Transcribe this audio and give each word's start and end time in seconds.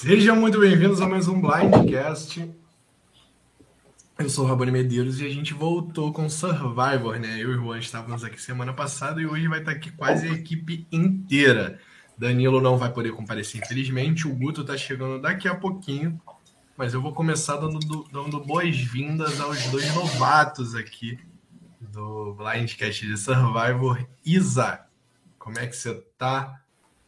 Sejam 0.00 0.34
muito 0.34 0.58
bem-vindos 0.58 1.02
a 1.02 1.06
mais 1.06 1.28
um 1.28 1.38
Blindcast. 1.38 2.50
Eu 4.18 4.30
sou 4.30 4.46
o 4.46 4.48
Rabone 4.48 4.70
Medeiros 4.70 5.20
e 5.20 5.26
a 5.26 5.28
gente 5.28 5.52
voltou 5.52 6.10
com 6.10 6.26
Survivor, 6.26 7.18
né? 7.18 7.34
Eu 7.34 7.52
e 7.52 7.56
o 7.56 7.62
Juan 7.62 7.78
estávamos 7.78 8.24
aqui 8.24 8.40
semana 8.40 8.72
passada 8.72 9.20
e 9.20 9.26
hoje 9.26 9.46
vai 9.46 9.58
estar 9.58 9.72
aqui 9.72 9.92
quase 9.92 10.26
a 10.26 10.32
equipe 10.32 10.86
inteira. 10.90 11.78
Danilo 12.16 12.62
não 12.62 12.78
vai 12.78 12.90
poder 12.90 13.12
comparecer, 13.12 13.60
infelizmente. 13.60 14.26
O 14.26 14.34
Guto 14.34 14.62
está 14.62 14.74
chegando 14.74 15.20
daqui 15.20 15.46
a 15.46 15.54
pouquinho. 15.54 16.18
Mas 16.78 16.94
eu 16.94 17.02
vou 17.02 17.12
começar 17.12 17.56
dando, 17.56 17.78
dando 18.10 18.40
boas-vindas 18.40 19.38
aos 19.38 19.62
dois 19.64 19.94
novatos 19.94 20.74
aqui 20.74 21.18
do 21.78 22.32
Blindcast 22.32 23.06
de 23.06 23.18
Survivor. 23.18 24.02
Isa, 24.24 24.80
como 25.38 25.58
é 25.58 25.66
que 25.66 25.76
você 25.76 25.92
tá? 26.16 26.58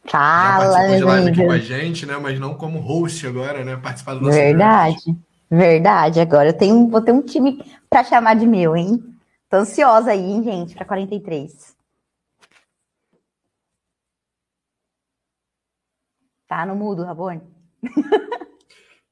Fala, 0.05 0.65
Já 0.65 0.71
participou 0.71 0.97
de 0.97 1.03
live 1.03 1.29
aqui 1.29 1.45
com 1.45 1.51
a 1.51 1.57
gente, 1.59 2.05
né? 2.05 2.17
Mas 2.17 2.39
não 2.39 2.55
como 2.55 2.79
host 2.79 3.25
agora, 3.25 3.63
né? 3.63 3.77
Participar 3.77 4.15
do 4.15 4.21
nosso 4.21 4.33
Verdade, 4.35 4.95
draft. 5.05 5.19
verdade. 5.49 6.19
Agora 6.19 6.49
eu 6.49 6.57
tenho, 6.57 6.89
vou 6.89 7.01
ter 7.01 7.11
um 7.11 7.21
time 7.21 7.63
para 7.89 8.03
chamar 8.03 8.35
de 8.35 8.45
meu, 8.45 8.75
hein? 8.75 9.01
Tô 9.49 9.57
ansiosa 9.57 10.11
aí, 10.11 10.19
hein, 10.19 10.43
gente, 10.43 10.75
para 10.75 10.85
43. 10.85 11.73
Tá 16.47 16.65
no 16.65 16.75
mudo, 16.75 17.03
Rabone? 17.03 17.41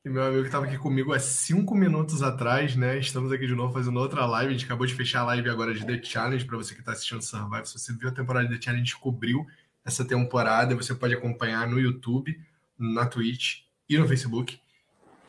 E 0.04 0.10
meu 0.10 0.24
amigo 0.24 0.42
que 0.42 0.48
estava 0.48 0.66
aqui 0.66 0.80
comigo 0.80 1.14
há 1.14 1.20
cinco 1.20 1.76
minutos 1.76 2.24
atrás, 2.24 2.76
né? 2.76 2.98
Estamos 2.98 3.32
aqui 3.32 3.46
de 3.46 3.54
novo 3.54 3.72
fazendo 3.72 4.00
outra 4.00 4.26
live. 4.26 4.50
A 4.50 4.52
gente 4.58 4.66
acabou 4.66 4.88
de 4.88 4.96
fechar 4.96 5.22
a 5.22 5.26
live 5.26 5.48
agora 5.48 5.74
de 5.76 5.86
The 5.86 6.02
Challenge. 6.04 6.44
Para 6.44 6.58
você 6.58 6.74
que 6.74 6.80
está 6.80 6.92
assistindo 6.92 7.22
Survive, 7.22 7.68
se 7.68 7.78
você 7.78 7.94
viu 7.94 8.10
a 8.10 8.12
temporada 8.12 8.48
de 8.48 8.56
The 8.56 8.62
Challenge, 8.62 8.82
a 8.82 8.86
gente 8.86 9.00
cobriu 9.00 9.46
essa 9.86 10.06
temporada. 10.06 10.76
Você 10.76 10.94
pode 10.96 11.14
acompanhar 11.14 11.68
no 11.68 11.80
YouTube, 11.80 12.40
na 12.78 13.06
Twitch 13.06 13.62
e 13.90 13.98
no 13.98 14.08
Facebook. 14.08 14.60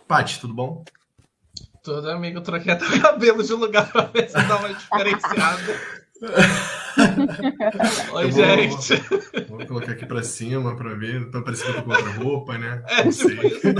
Paty, 0.08 0.40
tudo 0.40 0.54
bom? 0.54 0.84
Tudo, 1.82 2.10
amigo. 2.10 2.38
Eu 2.38 2.42
troquei 2.42 2.72
até 2.72 2.84
o 2.86 3.00
cabelo 3.00 3.42
de 3.42 3.52
lugar 3.52 3.90
para 3.90 4.06
ver 4.06 4.28
se 4.28 4.34
dá 4.34 4.56
uma 4.56 4.72
diferenciada. 4.72 5.80
Oi, 8.12 8.30
vou- 8.30 8.44
gente. 8.44 8.94
Vou 9.48 9.66
colocar 9.66 9.92
aqui 9.92 10.06
para 10.06 10.22
cima 10.22 10.76
para 10.76 10.94
ver, 10.94 11.16
eu 11.16 11.30
tô 11.30 11.42
com 11.42 11.50
outra 11.90 12.10
roupa, 12.12 12.56
né? 12.58 12.84
É, 12.88 13.04
Não 13.04 13.10
tipo 13.10 13.28
sei. 13.28 13.48
isso. 13.48 13.62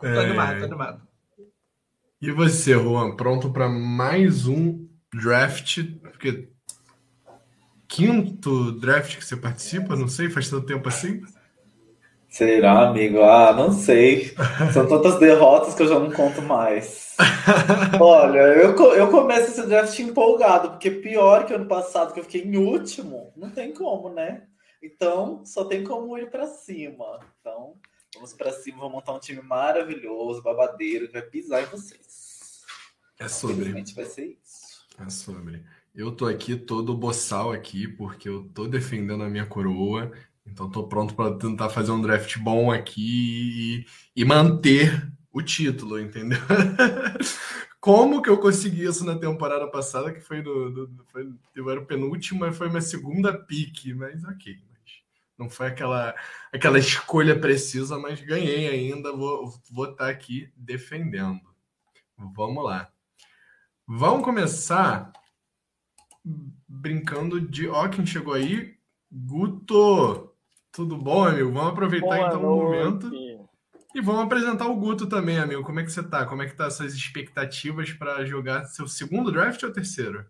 Tô 0.00 0.06
É, 0.06 0.24
animado, 0.26 0.58
tô 0.58 0.64
animado. 0.66 1.02
E 2.20 2.30
você, 2.30 2.72
Juan, 2.74 3.16
pronto 3.16 3.50
para 3.50 3.68
mais 3.68 4.46
um 4.46 4.86
draft? 5.14 5.82
Porque 6.02 6.50
quinto 7.88 8.72
draft 8.72 9.16
que 9.16 9.24
você 9.24 9.36
participa, 9.36 9.96
não 9.96 10.08
sei, 10.08 10.30
faz 10.30 10.48
tanto 10.48 10.66
tempo 10.66 10.88
assim. 10.88 11.22
Será, 12.28 12.88
amigo? 12.88 13.22
Ah, 13.22 13.52
não 13.52 13.72
sei. 13.72 14.34
São 14.72 14.86
tantas 14.86 15.18
derrotas 15.18 15.74
que 15.74 15.82
eu 15.82 15.88
já 15.88 15.98
não 15.98 16.10
conto 16.10 16.42
mais. 16.42 17.16
Olha, 17.98 18.40
eu, 18.40 18.76
eu 18.94 19.10
começo 19.10 19.52
esse 19.52 19.66
draft 19.66 19.98
empolgado, 19.98 20.70
porque 20.70 20.90
pior 20.90 21.46
que 21.46 21.54
ano 21.54 21.66
passado, 21.66 22.12
que 22.12 22.20
eu 22.20 22.24
fiquei 22.24 22.42
em 22.42 22.58
último, 22.58 23.32
não 23.36 23.48
tem 23.48 23.72
como, 23.72 24.10
né? 24.10 24.42
Então, 24.82 25.44
só 25.46 25.64
tem 25.64 25.82
como 25.82 26.18
ir 26.18 26.28
pra 26.28 26.46
cima. 26.46 27.20
Então, 27.40 27.74
vamos 28.14 28.34
pra 28.34 28.52
cima, 28.52 28.78
vamos 28.78 28.92
montar 28.92 29.14
um 29.14 29.18
time 29.20 29.40
maravilhoso, 29.40 30.42
babadeiro, 30.42 31.06
que 31.06 31.14
vai 31.14 31.22
pisar 31.22 31.62
em 31.62 31.66
vocês. 31.66 32.60
É 33.18 33.28
sobre. 33.28 33.56
Infelizmente 33.56 33.94
vai 33.94 34.04
ser 34.04 34.38
isso. 34.42 34.84
É 35.00 35.08
sobre. 35.08 35.64
Eu 35.96 36.12
tô 36.12 36.26
aqui 36.26 36.56
todo 36.56 36.94
boçal 36.96 37.52
aqui 37.52 37.88
porque 37.88 38.28
eu 38.28 38.44
tô 38.50 38.66
defendendo 38.68 39.24
a 39.24 39.30
minha 39.30 39.46
coroa. 39.46 40.12
Então 40.46 40.70
tô 40.70 40.86
pronto 40.88 41.14
para 41.14 41.36
tentar 41.38 41.70
fazer 41.70 41.90
um 41.92 42.02
draft 42.02 42.38
bom 42.38 42.70
aqui 42.70 43.84
e, 44.14 44.20
e 44.22 44.24
manter 44.24 45.10
o 45.32 45.42
título, 45.42 45.98
entendeu? 46.00 46.38
Como 47.80 48.20
que 48.22 48.28
eu 48.30 48.38
consegui 48.38 48.84
isso 48.84 49.04
na 49.04 49.16
temporada 49.18 49.66
passada, 49.70 50.12
que 50.12 50.20
foi 50.20 50.42
no, 50.42 50.70
no- 50.70 51.04
foi, 51.12 51.28
eu 51.54 51.70
era 51.70 51.80
o 51.80 51.86
penúltimo, 51.86 52.52
foi 52.52 52.68
minha 52.68 52.80
segunda 52.82 53.32
pique, 53.36 53.94
mas 53.94 54.24
ok. 54.24 54.56
Mas 54.72 54.92
não 55.38 55.48
foi 55.50 55.68
aquela, 55.68 56.14
aquela 56.52 56.78
escolha 56.78 57.38
precisa, 57.38 57.98
mas 57.98 58.20
ganhei 58.20 58.68
ainda, 58.68 59.12
vou 59.12 59.52
vou 59.70 59.90
estar 59.92 60.08
aqui 60.10 60.50
defendendo. 60.56 61.40
Vamos 62.18 62.64
lá. 62.64 62.90
Vamos 63.86 64.24
começar 64.24 65.12
brincando 66.68 67.40
de. 67.40 67.68
Ó, 67.68 67.88
quem 67.88 68.04
chegou 68.04 68.34
aí? 68.34 68.74
Guto! 69.10 70.32
Tudo 70.72 70.96
bom, 70.96 71.24
amigo? 71.24 71.52
Vamos 71.52 71.72
aproveitar 71.72 72.06
Boa 72.06 72.26
então 72.28 72.42
o 72.42 72.64
momento 72.64 73.08
noite. 73.08 73.48
e 73.94 74.00
vamos 74.00 74.22
apresentar 74.22 74.66
o 74.66 74.76
Guto 74.76 75.08
também, 75.08 75.38
amigo. 75.38 75.62
Como 75.62 75.80
é 75.80 75.84
que 75.84 75.90
você 75.90 76.06
tá? 76.06 76.26
Como 76.26 76.42
é 76.42 76.46
que 76.46 76.54
tá 76.54 76.66
as 76.66 76.74
suas 76.74 76.92
expectativas 76.92 77.92
para 77.92 78.24
jogar 78.26 78.64
seu 78.64 78.86
segundo 78.86 79.32
draft 79.32 79.62
ou 79.62 79.72
terceiro? 79.72 80.26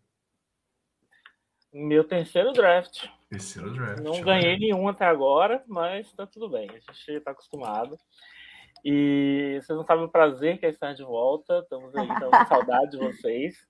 Meu 1.72 2.04
terceiro 2.04 2.52
draft. 2.52 3.08
Terceiro 3.28 3.72
draft. 3.72 4.02
Não 4.02 4.12
olha. 4.12 4.24
ganhei 4.24 4.58
nenhum 4.58 4.86
até 4.88 5.04
agora, 5.04 5.64
mas 5.66 6.12
tá 6.12 6.26
tudo 6.26 6.48
bem. 6.48 6.70
A 6.70 6.92
gente 6.92 7.20
tá 7.20 7.32
acostumado. 7.32 7.98
E 8.84 9.58
vocês 9.60 9.76
não 9.76 9.84
sabem 9.84 10.04
o 10.04 10.08
prazer 10.08 10.58
que 10.58 10.66
é 10.66 10.70
estar 10.70 10.92
de 10.92 11.02
volta. 11.02 11.58
Estamos 11.58 11.94
aí, 11.96 12.08
estamos 12.08 12.38
com 12.38 12.46
saudade 12.46 12.92
de 12.92 12.98
vocês. 12.98 13.66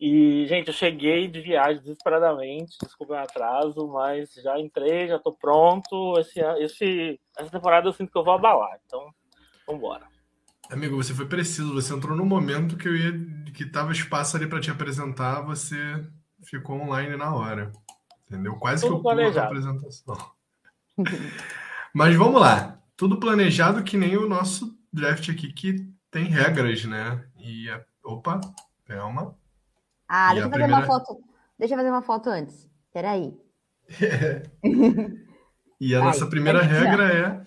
E, 0.00 0.46
gente, 0.46 0.68
eu 0.68 0.74
cheguei 0.74 1.28
de 1.28 1.42
viagem 1.42 1.82
desesperadamente. 1.82 2.78
Desculpa 2.82 3.12
o 3.12 3.16
atraso, 3.18 3.86
mas 3.88 4.32
já 4.32 4.58
entrei, 4.58 5.08
já 5.08 5.18
tô 5.18 5.30
pronto. 5.30 6.18
Esse, 6.18 6.40
esse, 6.58 7.20
essa 7.36 7.50
temporada 7.50 7.86
eu 7.86 7.92
sinto 7.92 8.10
que 8.10 8.16
eu 8.16 8.24
vou 8.24 8.32
abalar. 8.32 8.80
Então, 8.86 9.12
vambora. 9.66 10.06
Amigo, 10.70 10.96
você 10.96 11.12
foi 11.12 11.26
preciso. 11.26 11.74
Você 11.74 11.92
entrou 11.92 12.16
no 12.16 12.24
momento 12.24 12.78
que 12.78 12.88
eu 12.88 12.96
ia, 12.96 13.12
que 13.52 13.66
tava 13.66 13.92
espaço 13.92 14.38
ali 14.38 14.46
para 14.46 14.60
te 14.60 14.70
apresentar. 14.70 15.42
Você 15.42 15.76
ficou 16.44 16.80
online 16.80 17.14
na 17.16 17.34
hora. 17.34 17.70
Entendeu? 18.26 18.56
Quase 18.56 18.82
que 18.82 18.88
Tudo 18.88 19.00
eu 19.00 19.02
pulo 19.02 19.12
a 19.12 19.16
planejado. 19.16 19.46
apresentação. 19.48 20.16
Mas 21.92 22.16
vamos 22.16 22.40
lá. 22.40 22.80
Tudo 22.96 23.20
planejado 23.20 23.82
que 23.84 23.98
nem 23.98 24.16
o 24.16 24.26
nosso 24.26 24.78
draft 24.90 25.28
aqui, 25.28 25.52
que 25.52 25.76
tem 26.10 26.24
regras, 26.24 26.86
né? 26.86 27.22
E. 27.38 27.66
Opa, 28.02 28.40
calma. 28.86 29.38
Ah, 30.12 30.32
E 30.32 30.34
deixa 30.34 30.46
eu 30.48 30.50
fazer 30.50 30.64
uma 30.64 30.80
primeira- 30.80 30.86
foto. 30.86 31.20
Deixa 31.58 31.74
eu 31.74 31.78
fazer 31.78 31.90
uma 31.90 32.02
foto 32.02 32.28
antes. 32.30 32.68
Peraí. 32.92 33.32
E 35.82 35.94
a 35.94 35.98
Ai, 36.00 36.04
nossa 36.04 36.26
primeira 36.26 36.60
regra 36.62 37.10
é 37.10 37.42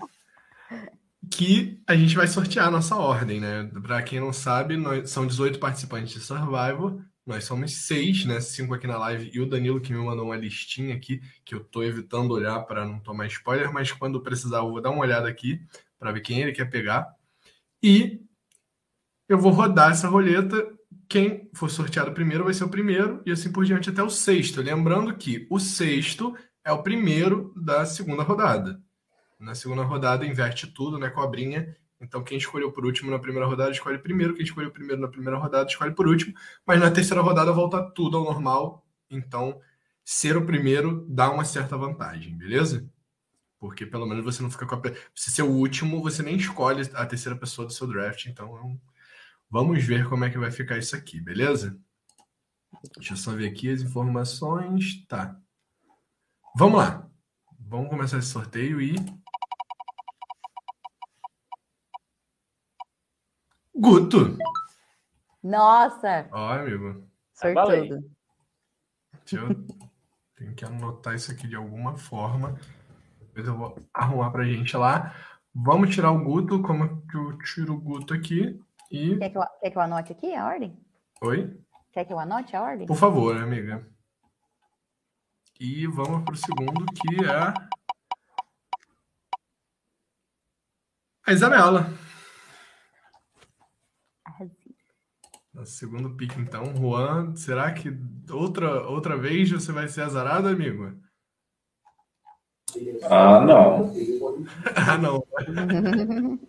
que 1.30 1.80
a 1.88 1.96
gente 1.96 2.16
vai 2.16 2.28
sortear 2.28 2.68
a 2.68 2.72
nossa 2.72 2.96
ordem, 2.96 3.40
né? 3.40 3.70
Para 3.84 4.02
quem 4.02 4.20
não 4.20 4.34
sabe, 4.34 4.76
nós, 4.76 5.08
são 5.12 5.28
18 5.28 5.60
participantes 5.60 6.14
de 6.14 6.20
Survivor. 6.20 7.00
Nós 7.26 7.44
somos 7.44 7.86
seis, 7.86 8.26
né? 8.26 8.42
Cinco 8.42 8.74
aqui 8.74 8.88
na 8.88 8.98
live 8.98 9.30
e 9.34 9.40
o 9.40 9.46
Danilo 9.48 9.80
que 9.80 9.94
me 9.94 10.00
mandou 10.04 10.26
uma 10.26 10.36
listinha 10.36 10.96
aqui 10.96 11.22
que 11.46 11.54
eu 11.54 11.64
tô 11.64 11.84
evitando 11.84 12.32
olhar 12.34 12.60
para 12.62 12.84
não 12.86 13.00
tomar 13.00 13.28
spoiler, 13.28 13.72
mas 13.72 13.92
quando 13.92 14.20
precisar 14.20 14.58
eu 14.58 14.72
vou 14.72 14.82
dar 14.82 14.90
uma 14.90 15.02
olhada 15.02 15.28
aqui 15.30 15.62
para 16.00 16.12
ver 16.12 16.22
quem 16.22 16.40
ele 16.42 16.52
quer 16.54 16.66
pegar. 16.72 17.14
E 17.84 18.20
eu 19.30 19.38
vou 19.38 19.52
rodar 19.52 19.92
essa 19.92 20.08
roleta. 20.08 20.58
Quem 21.08 21.50
for 21.54 21.70
sorteado 21.70 22.12
primeiro 22.12 22.44
vai 22.44 22.54
ser 22.54 22.64
o 22.64 22.70
primeiro 22.70 23.22
e 23.26 23.32
assim 23.32 23.52
por 23.52 23.66
diante 23.66 23.90
até 23.90 24.02
o 24.02 24.10
sexto. 24.10 24.62
Lembrando 24.62 25.16
que 25.16 25.48
o 25.50 25.60
sexto 25.60 26.36
é 26.64 26.72
o 26.72 26.82
primeiro 26.82 27.54
da 27.56 27.86
segunda 27.86 28.24
rodada. 28.24 28.82
Na 29.40 29.54
segunda 29.54 29.84
rodada 29.84 30.26
inverte 30.26 30.68
tudo, 30.68 30.98
né? 30.98 31.10
Cobrinha. 31.10 31.76
Então 32.00 32.24
quem 32.24 32.38
escolheu 32.38 32.72
por 32.72 32.86
último 32.86 33.12
na 33.12 33.20
primeira 33.20 33.46
rodada 33.46 33.72
escolhe 33.72 33.98
primeiro, 33.98 34.34
quem 34.34 34.44
escolheu 34.44 34.72
primeiro 34.72 35.02
na 35.02 35.08
primeira 35.08 35.38
rodada 35.38 35.70
escolhe 35.70 35.94
por 35.94 36.08
último, 36.08 36.34
mas 36.66 36.80
na 36.80 36.92
terceira 36.92 37.22
rodada 37.22 37.52
volta 37.52 37.82
tudo 37.92 38.18
ao 38.18 38.24
normal. 38.26 38.86
Então 39.10 39.60
ser 40.04 40.36
o 40.36 40.46
primeiro 40.46 41.06
dá 41.10 41.32
uma 41.32 41.46
certa 41.46 41.78
vantagem, 41.78 42.36
beleza? 42.38 42.86
Porque 43.58 43.86
pelo 43.86 44.06
menos 44.06 44.24
você 44.26 44.44
não 44.44 44.52
fica 44.52 44.66
com 44.66 44.76
a. 44.76 44.82
Se 45.16 45.32
ser 45.32 45.44
o 45.44 45.50
último, 45.50 46.02
você 46.02 46.22
nem 46.22 46.36
escolhe 46.36 46.82
a 46.94 47.06
terceira 47.06 47.38
pessoa 47.38 47.66
do 47.66 47.74
seu 47.74 47.88
draft. 47.88 48.26
Então 48.26 48.58
é 48.58 48.62
um- 48.62 48.78
vamos 49.54 49.86
ver 49.86 50.10
como 50.10 50.26
é 50.26 50.32
que 50.32 50.38
vai 50.40 50.50
ficar 50.50 50.80
isso 50.80 50.96
aqui, 50.96 51.22
beleza? 51.22 51.80
Deixa 52.96 53.14
eu 53.14 53.18
só 53.18 53.34
ver 53.34 53.48
aqui 53.48 53.72
as 53.72 53.82
informações. 53.82 55.06
Tá. 55.06 55.40
Vamos 56.58 56.80
lá. 56.80 57.08
Vamos 57.60 57.88
começar 57.88 58.18
esse 58.18 58.30
sorteio 58.30 58.82
e. 58.82 58.96
Guto! 63.76 64.38
Nossa, 65.44 66.28
Ó, 66.32 66.54
amigo. 66.54 67.08
Sortudo. 67.36 68.12
Deixa 69.24 69.36
eu. 69.36 69.68
Tenho 70.36 70.56
que 70.56 70.66
anotar 70.66 71.14
isso 71.14 71.32
aqui 71.32 71.48
de 71.48 71.56
alguma 71.56 71.96
forma. 71.96 72.60
Depois 73.20 73.48
eu 73.48 73.56
vou 73.56 73.78
arrumar 73.94 74.32
pra 74.32 74.46
gente 74.46 74.76
lá. 74.76 75.16
Vamos 75.54 75.94
tirar 75.94 76.12
o 76.12 76.24
Guto. 76.24 76.60
Como 76.64 77.06
que 77.06 77.16
eu 77.16 77.38
tiro 77.38 77.74
o 77.76 77.80
Guto 77.80 78.16
aqui? 78.16 78.60
E. 78.94 79.18
Quer 79.18 79.30
que, 79.32 79.38
eu, 79.40 79.44
quer 79.60 79.72
que 79.72 79.78
eu 79.78 79.82
anote 79.82 80.12
aqui 80.12 80.36
a 80.36 80.46
ordem? 80.46 80.80
Oi? 81.24 81.60
Quer 81.92 82.06
que 82.06 82.14
eu 82.14 82.20
anote 82.20 82.56
a 82.56 82.62
ordem? 82.62 82.86
Por 82.86 82.96
favor, 82.96 83.36
amiga. 83.36 83.84
E 85.60 85.88
vamos 85.88 86.24
pro 86.24 86.36
segundo, 86.36 86.86
que 86.94 87.26
é. 87.26 87.54
A 91.26 91.32
Isabela. 91.32 91.92
No 95.52 95.66
segundo 95.66 96.16
pique, 96.16 96.40
então. 96.40 96.76
Juan, 96.76 97.36
será 97.36 97.74
que 97.74 97.90
outra, 98.30 98.88
outra 98.88 99.18
vez 99.18 99.50
você 99.50 99.72
vai 99.72 99.88
ser 99.88 100.02
azarado, 100.02 100.48
amigo? 100.48 100.96
Ah, 103.10 103.42
não. 103.42 103.92
ah, 104.78 104.98
não. 105.00 105.26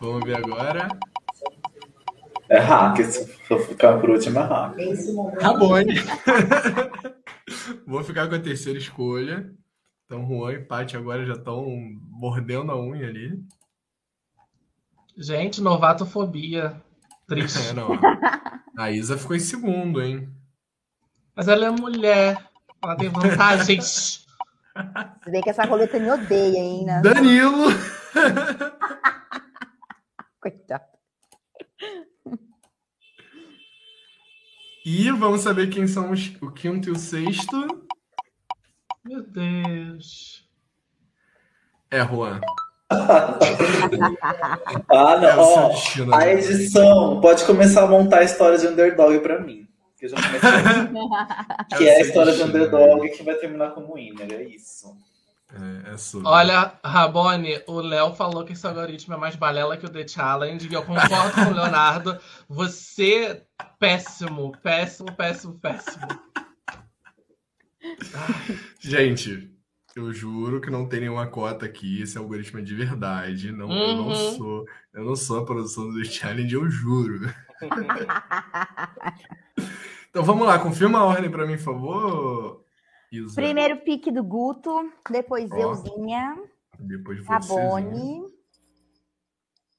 Vamos 0.00 0.24
ver 0.24 0.38
agora. 0.38 0.88
É 2.52 2.58
hack. 2.58 3.02
Se 3.02 3.34
eu 3.48 3.58
ficar 3.60 3.98
por 3.98 4.10
último, 4.10 4.38
é 4.38 4.42
hack. 4.42 4.76
Rabone. 5.40 5.94
Vou 7.88 8.04
ficar 8.04 8.28
com 8.28 8.34
a 8.34 8.38
terceira 8.38 8.78
escolha. 8.78 9.50
Então, 10.04 10.28
Juan 10.28 10.52
e 10.52 10.58
Paty 10.58 10.94
agora 10.94 11.24
já 11.24 11.32
estão 11.32 11.64
mordendo 12.10 12.70
a 12.70 12.78
unha 12.78 13.08
ali. 13.08 13.42
Gente, 15.16 15.62
novatofobia. 15.62 16.78
Triste. 17.26 17.70
É, 17.70 17.72
não. 17.72 17.98
A 18.76 18.90
Isa 18.90 19.16
ficou 19.16 19.34
em 19.34 19.40
segundo, 19.40 20.02
hein? 20.02 20.28
Mas 21.34 21.48
ela 21.48 21.64
é 21.64 21.70
mulher. 21.70 22.36
Ela 22.82 22.96
tem 22.96 23.08
vantagens. 23.08 24.26
Se 25.24 25.30
bem 25.30 25.40
que 25.40 25.48
essa 25.48 25.64
roleta 25.64 25.98
me 25.98 26.10
odeia, 26.10 26.58
hein? 26.58 26.84
né? 26.84 27.00
Danilo. 27.00 27.68
Coitado. 30.40 30.91
E 34.84 35.10
vamos 35.12 35.42
saber 35.42 35.68
quem 35.68 35.86
são 35.86 36.10
os, 36.10 36.32
o 36.40 36.50
quinto 36.50 36.88
e 36.88 36.92
o 36.92 36.98
sexto. 36.98 37.86
Meu 39.04 39.22
Deus. 39.22 40.44
É, 41.90 42.04
Juan. 42.06 42.40
Ah, 44.90 45.14
É 45.14 45.34
não. 45.34 45.38
Ó, 45.38 45.68
destino. 45.68 46.14
a 46.14 46.18
né? 46.18 46.34
edição 46.34 47.20
pode 47.20 47.44
começar 47.44 47.84
a 47.84 47.86
montar 47.86 48.18
a 48.18 48.24
história 48.24 48.58
de 48.58 48.66
underdog 48.66 49.18
pra 49.20 49.40
mim. 49.40 49.66
Que, 49.98 50.04
eu 50.04 50.10
já 50.10 50.16
comecei, 50.16 50.40
que 51.78 51.88
é 51.88 51.92
a 51.92 51.94
o 51.94 51.96
seu 51.96 52.06
história 52.06 52.32
de 52.32 52.38
destino, 52.38 52.48
underdog 52.48 53.08
que 53.08 53.22
vai 53.22 53.34
terminar 53.36 53.70
como 53.70 53.94
winner. 53.94 54.30
É 54.30 54.42
isso. 54.42 54.94
É, 55.54 55.90
é. 55.90 55.96
Olha, 56.24 56.78
Rabone, 56.82 57.62
o 57.66 57.80
Léo 57.80 58.14
falou 58.14 58.44
que 58.44 58.54
esse 58.54 58.66
algoritmo 58.66 59.14
é 59.14 59.16
mais 59.18 59.36
balela 59.36 59.76
que 59.76 59.84
o 59.84 59.90
The 59.90 60.08
Challenge, 60.08 60.66
e 60.66 60.72
eu 60.72 60.82
concordo 60.82 61.34
com 61.34 61.50
o 61.50 61.54
Leonardo. 61.54 62.18
Você, 62.48 63.42
péssimo, 63.78 64.52
péssimo, 64.62 65.12
péssimo, 65.14 65.58
péssimo. 65.58 66.06
Gente, 68.80 69.50
eu 69.94 70.12
juro 70.12 70.60
que 70.60 70.70
não 70.70 70.88
tem 70.88 71.00
nenhuma 71.00 71.26
cota 71.26 71.66
aqui. 71.66 72.00
Esse 72.00 72.16
algoritmo 72.16 72.60
é 72.60 72.62
de 72.62 72.74
verdade. 72.74 73.52
Não, 73.52 73.70
Eu 73.70 73.96
não 73.96 74.08
Uhum. 74.08 74.36
sou. 74.36 74.64
Eu 74.94 75.04
não 75.04 75.16
sou 75.16 75.40
a 75.40 75.44
produção 75.44 75.90
do 75.90 75.98
The 75.98 76.04
Challenge, 76.04 76.54
eu 76.54 76.70
juro. 76.70 77.20
Então 80.10 80.22
vamos 80.22 80.46
lá, 80.46 80.58
confirma 80.58 80.98
a 80.98 81.04
ordem 81.04 81.30
pra 81.30 81.46
mim, 81.46 81.56
por 81.56 81.62
favor. 81.64 82.61
Primeiro 83.34 83.80
pique 83.82 84.10
do 84.10 84.24
Guto, 84.24 84.90
depois 85.10 85.50
Ó. 85.50 85.56
Euzinha, 85.56 86.36
Depois. 86.78 87.24
Rabone, 87.26 88.22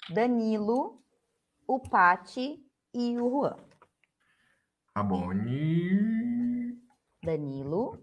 Danilo, 0.10 1.02
o 1.68 1.80
Pati 1.80 2.64
e 2.94 3.18
o 3.18 3.30
Juan. 3.30 3.58
Rabone. 4.96 6.78
Danilo, 7.24 8.00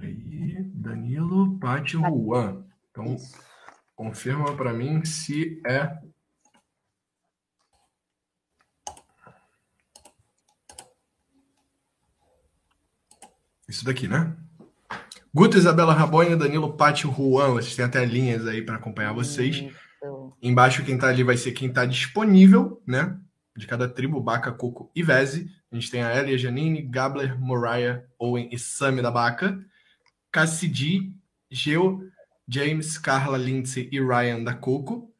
Aí, 0.00 0.64
Danilo, 0.74 1.58
Paty, 1.58 1.92
Juan. 1.98 2.66
Então, 2.90 3.14
isso. 3.14 3.38
confirma 3.94 4.56
pra 4.56 4.72
mim 4.72 5.04
se 5.04 5.60
é. 5.66 6.00
Isso 13.72 13.86
daqui, 13.86 14.06
né? 14.06 14.36
Guto, 15.32 15.56
Isabela 15.56 15.94
Rabone, 15.94 16.36
Danilo, 16.36 16.76
Paty, 16.76 17.04
Juan. 17.04 17.54
Vocês 17.54 17.74
têm 17.74 17.86
até 17.86 18.04
linhas 18.04 18.46
aí 18.46 18.60
para 18.60 18.74
acompanhar 18.76 19.14
vocês. 19.14 19.56
Isso. 19.56 20.36
Embaixo, 20.42 20.84
quem 20.84 20.98
tá 20.98 21.08
ali 21.08 21.22
vai 21.24 21.38
ser 21.38 21.52
quem 21.52 21.72
tá 21.72 21.86
disponível, 21.86 22.82
né? 22.86 23.18
De 23.56 23.66
cada 23.66 23.88
tribo, 23.88 24.20
Baca, 24.20 24.52
Coco 24.52 24.90
e 24.94 25.02
Veze. 25.02 25.50
A 25.70 25.74
gente 25.74 25.90
tem 25.90 26.02
a 26.02 26.14
Elia, 26.14 26.36
Janine, 26.36 26.82
Gabler, 26.82 27.40
Moriah, 27.40 28.04
Owen 28.18 28.50
e 28.52 28.58
Sammy 28.58 29.00
da 29.00 29.10
Baca. 29.10 29.58
Cassidy, 30.30 31.10
Geo, 31.50 32.06
James, 32.46 32.98
Carla, 32.98 33.38
Lindsay 33.38 33.88
e 33.90 33.98
Ryan 33.98 34.44
da 34.44 34.52
Coco. 34.52 35.10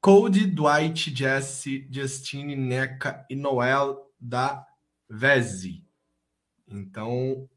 Cody, 0.00 0.46
Dwight, 0.46 1.12
Jesse, 1.12 1.88
Justine, 1.90 2.54
Neca 2.54 3.26
e 3.28 3.34
Noel 3.34 4.08
da 4.20 4.64
Veze. 5.08 5.84
Então, 6.68 7.48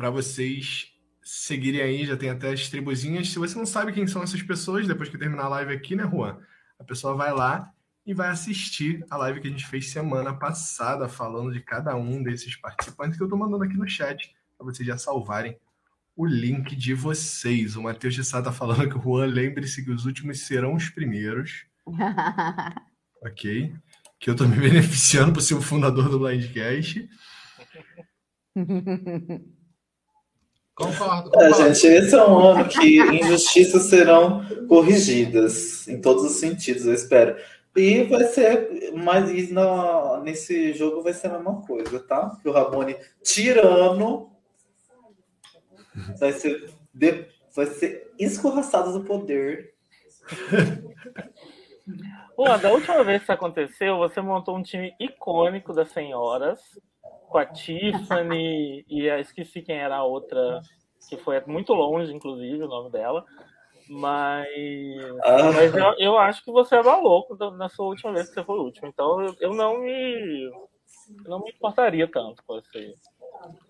para 0.00 0.08
vocês 0.08 0.94
seguirem 1.22 1.82
aí, 1.82 2.06
já 2.06 2.16
tem 2.16 2.30
até 2.30 2.50
as 2.50 2.70
tribuzinhas. 2.70 3.28
Se 3.28 3.38
você 3.38 3.54
não 3.58 3.66
sabe 3.66 3.92
quem 3.92 4.06
são 4.06 4.22
essas 4.22 4.40
pessoas, 4.40 4.88
depois 4.88 5.10
que 5.10 5.18
terminar 5.18 5.44
a 5.44 5.48
live 5.48 5.74
aqui, 5.74 5.94
né, 5.94 6.08
Juan? 6.10 6.38
A 6.78 6.84
pessoa 6.84 7.14
vai 7.14 7.34
lá 7.34 7.70
e 8.06 8.14
vai 8.14 8.30
assistir 8.30 9.04
a 9.10 9.18
live 9.18 9.42
que 9.42 9.48
a 9.48 9.50
gente 9.50 9.66
fez 9.66 9.90
semana 9.90 10.32
passada, 10.32 11.06
falando 11.06 11.52
de 11.52 11.60
cada 11.60 11.94
um 11.96 12.22
desses 12.22 12.56
participantes 12.56 13.18
que 13.18 13.22
eu 13.22 13.28
tô 13.28 13.36
mandando 13.36 13.62
aqui 13.62 13.76
no 13.76 13.86
chat, 13.86 14.34
para 14.56 14.64
vocês 14.64 14.88
já 14.88 14.96
salvarem 14.96 15.58
o 16.16 16.24
link 16.24 16.74
de 16.74 16.94
vocês. 16.94 17.76
O 17.76 17.82
Matheus 17.82 18.14
de 18.14 18.24
Sá 18.24 18.40
tá 18.40 18.50
falando 18.50 18.88
que 18.88 18.96
o 18.96 19.02
Juan, 19.02 19.26
lembre-se 19.26 19.84
que 19.84 19.90
os 19.90 20.06
últimos 20.06 20.40
serão 20.46 20.72
os 20.72 20.88
primeiros, 20.88 21.66
ok? 23.22 23.74
Que 24.18 24.30
eu 24.30 24.34
tô 24.34 24.48
me 24.48 24.56
beneficiando 24.66 25.34
por 25.34 25.42
ser 25.42 25.56
o 25.56 25.60
fundador 25.60 26.08
do 26.08 26.18
Blindcast. 26.18 27.06
Concordo, 30.80 31.28
É, 31.34 31.48
concordo. 31.50 31.74
gente, 31.74 31.86
esse 31.86 32.14
é 32.14 32.24
um 32.24 32.38
ano 32.38 32.68
que 32.68 32.98
injustiças 33.00 33.82
serão 33.84 34.44
corrigidas 34.66 35.86
em 35.88 36.00
todos 36.00 36.24
os 36.24 36.32
sentidos, 36.40 36.86
eu 36.86 36.94
espero. 36.94 37.36
E 37.76 38.02
vai 38.04 38.24
ser, 38.24 38.92
mas 38.94 39.50
na- 39.50 40.20
nesse 40.24 40.72
jogo 40.72 41.02
vai 41.02 41.12
ser 41.12 41.28
a 41.28 41.34
mesma 41.34 41.62
coisa, 41.62 42.00
tá? 42.00 42.36
Que 42.42 42.48
o 42.48 42.52
Rabone 42.52 42.96
tirano 43.22 44.30
vai 46.18 46.32
ser, 46.32 46.70
de- 46.92 47.26
vai 47.54 47.66
ser 47.66 48.10
escorraçado 48.18 48.92
do 48.92 49.04
poder. 49.04 49.74
Juan, 52.36 52.58
da 52.58 52.72
última 52.72 53.04
vez 53.04 53.18
que 53.18 53.24
isso 53.24 53.32
aconteceu, 53.32 53.98
você 53.98 54.20
montou 54.20 54.56
um 54.56 54.62
time 54.62 54.92
icônico 54.98 55.72
das 55.72 55.90
senhoras, 55.92 56.60
com 57.30 57.38
a 57.38 57.46
Tiffany 57.46 58.84
e 58.88 59.08
a, 59.08 59.20
esqueci 59.20 59.62
quem 59.62 59.76
era 59.76 59.96
a 59.96 60.04
outra, 60.04 60.60
que 61.08 61.16
foi 61.16 61.40
muito 61.46 61.72
longe, 61.72 62.12
inclusive, 62.12 62.62
o 62.64 62.68
nome 62.68 62.90
dela. 62.90 63.24
Mas, 63.88 64.46
Ah, 65.24 65.50
mas 65.52 65.74
eu, 65.74 65.94
eu 65.98 66.18
acho 66.18 66.44
que 66.44 66.52
você 66.52 66.76
é 66.76 66.82
maluco 66.82 67.36
na 67.52 67.68
sua 67.68 67.86
última 67.86 68.12
vez 68.12 68.28
que 68.28 68.34
você 68.34 68.44
foi 68.44 68.58
o 68.58 68.62
último. 68.62 68.88
Então 68.88 69.20
eu, 69.20 69.36
eu 69.40 69.54
não 69.54 69.80
me 69.80 70.44
eu 71.24 71.30
não 71.30 71.40
me 71.40 71.50
importaria 71.50 72.06
tanto 72.06 72.42
com, 72.46 72.58
esse, 72.58 72.94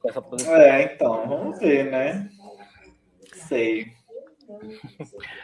com 0.01 0.09
essa 0.09 0.21
posição. 0.21 0.55
é, 0.57 0.95
então, 0.95 1.27
vamos 1.27 1.59
ver, 1.59 1.91
né? 1.91 2.29
Sei. 3.33 3.93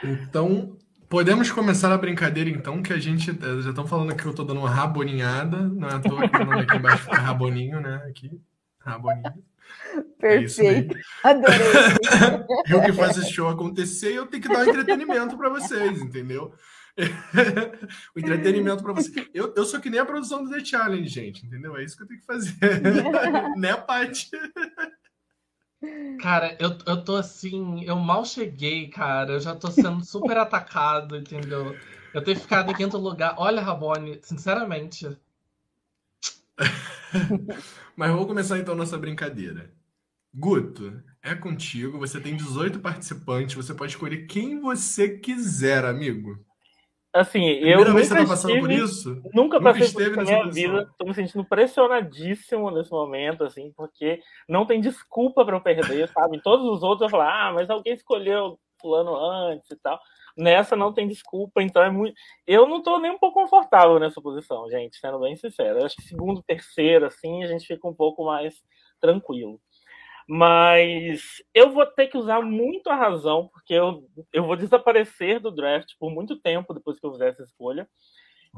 Então, 0.02 0.76
podemos 1.08 1.50
começar 1.50 1.92
a 1.92 1.98
brincadeira, 1.98 2.50
então, 2.50 2.82
que 2.82 2.92
a 2.92 2.98
gente. 2.98 3.30
eh, 3.30 3.60
Já 3.62 3.70
estão 3.70 3.86
falando 3.86 4.14
que 4.14 4.24
eu 4.26 4.34
tô 4.34 4.44
dando 4.44 4.60
uma 4.60 4.70
raboninhada, 4.70 5.58
não 5.68 5.88
é 5.88 5.94
à 5.94 5.98
toa 6.00 6.28
que 6.28 6.36
o 6.36 6.44
nome 6.44 6.60
aqui 6.60 6.76
embaixo 6.76 7.04
fica 7.04 7.16
raboninho, 7.16 7.80
né? 7.80 8.02
Aqui. 8.08 8.30
Raboninho. 8.80 9.24
É 9.96 10.00
Perfeito. 10.20 10.94
aí. 10.96 11.02
Adorei. 11.24 11.58
Eu 12.70 12.82
que 12.82 12.92
faço 12.92 13.20
esse 13.20 13.32
show 13.32 13.48
acontecer, 13.48 14.14
eu 14.14 14.26
tenho 14.26 14.42
que 14.42 14.48
dar 14.48 14.60
um 14.60 14.68
entretenimento 14.68 15.36
para 15.36 15.48
vocês, 15.48 16.00
entendeu? 16.00 16.52
o 18.14 18.18
entretenimento 18.18 18.82
para 18.82 18.92
vocês. 18.92 19.26
Eu, 19.34 19.52
eu 19.56 19.64
sou 19.64 19.80
que 19.80 19.90
nem 19.90 20.00
a 20.00 20.06
produção 20.06 20.44
do 20.44 20.50
The 20.50 20.64
Challenge, 20.64 21.08
gente, 21.08 21.44
entendeu? 21.44 21.76
É 21.76 21.84
isso 21.84 21.96
que 21.96 22.04
eu 22.04 22.06
tenho 22.06 22.20
que 22.20 22.26
fazer. 22.26 22.54
né, 23.56 23.74
Paty? 23.74 24.30
Cara, 26.20 26.56
eu, 26.60 26.76
eu 26.86 27.04
tô 27.04 27.16
assim, 27.16 27.84
eu 27.84 27.96
mal 27.96 28.24
cheguei, 28.24 28.88
cara. 28.88 29.32
Eu 29.32 29.40
já 29.40 29.54
tô 29.54 29.70
sendo 29.70 30.04
super 30.04 30.36
atacado, 30.36 31.16
entendeu? 31.16 31.76
Eu 32.14 32.24
ter 32.24 32.36
ficado 32.36 32.70
em 32.70 32.74
quinto 32.74 32.96
lugar. 32.96 33.34
Olha, 33.38 33.62
Rabone, 33.62 34.18
sinceramente. 34.22 35.06
Mas 37.96 38.10
vamos 38.10 38.26
começar 38.26 38.58
então 38.58 38.74
nossa 38.74 38.98
brincadeira. 38.98 39.70
Guto, 40.34 41.02
é 41.22 41.34
contigo. 41.34 41.98
Você 41.98 42.20
tem 42.20 42.36
18 42.36 42.80
participantes. 42.80 43.54
Você 43.54 43.74
pode 43.74 43.92
escolher 43.92 44.26
quem 44.26 44.60
você 44.60 45.18
quiser, 45.18 45.84
amigo. 45.84 46.45
Assim, 47.16 47.46
eu 47.46 47.78
Primeira 47.78 47.94
vez 47.94 48.10
nunca 48.10 48.26
você 48.26 48.46
tá 48.46 48.52
estive- 48.52 48.74
isso? 48.74 49.08
Nunca 49.14 49.30
Nunca 49.34 49.60
passei 49.62 49.90
por 49.90 50.02
isso 50.02 50.16
na 50.16 50.22
minha 50.22 50.50
vida. 50.50 50.90
Tô 50.98 51.04
me 51.06 51.14
sentindo 51.14 51.44
pressionadíssimo 51.44 52.70
nesse 52.70 52.90
momento, 52.90 53.44
assim, 53.44 53.72
porque 53.76 54.20
não 54.48 54.66
tem 54.66 54.80
desculpa 54.80 55.44
pra 55.44 55.56
eu 55.56 55.60
perder, 55.60 56.08
sabe? 56.08 56.40
Todos 56.42 56.66
os 56.66 56.82
outros 56.82 57.02
eu 57.02 57.08
falo, 57.10 57.22
ah, 57.22 57.52
mas 57.54 57.70
alguém 57.70 57.94
escolheu 57.94 58.58
fulano 58.80 59.16
antes 59.16 59.70
e 59.70 59.76
tal. 59.76 59.98
Nessa 60.36 60.76
não 60.76 60.92
tem 60.92 61.08
desculpa, 61.08 61.62
então 61.62 61.82
é 61.82 61.88
muito. 61.90 62.14
Eu 62.46 62.68
não 62.68 62.82
tô 62.82 62.98
nem 62.98 63.10
um 63.10 63.18
pouco 63.18 63.40
confortável 63.40 63.98
nessa 63.98 64.20
posição, 64.20 64.68
gente, 64.68 64.98
sendo 64.98 65.18
bem 65.18 65.34
sincero. 65.36 65.78
Eu 65.78 65.86
acho 65.86 65.96
que 65.96 66.02
segundo, 66.02 66.42
terceiro, 66.42 67.06
assim, 67.06 67.42
a 67.42 67.46
gente 67.46 67.66
fica 67.66 67.88
um 67.88 67.94
pouco 67.94 68.22
mais 68.24 68.54
tranquilo. 69.00 69.58
Mas 70.28 71.42
eu 71.54 71.70
vou 71.72 71.86
ter 71.86 72.08
que 72.08 72.18
usar 72.18 72.42
muito 72.42 72.88
a 72.90 72.96
razão, 72.96 73.48
porque 73.48 73.74
eu, 73.74 74.08
eu 74.32 74.44
vou 74.44 74.56
desaparecer 74.56 75.40
do 75.40 75.52
draft 75.52 75.92
por 76.00 76.10
muito 76.10 76.36
tempo 76.40 76.74
depois 76.74 76.98
que 76.98 77.06
eu 77.06 77.12
fizer 77.12 77.28
essa 77.28 77.44
escolha. 77.44 77.88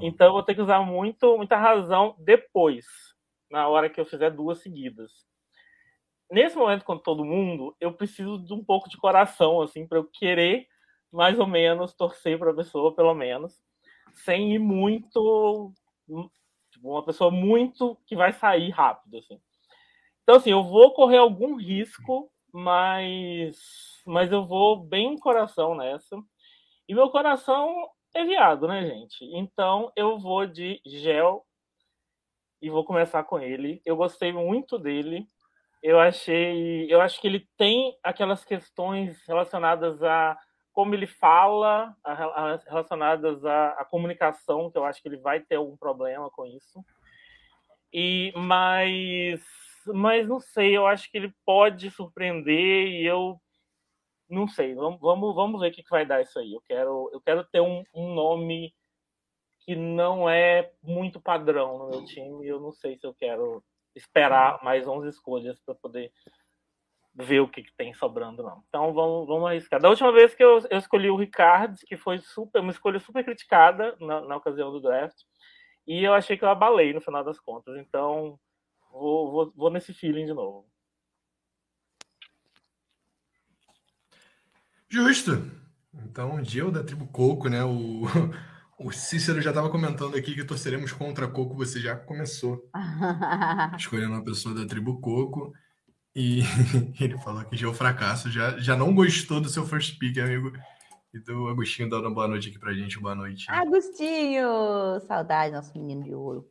Então 0.01 0.29
eu 0.29 0.33
vou 0.33 0.43
ter 0.43 0.55
que 0.55 0.63
usar 0.63 0.81
muito, 0.81 1.37
muita 1.37 1.57
razão 1.57 2.17
depois, 2.21 2.87
na 3.51 3.69
hora 3.69 3.91
que 3.91 4.01
eu 4.01 4.07
fizer 4.07 4.31
duas 4.31 4.61
seguidas. 4.61 5.13
Nesse 6.31 6.57
momento, 6.57 6.85
com 6.85 6.99
todo 6.99 7.25
mundo, 7.25 7.75
eu 7.81 7.93
preciso 7.93 8.39
de 8.45 8.53
um 8.53 8.63
pouco 8.63 8.89
de 8.89 8.99
coração, 8.99 9.63
assim, 9.63 9.87
para 9.87 9.99
eu 9.99 10.05
querer 10.05 10.67
mais 11.11 11.39
ou 11.39 11.47
menos 11.47 11.95
torcer 11.95 12.39
para 12.39 12.51
a 12.51 12.55
pessoa, 12.55 12.95
pelo 12.95 13.15
menos, 13.15 13.59
sem 14.15 14.55
ir 14.55 14.59
muito. 14.59 15.73
Tipo, 16.71 16.91
uma 16.91 17.05
pessoa 17.05 17.31
muito 17.31 17.97
que 18.07 18.15
vai 18.15 18.33
sair 18.33 18.71
rápido, 18.71 19.19
assim. 19.19 19.41
Então, 20.29 20.37
assim, 20.37 20.51
eu 20.51 20.63
vou 20.63 20.93
correr 20.93 21.17
algum 21.17 21.57
risco, 21.57 22.31
mas, 22.53 23.57
mas 24.07 24.31
eu 24.31 24.45
vou 24.45 24.77
bem 24.77 25.17
coração 25.17 25.75
nessa. 25.75 26.23
E 26.87 26.95
meu 26.95 27.09
coração 27.09 27.89
é 28.15 28.27
viado, 28.27 28.69
né, 28.69 28.85
gente? 28.85 29.25
Então 29.35 29.91
eu 29.97 30.19
vou 30.19 30.45
de 30.45 30.83
gel 30.85 31.47
e 32.61 32.69
vou 32.69 32.85
começar 32.85 33.25
com 33.25 33.41
ele. 33.41 33.81
Eu 33.87 33.97
gostei 33.97 34.31
muito 34.31 34.79
dele. 34.79 35.27
Eu 35.83 35.99
achei, 35.99 36.93
eu 36.93 37.01
acho 37.01 37.19
que 37.23 37.27
ele 37.27 37.49
tem 37.57 37.97
aquelas 38.03 38.45
questões 38.45 39.25
relacionadas 39.27 40.03
a 40.03 40.37
como 40.75 40.95
ele 40.95 41.07
fala, 41.07 41.97
relacionadas 42.67 43.47
à, 43.47 43.71
à 43.71 43.85
comunicação, 43.87 44.71
que 44.71 44.77
eu 44.77 44.85
acho 44.85 45.01
que 45.01 45.09
ele 45.09 45.17
vai 45.17 45.41
ter 45.41 45.57
algum 45.57 45.75
problema 45.79 46.31
com 46.31 46.45
isso. 46.45 46.85
E 47.91 48.31
mas 48.37 49.68
mas 49.95 50.29
não 50.29 50.41
sei, 50.41 50.77
eu 50.77 50.87
acho 50.87 51.11
que 51.11 51.17
ele 51.17 51.33
pode 51.45 51.91
surpreender 51.91 52.89
e 52.89 53.07
eu 53.07 53.41
não 54.29 54.47
sei. 54.47 54.75
Vamos, 54.75 55.01
vamos, 55.01 55.35
vamos 55.35 55.61
ver 55.61 55.71
o 55.71 55.73
que, 55.73 55.83
vai 55.91 56.05
dar 56.05 56.21
isso 56.23 56.39
aí. 56.39 56.53
Eu 56.53 56.61
quero, 56.63 57.11
eu 57.13 57.21
quero 57.21 57.45
ter 57.45 57.61
um, 57.61 57.83
um 57.95 58.15
nome 58.15 58.75
que 59.61 59.75
não 59.75 60.29
é 60.29 60.73
muito 60.83 61.21
padrão 61.21 61.79
no 61.79 61.89
meu 61.91 62.05
time. 62.05 62.47
Eu 62.47 62.61
não 62.61 62.73
sei 62.73 62.97
se 62.99 63.07
eu 63.07 63.15
quero 63.15 63.63
esperar 63.95 64.63
mais 64.63 64.87
11 64.87 65.09
escolhas 65.09 65.59
para 65.61 65.75
poder 65.75 66.13
ver 67.15 67.41
o 67.41 67.49
que, 67.49 67.63
que, 67.63 67.75
tem 67.77 67.93
sobrando, 67.95 68.43
não. 68.43 68.63
Então 68.69 68.93
vamos, 68.93 69.27
vamos 69.27 69.49
arriscar. 69.49 69.81
Da 69.81 69.89
última 69.89 70.13
vez 70.13 70.35
que 70.35 70.45
eu, 70.45 70.61
eu 70.71 70.79
escolhi 70.79 71.11
o 71.11 71.17
Ricardo, 71.17 71.77
que 71.87 71.97
foi 71.97 72.19
super, 72.21 72.61
uma 72.61 72.71
escolha 72.71 73.01
super 73.01 73.25
criticada 73.25 73.97
na, 74.01 74.21
na 74.21 74.37
ocasião 74.37 74.71
do 74.71 74.81
draft, 74.81 75.17
e 75.87 76.05
eu 76.05 76.15
achei 76.15 76.37
que 76.37 76.45
eu 76.45 76.49
abalei 76.49 76.93
no 76.93 77.01
final 77.01 77.25
das 77.25 77.41
contas. 77.41 77.77
Então 77.77 78.39
Vou, 78.99 79.31
vou, 79.31 79.53
vou 79.57 79.71
nesse 79.71 79.95
feeling 79.95 80.27
de 80.27 80.35
novo. 80.35 80.69
Justo. 84.89 85.51
Então, 86.05 86.43
Gil 86.45 86.71
da 86.71 86.83
tribo 86.83 87.07
Coco, 87.07 87.49
né? 87.49 87.63
O, 87.65 88.03
o 88.79 88.91
Cícero 88.91 89.41
já 89.41 89.51
estava 89.51 89.71
comentando 89.71 90.17
aqui 90.17 90.35
que 90.35 90.45
torceremos 90.45 90.93
contra 90.93 91.29
Coco. 91.29 91.55
Você 91.57 91.81
já 91.81 91.97
começou 91.97 92.69
escolhendo 93.79 94.15
uma 94.15 94.25
pessoa 94.25 94.55
da 94.55 94.67
tribo 94.67 95.01
Coco. 95.01 95.53
E 96.15 96.41
ele 97.01 97.17
falou 97.19 97.45
que 97.45 97.57
já 97.57 97.67
é 97.67 97.71
o 97.71 97.75
fracasso. 97.75 98.31
Já, 98.31 98.59
já 98.59 98.77
não 98.77 98.95
gostou 98.95 99.41
do 99.41 99.49
seu 99.49 99.65
first 99.65 99.99
pick, 99.99 100.19
amigo. 100.19 100.53
E 101.15 101.21
do 101.21 101.49
Agostinho 101.49 101.89
dando 101.89 102.07
uma 102.07 102.15
boa 102.15 102.29
noite 102.29 102.49
aqui 102.49 102.59
pra 102.59 102.75
gente. 102.75 102.99
Boa 102.99 103.15
noite. 103.15 103.47
Agostinho! 103.49 105.01
Saudade, 105.07 105.55
nosso 105.55 105.73
menino 105.79 106.03
de 106.03 106.15
ouro. 106.15 106.49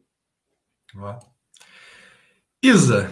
Ó. 0.96 1.37
Isa, 2.64 3.08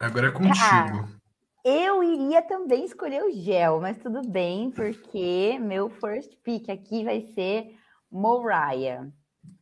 agora 0.00 0.28
é 0.28 0.30
contigo. 0.30 1.08
eu 1.62 2.02
iria 2.02 2.40
também 2.40 2.86
escolher 2.86 3.22
o 3.22 3.30
gel, 3.30 3.80
mas 3.82 3.98
tudo 3.98 4.26
bem, 4.26 4.70
porque 4.70 5.58
meu 5.60 5.90
first 5.90 6.34
pick 6.42 6.70
aqui 6.70 7.04
vai 7.04 7.20
ser 7.34 7.76
Moriah. 8.10 9.06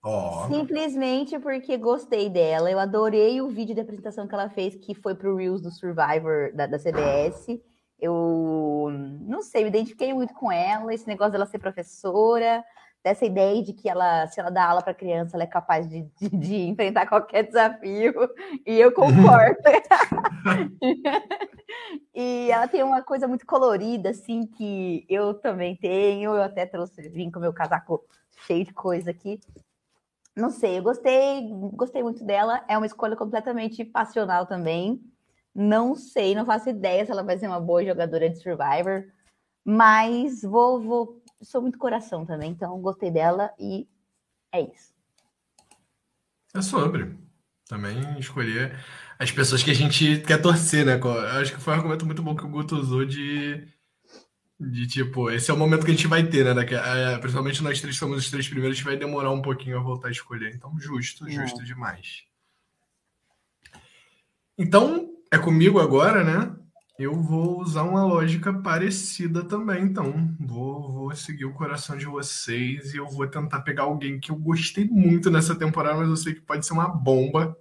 Oh. 0.05 0.47
Simplesmente 0.47 1.37
porque 1.41 1.77
gostei 1.77 2.31
dela. 2.31 2.71
Eu 2.71 2.79
adorei 2.79 3.41
o 3.41 3.49
vídeo 3.49 3.75
de 3.75 3.81
apresentação 3.81 4.29
que 4.29 4.35
ela 4.35 4.49
fez, 4.49 4.77
que 4.77 4.95
foi 4.95 5.17
pro 5.17 5.35
Reels 5.35 5.61
do 5.61 5.73
Survivor 5.73 6.55
da, 6.55 6.67
da 6.69 6.79
CBS. 6.79 7.61
Eu 7.99 8.89
não 9.23 9.43
sei, 9.43 9.65
me 9.65 9.71
identifiquei 9.71 10.15
muito 10.15 10.35
com 10.35 10.53
ela, 10.53 10.95
esse 10.95 11.09
negócio 11.09 11.33
dela 11.33 11.47
ser 11.47 11.59
professora 11.59 12.65
dessa 13.07 13.25
ideia 13.25 13.63
de 13.63 13.73
que 13.73 13.89
ela, 13.89 14.27
se 14.27 14.41
ela 14.41 14.51
dá 14.51 14.67
aula 14.67 14.83
para 14.83 14.93
criança, 14.93 15.37
ela 15.37 15.45
é 15.45 15.47
capaz 15.47 15.89
de, 15.89 16.03
de, 16.21 16.29
de, 16.29 16.57
enfrentar 16.67 17.07
qualquer 17.07 17.45
desafio, 17.45 18.13
e 18.67 18.81
eu 18.81 18.91
concordo. 18.91 19.61
e 22.13 22.51
ela 22.51 22.67
tem 22.67 22.83
uma 22.83 23.03
coisa 23.03 23.29
muito 23.29 23.47
colorida, 23.47 24.11
assim, 24.11 24.45
que 24.45 25.07
eu 25.09 25.35
também 25.35 25.77
tenho, 25.77 26.35
eu 26.35 26.43
até 26.43 26.67
trouxe, 26.67 27.09
vim 27.09 27.31
com 27.31 27.39
meu 27.39 27.53
casaco 27.53 28.05
cheio 28.45 28.65
de 28.65 28.75
coisa 28.75 29.13
aqui. 29.13 29.39
Não 30.35 30.51
sei, 30.51 30.79
eu 30.79 30.83
gostei, 30.83 31.49
gostei 31.75 32.03
muito 32.03 32.25
dela, 32.25 32.65
é 32.67 32.77
uma 32.77 32.87
escolha 32.87 33.15
completamente 33.15 33.85
passional 33.85 34.47
também. 34.47 35.01
Não 35.55 35.95
sei, 35.95 36.35
não 36.35 36.45
faço 36.45 36.71
ideia 36.71 37.07
se 37.07 37.13
ela 37.13 37.23
vai 37.23 37.39
ser 37.39 37.47
uma 37.47 37.61
boa 37.61 37.85
jogadora 37.85 38.29
de 38.29 38.43
Survivor, 38.43 39.05
mas 39.65 40.43
vou, 40.43 40.81
vou 40.81 41.23
sou 41.43 41.63
muito 41.63 41.79
coração 41.79 42.25
também, 42.25 42.51
então 42.51 42.81
gostei 42.81 43.11
dela 43.11 43.53
e 43.59 43.87
é 44.53 44.61
isso. 44.63 44.95
É 46.55 46.63
sobre. 46.63 47.17
Também 47.69 48.19
escolher 48.19 48.79
as 49.19 49.31
pessoas 49.31 49.63
que 49.63 49.71
a 49.71 49.75
gente 49.75 50.21
quer 50.21 50.41
torcer, 50.41 50.87
né? 50.87 51.01
Eu 51.03 51.41
acho 51.41 51.55
que 51.55 51.61
foi 51.61 51.75
um 51.75 51.77
argumento 51.77 52.07
muito 52.07 52.23
bom 52.23 52.37
que 52.37 52.45
o 52.45 52.49
Guto 52.49 52.77
usou 52.77 53.05
de, 53.05 53.67
de 54.59 54.87
tipo, 54.87 55.31
esse 55.31 55.51
é 55.51 55.55
o 55.55 55.57
momento 55.57 55.85
que 55.85 55.91
a 55.91 55.95
gente 55.95 56.07
vai 56.07 56.25
ter, 56.25 56.45
né? 56.55 56.63
É, 56.63 57.19
principalmente 57.19 57.63
nós 57.63 57.81
três 57.81 57.97
somos 57.97 58.19
os 58.19 58.31
três 58.31 58.47
primeiros, 58.49 58.77
a 58.77 58.77
gente 58.77 58.85
vai 58.85 58.97
demorar 58.97 59.33
um 59.33 59.43
pouquinho 59.43 59.79
a 59.79 59.83
voltar 59.83 60.09
a 60.09 60.13
escolher. 60.13 60.55
Então, 60.55 60.79
justo, 60.79 61.29
justo 61.29 61.61
é. 61.61 61.65
demais. 61.65 62.25
Então, 64.57 65.11
é 65.31 65.37
comigo 65.37 65.81
agora, 65.81 66.23
né? 66.23 66.57
Eu 66.99 67.15
vou 67.15 67.61
usar 67.61 67.83
uma 67.83 68.05
lógica 68.05 68.53
parecida 68.53 69.45
também, 69.45 69.83
então. 69.85 70.35
Vou, 70.41 70.93
vou 70.93 71.15
seguir 71.15 71.45
o 71.45 71.53
coração 71.53 71.97
de 71.97 72.07
vocês 72.07 72.95
e 72.95 72.97
eu 72.97 73.07
vou 73.07 73.27
tentar 73.27 73.61
pegar 73.61 73.83
alguém 73.83 74.19
que 74.19 74.31
eu 74.31 74.37
gostei 74.37 74.87
muito 74.87 75.31
nessa 75.31 75.55
temporada, 75.55 75.99
mas 75.99 76.09
eu 76.09 76.17
sei 76.17 76.35
que 76.35 76.41
pode 76.41 76.65
ser 76.65 76.73
uma 76.73 76.89
bomba 76.89 77.57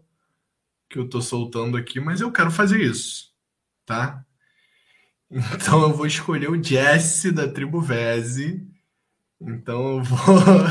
que 0.89 0.97
eu 0.97 1.09
tô 1.09 1.21
soltando 1.21 1.75
aqui, 1.75 1.99
mas 1.99 2.21
eu 2.21 2.31
quero 2.31 2.49
fazer 2.49 2.79
isso, 2.79 3.33
tá? 3.85 4.23
Então 5.29 5.81
eu 5.81 5.93
vou 5.93 6.05
escolher 6.05 6.49
o 6.49 6.63
Jesse 6.63 7.31
da 7.31 7.47
tribo 7.47 7.81
Vese. 7.81 8.65
Então 9.41 9.97
eu 9.97 10.03
vou, 10.03 10.17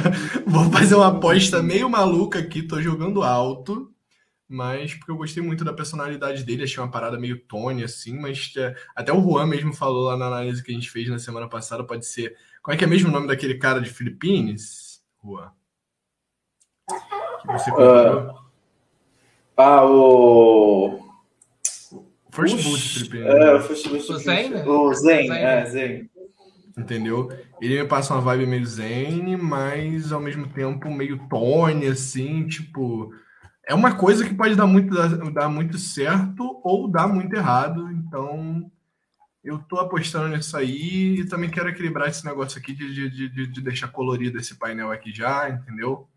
vou 0.46 0.72
fazer 0.72 0.94
uma 0.94 1.08
aposta 1.08 1.62
meio 1.62 1.90
maluca 1.90 2.38
aqui, 2.38 2.62
tô 2.62 2.80
jogando 2.80 3.22
alto 3.22 3.93
mas 4.48 4.94
porque 4.94 5.10
eu 5.10 5.16
gostei 5.16 5.42
muito 5.42 5.64
da 5.64 5.72
personalidade 5.72 6.44
dele, 6.44 6.64
achei 6.64 6.82
uma 6.82 6.90
parada 6.90 7.18
meio 7.18 7.38
Tony, 7.40 7.82
assim, 7.82 8.18
mas 8.18 8.52
é, 8.56 8.74
até 8.94 9.12
o 9.12 9.20
Juan 9.20 9.46
mesmo 9.46 9.72
falou 9.72 10.04
lá 10.04 10.16
na 10.16 10.26
análise 10.26 10.62
que 10.62 10.70
a 10.70 10.74
gente 10.74 10.90
fez 10.90 11.08
na 11.08 11.18
semana 11.18 11.48
passada, 11.48 11.84
pode 11.84 12.06
ser. 12.06 12.36
Qual 12.62 12.74
é 12.74 12.78
que 12.78 12.84
é 12.84 12.86
mesmo 12.86 13.08
o 13.08 13.12
nome 13.12 13.26
daquele 13.26 13.54
cara 13.56 13.80
de 13.80 13.90
Filipinas, 13.90 15.02
Juan? 15.22 15.50
Que 17.42 17.52
você 17.52 17.70
uh, 17.70 18.44
ah, 19.56 19.84
o. 19.84 21.00
First 22.32 22.62
Boot 22.64 22.82
de 22.82 22.88
Filipinas. 22.88 23.34
É, 23.34 23.54
o 23.54 23.60
First 23.60 23.88
Boot 23.88 24.12
o 24.12 24.18
Zen, 24.18 24.50
né? 24.50 24.64
O 24.64 24.92
Zen, 24.92 25.30
é, 25.30 25.66
Zen. 25.66 26.10
Entendeu? 26.76 27.28
Ele 27.60 27.82
me 27.82 27.88
passa 27.88 28.14
uma 28.14 28.20
vibe 28.20 28.46
meio 28.46 28.66
Zen, 28.66 29.36
mas 29.36 30.10
ao 30.10 30.20
mesmo 30.20 30.48
tempo 30.48 30.90
meio 30.90 31.28
Tony, 31.28 31.86
assim, 31.86 32.48
tipo 32.48 33.14
é 33.66 33.74
uma 33.74 33.96
coisa 33.96 34.24
que 34.26 34.34
pode 34.34 34.54
dar 34.54 34.66
muito, 34.66 34.94
dar, 35.32 35.48
muito 35.48 35.78
certo 35.78 36.60
ou 36.62 36.88
dar 36.88 37.08
muito 37.08 37.34
errado. 37.34 37.90
Então, 37.92 38.70
eu 39.42 39.58
tô 39.58 39.78
apostando 39.78 40.34
nisso 40.34 40.56
aí 40.56 41.20
e 41.20 41.26
também 41.26 41.50
quero 41.50 41.68
equilibrar 41.68 42.08
esse 42.08 42.24
negócio 42.24 42.58
aqui 42.58 42.72
de, 42.74 43.10
de, 43.10 43.28
de, 43.28 43.46
de 43.46 43.60
deixar 43.60 43.88
colorido 43.88 44.38
esse 44.38 44.54
painel 44.56 44.90
aqui 44.90 45.12
já, 45.12 45.48
entendeu? 45.50 46.08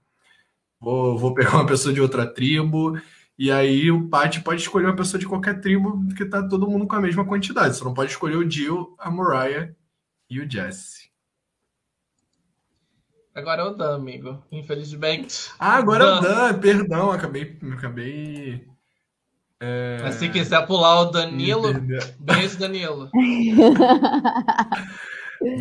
Vou, 0.80 1.18
vou 1.18 1.34
pegar 1.34 1.56
uma 1.56 1.66
pessoa 1.66 1.94
de 1.94 2.02
outra 2.02 2.26
tribo. 2.26 3.00
E 3.38 3.52
aí 3.52 3.92
o 3.92 4.08
Pat 4.10 4.42
pode 4.42 4.62
escolher 4.62 4.88
uma 4.88 4.96
pessoa 4.96 5.20
de 5.20 5.28
qualquer 5.28 5.62
tribo, 5.62 6.04
porque 6.08 6.26
tá 6.26 6.48
todo 6.48 6.70
mundo 6.70 6.88
com 6.88 6.96
a 6.96 7.02
mesma 7.02 7.26
quantidade. 7.26 7.76
Você 7.76 7.84
não 7.84 7.94
pode 7.94 8.12
escolher 8.12 8.36
o 8.36 8.50
Jill, 8.50 8.96
a 8.98 9.12
Mariah 9.12 9.74
e 10.30 10.40
o 10.40 10.50
Jesse. 10.50 11.07
Agora 13.38 13.62
é 13.62 13.66
o 13.66 13.70
Dan, 13.70 13.96
amigo. 13.96 14.44
Infelizmente. 14.52 15.52
Ah, 15.60 15.76
agora 15.76 16.06
Dan. 16.06 16.16
é 16.16 16.18
o 16.18 16.22
Dan. 16.22 16.60
Perdão, 16.60 17.12
acabei. 17.12 17.56
acabei 17.72 18.66
é... 19.60 19.98
Mas 20.02 20.16
se 20.16 20.28
quiser 20.30 20.66
pular 20.66 21.02
o 21.02 21.06
Danilo, 21.06 21.72
beijo, 22.20 22.60
Danilo. 22.60 23.10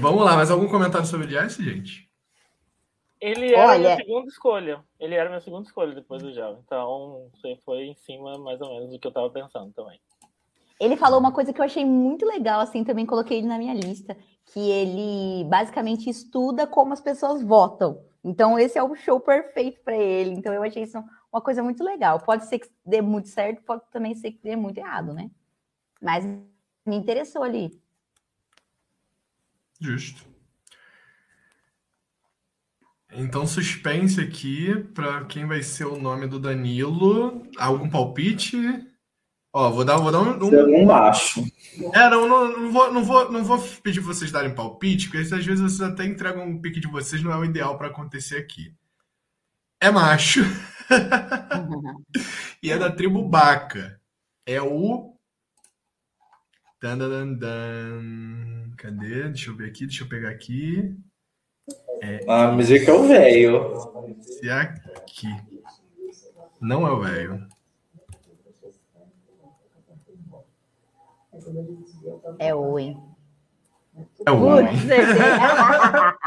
Vamos 0.00 0.25
lá, 0.25 0.37
mais 0.37 0.50
algum 0.50 0.68
comentário 0.68 1.06
sobre 1.06 1.26
o 1.26 1.30
Jesse, 1.30 1.62
gente? 1.62 2.06
Ele 3.21 3.54
era 3.54 3.68
Olha- 3.68 3.78
minha 3.78 3.97
segunda 3.97 4.28
escolha. 4.28 4.85
Ele 4.99 5.14
era 5.14 5.28
minha 5.28 5.40
segunda 5.40 5.66
escolha 5.66 5.95
depois 5.95 6.23
do 6.23 6.33
Gel. 6.33 6.62
Então, 6.64 7.28
você 7.35 7.59
foi 7.64 7.85
em 7.85 7.95
cima 7.95 8.38
mais 8.38 8.61
ou 8.61 8.75
menos 8.75 8.90
do 8.90 8.99
que 8.99 9.06
eu 9.06 9.12
tava 9.12 9.30
pensando 9.30 9.73
também. 9.73 10.00
Ele 10.78 10.97
falou 10.97 11.18
uma 11.18 11.33
coisa 11.33 11.52
que 11.52 11.61
eu 11.61 11.64
achei 11.64 11.85
muito 11.85 12.26
legal, 12.26 12.61
assim, 12.61 12.85
também 12.85 13.06
coloquei 13.06 13.38
ele 13.38 13.47
na 13.47 13.59
minha 13.59 13.73
lista, 13.73 14.16
que 14.45 14.61
ele 14.61 15.45
basicamente 15.49 16.11
estuda 16.11 16.66
como 16.66 16.92
as 16.92 17.00
pessoas 17.00 17.42
votam. 17.42 18.04
Então, 18.23 18.59
esse 18.59 18.76
é 18.76 18.83
o 18.83 18.95
show 18.95 19.18
perfeito 19.21 19.80
para 19.83 19.97
ele. 19.97 20.30
Então, 20.30 20.52
eu 20.52 20.62
achei 20.62 20.83
isso 20.83 21.02
uma 21.33 21.40
coisa 21.40 21.62
muito 21.62 21.83
legal. 21.83 22.21
Pode 22.21 22.47
ser 22.47 22.59
que 22.59 22.68
dê 22.85 23.00
muito 23.00 23.28
certo, 23.28 23.62
pode 23.62 23.83
também 23.90 24.14
ser 24.14 24.33
que 24.33 24.42
dê 24.42 24.56
muito 24.56 24.78
errado, 24.78 25.14
né? 25.14 25.30
Mas 26.00 26.25
me 26.25 26.97
interessou 26.97 27.42
ali. 27.42 27.80
Justo. 29.80 30.26
Então, 33.12 33.47
suspense 33.47 34.21
aqui 34.21 34.75
para 34.92 35.25
quem 35.25 35.47
vai 35.47 35.62
ser 35.62 35.87
o 35.87 35.99
nome 35.99 36.26
do 36.26 36.38
Danilo. 36.38 37.47
Algum 37.56 37.88
palpite? 37.88 38.56
Ó, 39.58 39.70
vou 39.70 39.86
dar, 39.86 39.96
vou 39.96 40.12
dar 40.12 40.20
um. 40.20 40.44
um- 40.44 40.52
Eu 40.52 40.68
não 40.68 40.94
acho. 40.94 41.42
É, 41.94 42.10
não, 42.10 42.28
não, 42.28 42.58
não 42.60 42.70
vou, 42.70 42.92
não, 42.92 43.02
vou, 43.02 43.32
não 43.32 43.42
vou 43.42 43.58
pedir 43.82 44.02
pra 44.02 44.12
vocês 44.12 44.30
darem 44.30 44.54
palpite, 44.54 45.06
porque 45.08 45.18
às 45.34 45.44
vezes 45.46 45.60
vocês 45.60 45.80
até 45.80 46.04
entregam 46.04 46.46
um 46.46 46.60
pique 46.60 46.78
de 46.78 46.86
vocês, 46.86 47.22
não 47.22 47.32
é 47.32 47.36
o 47.38 47.44
ideal 47.44 47.78
para 47.78 47.86
acontecer 47.86 48.36
aqui. 48.36 48.75
É 49.80 49.90
macho 49.90 50.40
e 52.62 52.70
é 52.70 52.76
da 52.76 52.90
tribo 52.90 53.26
Baca. 53.26 53.98
É 54.46 54.60
o. 54.60 55.14
Dan, 56.82 56.98
dan, 56.98 57.32
dan. 57.32 58.70
Cadê? 58.76 59.25
Deixa 59.28 59.50
eu 59.50 59.56
ver 59.56 59.70
aqui, 59.70 59.86
deixa 59.86 60.04
eu 60.04 60.08
pegar 60.08 60.28
aqui. 60.28 60.94
Ah, 62.28 62.52
me 62.52 62.62
diga 62.62 62.84
que 62.84 62.90
é 62.90 62.94
o 62.94 63.08
velho. 63.08 64.14
Esse 64.20 64.50
aqui. 64.96 65.28
Não 66.60 66.86
é 66.86 66.90
o 66.90 67.00
velho. 67.00 67.48
É 72.38 72.55
Owen. 72.55 72.97
É 74.26 74.31
o 74.31 74.45
homem. 74.45 74.66
Putz, 74.69 74.87
certeza. 74.87 76.19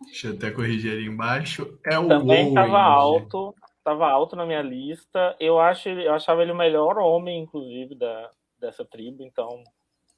Deixa 0.04 0.28
eu 0.28 0.34
até 0.34 0.50
corrigir 0.50 0.92
ali 0.92 1.06
embaixo. 1.06 1.78
É 1.84 1.98
o 1.98 2.08
Também 2.08 2.44
Owen, 2.46 2.54
tava 2.54 2.66
gente. 2.68 2.76
alto. 2.76 3.54
Tava 3.84 4.10
alto 4.10 4.36
na 4.36 4.46
minha 4.46 4.62
lista. 4.62 5.36
Eu, 5.38 5.60
acho, 5.60 5.88
eu 5.88 6.14
achava 6.14 6.42
ele 6.42 6.52
o 6.52 6.56
melhor 6.56 6.98
homem, 6.98 7.42
inclusive, 7.42 7.94
da, 7.94 8.30
dessa 8.58 8.84
tribo. 8.84 9.22
Então, 9.22 9.62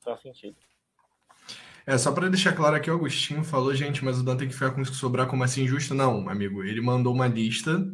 faz 0.05 0.21
sentido. 0.21 0.57
É, 1.87 1.97
só 1.99 2.13
pra 2.13 2.29
deixar 2.29 2.53
claro 2.53 2.77
aqui, 2.77 2.91
o 2.91 2.95
Agostinho 2.95 3.43
falou, 3.43 3.75
gente, 3.75 4.05
mas 4.05 4.21
o 4.21 4.23
Dan 4.23 4.37
tem 4.37 4.47
que 4.47 4.55
ficar 4.55 4.71
com 4.71 4.81
isso 4.81 4.93
que 4.93 4.97
sobrar 4.99 5.27
como 5.27 5.43
assim 5.43 5.67
justo? 5.67 5.95
Não, 5.95 6.29
amigo, 6.29 6.63
ele 6.63 6.81
mandou 6.81 7.13
uma 7.13 7.27
lista 7.27 7.85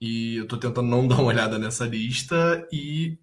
e 0.00 0.36
eu 0.38 0.48
tô 0.48 0.56
tentando 0.56 0.88
não 0.88 1.06
dar 1.08 1.16
uma 1.16 1.28
olhada 1.28 1.58
nessa 1.58 1.84
lista 1.84 2.66
e 2.72 3.18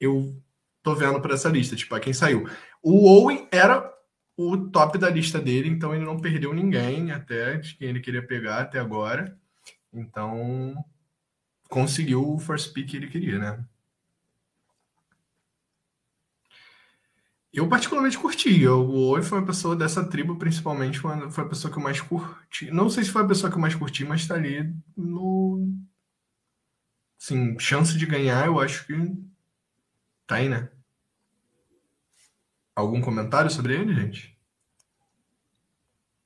eu 0.00 0.40
tô 0.82 0.94
vendo 0.94 1.20
por 1.20 1.30
essa 1.30 1.48
lista, 1.48 1.74
tipo, 1.74 1.94
a 1.94 2.00
quem 2.00 2.12
saiu. 2.12 2.48
O 2.82 3.08
Owen 3.08 3.48
era 3.50 3.92
o 4.36 4.56
top 4.68 4.98
da 4.98 5.08
lista 5.08 5.40
dele, 5.40 5.68
então 5.68 5.94
ele 5.94 6.04
não 6.04 6.20
perdeu 6.20 6.52
ninguém 6.52 7.12
até 7.12 7.56
de 7.56 7.74
quem 7.76 7.88
ele 7.88 8.00
queria 8.00 8.26
pegar 8.26 8.60
até 8.60 8.78
agora. 8.78 9.38
Então, 9.92 10.74
conseguiu 11.68 12.34
o 12.34 12.38
first 12.38 12.72
pick 12.72 12.90
que 12.90 12.96
ele 12.96 13.08
queria, 13.08 13.38
né? 13.38 13.64
Eu 17.52 17.68
particularmente 17.68 18.18
curti. 18.18 18.66
O 18.66 19.10
Oi 19.10 19.22
foi 19.22 19.38
uma 19.38 19.46
pessoa 19.46 19.76
dessa 19.76 20.04
tribo, 20.04 20.36
principalmente, 20.36 20.98
foi 20.98 21.44
a 21.44 21.48
pessoa 21.48 21.72
que 21.72 21.78
eu 21.78 21.82
mais 21.82 22.00
curti. 22.00 22.68
Não 22.72 22.90
sei 22.90 23.04
se 23.04 23.10
foi 23.10 23.22
a 23.22 23.26
pessoa 23.28 23.48
que 23.48 23.56
eu 23.56 23.60
mais 23.60 23.76
curti, 23.76 24.04
mas 24.04 24.26
tá 24.26 24.34
ali 24.34 24.74
no. 24.96 25.72
Sim, 27.16 27.56
chance 27.60 27.96
de 27.96 28.06
ganhar, 28.06 28.46
eu 28.46 28.58
acho 28.58 28.84
que 28.86 28.92
tá 30.34 30.38
aí, 30.38 30.48
né? 30.48 30.68
Algum 32.74 33.00
comentário 33.00 33.48
sobre 33.50 33.74
ele, 33.74 33.94
gente? 33.94 34.36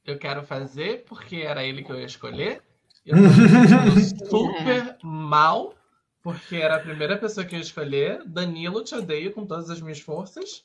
Eu 0.05 0.19
quero 0.19 0.43
fazer 0.43 1.05
porque 1.05 1.37
era 1.37 1.63
ele 1.63 1.85
que 1.85 1.93
eu 1.93 1.99
ia 1.99 2.07
escolher. 2.07 2.63
Eu 3.05 3.17
tô 4.31 4.41
super 4.41 4.97
mal, 5.03 5.75
porque 6.23 6.57
era 6.57 6.77
a 6.77 6.81
primeira 6.81 7.19
pessoa 7.19 7.45
que 7.45 7.55
eu 7.55 7.59
ia 7.59 7.63
escolher. 7.65 8.25
Danilo, 8.25 8.83
te 8.83 8.95
odeio 8.95 9.33
com 9.33 9.45
todas 9.45 9.69
as 9.69 9.81
minhas 9.81 10.01
forças. 10.01 10.65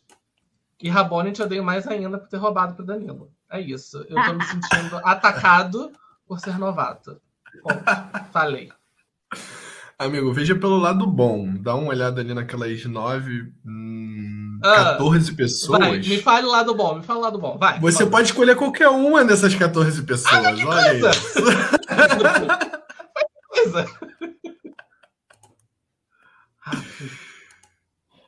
E 0.82 0.90
Rabone, 0.90 1.34
te 1.34 1.42
odeio 1.42 1.64
mais 1.64 1.86
ainda 1.86 2.18
por 2.18 2.30
ter 2.30 2.38
roubado 2.38 2.76
pro 2.76 2.86
Danilo. 2.86 3.30
É 3.50 3.60
isso. 3.60 3.98
Eu 4.10 4.16
tô 4.24 4.34
me 4.34 4.44
sentindo 4.46 4.96
atacado 5.04 5.92
por 6.26 6.40
ser 6.40 6.58
novato. 6.58 7.22
Ponto. 7.62 7.84
Falei. 8.32 8.72
Amigo, 9.98 10.34
veja 10.34 10.56
pelo 10.56 10.78
lado 10.78 11.06
bom. 11.06 11.54
Dá 11.60 11.76
uma 11.76 11.90
olhada 11.90 12.22
ali 12.22 12.34
naquelas 12.34 12.84
nove, 12.86 13.52
hum, 13.66 14.60
Ah, 14.64 14.96
14 14.98 15.34
pessoas. 15.34 15.80
Vai, 15.80 15.98
me 16.00 16.18
fale 16.20 16.48
o 16.48 16.52
lado 16.52 16.74
bom, 16.76 16.96
me 16.96 17.04
fala 17.04 17.20
o 17.20 17.22
lado 17.24 17.40
bom. 17.40 17.58
Vai. 17.58 17.80
Você 17.80 18.06
pode 18.06 18.28
escolher 18.28 18.56
qualquer 18.56 18.90
uma 18.90 19.24
dessas 19.24 19.54
14 19.54 20.04
pessoas. 20.04 20.46
Olha 20.46 20.66
coisa! 20.66 21.12
isso. 21.12 21.44
Coisa. 23.54 23.86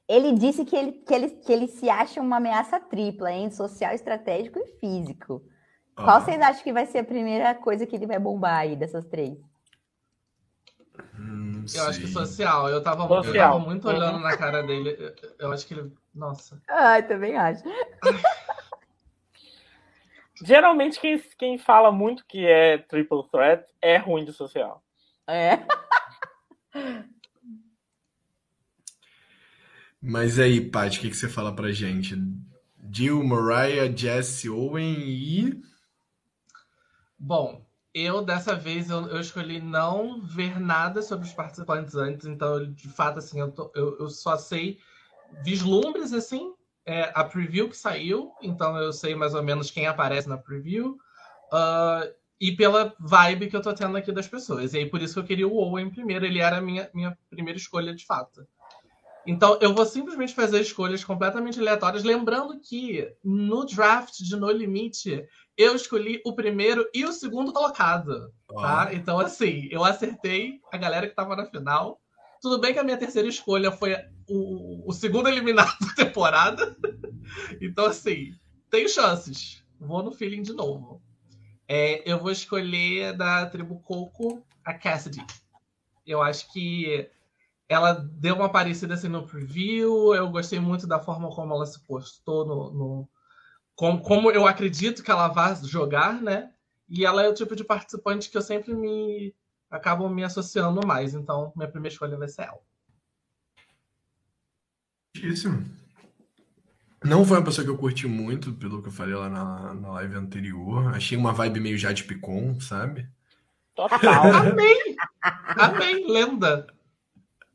Ele 0.07 0.33
disse 0.33 0.63
que 0.65 0.75
ele, 0.75 0.91
que, 0.91 1.13
ele, 1.13 1.29
que 1.29 1.51
ele 1.51 1.67
se 1.67 1.89
acha 1.89 2.21
uma 2.21 2.37
ameaça 2.37 2.79
tripla, 2.79 3.31
hein? 3.31 3.49
Social, 3.49 3.93
estratégico 3.93 4.59
e 4.59 4.79
físico. 4.79 5.41
Qual 5.95 6.17
Ó, 6.17 6.21
vocês 6.21 6.39
acham 6.39 6.63
que 6.63 6.73
vai 6.73 6.85
ser 6.85 6.99
a 6.99 7.03
primeira 7.03 7.55
coisa 7.55 7.87
que 7.87 7.95
ele 7.95 8.05
vai 8.05 8.19
bombar 8.19 8.59
aí 8.59 8.75
dessas 8.75 9.05
três? 9.05 9.35
Hum, 11.19 11.65
Eu 11.73 11.83
acho 11.87 11.99
que 11.99 12.07
social. 12.07 12.69
Eu 12.69 12.81
tava, 12.83 13.03
eu 13.03 13.23
Social. 13.23 13.53
tava 13.53 13.65
muito 13.65 13.87
olhando 13.87 14.19
na 14.19 14.35
cara 14.37 14.61
dele. 14.63 14.95
Eu, 14.99 15.15
eu 15.39 15.51
acho 15.51 15.65
que 15.67 15.73
ele. 15.73 15.91
Nossa. 16.13 16.61
Ah, 16.67 17.01
também 17.01 17.35
acho. 17.35 17.63
Geralmente, 20.43 20.99
quem, 20.99 21.17
quem 21.37 21.57
fala 21.57 21.91
muito 21.91 22.25
que 22.25 22.45
é 22.45 22.77
triple 22.77 23.23
threat 23.31 23.65
é 23.81 23.97
ruim 23.97 24.25
de 24.25 24.33
social. 24.33 24.83
É. 25.27 25.59
Mas 30.01 30.37
aí, 30.37 30.61
Paty, 30.61 30.99
o 30.99 31.01
que, 31.01 31.09
que 31.09 31.15
você 31.17 31.27
fala 31.29 31.55
pra 31.55 31.71
gente? 31.71 32.15
Jill, 32.91 33.23
Mariah, 33.23 33.91
Jesse, 33.95 34.49
Owen 34.49 34.99
e. 34.99 35.61
Bom, 37.17 37.64
eu 37.95 38.21
dessa 38.21 38.53
vez 38.53 38.89
eu, 38.89 39.07
eu 39.07 39.21
escolhi 39.21 39.61
não 39.61 40.21
ver 40.21 40.59
nada 40.59 41.01
sobre 41.01 41.25
os 41.25 41.33
participantes 41.33 41.95
antes, 41.95 42.25
então 42.25 42.71
de 42.73 42.89
fato 42.89 43.19
assim 43.19 43.39
eu, 43.39 43.49
tô- 43.49 43.71
eu, 43.73 44.09
só 44.09 44.35
sei 44.37 44.77
vislumbres 45.45 46.11
assim, 46.11 46.53
é, 46.85 47.09
a 47.15 47.23
preview 47.23 47.69
que 47.69 47.77
saiu, 47.77 48.31
então 48.43 48.77
eu 48.77 48.91
sei 48.91 49.15
mais 49.15 49.33
ou 49.33 49.41
menos 49.41 49.71
quem 49.71 49.87
aparece 49.87 50.27
na 50.27 50.37
preview 50.37 50.97
ah, 51.53 52.05
e 52.39 52.51
pela 52.51 52.93
vibe 52.99 53.47
que 53.49 53.55
eu 53.55 53.61
tô 53.61 53.73
tendo 53.73 53.95
aqui 53.95 54.11
das 54.11 54.27
pessoas. 54.27 54.73
E 54.73 54.79
aí 54.79 54.89
por 54.89 55.01
isso 55.01 55.13
que 55.13 55.19
eu 55.21 55.25
queria 55.25 55.47
o 55.47 55.55
Owen 55.55 55.89
primeiro, 55.89 56.25
ele 56.25 56.39
era 56.39 56.57
a 56.57 56.61
minha 56.61 56.89
minha 56.93 57.17
primeira 57.29 57.57
escolha 57.57 57.95
de 57.95 58.05
fato. 58.05 58.45
Então, 59.25 59.57
eu 59.59 59.73
vou 59.73 59.85
simplesmente 59.85 60.35
fazer 60.35 60.61
escolhas 60.61 61.03
completamente 61.03 61.59
aleatórias, 61.59 62.03
lembrando 62.03 62.59
que 62.59 63.11
no 63.23 63.65
draft 63.65 64.17
de 64.19 64.35
No 64.35 64.51
Limite, 64.51 65.25
eu 65.57 65.75
escolhi 65.75 66.21
o 66.25 66.33
primeiro 66.33 66.87
e 66.93 67.05
o 67.05 67.11
segundo 67.13 67.53
colocado, 67.53 68.33
tá? 68.61 68.93
Então, 68.93 69.19
assim, 69.19 69.67
eu 69.71 69.83
acertei 69.83 70.59
a 70.71 70.77
galera 70.77 71.07
que 71.07 71.15
tava 71.15 71.35
na 71.35 71.45
final. 71.45 71.99
Tudo 72.41 72.59
bem 72.59 72.73
que 72.73 72.79
a 72.79 72.83
minha 72.83 72.97
terceira 72.97 73.27
escolha 73.27 73.71
foi 73.71 73.95
o, 74.29 74.89
o 74.89 74.93
segundo 74.93 75.27
eliminado 75.29 75.73
da 75.79 75.93
temporada. 76.05 76.75
Então, 77.61 77.85
assim, 77.85 78.33
tem 78.69 78.87
chances. 78.87 79.63
Vou 79.79 80.03
no 80.03 80.11
feeling 80.11 80.41
de 80.41 80.53
novo. 80.53 81.01
É, 81.67 82.03
eu 82.09 82.19
vou 82.19 82.31
escolher 82.31 83.13
da 83.17 83.45
tribo 83.47 83.79
Coco 83.79 84.43
a 84.63 84.73
Cassidy. 84.73 85.25
Eu 86.05 86.21
acho 86.21 86.51
que 86.53 87.09
ela 87.67 87.93
deu 87.93 88.35
uma 88.35 88.49
parecida 88.49 88.93
assim 88.93 89.07
no 89.07 89.25
preview. 89.25 90.13
Eu 90.13 90.29
gostei 90.29 90.59
muito 90.59 90.85
da 90.85 90.99
forma 90.99 91.29
como 91.29 91.53
ela 91.53 91.65
se 91.65 91.79
postou 91.87 92.45
no. 92.45 92.71
no- 92.71 93.09
como, 93.75 94.01
como 94.01 94.31
eu 94.31 94.47
acredito 94.47 95.03
que 95.03 95.11
ela 95.11 95.27
vai 95.27 95.55
jogar, 95.63 96.21
né? 96.21 96.51
E 96.87 97.05
ela 97.05 97.23
é 97.23 97.29
o 97.29 97.33
tipo 97.33 97.55
de 97.55 97.63
participante 97.63 98.29
que 98.29 98.37
eu 98.37 98.41
sempre 98.41 98.73
me 98.73 99.35
acabo 99.69 100.07
me 100.09 100.23
associando 100.23 100.85
mais. 100.85 101.13
Então, 101.13 101.51
minha 101.55 101.69
primeira 101.69 101.93
escolha 101.93 102.17
vai 102.17 102.27
ser 102.27 102.43
ela. 102.43 102.59
Muitíssimo. 105.15 105.65
Não 107.03 107.25
foi 107.25 107.37
uma 107.37 107.45
pessoa 107.45 107.63
que 107.63 107.71
eu 107.71 107.77
curti 107.77 108.07
muito, 108.07 108.53
pelo 108.53 108.81
que 108.81 108.87
eu 108.87 108.91
falei 108.91 109.15
lá 109.15 109.29
na, 109.29 109.73
na 109.73 109.91
live 109.91 110.15
anterior. 110.15 110.95
Achei 110.95 111.17
uma 111.17 111.33
vibe 111.33 111.59
meio 111.59 111.77
Jade 111.77 112.03
Picon, 112.03 112.59
sabe? 112.59 113.07
Total. 113.75 113.99
Amém! 114.33 114.95
Amém, 115.21 116.11
lenda! 116.11 116.67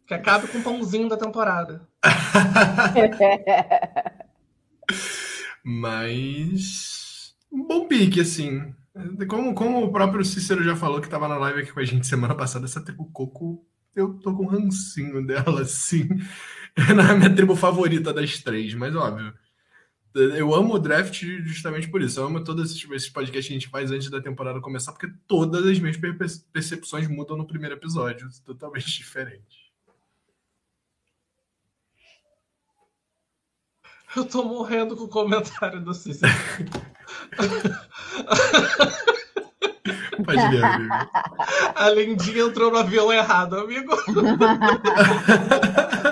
Que 0.07 0.15
acabe 0.15 0.49
com 0.49 0.59
o 0.59 0.63
pãozinho 0.63 1.09
da 1.09 1.17
temporada. 1.17 1.89
Mas. 5.65 7.35
Um 7.51 7.67
bom 7.67 7.87
pique, 7.87 8.21
assim. 8.21 8.75
Como, 9.29 9.55
como 9.55 9.85
o 9.85 9.93
próprio 9.93 10.25
Cícero 10.25 10.63
já 10.65 10.75
falou 10.77 11.01
que 11.01 11.07
estava 11.07 11.29
na 11.29 11.37
live 11.37 11.61
aqui 11.61 11.73
com 11.73 11.81
a 11.81 11.85
gente 11.85 12.07
semana 12.07 12.35
passada, 12.35 12.65
essa 12.65 12.83
tribo 12.85 13.11
Coco, 13.13 13.65
eu 13.95 14.15
tô 14.19 14.35
com 14.35 14.45
um 14.45 14.49
rancinho 14.49 15.25
dela, 15.25 15.63
assim. 15.63 16.09
É 16.77 16.93
a 16.93 17.17
minha 17.17 17.35
tribo 17.35 17.57
favorita 17.57 18.13
das 18.13 18.39
três, 18.39 18.75
mas 18.75 18.95
óbvio. 18.95 19.33
Eu 20.15 20.53
amo 20.55 20.75
o 20.75 20.79
draft 20.79 21.23
justamente 21.45 21.89
por 21.89 22.03
isso. 22.03 22.19
Eu 22.19 22.27
amo 22.27 22.43
todos 22.43 22.71
esses 22.71 23.09
podcasts 23.09 23.47
que 23.47 23.53
a 23.55 23.59
gente 23.59 23.69
faz 23.69 23.93
antes 23.93 24.11
da 24.11 24.21
temporada 24.21 24.61
começar, 24.61 24.93
porque 24.93 25.09
todas 25.27 25.65
as 25.65 25.79
minhas 25.79 25.97
percepções 26.53 27.07
mudam 27.07 27.37
no 27.37 27.47
primeiro 27.47 27.77
episódio. 27.77 28.29
Totalmente 28.45 28.87
diferente. 28.99 29.60
Eu 34.17 34.25
tô 34.25 34.43
morrendo 34.43 34.97
com 34.97 35.05
o 35.05 35.09
comentário 35.09 35.81
do 35.81 35.95
Cícero. 35.95 36.33
Pode 40.25 40.49
ler, 40.49 40.65
amigo. 40.65 40.95
A 41.75 41.91
Lindinha 41.91 42.45
entrou 42.45 42.71
no 42.71 42.79
avião 42.79 43.13
errado, 43.13 43.59
amigo. 43.59 43.97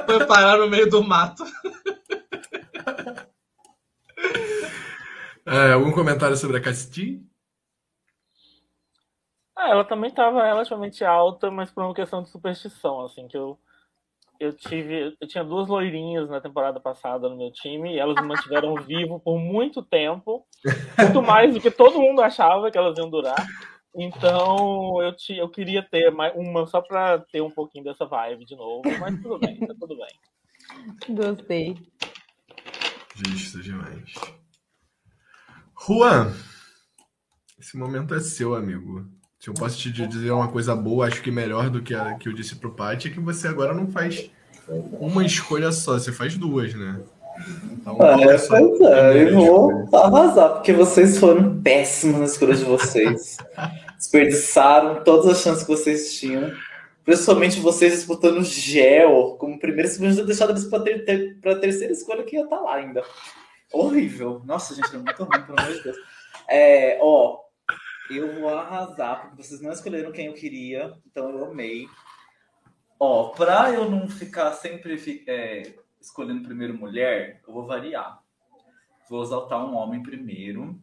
Foi 0.06 0.26
parar 0.26 0.58
no 0.58 0.68
meio 0.68 0.88
do 0.88 1.02
mato. 1.02 1.44
É, 5.44 5.72
algum 5.72 5.90
comentário 5.92 6.36
sobre 6.36 6.58
a 6.58 6.60
Casti? 6.60 7.22
Ah, 9.56 9.70
ela 9.70 9.84
também 9.84 10.08
estava 10.08 10.44
relativamente 10.44 11.04
alta, 11.04 11.50
mas 11.50 11.70
por 11.70 11.82
uma 11.82 11.94
questão 11.94 12.22
de 12.22 12.30
superstição, 12.30 13.04
assim, 13.04 13.26
que 13.26 13.36
eu 13.36 13.58
eu 14.38 14.52
tive, 14.52 15.16
eu 15.20 15.28
tinha 15.28 15.42
duas 15.42 15.68
loirinhas 15.68 16.28
na 16.28 16.40
temporada 16.40 16.78
passada 16.78 17.28
no 17.28 17.36
meu 17.36 17.50
time 17.50 17.94
e 17.94 17.98
elas 17.98 18.14
me 18.16 18.28
mantiveram 18.28 18.74
vivo 18.84 19.20
por 19.20 19.38
muito 19.38 19.82
tempo, 19.82 20.46
muito 20.98 21.22
mais 21.22 21.54
do 21.54 21.60
que 21.60 21.70
todo 21.70 22.00
mundo 22.00 22.22
achava 22.22 22.70
que 22.70 22.78
elas 22.78 22.96
iam 22.98 23.10
durar. 23.10 23.46
Então 23.94 25.02
eu, 25.02 25.14
te, 25.14 25.36
eu 25.36 25.48
queria 25.48 25.82
ter 25.82 26.10
mais 26.10 26.34
uma 26.36 26.66
só 26.66 26.80
para 26.80 27.18
ter 27.18 27.40
um 27.40 27.50
pouquinho 27.50 27.84
dessa 27.84 28.06
vibe 28.06 28.44
de 28.44 28.54
novo, 28.54 28.82
mas 29.00 29.20
tudo 29.20 29.38
bem, 29.38 29.58
tá 29.58 29.74
tudo 29.78 29.96
bem. 29.96 31.16
Gostei. 31.16 31.76
Justo 33.14 33.60
demais. 33.60 34.12
Juan, 35.86 36.32
esse 37.58 37.76
momento 37.76 38.14
é 38.14 38.20
seu, 38.20 38.54
amigo. 38.54 39.17
Se 39.48 39.50
eu 39.50 39.54
posso 39.54 39.78
te 39.78 39.90
dizer 39.90 40.30
uma 40.30 40.48
coisa 40.48 40.76
boa, 40.76 41.06
acho 41.06 41.22
que 41.22 41.30
melhor 41.30 41.70
do 41.70 41.80
que 41.80 41.94
a 41.94 42.12
que 42.16 42.28
eu 42.28 42.34
disse 42.34 42.56
pro 42.56 42.70
Paty, 42.70 43.08
é 43.08 43.10
que 43.10 43.18
você 43.18 43.48
agora 43.48 43.72
não 43.72 43.86
faz 43.86 44.30
uma 45.00 45.24
escolha 45.24 45.72
só, 45.72 45.94
você 45.94 46.12
faz 46.12 46.36
duas, 46.36 46.74
né? 46.74 47.00
Então, 47.72 47.96
ah, 47.98 48.20
é, 48.20 48.36
pois 48.36 48.80
é, 48.82 49.24
eu 49.24 49.34
vou 49.34 49.88
arrasar, 49.96 50.50
porque 50.50 50.74
vocês 50.74 51.16
foram 51.16 51.62
péssimos 51.62 52.20
nas 52.20 52.32
escolhas 52.32 52.58
de 52.58 52.66
vocês. 52.66 53.38
Desperdiçaram 53.96 55.02
todas 55.02 55.26
as 55.26 55.40
chances 55.40 55.64
que 55.64 55.70
vocês 55.70 56.18
tinham. 56.18 56.52
Principalmente 57.02 57.58
vocês 57.58 57.94
disputando 57.94 58.44
gel 58.44 59.34
como 59.38 59.58
primeira 59.58 59.88
escolha, 59.88 60.12
já 60.12 60.24
deixaram 60.24 60.52
eles 60.52 60.64
para 60.66 60.82
ter, 60.82 61.06
ter, 61.06 61.38
a 61.42 61.54
terceira 61.54 61.94
escolha 61.94 62.22
que 62.22 62.36
ia 62.36 62.44
estar 62.44 62.58
tá 62.58 62.62
lá 62.62 62.74
ainda. 62.74 63.02
Horrível. 63.72 64.42
Nossa, 64.44 64.74
gente, 64.74 64.94
é 64.94 64.98
muito 64.98 65.24
ruim, 65.24 65.40
pelo 65.40 65.58
amor 65.58 65.72
de 65.72 65.82
Deus. 65.84 65.96
É, 66.50 66.98
ó, 67.00 67.47
eu 68.10 68.40
vou 68.40 68.48
arrasar, 68.48 69.22
porque 69.22 69.42
vocês 69.42 69.60
não 69.60 69.72
escolheram 69.72 70.12
quem 70.12 70.26
eu 70.26 70.34
queria, 70.34 70.96
então 71.06 71.30
eu 71.30 71.44
amei. 71.44 71.86
Ó, 72.98 73.28
pra 73.28 73.70
eu 73.72 73.90
não 73.90 74.08
ficar 74.08 74.52
sempre 74.52 75.24
é, 75.26 75.74
escolhendo 76.00 76.42
primeiro 76.42 76.74
mulher, 76.74 77.42
eu 77.46 77.52
vou 77.52 77.66
variar. 77.66 78.22
Vou 79.08 79.22
exaltar 79.22 79.64
um 79.64 79.74
homem 79.74 80.02
primeiro, 80.02 80.80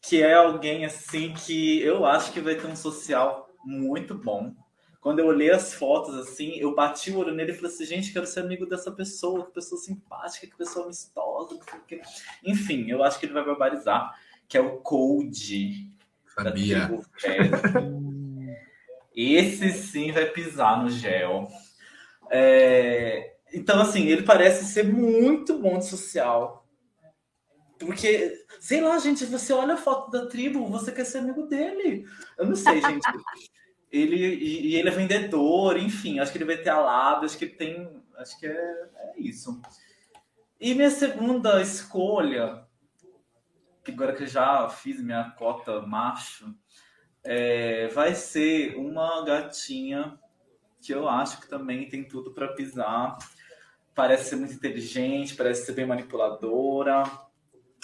que 0.00 0.22
é 0.22 0.34
alguém 0.34 0.84
assim 0.84 1.34
que 1.34 1.82
eu 1.82 2.06
acho 2.06 2.32
que 2.32 2.40
vai 2.40 2.54
ter 2.54 2.66
um 2.66 2.76
social 2.76 3.48
muito 3.64 4.14
bom. 4.14 4.54
Quando 5.00 5.20
eu 5.20 5.26
olhei 5.26 5.50
as 5.50 5.74
fotos 5.74 6.14
assim, 6.16 6.56
eu 6.56 6.74
bati 6.74 7.10
o 7.10 7.18
olho 7.18 7.34
nele 7.34 7.52
e 7.52 7.54
falei 7.54 7.70
assim, 7.70 7.84
gente, 7.84 8.12
quero 8.12 8.26
ser 8.26 8.40
amigo 8.40 8.66
dessa 8.66 8.90
pessoa, 8.90 9.46
que 9.46 9.52
pessoa 9.52 9.80
simpática, 9.80 10.46
que 10.46 10.56
pessoa 10.56 10.86
amistosa, 10.86 11.58
enfim, 12.44 12.90
eu 12.90 13.02
acho 13.02 13.18
que 13.18 13.26
ele 13.26 13.32
vai 13.32 13.44
barbarizar, 13.44 14.18
que 14.48 14.56
é 14.56 14.60
o 14.60 14.78
Cold. 14.78 15.92
Sabia. 16.42 16.90
Esse 19.14 19.72
sim 19.72 20.12
vai 20.12 20.26
pisar 20.26 20.82
no 20.82 20.90
gel. 20.90 21.48
É... 22.30 23.36
Então, 23.52 23.80
assim, 23.80 24.06
ele 24.06 24.22
parece 24.22 24.64
ser 24.66 24.84
muito 24.84 25.58
bom 25.58 25.78
de 25.78 25.86
social. 25.86 26.66
Porque, 27.78 28.32
sei 28.60 28.80
lá, 28.80 28.98
gente, 28.98 29.24
você 29.24 29.52
olha 29.52 29.74
a 29.74 29.78
foto 29.78 30.10
da 30.10 30.26
tribo, 30.26 30.66
você 30.66 30.92
quer 30.92 31.04
ser 31.04 31.18
amigo 31.18 31.46
dele. 31.46 32.04
Eu 32.36 32.46
não 32.46 32.56
sei, 32.56 32.80
gente. 32.80 33.06
ele 33.90 34.16
e, 34.16 34.68
e, 34.68 34.76
ele 34.76 34.88
é 34.88 34.92
vendedor, 34.92 35.78
enfim, 35.78 36.18
acho 36.18 36.30
que 36.30 36.38
ele 36.38 36.44
vai 36.44 36.58
ter 36.58 36.70
a 36.70 36.80
lábia, 36.80 37.26
acho 37.26 37.38
que 37.38 37.46
ele 37.46 37.54
tem. 37.54 37.88
Acho 38.16 38.38
que 38.38 38.46
é, 38.46 38.50
é 38.50 39.12
isso. 39.16 39.60
E 40.60 40.74
minha 40.74 40.90
segunda 40.90 41.62
escolha, 41.62 42.66
agora 43.90 44.14
que 44.14 44.24
eu 44.24 44.28
já 44.28 44.68
fiz 44.68 45.02
minha 45.02 45.30
cota 45.30 45.80
macho, 45.82 46.54
é, 47.24 47.88
vai 47.88 48.14
ser 48.14 48.76
uma 48.76 49.24
gatinha 49.24 50.18
que 50.80 50.92
eu 50.92 51.08
acho 51.08 51.40
que 51.40 51.48
também 51.48 51.88
tem 51.88 52.04
tudo 52.04 52.32
para 52.32 52.48
pisar 52.48 53.18
parece 53.98 54.30
ser 54.30 54.36
muito 54.36 54.54
inteligente, 54.54 55.34
parece 55.34 55.66
ser 55.66 55.72
bem 55.72 55.84
manipuladora. 55.84 57.02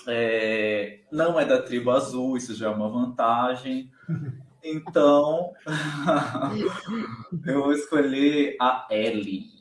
É, 0.06 1.00
não 1.10 1.40
é 1.40 1.44
da 1.44 1.60
tribo 1.60 1.90
azul, 1.90 2.36
isso 2.36 2.54
já 2.54 2.66
é 2.66 2.70
uma 2.70 2.88
vantagem. 2.88 3.90
Então, 4.62 5.52
eu 7.44 7.64
vou 7.64 7.72
escolher 7.72 8.56
a 8.60 8.86
Ellie. 8.90 9.53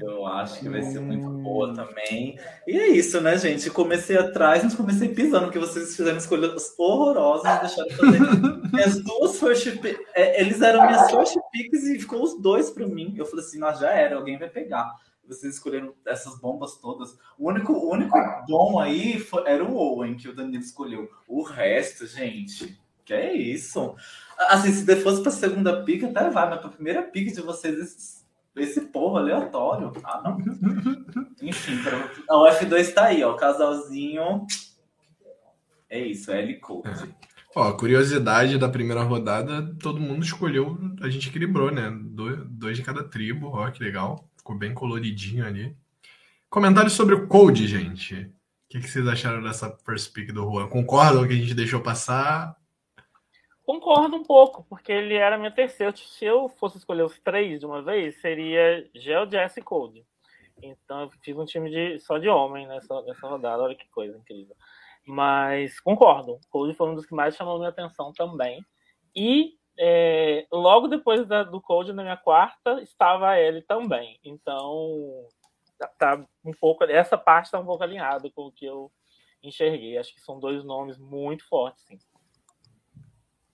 Eu 0.00 0.24
acho 0.24 0.60
que 0.60 0.68
vai 0.68 0.82
ser 0.82 1.00
muito 1.00 1.28
boa 1.28 1.74
também. 1.74 2.38
E 2.66 2.78
é 2.78 2.88
isso, 2.88 3.20
né, 3.20 3.36
gente? 3.36 3.68
Comecei 3.70 4.16
atrás, 4.16 4.62
mas 4.62 4.74
comecei 4.74 5.08
pisando, 5.08 5.46
porque 5.46 5.58
vocês 5.58 5.96
fizeram 5.96 6.16
escolhas 6.16 6.74
horrorosas, 6.78 7.60
deixaram 7.60 7.90
fazer 7.90 8.20
minhas 8.72 9.02
duas 9.02 9.40
first 9.40 9.66
é, 10.14 10.40
Eles 10.40 10.62
eram 10.62 10.86
minhas 10.86 11.10
first 11.10 11.36
picks 11.50 11.82
e 11.84 11.98
ficou 11.98 12.22
os 12.22 12.40
dois 12.40 12.70
para 12.70 12.86
mim. 12.86 13.14
Eu 13.16 13.26
falei 13.26 13.44
assim, 13.44 13.58
mas 13.58 13.80
já 13.80 13.90
era, 13.90 14.16
alguém 14.16 14.38
vai 14.38 14.48
pegar 14.48 14.94
vocês 15.28 15.54
escolheram 15.54 15.94
essas 16.06 16.40
bombas 16.40 16.78
todas. 16.78 17.16
O 17.38 17.48
único, 17.48 17.72
o 17.72 17.92
único 17.92 18.16
bom 18.48 18.80
aí 18.80 19.20
foi, 19.20 19.46
era 19.46 19.62
o 19.62 19.76
Owen 19.76 20.16
que 20.16 20.28
o 20.28 20.34
Danilo 20.34 20.62
escolheu. 20.62 21.08
O 21.28 21.42
resto, 21.42 22.06
gente, 22.06 22.80
que 23.04 23.12
é 23.12 23.34
isso? 23.34 23.94
Assim, 24.38 24.72
se 24.72 24.96
fosse 24.96 25.22
pra 25.22 25.30
segunda 25.30 25.84
pick, 25.84 26.04
até 26.04 26.30
vai, 26.30 26.48
mas 26.48 26.60
pra 26.60 26.70
primeira 26.70 27.02
pick 27.02 27.32
de 27.32 27.42
vocês, 27.42 28.17
esse, 28.60 28.80
povo 28.82 29.16
aleatório. 29.16 29.92
Ah, 30.04 30.22
não. 30.24 30.38
Enfim, 31.42 31.82
pra, 31.82 32.36
o 32.36 32.46
F2 32.48 32.92
tá 32.92 33.06
aí, 33.06 33.22
ó. 33.22 33.32
O 33.32 33.36
casalzinho. 33.36 34.46
É 35.90 36.00
isso, 36.00 36.30
é 36.30 36.42
L 36.42 36.54
Code. 36.60 36.88
É. 36.88 37.28
Ó, 37.54 37.72
curiosidade 37.72 38.58
da 38.58 38.68
primeira 38.68 39.02
rodada, 39.02 39.74
todo 39.80 40.00
mundo 40.00 40.22
escolheu, 40.22 40.78
a 41.00 41.08
gente 41.08 41.28
equilibrou, 41.28 41.70
né? 41.70 41.90
Dois, 41.90 42.38
dois 42.46 42.76
de 42.76 42.82
cada 42.82 43.02
tribo, 43.02 43.48
ó, 43.48 43.70
que 43.70 43.82
legal. 43.82 44.28
Ficou 44.36 44.56
bem 44.56 44.74
coloridinho 44.74 45.44
ali. 45.44 45.74
Comentários 46.50 46.92
sobre 46.92 47.14
o 47.14 47.26
Code, 47.26 47.66
gente. 47.66 48.14
O 48.14 48.30
que, 48.68 48.80
que 48.80 48.88
vocês 48.88 49.06
acharam 49.06 49.42
dessa 49.42 49.74
first 49.84 50.12
pick 50.12 50.30
do 50.30 50.42
Juan? 50.42 50.68
Concordam 50.68 51.26
que 51.26 51.32
a 51.32 51.36
gente 51.36 51.54
deixou 51.54 51.80
passar? 51.80 52.54
Concordo 53.68 54.16
um 54.16 54.22
pouco, 54.22 54.64
porque 54.66 54.90
ele 54.90 55.14
era 55.14 55.36
minha 55.36 55.50
terceira. 55.50 55.94
Se 55.94 56.24
eu 56.24 56.48
fosse 56.48 56.78
escolher 56.78 57.02
os 57.02 57.20
três 57.20 57.60
de 57.60 57.66
uma 57.66 57.82
vez, 57.82 58.18
seria 58.18 58.88
Gel, 58.94 59.30
Jess 59.30 59.58
e 59.58 59.60
Code. 59.60 60.06
Então 60.62 61.02
eu 61.02 61.10
fiz 61.22 61.36
um 61.36 61.44
time 61.44 61.68
de, 61.68 61.98
só 61.98 62.16
de 62.16 62.30
homem 62.30 62.66
nessa, 62.66 63.02
nessa 63.02 63.28
rodada. 63.28 63.62
Olha 63.62 63.74
que 63.74 63.86
coisa 63.90 64.16
incrível. 64.16 64.56
Mas 65.06 65.78
concordo. 65.80 66.40
Code 66.48 66.72
foi 66.72 66.88
um 66.88 66.94
dos 66.94 67.04
que 67.04 67.14
mais 67.14 67.36
chamou 67.36 67.58
minha 67.58 67.68
atenção 67.68 68.10
também. 68.14 68.64
E 69.14 69.52
é, 69.78 70.46
logo 70.50 70.88
depois 70.88 71.26
da, 71.26 71.42
do 71.42 71.60
Code, 71.60 71.92
na 71.92 72.02
minha 72.02 72.16
quarta, 72.16 72.80
estava 72.80 73.28
a 73.28 73.38
Ellie 73.38 73.60
também. 73.60 74.18
Então, 74.24 75.26
tá, 75.78 75.88
tá 75.88 76.26
um 76.42 76.52
pouco. 76.58 76.84
Essa 76.84 77.18
parte 77.18 77.44
está 77.44 77.60
um 77.60 77.66
pouco 77.66 77.84
alinhada 77.84 78.30
com 78.30 78.46
o 78.46 78.52
que 78.52 78.64
eu 78.64 78.90
enxerguei. 79.42 79.98
Acho 79.98 80.14
que 80.14 80.22
são 80.22 80.40
dois 80.40 80.64
nomes 80.64 80.96
muito 80.96 81.46
fortes, 81.46 81.84
sim. 81.84 81.98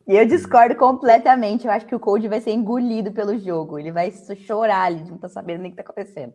E 0.06 0.14
eu 0.14 0.26
discordo 0.26 0.76
completamente. 0.76 1.66
Eu 1.66 1.72
acho 1.72 1.86
que 1.86 1.94
o 1.94 2.00
Code 2.00 2.28
vai 2.28 2.40
ser 2.40 2.52
engolido 2.52 3.12
pelo 3.12 3.38
jogo. 3.38 3.78
Ele 3.78 3.90
vai 3.90 4.12
chorar 4.46 4.84
ali, 4.84 5.02
não 5.04 5.18
tá 5.18 5.28
sabendo 5.28 5.62
nem 5.62 5.70
o 5.70 5.74
que 5.74 5.82
tá 5.82 5.82
acontecendo. 5.82 6.34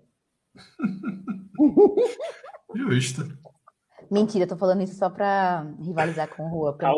Justo. 2.75 3.27
Mentira, 4.09 4.47
tô 4.47 4.57
falando 4.57 4.81
isso 4.81 4.95
só 4.95 5.07
pra 5.07 5.67
rivalizar 5.79 6.27
com 6.29 6.43
o 6.43 6.49
Rua. 6.49 6.73
Pra 6.73 6.89
não 6.89 6.97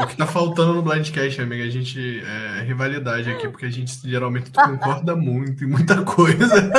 O 0.00 0.06
que 0.06 0.18
tá 0.18 0.26
faltando 0.26 0.74
no 0.74 0.82
Blindcast, 0.82 1.40
amiga, 1.40 1.64
a 1.64 1.70
gente 1.70 2.22
é 2.22 2.62
rivalidade 2.62 3.30
aqui, 3.30 3.48
porque 3.48 3.64
a 3.64 3.70
gente 3.70 4.06
geralmente 4.06 4.50
concorda 4.50 5.16
muito 5.16 5.64
em 5.64 5.66
muita 5.66 6.04
coisa. 6.04 6.70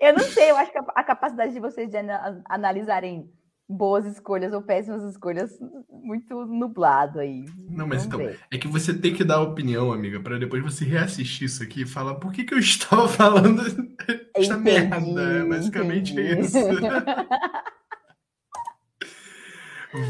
Eu 0.00 0.14
não 0.14 0.20
sei, 0.20 0.50
eu 0.50 0.56
acho 0.56 0.72
que 0.72 0.78
a 0.78 1.04
capacidade 1.04 1.52
de 1.52 1.60
vocês 1.60 1.90
de 1.90 1.98
analisarem 2.48 3.30
boas 3.68 4.04
escolhas 4.06 4.52
ou 4.52 4.62
péssimas 4.62 5.02
escolhas 5.04 5.50
muito 5.90 6.46
nublado 6.46 7.18
aí. 7.18 7.44
Não, 7.68 7.86
mas 7.86 8.04
Vamos 8.04 8.06
então, 8.06 8.18
ver. 8.18 8.38
é 8.50 8.58
que 8.58 8.68
você 8.68 8.92
tem 8.92 9.14
que 9.14 9.24
dar 9.24 9.40
opinião, 9.40 9.92
amiga, 9.92 10.20
para 10.20 10.38
depois 10.38 10.62
você 10.62 10.84
reassistir 10.84 11.46
isso 11.46 11.62
aqui 11.62 11.82
e 11.82 11.86
falar 11.86 12.16
por 12.16 12.32
que, 12.32 12.44
que 12.44 12.54
eu 12.54 12.58
estava 12.58 13.08
falando 13.08 13.62
esta 14.36 14.56
merda. 14.56 14.96
É 14.96 15.44
basicamente 15.44 16.12
entendi. 16.12 16.40
isso. 16.40 16.58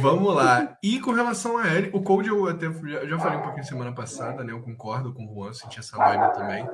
Vamos 0.01 0.35
lá. 0.35 0.79
E 0.83 0.99
com 0.99 1.13
relação 1.13 1.59
a 1.59 1.69
ele, 1.69 1.91
o 1.93 2.01
Cold 2.03 2.27
eu 2.27 2.49
até 2.49 2.73
já, 2.73 3.05
já 3.05 3.19
falei 3.19 3.39
um 3.39 3.43
pouquinho 3.43 3.67
semana 3.67 3.93
passada, 3.93 4.43
né? 4.43 4.51
Eu 4.51 4.63
concordo 4.63 5.13
com 5.13 5.27
o 5.27 5.35
Juan, 5.35 5.53
senti 5.53 5.79
essa 5.79 5.99
vibe 5.99 6.33
também 6.33 6.67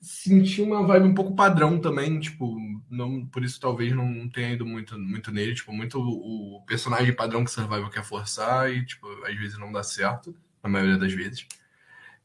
senti 0.00 0.62
uma 0.62 0.86
vibe 0.86 1.08
um 1.08 1.14
pouco 1.14 1.34
padrão 1.34 1.80
também, 1.80 2.18
tipo, 2.20 2.56
não, 2.90 3.26
por 3.26 3.44
isso 3.44 3.60
talvez 3.60 3.92
não 3.94 4.28
tenha 4.28 4.52
ido 4.52 4.64
muito, 4.64 4.98
muito 4.98 5.32
nele, 5.32 5.54
tipo, 5.54 5.72
muito 5.72 5.98
o 6.00 6.62
personagem 6.66 7.14
padrão 7.14 7.44
que 7.44 7.50
Survival 7.50 7.90
quer 7.90 8.04
forçar 8.04 8.72
e, 8.72 8.84
tipo, 8.84 9.06
às 9.24 9.36
vezes 9.36 9.58
não 9.58 9.72
dá 9.72 9.82
certo, 9.82 10.34
na 10.62 10.70
maioria 10.70 10.96
das 10.96 11.12
vezes. 11.12 11.46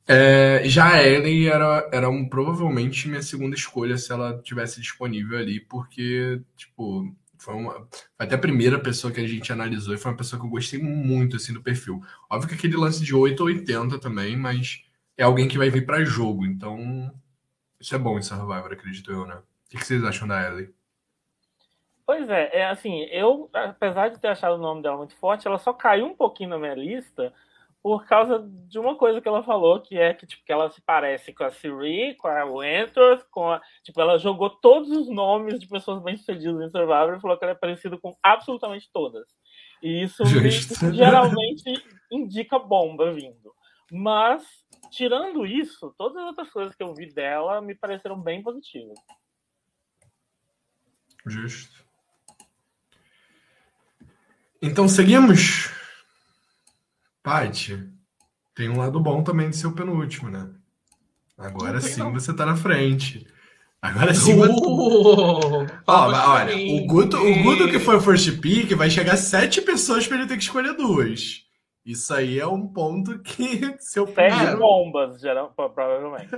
É, 0.06 0.64
já 0.66 0.94
a 0.96 1.04
Ellie 1.04 1.48
era, 1.48 1.90
era 1.92 2.10
um, 2.10 2.28
provavelmente 2.28 3.08
minha 3.08 3.22
segunda 3.22 3.56
escolha 3.56 3.98
se 3.98 4.12
ela 4.12 4.40
tivesse 4.42 4.82
disponível 4.82 5.38
ali, 5.38 5.60
porque, 5.62 6.42
tipo, 6.58 7.16
foi, 7.38 7.56
uma, 7.56 7.88
até 8.20 8.36
a 8.36 8.40
primeira 8.40 8.80
pessoa 8.80 9.12
que 9.12 9.20
a 9.20 9.28
gente 9.28 9.52
analisou 9.52 9.94
e 9.94 9.98
foi 9.98 10.12
uma 10.12 10.18
pessoa 10.18 10.40
que 10.40 10.46
eu 10.46 10.52
gostei 10.52 10.80
muito, 10.82 11.38
assim, 11.38 11.54
do 11.54 11.62
perfil. 11.62 12.02
Óbvio 12.30 12.50
que 12.50 12.56
aquele 12.56 12.78
lance 12.78 13.04
de 13.04 13.16
8 13.16 13.40
ou 13.40 13.48
80 13.48 13.98
também, 14.00 14.38
mas 14.38 14.84
é 15.18 15.24
alguém 15.24 15.48
que 15.48 15.58
vai 15.58 15.70
vir 15.70 15.86
para 15.86 16.04
jogo, 16.06 16.46
então 16.46 17.12
isso 17.84 17.96
é 17.96 17.98
bom 17.98 18.18
em 18.18 18.22
Survivor, 18.22 18.72
acredito 18.72 19.12
eu, 19.12 19.26
né? 19.26 19.36
O 19.36 19.70
que 19.70 19.84
vocês 19.84 20.02
acham 20.06 20.26
da 20.26 20.42
Ellie? 20.48 20.74
Pois 22.06 22.30
é, 22.30 22.60
é 22.60 22.66
assim, 22.66 23.02
eu, 23.12 23.50
apesar 23.54 24.08
de 24.08 24.20
ter 24.20 24.30
achado 24.30 24.56
o 24.56 24.62
nome 24.62 24.82
dela 24.82 24.96
muito 24.96 25.16
forte, 25.18 25.46
ela 25.46 25.58
só 25.58 25.74
caiu 25.74 26.06
um 26.06 26.16
pouquinho 26.16 26.52
na 26.52 26.58
minha 26.58 26.76
lista 26.76 27.34
por 27.82 28.06
causa 28.06 28.40
de 28.70 28.80
uma 28.80 28.96
coisa 28.96 29.20
que 29.20 29.28
ela 29.28 29.44
falou, 29.44 29.82
que 29.82 29.98
é 29.98 30.14
que, 30.14 30.26
tipo, 30.26 30.46
que 30.46 30.52
ela 30.54 30.70
se 30.70 30.82
parece 30.82 31.34
com 31.34 31.44
a 31.44 31.52
Siri, 31.52 32.16
com 32.16 32.30
a 32.30 32.46
Wentworth, 32.46 33.26
com 33.30 33.52
a... 33.52 33.62
Tipo, 33.84 34.00
ela 34.00 34.18
jogou 34.18 34.50
todos 34.50 34.90
os 34.90 35.10
nomes 35.10 35.60
de 35.60 35.68
pessoas 35.68 36.02
bem-sucedidas 36.02 36.62
em 36.62 36.70
Survivor 36.70 37.18
e 37.18 37.20
falou 37.20 37.38
que 37.38 37.44
ela 37.44 37.52
é 37.52 37.56
parecida 37.56 37.98
com 37.98 38.16
absolutamente 38.24 38.90
todas. 38.94 39.28
E 39.82 40.04
isso 40.04 40.24
me, 40.42 40.50
geralmente 40.96 41.86
indica 42.10 42.58
bomba 42.58 43.12
vindo. 43.12 43.54
Mas 43.92 44.46
tirando 44.94 45.46
isso, 45.46 45.94
todas 45.98 46.18
as 46.18 46.28
outras 46.28 46.50
coisas 46.52 46.76
que 46.76 46.84
eu 46.84 46.94
vi 46.94 47.12
dela 47.12 47.62
me 47.62 47.74
pareceram 47.74 48.20
bem 48.20 48.42
positivas. 48.44 48.98
Justo. 51.26 51.84
Então 54.62 54.88
seguimos. 54.88 55.70
Paty, 57.22 57.90
tem 58.54 58.70
um 58.70 58.78
lado 58.78 59.00
bom 59.00 59.24
também 59.24 59.50
de 59.50 59.58
ser 59.58 59.68
o 59.68 59.74
penúltimo, 59.74 60.30
né? 60.30 60.50
Agora 61.38 61.82
sim 61.82 62.00
não. 62.00 62.14
você 62.14 62.34
tá 62.34 62.46
na 62.46 62.56
frente. 62.56 63.26
Agora 63.82 64.14
sim. 64.14 64.34
Uh, 64.34 65.68
olha, 65.88 66.56
o 66.56 66.86
Guto, 66.86 67.18
o 67.18 67.44
Guto 67.44 67.68
que 67.70 67.80
foi 67.80 67.98
o 67.98 68.02
first 68.02 68.40
pick 68.40 68.74
vai 68.76 68.90
chegar 68.90 69.18
sete 69.18 69.62
pessoas 69.62 70.08
para 70.08 70.18
ele 70.18 70.28
ter 70.28 70.38
que 70.38 70.44
escolher 70.44 70.74
duas. 70.74 71.43
Isso 71.86 72.14
aí 72.14 72.40
é 72.40 72.48
um 72.48 72.66
ponto 72.66 73.20
que 73.24 73.76
seu 73.80 74.08
Sete 74.08 74.56
bombas, 74.58 75.20
geral, 75.20 75.54
provavelmente. 75.56 76.34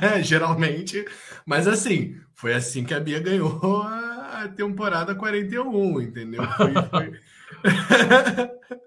é, 0.00 0.22
geralmente. 0.24 1.04
Mas 1.44 1.66
assim, 1.66 2.20
foi 2.34 2.54
assim 2.54 2.84
que 2.84 2.94
a 2.94 3.00
Bia 3.00 3.18
ganhou 3.18 3.82
a 3.82 4.48
temporada 4.54 5.14
41, 5.14 6.00
entendeu? 6.00 6.42
Foi, 6.52 6.72
foi... 6.90 7.20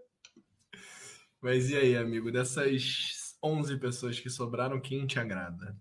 Mas 1.42 1.70
e 1.70 1.76
aí, 1.76 1.98
amigo? 1.98 2.32
Dessas 2.32 3.38
11 3.44 3.78
pessoas 3.78 4.20
que 4.20 4.30
sobraram, 4.30 4.80
quem 4.80 5.06
te 5.06 5.20
agrada? 5.20 5.76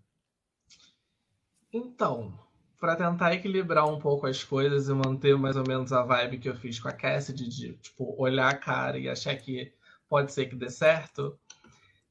Então, 1.72 2.38
para 2.80 2.96
tentar 2.96 3.34
equilibrar 3.34 3.86
um 3.88 3.98
pouco 3.98 4.26
as 4.26 4.42
coisas 4.42 4.88
e 4.88 4.94
manter 4.94 5.36
mais 5.36 5.56
ou 5.56 5.64
menos 5.66 5.92
a 5.92 6.02
vibe 6.02 6.38
que 6.38 6.48
eu 6.48 6.56
fiz 6.56 6.78
com 6.78 6.88
a 6.88 6.92
Cassidy 6.92 7.48
de, 7.48 7.72
tipo, 7.74 8.14
olhar 8.16 8.48
a 8.48 8.56
cara 8.56 8.98
e 8.98 9.08
achar 9.08 9.36
que 9.36 9.72
pode 10.08 10.32
ser 10.32 10.46
que 10.46 10.56
dê 10.56 10.70
certo. 10.70 11.38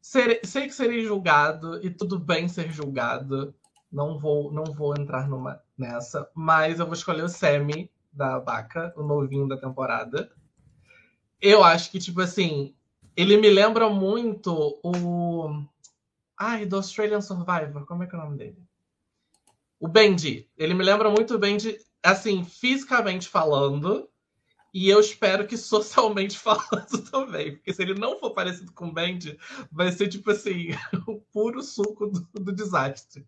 Serei, 0.01 0.39
sei 0.43 0.67
que 0.67 0.73
serei 0.73 1.03
julgado 1.03 1.85
e 1.85 1.89
tudo 1.89 2.17
bem 2.17 2.47
ser 2.47 2.71
julgado. 2.71 3.53
Não 3.91 4.17
vou, 4.19 4.51
não 4.51 4.65
vou 4.65 4.93
entrar 4.97 5.27
numa, 5.27 5.61
nessa, 5.77 6.29
mas 6.33 6.79
eu 6.79 6.85
vou 6.85 6.93
escolher 6.93 7.23
o 7.23 7.29
Semi 7.29 7.89
da 8.11 8.39
Vaca, 8.39 8.93
o 8.97 9.03
novinho 9.03 9.47
da 9.47 9.57
temporada. 9.57 10.31
Eu 11.41 11.63
acho 11.63 11.91
que, 11.91 11.99
tipo 11.99 12.21
assim, 12.21 12.73
ele 13.15 13.37
me 13.37 13.49
lembra 13.49 13.89
muito 13.89 14.79
o. 14.83 15.63
Ai, 16.37 16.65
do 16.65 16.75
Australian 16.75 17.21
Survivor, 17.21 17.85
como 17.85 18.03
é 18.03 18.07
que 18.07 18.15
é 18.15 18.19
o 18.19 18.21
nome 18.21 18.37
dele? 18.37 18.57
O 19.79 19.87
Benji. 19.87 20.49
Ele 20.57 20.73
me 20.73 20.83
lembra 20.83 21.09
muito 21.09 21.35
o 21.35 21.39
Benji, 21.39 21.77
assim, 22.03 22.43
fisicamente 22.43 23.27
falando, 23.27 24.07
e 24.73 24.89
eu 24.89 24.99
espero 24.99 25.47
que 25.47 25.57
socialmente 25.57 26.37
falando 26.39 27.01
também, 27.09 27.55
porque 27.55 27.73
se 27.73 27.81
ele 27.81 27.93
não 27.93 28.19
for 28.19 28.31
parecido 28.31 28.71
com 28.73 28.87
o 28.87 28.93
Band, 28.93 29.19
vai 29.71 29.91
ser 29.91 30.07
tipo 30.07 30.31
assim, 30.31 30.69
o 31.07 31.19
puro 31.33 31.61
suco 31.61 32.07
do, 32.07 32.27
do 32.33 32.51
desastre. 32.51 33.25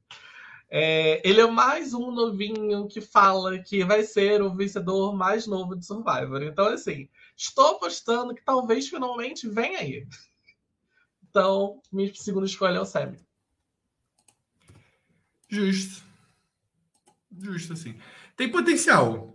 É, 0.72 1.28
ele 1.28 1.42
é 1.42 1.48
mais 1.48 1.96
um 1.96 2.12
novinho 2.12 2.88
que 2.88 3.02
fala 3.02 3.58
que 3.58 3.84
vai 3.84 4.04
ser 4.04 4.42
o 4.42 4.54
vencedor 4.54 5.16
mais 5.16 5.48
novo 5.48 5.76
de 5.76 5.84
Survivor. 5.84 6.44
Então, 6.44 6.68
assim, 6.68 7.10
estou 7.36 7.76
apostando 7.76 8.36
que 8.36 8.44
talvez 8.44 8.88
finalmente 8.88 9.48
venha 9.48 9.80
aí. 9.80 10.08
Então, 11.28 11.82
minha 11.92 12.14
segunda 12.14 12.46
escolha 12.46 12.78
é 12.78 12.82
o 12.82 12.86
Sam. 12.86 13.16
Justo. 15.48 16.04
Justo, 17.36 17.74
assim. 17.74 18.00
Tem 18.36 18.52
potencial. 18.52 19.34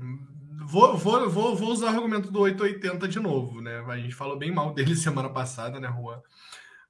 Vou, 0.66 0.96
vou, 0.96 1.28
vou, 1.28 1.54
vou 1.54 1.70
usar 1.70 1.86
o 1.86 1.88
argumento 1.90 2.30
do 2.30 2.40
880 2.40 3.06
de 3.06 3.20
novo, 3.20 3.60
né? 3.60 3.84
A 3.86 3.96
gente 3.96 4.14
falou 4.14 4.36
bem 4.36 4.50
mal 4.50 4.72
dele 4.72 4.96
semana 4.96 5.28
passada, 5.28 5.78
né, 5.78 5.88
Juan? 5.88 6.20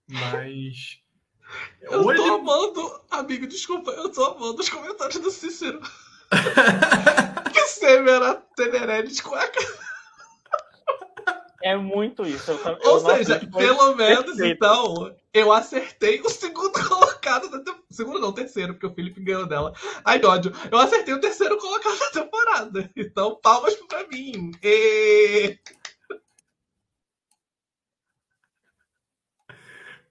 Mas. 0.08 1.00
Eu 1.82 2.02
tô 2.02 2.10
ele... 2.10 2.22
amando, 2.22 3.00
amigo, 3.10 3.46
desculpa, 3.46 3.90
eu 3.90 4.08
tô 4.08 4.24
amando 4.24 4.60
os 4.60 4.68
comentários 4.68 5.18
do 5.18 5.30
Cícero. 5.30 5.78
que 7.52 7.60
Semi 7.66 8.08
era 8.08 8.34
Tenerelli 8.56 9.12
de 9.12 9.22
cueca. 9.22 9.60
É 11.62 11.76
muito 11.76 12.26
isso. 12.26 12.50
Eu, 12.50 12.78
eu 12.82 12.90
Ou 12.92 13.00
seja, 13.00 13.38
pelo 13.38 13.94
menos, 13.94 14.24
perfeito. 14.24 14.56
então, 14.56 15.14
eu 15.34 15.52
acertei 15.52 16.20
o 16.22 16.30
segundo 16.30 16.72
colocado 16.72 17.03
da 17.24 17.58
temporada. 17.58 17.84
Segundo 17.90 18.18
não, 18.18 18.32
terceiro, 18.32 18.74
porque 18.74 18.86
o 18.86 18.94
Felipe 18.94 19.22
ganhou 19.22 19.46
dela. 19.46 19.72
Ai, 20.04 20.22
ódio. 20.24 20.52
Eu 20.70 20.78
acertei 20.78 21.14
o 21.14 21.20
terceiro 21.20 21.56
colocado 21.58 21.98
da 21.98 22.10
temporada. 22.10 22.90
Então, 22.96 23.36
palmas 23.40 23.74
pra 23.86 24.06
mim. 24.08 24.50
E... 24.62 25.58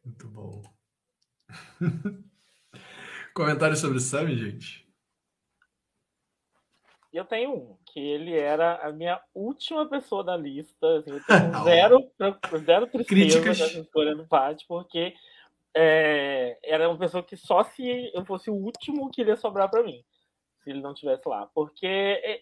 Muito 0.04 0.28
bom. 0.28 0.62
Comentário 3.34 3.76
sobre 3.76 3.97
o 3.97 4.02
Sammy, 4.02 4.38
gente? 4.38 4.84
Eu 7.12 7.26
tenho 7.26 7.54
um, 7.54 7.78
que 7.86 7.99
ele 7.99 8.36
era 8.36 8.78
a 8.78 8.91
minha 8.91 9.21
última 9.36 9.88
pessoa 9.88 10.23
da 10.23 10.36
lista. 10.36 10.97
Assim, 10.97 11.12
eu 11.12 11.21
tenho 11.23 11.63
zero, 11.63 12.12
zero 12.65 12.88
tristeza 12.88 13.41
nessa 13.41 13.80
escolha 13.80 14.15
do 14.15 14.26
Pat, 14.26 14.63
porque 14.67 15.13
é, 15.76 16.58
era 16.64 16.90
uma 16.90 16.98
pessoa 16.98 17.24
que 17.24 17.36
só 17.38 17.64
se 17.64 18.12
eu 18.14 18.26
fosse 18.26 18.50
o 18.50 18.56
último 18.56 19.10
que 19.12 19.24
ia 19.24 19.36
sobrar 19.36 19.70
para 19.70 19.84
mim, 19.84 20.04
se 20.64 20.70
ele 20.72 20.82
não 20.82 20.94
tivesse 20.94 21.28
lá. 21.28 21.48
Porque, 21.54 21.88
é, 21.88 22.42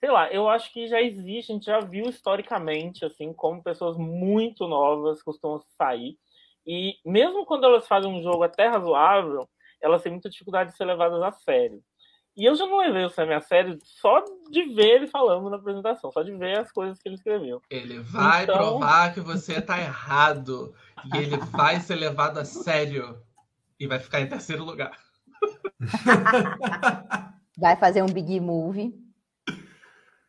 sei 0.00 0.10
lá, 0.10 0.30
eu 0.32 0.48
acho 0.48 0.72
que 0.72 0.88
já 0.88 1.00
existe, 1.00 1.52
a 1.52 1.54
gente 1.54 1.66
já 1.66 1.80
viu 1.80 2.06
historicamente, 2.08 3.04
assim, 3.04 3.32
como 3.32 3.62
pessoas 3.62 3.96
muito 3.96 4.66
novas 4.68 5.22
costumam 5.22 5.60
sair. 5.78 6.18
E 6.66 6.98
mesmo 7.04 7.46
quando 7.46 7.64
elas 7.64 7.88
fazem 7.88 8.10
um 8.10 8.22
jogo 8.22 8.42
até 8.42 8.66
razoável, 8.68 9.48
elas 9.80 10.02
têm 10.02 10.12
muita 10.12 10.30
dificuldade 10.30 10.70
de 10.70 10.76
ser 10.76 10.84
levadas 10.84 11.22
a 11.22 11.32
sério. 11.32 11.82
E 12.40 12.46
eu 12.46 12.54
já 12.54 12.64
não 12.64 12.78
levei 12.78 13.04
o 13.04 13.10
Sam 13.10 13.36
a 13.36 13.40
sério 13.42 13.78
só 13.84 14.24
de 14.50 14.62
ver 14.72 14.96
ele 14.96 15.06
falando 15.06 15.50
na 15.50 15.56
apresentação, 15.56 16.10
só 16.10 16.22
de 16.22 16.34
ver 16.34 16.58
as 16.58 16.72
coisas 16.72 16.98
que 16.98 17.06
ele 17.06 17.16
escreveu. 17.16 17.60
Ele 17.68 17.98
vai 17.98 18.44
então... 18.44 18.56
provar 18.56 19.12
que 19.12 19.20
você 19.20 19.60
tá 19.60 19.78
errado. 19.78 20.74
E 21.12 21.18
ele 21.18 21.36
vai 21.36 21.80
ser 21.80 21.96
levado 21.96 22.38
a 22.38 22.44
sério. 22.46 23.20
E 23.78 23.86
vai 23.86 23.98
ficar 23.98 24.22
em 24.22 24.26
terceiro 24.26 24.64
lugar. 24.64 24.98
Vai 27.58 27.76
fazer 27.76 28.00
um 28.00 28.06
big 28.06 28.40
movie. 28.40 28.94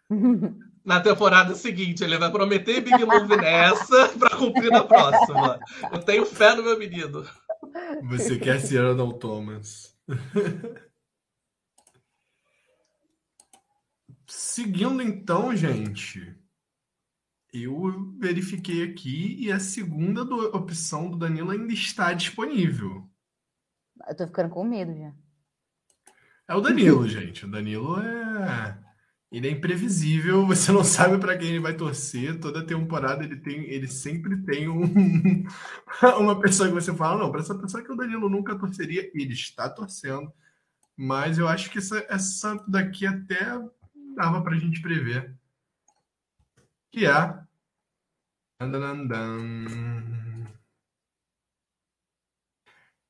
Na 0.84 1.00
temporada 1.00 1.56
seguinte, 1.56 2.04
ele 2.04 2.18
vai 2.18 2.30
prometer 2.30 2.82
big 2.82 3.06
movie 3.06 3.38
nessa 3.38 4.10
para 4.20 4.36
cumprir 4.36 4.70
na 4.70 4.84
próxima. 4.84 5.60
Eu 5.94 6.00
tenho 6.00 6.26
fé 6.26 6.56
no 6.56 6.64
meu 6.64 6.78
menino. 6.78 7.26
Você 8.10 8.38
quer 8.38 8.60
ser 8.60 8.84
Arnold 8.84 9.20
Thomas. 9.20 9.96
Seguindo 14.32 15.02
então, 15.02 15.56
gente, 15.56 16.36
eu 17.54 18.14
verifiquei 18.18 18.84
aqui 18.84 19.36
e 19.40 19.52
a 19.52 19.60
segunda 19.60 20.24
do- 20.24 20.56
opção 20.56 21.10
do 21.10 21.18
Danilo 21.18 21.52
ainda 21.52 21.74
está 21.74 22.14
disponível. 22.14 23.10
Eu 24.08 24.16
tô 24.16 24.26
ficando 24.26 24.50
com 24.50 24.64
medo 24.64 24.96
já. 24.96 25.14
É 26.48 26.56
o 26.56 26.62
Danilo, 26.62 27.08
gente. 27.10 27.46
O 27.46 27.52
Danilo 27.52 28.00
é. 28.00 28.82
Ele 29.32 29.48
é 29.48 29.52
imprevisível, 29.52 30.46
você 30.48 30.72
não 30.72 30.84
sabe 30.84 31.18
para 31.18 31.38
quem 31.38 31.50
ele 31.50 31.60
vai 31.60 31.76
torcer. 31.76 32.40
Toda 32.40 32.66
temporada 32.66 33.24
ele 33.24 33.36
tem, 33.38 33.66
ele 33.70 33.88
sempre 33.88 34.42
tem 34.44 34.70
um, 34.70 34.84
uma 36.20 36.40
pessoa 36.40 36.70
que 36.70 36.76
você 36.76 36.94
fala, 36.96 37.22
não, 37.22 37.32
para 37.32 37.42
essa 37.42 37.58
pessoa 37.58 37.84
que 37.84 37.92
o 37.92 37.96
Danilo 37.96 38.30
nunca 38.30 38.58
torceria, 38.58 39.12
ele 39.14 39.34
está 39.34 39.70
torcendo. 39.70 40.32
Mas 40.98 41.38
eu 41.38 41.48
acho 41.48 41.70
que 41.70 41.78
essa, 41.80 42.06
essa 42.10 42.56
daqui 42.68 43.06
até 43.06 43.58
dava 44.16 44.42
pra 44.42 44.58
gente 44.58 44.82
prever. 44.82 45.36
Que 46.92 47.06
é. 47.06 47.42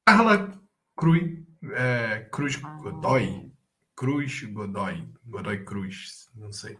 Carla 0.06 0.62
Cruz, 0.96 1.44
é, 1.74 2.30
Cruz 2.32 2.56
Godoy. 2.56 3.52
Cruz 3.96 4.44
Godoy. 4.44 5.12
Godoy 5.26 5.64
Cruz. 5.66 6.30
Não 6.36 6.52
sei. 6.52 6.80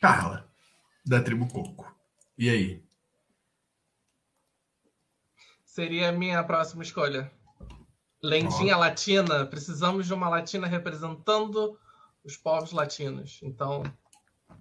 Carla, 0.00 0.48
da 1.04 1.22
tribo 1.22 1.48
Coco. 1.48 1.94
E 2.36 2.50
aí? 2.50 2.84
Seria 5.64 6.10
a 6.10 6.12
minha 6.12 6.42
próxima 6.44 6.82
escolha. 6.82 7.30
Lentinha 8.22 8.76
latina. 8.76 9.46
Precisamos 9.46 10.06
de 10.06 10.14
uma 10.14 10.28
latina 10.28 10.66
representando 10.66 11.78
os 12.26 12.36
povos 12.36 12.72
latinos. 12.72 13.40
Então, 13.42 13.82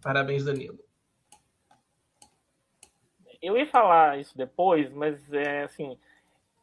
parabéns, 0.01 0.45
Danilo. 0.45 0.79
Eu 3.41 3.57
ia 3.57 3.65
falar 3.67 4.19
isso 4.19 4.37
depois, 4.37 4.91
mas 4.91 5.31
é 5.33 5.63
assim, 5.63 5.97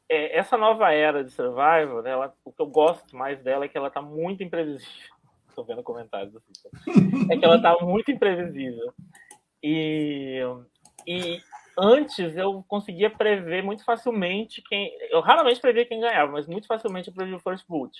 é, 0.08 0.36
essa 0.38 0.56
nova 0.56 0.92
era 0.92 1.22
de 1.22 1.30
Survivor, 1.30 2.02
né, 2.02 2.10
ela- 2.10 2.34
o 2.44 2.52
que 2.52 2.60
eu 2.62 2.66
gosto 2.66 3.16
mais 3.16 3.40
dela 3.42 3.64
é 3.64 3.68
que 3.68 3.76
ela 3.76 3.90
tá 3.90 4.00
muito 4.02 4.42
imprevisível. 4.42 5.12
Tô 5.54 5.62
vendo 5.64 5.82
comentários 5.82 6.34
assim. 6.34 6.52
tá? 6.62 6.70
É 7.34 7.36
que 7.36 7.44
ela 7.44 7.60
tá 7.60 7.76
muito 7.84 8.10
imprevisível. 8.10 8.92
E, 9.62 10.40
e 11.06 11.40
antes 11.78 12.36
eu 12.36 12.64
conseguia 12.66 13.10
prever 13.10 13.62
muito 13.62 13.84
facilmente 13.84 14.62
quem. 14.62 14.90
Eu 15.10 15.20
raramente 15.20 15.60
previa 15.60 15.84
quem 15.86 16.00
ganhava, 16.00 16.32
mas 16.32 16.46
muito 16.46 16.66
facilmente 16.66 17.08
eu 17.08 17.14
previ 17.14 17.34
o 17.34 17.38
First 17.40 17.66
Boot. 17.68 17.92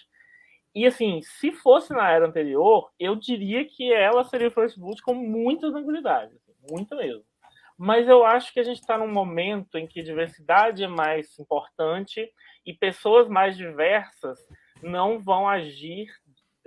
E 0.74 0.87
assim, 0.87 1.20
se 1.22 1.52
fosse 1.52 1.92
na 1.92 2.11
era 2.11 2.26
anterior, 2.26 2.90
eu 2.98 3.14
diria 3.14 3.64
que 3.64 3.92
ela 3.92 4.24
seria 4.24 4.48
o 4.48 4.52
First 4.52 4.78
Boot 4.78 5.02
com 5.02 5.14
muita 5.14 5.70
tranquilidade. 5.70 6.35
assim, 6.35 6.54
Muita 6.70 6.96
mesmo. 6.96 7.24
Mas 7.76 8.08
eu 8.08 8.24
acho 8.24 8.52
que 8.52 8.61
a 8.61 8.62
gente 8.62 8.80
está 8.80 8.96
num 8.96 9.12
momento 9.12 9.76
em 9.76 9.87
que 9.87 10.02
diversidade 10.02 10.85
é 10.85 10.88
mais 10.88 11.38
importante 11.38 12.30
e 12.64 12.72
pessoas 12.72 13.28
mais 13.28 13.56
diversas 13.56 14.38
não 14.82 15.18
vão 15.18 15.48
agir 15.48 16.06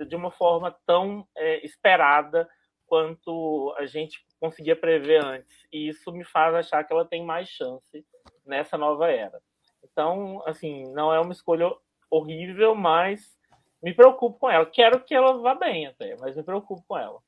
de 0.06 0.14
uma 0.14 0.30
forma 0.30 0.76
tão 0.86 1.26
é, 1.36 1.64
esperada 1.64 2.48
quanto 2.86 3.74
a 3.78 3.86
gente 3.86 4.24
conseguia 4.38 4.76
prever 4.76 5.24
antes. 5.24 5.66
E 5.72 5.88
isso 5.88 6.12
me 6.12 6.24
faz 6.24 6.54
achar 6.54 6.84
que 6.84 6.92
ela 6.92 7.04
tem 7.04 7.24
mais 7.24 7.48
chance 7.48 8.04
nessa 8.44 8.76
nova 8.76 9.10
era. 9.10 9.40
Então, 9.82 10.42
assim, 10.46 10.84
não 10.92 11.12
é 11.12 11.20
uma 11.20 11.32
escolha 11.32 11.72
horrível, 12.10 12.74
mas 12.74 13.36
me 13.82 13.94
preocupo 13.94 14.38
com 14.38 14.50
ela. 14.50 14.66
Quero 14.66 15.04
que 15.04 15.14
ela 15.14 15.38
vá 15.38 15.54
bem 15.54 15.86
até, 15.86 16.16
mas 16.16 16.36
me 16.36 16.42
preocupo 16.42 16.82
com 16.86 16.98
ela. 16.98 17.20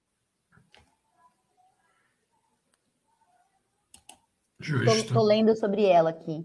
Tô, 4.59 4.65
Justo. 4.65 5.15
tô 5.15 5.23
lendo 5.23 5.55
sobre 5.57 5.85
ela 5.85 6.11
aqui. 6.11 6.45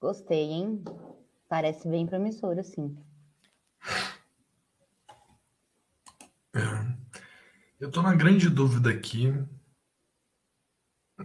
Gostei, 0.00 0.50
hein? 0.50 0.84
Parece 1.48 1.88
bem 1.88 2.06
promissora, 2.06 2.62
sim. 2.62 2.96
É. 6.54 6.60
Eu 7.80 7.90
tô 7.90 8.00
na 8.00 8.14
grande 8.14 8.48
dúvida 8.48 8.90
aqui, 8.90 9.32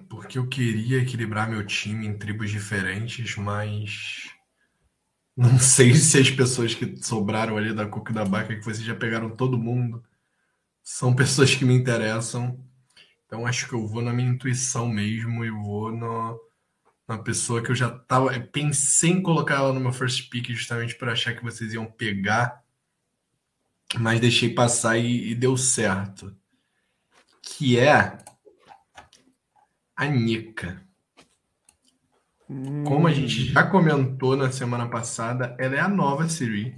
porque 0.10 0.40
eu 0.40 0.48
queria 0.50 1.02
equilibrar 1.02 1.50
meu 1.50 1.66
time 1.66 2.08
em 2.08 2.18
tribos 2.18 2.50
diferentes, 2.50 3.36
mas 3.38 4.36
não 5.40 5.60
sei 5.60 5.94
se 5.96 6.20
as 6.20 6.30
pessoas 6.30 6.76
que 6.76 6.98
sobraram 7.02 7.58
ali 7.58 7.74
da 7.74 7.88
Cuca 7.88 8.12
e 8.12 8.16
da 8.16 8.26
Baca, 8.26 8.56
que 8.56 8.64
vocês 8.64 8.84
já 8.84 8.96
pegaram 8.96 9.30
todo 9.30 9.58
mundo, 9.58 10.04
são 10.84 11.16
pessoas 11.16 11.56
que 11.56 11.66
me 11.66 11.74
interessam. 11.74 12.60
Então 13.26 13.46
acho 13.46 13.68
que 13.68 13.74
eu 13.74 13.88
vou 13.88 14.02
na 14.02 14.14
minha 14.14 14.30
intuição 14.30 14.88
mesmo 14.88 15.46
e 15.46 15.52
vou 15.52 15.92
no, 15.92 16.40
na 17.08 17.18
pessoa 17.18 17.62
que 17.62 17.72
eu 17.72 17.76
já 17.76 17.90
tava. 17.90 18.36
Eu 18.36 18.48
pensei 18.48 19.12
em 19.12 19.22
colocar 19.22 19.56
ela 19.56 19.74
no 19.74 19.80
meu 19.80 19.94
first 19.94 20.30
pick 20.30 20.50
justamente 20.52 20.96
por 20.96 21.10
achar 21.10 21.36
que 21.36 21.44
vocês 21.44 21.74
iam 21.74 21.86
pegar 21.86 22.64
mas 23.98 24.20
deixei 24.20 24.54
passar 24.54 24.98
e, 24.98 25.32
e 25.32 25.36
deu 25.36 25.58
certo. 25.58 26.36
Que 27.42 27.80
é 27.80 28.18
a 29.96 30.06
Nika. 30.06 30.86
Como 32.86 33.06
a 33.08 33.14
gente 33.14 33.46
já 33.54 33.64
comentou 33.64 34.36
na 34.36 34.52
semana 34.52 34.88
passada, 34.90 35.56
ela 35.60 35.76
é 35.76 35.80
a 35.80 35.88
nova 35.88 36.28
Siri. 36.28 36.76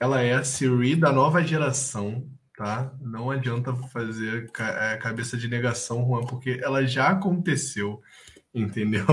Ela 0.00 0.20
é 0.20 0.34
a 0.34 0.42
Siri 0.42 0.96
da 0.96 1.12
nova 1.12 1.42
geração, 1.44 2.28
tá? 2.56 2.92
Não 3.00 3.30
adianta 3.30 3.72
fazer 3.74 4.50
ca- 4.50 4.92
é, 4.92 4.96
cabeça 4.96 5.36
de 5.36 5.46
negação, 5.48 6.04
Juan, 6.04 6.22
porque 6.26 6.60
ela 6.62 6.84
já 6.84 7.08
aconteceu, 7.08 8.02
entendeu? 8.52 9.06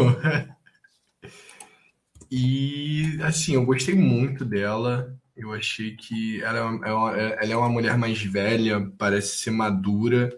E 2.32 3.18
assim, 3.22 3.54
eu 3.56 3.66
gostei 3.66 3.94
muito 3.96 4.46
dela. 4.46 5.16
Eu 5.36 5.54
achei 5.54 5.96
que 5.96 6.42
ela 6.44 6.58
é 6.58 6.62
uma, 6.62 6.88
é 6.88 6.94
uma- 6.94 7.18
ela 7.18 7.54
é 7.54 7.56
uma 7.56 7.70
mulher 7.70 7.98
mais 7.98 8.22
velha, 8.22 8.92
parece 8.98 9.38
ser 9.38 9.52
madura 9.52 10.32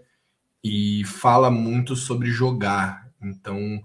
e 0.63 1.03
fala 1.05 1.51
muito 1.51 1.95
sobre 1.95 2.29
jogar. 2.31 3.09
Então, 3.21 3.83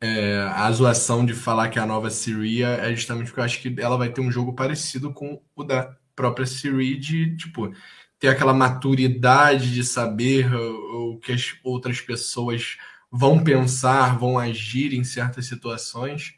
é, 0.00 0.38
a 0.54 0.70
zoação 0.72 1.24
de 1.26 1.34
falar 1.34 1.68
que 1.68 1.78
é 1.78 1.82
a 1.82 1.86
nova 1.86 2.10
Siri 2.10 2.62
é 2.62 2.94
justamente 2.94 3.26
porque 3.26 3.40
eu 3.40 3.44
acho 3.44 3.60
que 3.60 3.74
ela 3.78 3.98
vai 3.98 4.10
ter 4.10 4.20
um 4.20 4.32
jogo 4.32 4.54
parecido 4.54 5.12
com 5.12 5.42
o 5.54 5.62
da 5.62 5.96
própria 6.16 6.46
Siri, 6.46 6.96
de 6.98 7.36
tipo, 7.36 7.72
ter 8.18 8.28
aquela 8.28 8.54
maturidade 8.54 9.72
de 9.72 9.84
saber 9.84 10.54
o, 10.54 11.14
o 11.14 11.18
que 11.18 11.32
as 11.32 11.54
outras 11.62 12.00
pessoas 12.00 12.78
vão 13.10 13.42
pensar, 13.42 14.18
vão 14.18 14.38
agir 14.38 14.94
em 14.94 15.04
certas 15.04 15.46
situações. 15.46 16.34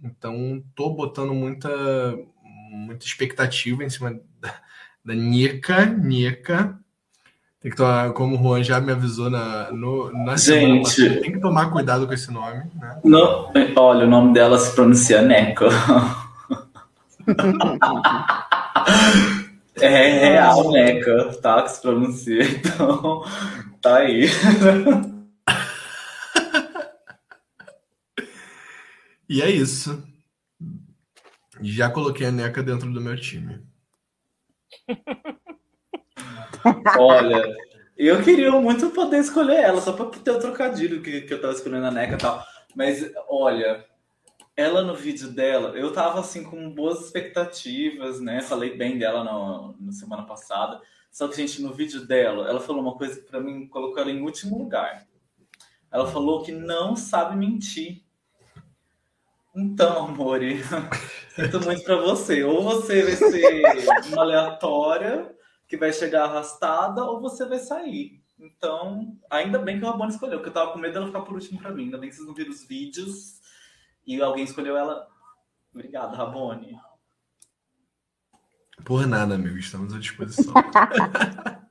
Então, 0.00 0.62
tô 0.74 0.90
botando 0.90 1.34
muita, 1.34 1.70
muita 2.70 3.04
expectativa 3.04 3.84
em 3.84 3.90
cima 3.90 4.20
da, 4.40 4.62
da 5.04 5.14
Nika. 5.14 5.86
Nika. 5.86 6.78
Tem 7.60 7.70
que 7.70 7.76
tomar, 7.76 8.12
como 8.12 8.36
o 8.36 8.38
Juan 8.42 8.62
já 8.62 8.80
me 8.80 8.92
avisou 8.92 9.28
na, 9.30 9.72
no, 9.72 10.12
na 10.12 10.36
Gente. 10.36 10.84
passada, 10.84 11.20
tem 11.20 11.32
que 11.32 11.40
tomar 11.40 11.70
cuidado 11.70 12.06
com 12.06 12.12
esse 12.12 12.30
nome, 12.30 12.62
né? 12.74 13.00
No- 13.02 13.50
olha, 13.76 14.06
o 14.06 14.10
nome 14.10 14.32
dela 14.34 14.58
se 14.58 14.74
pronuncia 14.74 15.22
Neco. 15.22 15.64
É 19.80 19.88
real, 20.28 20.70
Neca, 20.70 21.32
tá? 21.42 21.62
Que 21.62 21.70
se 21.72 21.82
pronuncia. 21.82 22.42
Então, 22.44 23.22
tá 23.80 23.96
aí. 23.98 24.26
E 29.28 29.42
é 29.42 29.50
isso. 29.50 30.04
Já 31.60 31.90
coloquei 31.90 32.28
a 32.28 32.30
Neca 32.30 32.62
dentro 32.62 32.92
do 32.92 33.00
meu 33.00 33.20
time. 33.20 33.60
Olha, 36.98 37.56
eu 37.96 38.22
queria 38.22 38.50
muito 38.52 38.90
poder 38.90 39.18
escolher 39.18 39.60
ela, 39.60 39.80
só 39.80 39.92
pra 39.92 40.06
ter 40.06 40.30
o 40.30 40.38
trocadilho 40.38 41.02
que, 41.02 41.22
que 41.22 41.32
eu 41.32 41.40
tava 41.40 41.54
escolhendo 41.54 41.86
a 41.86 41.90
Neca 41.90 42.14
e 42.14 42.18
tal. 42.18 42.44
Mas, 42.74 43.10
olha, 43.28 43.84
ela 44.54 44.82
no 44.82 44.94
vídeo 44.94 45.28
dela, 45.30 45.76
eu 45.76 45.92
tava 45.92 46.20
assim 46.20 46.42
com 46.42 46.70
boas 46.70 47.06
expectativas, 47.06 48.20
né? 48.20 48.42
Falei 48.42 48.76
bem 48.76 48.98
dela 48.98 49.24
no, 49.24 49.76
na 49.80 49.92
semana 49.92 50.24
passada. 50.24 50.80
Só 51.10 51.26
que, 51.28 51.36
gente, 51.36 51.62
no 51.62 51.72
vídeo 51.72 52.06
dela, 52.06 52.48
ela 52.48 52.60
falou 52.60 52.82
uma 52.82 52.96
coisa 52.96 53.20
que 53.20 53.26
pra 53.26 53.40
mim 53.40 53.66
colocou 53.66 53.98
ela 53.98 54.10
em 54.10 54.20
último 54.20 54.58
lugar. 54.58 55.06
Ela 55.90 56.06
falou 56.06 56.42
que 56.42 56.52
não 56.52 56.96
sabe 56.96 57.36
mentir. 57.36 58.02
Então, 59.54 60.06
amore, 60.06 60.62
sinto 61.34 61.60
muito 61.62 61.82
pra 61.82 61.96
você. 61.96 62.42
Ou 62.44 62.62
você 62.62 63.02
vai 63.02 63.12
ser 63.12 63.62
uma 64.12 64.20
aleatória 64.22 65.35
que 65.68 65.76
vai 65.76 65.92
chegar 65.92 66.24
arrastada, 66.24 67.04
ou 67.04 67.20
você 67.20 67.44
vai 67.44 67.58
sair. 67.58 68.22
Então, 68.38 69.16
ainda 69.30 69.58
bem 69.58 69.78
que 69.78 69.84
a 69.84 69.90
Rabone 69.90 70.12
escolheu, 70.12 70.38
porque 70.38 70.50
eu 70.50 70.54
tava 70.54 70.72
com 70.72 70.78
medo 70.78 70.94
dela 70.94 71.06
ficar 71.06 71.22
por 71.22 71.34
último 71.34 71.60
pra 71.60 71.70
mim. 71.70 71.84
Ainda 71.84 71.98
bem 71.98 72.10
que 72.10 72.16
vocês 72.16 72.26
não 72.26 72.34
viram 72.34 72.50
os 72.50 72.64
vídeos 72.64 73.40
e 74.06 74.20
alguém 74.20 74.44
escolheu 74.44 74.76
ela. 74.76 75.08
Obrigado, 75.72 76.14
Rabone. 76.14 76.78
Por 78.84 79.06
nada, 79.06 79.34
amigo. 79.34 79.56
Estamos 79.56 79.94
à 79.94 79.98
disposição. 79.98 80.54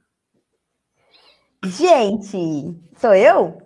Gente, 1.64 2.80
sou 2.98 3.14
eu? 3.16 3.62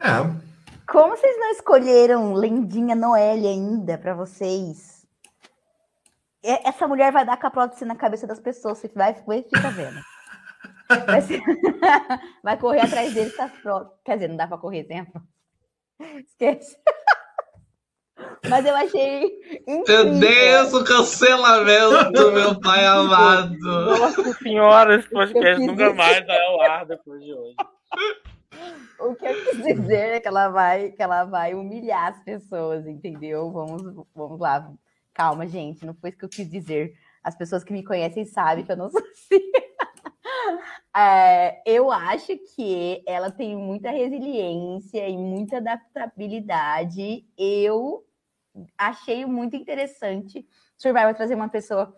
É. 0.00 0.44
Como 0.86 1.16
vocês 1.16 1.38
não 1.38 1.50
escolheram 1.50 2.34
Lendinha 2.34 2.94
Noelle 2.94 3.46
ainda 3.46 3.96
para 3.96 4.14
vocês? 4.14 4.93
É, 6.44 6.68
essa 6.68 6.86
mulher 6.86 7.10
vai 7.10 7.24
dar 7.24 7.38
com 7.38 7.46
a 7.46 7.50
prótese 7.50 7.86
na 7.86 7.96
cabeça 7.96 8.26
das 8.26 8.38
pessoas, 8.38 8.76
você 8.76 8.88
vai, 8.88 9.14
ficar 9.14 9.70
vendo. 9.72 9.98
Vai, 11.06 11.22
ser... 11.22 11.40
vai, 12.44 12.58
correr 12.58 12.80
atrás 12.80 13.14
dele 13.14 13.30
com 13.30 13.42
as 13.42 13.52
próteses. 13.52 13.98
Quer 14.04 14.14
dizer, 14.14 14.28
não 14.28 14.36
dá 14.36 14.46
para 14.46 14.58
correr 14.58 14.84
tempo. 14.84 15.22
Esquece. 15.98 16.76
Mas 18.48 18.66
eu 18.66 18.76
achei. 18.76 19.24
Incrível. 19.66 20.04
Meu 20.04 20.20
Deus, 20.20 20.74
o 20.74 20.84
cancelamento, 20.84 22.32
meu 22.32 22.60
pai 22.60 22.84
amado. 22.84 23.58
Nossa 23.58 24.32
senhora, 24.34 24.96
esse 24.96 25.08
podcast 25.08 25.66
nunca 25.66 25.94
mais 25.94 26.26
vai 26.26 26.40
ao 26.46 26.60
ar 26.60 26.84
depois 26.84 27.22
de 27.22 27.32
hoje. 27.32 27.56
O 29.00 29.14
que 29.14 29.26
eu 29.26 29.44
quis 29.44 29.62
dizer 29.62 30.12
é 30.12 30.20
que 30.20 30.28
ela 30.28 30.48
vai, 30.48 30.90
que 30.90 31.02
ela 31.02 31.24
vai 31.24 31.54
humilhar 31.54 32.12
as 32.12 32.22
pessoas, 32.22 32.86
entendeu? 32.86 33.50
Vamos, 33.50 34.06
vamos 34.14 34.38
lá. 34.38 34.70
Calma, 35.14 35.46
gente, 35.46 35.86
não 35.86 35.94
foi 35.94 36.10
isso 36.10 36.18
que 36.18 36.24
eu 36.24 36.28
quis 36.28 36.50
dizer. 36.50 36.94
As 37.22 37.36
pessoas 37.36 37.64
que 37.64 37.72
me 37.72 37.84
conhecem 37.84 38.24
sabem 38.24 38.64
que 38.64 38.72
eu 38.72 38.76
não 38.76 38.90
sou 38.90 39.00
assim. 39.00 39.40
É, 40.96 41.62
eu 41.66 41.90
acho 41.90 42.36
que 42.54 43.02
ela 43.06 43.30
tem 43.30 43.56
muita 43.56 43.90
resiliência 43.90 45.08
e 45.08 45.16
muita 45.16 45.56
adaptabilidade. 45.56 47.26
Eu 47.36 48.04
achei 48.78 49.24
muito 49.24 49.56
interessante 49.56 50.46
Survivor 50.76 51.14
trazer 51.14 51.34
uma 51.34 51.48
pessoa 51.48 51.96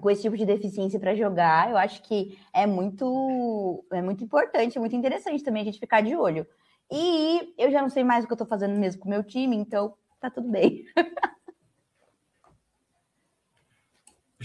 com 0.00 0.10
esse 0.10 0.22
tipo 0.22 0.36
de 0.36 0.46
deficiência 0.46 0.98
para 0.98 1.14
jogar. 1.14 1.70
Eu 1.70 1.76
acho 1.76 2.02
que 2.02 2.38
é 2.52 2.66
muito, 2.66 3.84
é 3.92 4.02
muito 4.02 4.24
importante, 4.24 4.76
é 4.76 4.80
muito 4.80 4.96
interessante 4.96 5.44
também 5.44 5.62
a 5.62 5.64
gente 5.66 5.78
ficar 5.78 6.00
de 6.02 6.16
olho. 6.16 6.46
E 6.90 7.54
eu 7.58 7.70
já 7.70 7.80
não 7.82 7.88
sei 7.88 8.04
mais 8.04 8.24
o 8.24 8.26
que 8.26 8.32
eu 8.32 8.36
estou 8.36 8.46
fazendo 8.46 8.78
mesmo 8.78 9.00
com 9.00 9.08
o 9.08 9.10
meu 9.10 9.22
time, 9.22 9.56
então 9.56 9.94
tá 10.20 10.30
tudo 10.30 10.50
bem. 10.50 10.84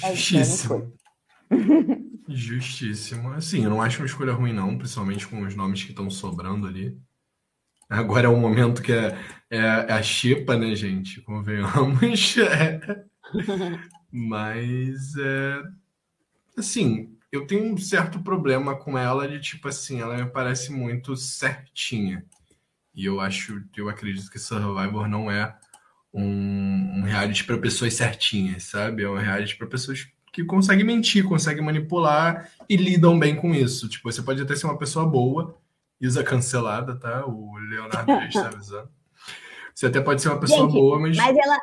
É 0.03 0.15
Justíssimo. 0.15 0.93
Justíssimo. 2.29 3.29
Assim, 3.33 3.63
eu 3.63 3.69
não 3.69 3.81
acho 3.81 3.99
uma 3.99 4.05
escolha 4.05 4.33
ruim, 4.33 4.53
não, 4.53 4.77
principalmente 4.77 5.27
com 5.27 5.41
os 5.41 5.55
nomes 5.55 5.83
que 5.83 5.91
estão 5.91 6.09
sobrando 6.09 6.67
ali. 6.67 6.97
Agora 7.89 8.27
é 8.27 8.29
o 8.29 8.35
momento 8.35 8.81
que 8.81 8.91
é, 8.91 9.17
é, 9.49 9.57
é 9.59 9.93
a 9.93 10.03
Xepa, 10.03 10.57
né, 10.57 10.75
gente? 10.75 11.21
Convenhamos. 11.21 12.35
É. 12.39 13.05
Mas, 14.09 15.17
é, 15.17 15.61
assim, 16.57 17.17
eu 17.29 17.45
tenho 17.45 17.73
um 17.73 17.77
certo 17.77 18.21
problema 18.21 18.73
com 18.73 18.97
ela 18.97 19.27
de 19.27 19.39
tipo 19.39 19.67
assim, 19.67 19.99
ela 19.99 20.17
me 20.17 20.31
parece 20.31 20.71
muito 20.71 21.15
certinha. 21.17 22.25
E 22.95 23.05
eu 23.05 23.19
acho, 23.19 23.63
eu 23.75 23.89
acredito 23.89 24.31
que 24.31 24.39
Survivor 24.39 25.07
não 25.09 25.29
é 25.29 25.55
um, 26.13 26.99
um 26.99 27.03
reality 27.03 27.43
para 27.43 27.57
pessoas 27.57 27.93
certinhas, 27.93 28.63
sabe? 28.63 29.03
É 29.03 29.09
um 29.09 29.17
reality 29.17 29.55
para 29.57 29.67
pessoas 29.67 30.07
que 30.33 30.43
conseguem 30.43 30.85
mentir, 30.85 31.23
conseguem 31.23 31.63
manipular 31.63 32.49
e 32.69 32.75
lidam 32.75 33.17
bem 33.17 33.35
com 33.35 33.53
isso. 33.53 33.89
Tipo, 33.89 34.11
você 34.11 34.21
pode 34.21 34.41
até 34.41 34.55
ser 34.55 34.67
uma 34.67 34.77
pessoa 34.77 35.05
boa, 35.05 35.57
Isa 35.99 36.23
cancelada, 36.23 36.95
tá? 36.95 37.25
O 37.25 37.55
Leonardo 37.57 38.11
já 38.11 38.27
está 38.27 38.47
avisando. 38.47 38.89
Você 39.73 39.87
até 39.87 39.99
pode 39.99 40.21
ser 40.21 40.29
uma 40.29 40.39
pessoa 40.39 40.67
Gente, 40.67 40.73
boa, 40.73 40.99
mas. 40.99 41.17
Mas 41.17 41.35
ela, 41.35 41.57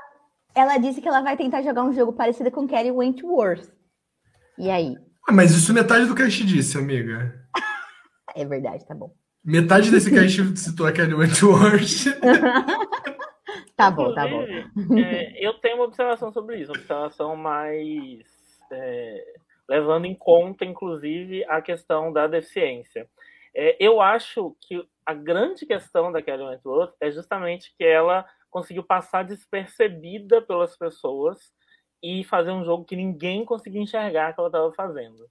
ela 0.55 0.79
disse 0.79 1.01
que 1.01 1.09
ela 1.09 1.21
vai 1.21 1.37
tentar 1.37 1.63
jogar 1.63 1.85
um 1.85 1.93
jogo 1.93 2.13
parecido 2.13 2.51
com 2.51 2.67
Kelly 2.67 2.91
Wentworth. 2.91 3.69
E 4.59 4.71
aí? 4.71 4.97
Ah, 5.29 5.33
mas 5.33 5.53
isso 5.53 5.73
metade 5.73 6.07
do 6.07 6.15
cast 6.15 6.45
disse, 6.45 6.77
amiga. 6.79 7.45
é 8.35 8.45
verdade, 8.45 8.87
tá 8.87 8.95
bom. 8.95 9.13
Metade 9.45 9.91
desse 9.91 10.11
cast 10.11 10.57
citou 10.57 10.87
a 10.87 10.93
Kelly 10.93 11.15
Wentworth. 11.15 12.07
tá 13.77 13.91
bom, 13.91 14.15
tá 14.15 14.27
bom. 14.27 14.43
É, 14.99 15.45
eu 15.45 15.55
tenho 15.55 15.77
uma 15.77 15.85
observação 15.87 16.33
sobre 16.33 16.59
isso, 16.59 16.73
uma 16.73 16.79
observação 16.79 17.37
mais 17.37 18.23
é, 18.71 19.25
levando 19.69 20.05
em 20.05 20.15
conta, 20.15 20.65
inclusive, 20.65 21.45
a 21.45 21.61
questão 21.61 22.13
da 22.13 22.27
deficiência. 22.27 23.09
É, 23.55 23.77
eu 23.79 24.01
acho 24.01 24.57
que 24.61 24.87
a 25.07 25.15
grande 25.15 25.67
questão 25.67 26.11
da 26.11 26.23
Kelly 26.23 26.43
Wentworth 26.43 26.95
é 27.01 27.11
justamente 27.11 27.75
que 27.77 27.85
ela 27.85 28.27
conseguiu 28.51 28.83
passar 28.83 29.25
despercebida 29.25 30.43
pelas 30.43 30.77
pessoas 30.77 31.53
e 32.03 32.23
fazer 32.25 32.51
um 32.51 32.65
jogo 32.65 32.85
que 32.85 32.97
ninguém 32.97 33.45
conseguia 33.45 33.81
enxergar 33.81 34.33
que 34.33 34.41
ela 34.41 34.49
estava 34.49 34.73
fazendo. 34.73 35.29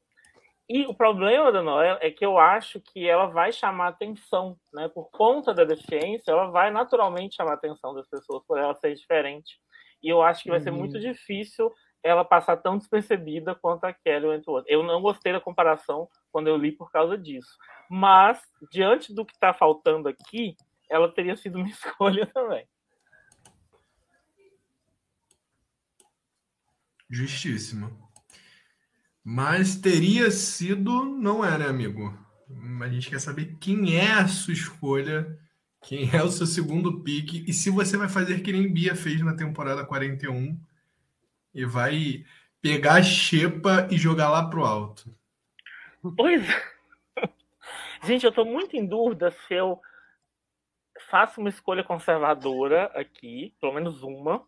E 0.69 0.85
o 0.85 0.93
problema 0.93 1.51
da 1.51 1.61
Noel 1.61 1.97
é 2.01 2.09
que 2.09 2.25
eu 2.25 2.37
acho 2.37 2.79
que 2.79 3.07
ela 3.07 3.25
vai 3.27 3.51
chamar 3.51 3.89
atenção, 3.89 4.57
né? 4.73 4.87
Por 4.87 5.09
conta 5.11 5.53
da 5.53 5.65
deficiência, 5.65 6.31
ela 6.31 6.47
vai 6.47 6.71
naturalmente 6.71 7.35
chamar 7.35 7.51
a 7.51 7.55
atenção 7.55 7.93
das 7.93 8.07
pessoas 8.07 8.43
por 8.47 8.57
ela 8.57 8.73
ser 8.75 8.95
diferente. 8.95 9.59
E 10.01 10.09
eu 10.09 10.21
acho 10.21 10.43
que 10.43 10.49
vai 10.49 10.59
uhum. 10.59 10.63
ser 10.63 10.71
muito 10.71 10.99
difícil 10.99 11.71
ela 12.01 12.25
passar 12.25 12.57
tão 12.57 12.77
despercebida 12.77 13.55
quanto 13.55 13.85
a 13.85 13.93
Kelly 13.93 14.27
Wentworth. 14.27 14.65
Eu 14.67 14.83
não 14.83 15.01
gostei 15.01 15.31
da 15.31 15.39
comparação 15.39 16.09
quando 16.31 16.47
eu 16.47 16.57
li 16.57 16.71
por 16.71 16.91
causa 16.91 17.17
disso. 17.17 17.57
Mas, 17.89 18.41
diante 18.71 19.13
do 19.13 19.25
que 19.25 19.33
está 19.33 19.53
faltando 19.53 20.09
aqui, 20.09 20.55
ela 20.89 21.13
teria 21.13 21.35
sido 21.35 21.57
uma 21.57 21.67
escolha 21.69 22.25
também. 22.27 22.67
Justíssimo. 27.09 28.02
Mas 29.23 29.75
teria 29.75 30.29
sido, 30.29 31.05
não 31.05 31.45
é, 31.45 31.57
né, 31.57 31.67
amigo? 31.67 32.17
A 32.81 32.89
gente 32.89 33.09
quer 33.09 33.19
saber 33.19 33.57
quem 33.59 33.95
é 33.95 34.11
a 34.11 34.27
sua 34.27 34.53
escolha, 34.53 35.39
quem 35.81 36.09
é 36.13 36.21
o 36.21 36.29
seu 36.29 36.45
segundo 36.45 37.01
pique 37.01 37.45
e 37.47 37.53
se 37.53 37.69
você 37.69 37.95
vai 37.95 38.09
fazer 38.09 38.41
que 38.41 38.51
nem 38.51 38.71
Bia 38.71 38.95
fez 38.95 39.21
na 39.21 39.35
temporada 39.35 39.85
41 39.85 40.59
e 41.53 41.65
vai 41.65 42.25
pegar 42.61 42.95
a 42.95 43.03
xepa 43.03 43.87
e 43.89 43.97
jogar 43.97 44.29
lá 44.29 44.49
pro 44.49 44.65
alto. 44.65 45.13
Pois 46.17 46.43
é. 46.49 46.73
Gente, 48.03 48.25
eu 48.25 48.31
tô 48.31 48.43
muito 48.43 48.75
em 48.75 48.85
dúvida 48.85 49.31
se 49.31 49.53
eu 49.53 49.79
faço 51.09 51.39
uma 51.39 51.49
escolha 51.49 51.83
conservadora 51.83 52.85
aqui, 52.95 53.55
pelo 53.61 53.73
menos 53.73 54.03
uma, 54.03 54.45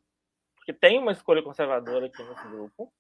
porque 0.58 0.74
tem 0.74 1.00
uma 1.00 1.12
escolha 1.12 1.42
conservadora 1.42 2.08
aqui 2.08 2.22
nesse 2.24 2.48
grupo, 2.48 2.92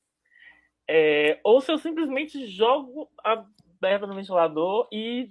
é, 0.87 1.39
ou 1.43 1.61
se 1.61 1.71
eu 1.71 1.77
simplesmente 1.77 2.47
jogo 2.47 3.09
a 3.23 3.43
berba 3.81 4.07
no 4.07 4.15
ventilador 4.15 4.87
e 4.91 5.29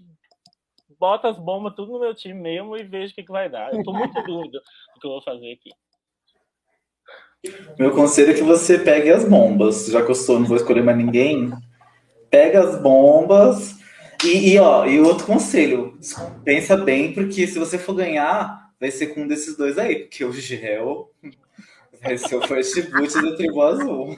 boto 0.99 1.27
as 1.27 1.39
bombas 1.39 1.75
tudo 1.75 1.93
no 1.93 2.01
meu 2.01 2.15
time 2.15 2.41
mesmo 2.41 2.77
e 2.77 2.83
vejo 2.83 3.13
o 3.13 3.15
que, 3.15 3.23
que 3.23 3.33
vai 3.33 3.49
dar. 3.49 3.73
Eu 3.73 3.83
tô 3.83 3.93
muito 3.93 4.19
em 4.19 4.23
dúvida 4.25 4.61
do 4.95 5.01
que 5.01 5.07
eu 5.07 5.11
vou 5.11 5.23
fazer 5.23 5.53
aqui. 5.53 5.71
Meu 7.79 7.91
conselho 7.91 8.31
é 8.31 8.35
que 8.35 8.43
você 8.43 8.79
pegue 8.79 9.11
as 9.11 9.29
bombas. 9.29 9.87
Já 9.87 10.03
que 10.03 10.11
eu 10.11 10.15
sou, 10.15 10.39
não 10.39 10.47
vou 10.47 10.57
escolher 10.57 10.83
mais 10.83 10.97
ninguém. 10.97 11.53
Pega 12.31 12.61
as 12.61 12.81
bombas. 12.81 13.79
E, 14.25 14.55
e, 14.55 14.59
ó, 14.59 14.87
e 14.87 14.99
outro 15.01 15.27
conselho, 15.27 15.99
pensa 16.43 16.77
bem, 16.79 17.13
porque 17.13 17.47
se 17.47 17.59
você 17.59 17.77
for 17.77 17.95
ganhar, 17.95 18.71
vai 18.81 18.91
ser 18.91 19.09
com 19.09 19.21
um 19.21 19.29
desses 19.29 19.55
dois 19.55 19.77
aí, 19.77 19.97
porque 20.01 20.25
o 20.25 20.33
Gel 20.33 21.11
vai 22.05 22.19
ser 22.19 22.37
o 22.37 22.47
first 22.47 22.91
boot 22.91 23.13
da 23.15 23.37
Tribo 23.37 23.63
Azul. 23.63 24.17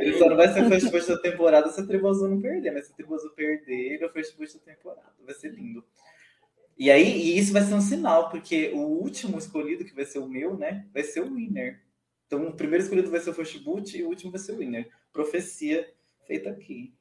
ele 0.00 0.18
só 0.18 0.28
não 0.28 0.36
vai 0.36 0.52
ser 0.52 0.64
o 0.64 0.68
first 0.68 0.90
boot 0.90 1.06
da 1.06 1.18
temporada 1.18 1.68
se 1.70 1.80
a 1.80 1.86
Tribo 1.86 2.08
Azul 2.08 2.28
não 2.28 2.40
perder, 2.40 2.72
mas 2.72 2.86
se 2.86 2.92
a 2.92 2.96
Tribo 2.96 3.14
Azul 3.14 3.30
perder, 3.30 3.94
ele 3.94 4.02
é 4.02 4.06
o 4.06 4.12
first 4.12 4.36
boot 4.36 4.52
da 4.54 4.60
temporada. 4.60 5.12
Vai 5.24 5.34
ser 5.34 5.50
lindo. 5.50 5.84
E 6.78 6.90
aí, 6.90 7.04
e 7.04 7.38
isso 7.38 7.52
vai 7.52 7.62
ser 7.62 7.74
um 7.74 7.80
sinal, 7.80 8.30
porque 8.30 8.72
o 8.74 8.78
último 8.78 9.36
escolhido, 9.36 9.84
que 9.84 9.94
vai 9.94 10.06
ser 10.06 10.18
o 10.18 10.26
meu, 10.26 10.56
né, 10.56 10.86
vai 10.94 11.02
ser 11.02 11.20
o 11.20 11.34
winner. 11.34 11.82
Então, 12.26 12.48
o 12.48 12.54
primeiro 12.54 12.82
escolhido 12.82 13.10
vai 13.10 13.20
ser 13.20 13.30
o 13.30 13.34
first 13.34 13.62
boot 13.62 13.96
e 13.96 14.02
o 14.02 14.08
último 14.08 14.30
vai 14.30 14.40
ser 14.40 14.52
o 14.52 14.58
winner. 14.58 14.88
Profecia 15.12 15.86
feita 16.26 16.48
aqui. 16.48 16.94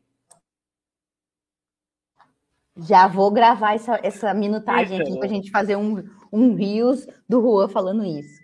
Já 2.75 3.07
vou 3.07 3.31
gravar 3.31 3.73
essa, 3.73 3.99
essa 4.03 4.33
minutagem 4.33 4.99
aqui 4.99 5.17
para 5.17 5.27
a 5.27 5.29
gente 5.29 5.51
fazer 5.51 5.75
um, 5.75 6.03
um 6.31 6.55
rios 6.55 7.07
do 7.27 7.41
Juan 7.41 7.67
falando 7.67 8.03
isso. 8.05 8.38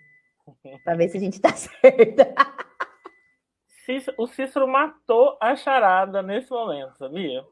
Para 0.84 0.96
ver 0.96 1.08
se 1.08 1.16
a 1.16 1.20
gente 1.20 1.34
está 1.34 1.52
certa. 1.56 2.34
O 4.18 4.26
Cícero 4.26 4.66
matou 4.66 5.38
a 5.40 5.54
charada 5.54 6.22
nesse 6.22 6.50
momento, 6.50 6.96
sabia? 6.98 7.44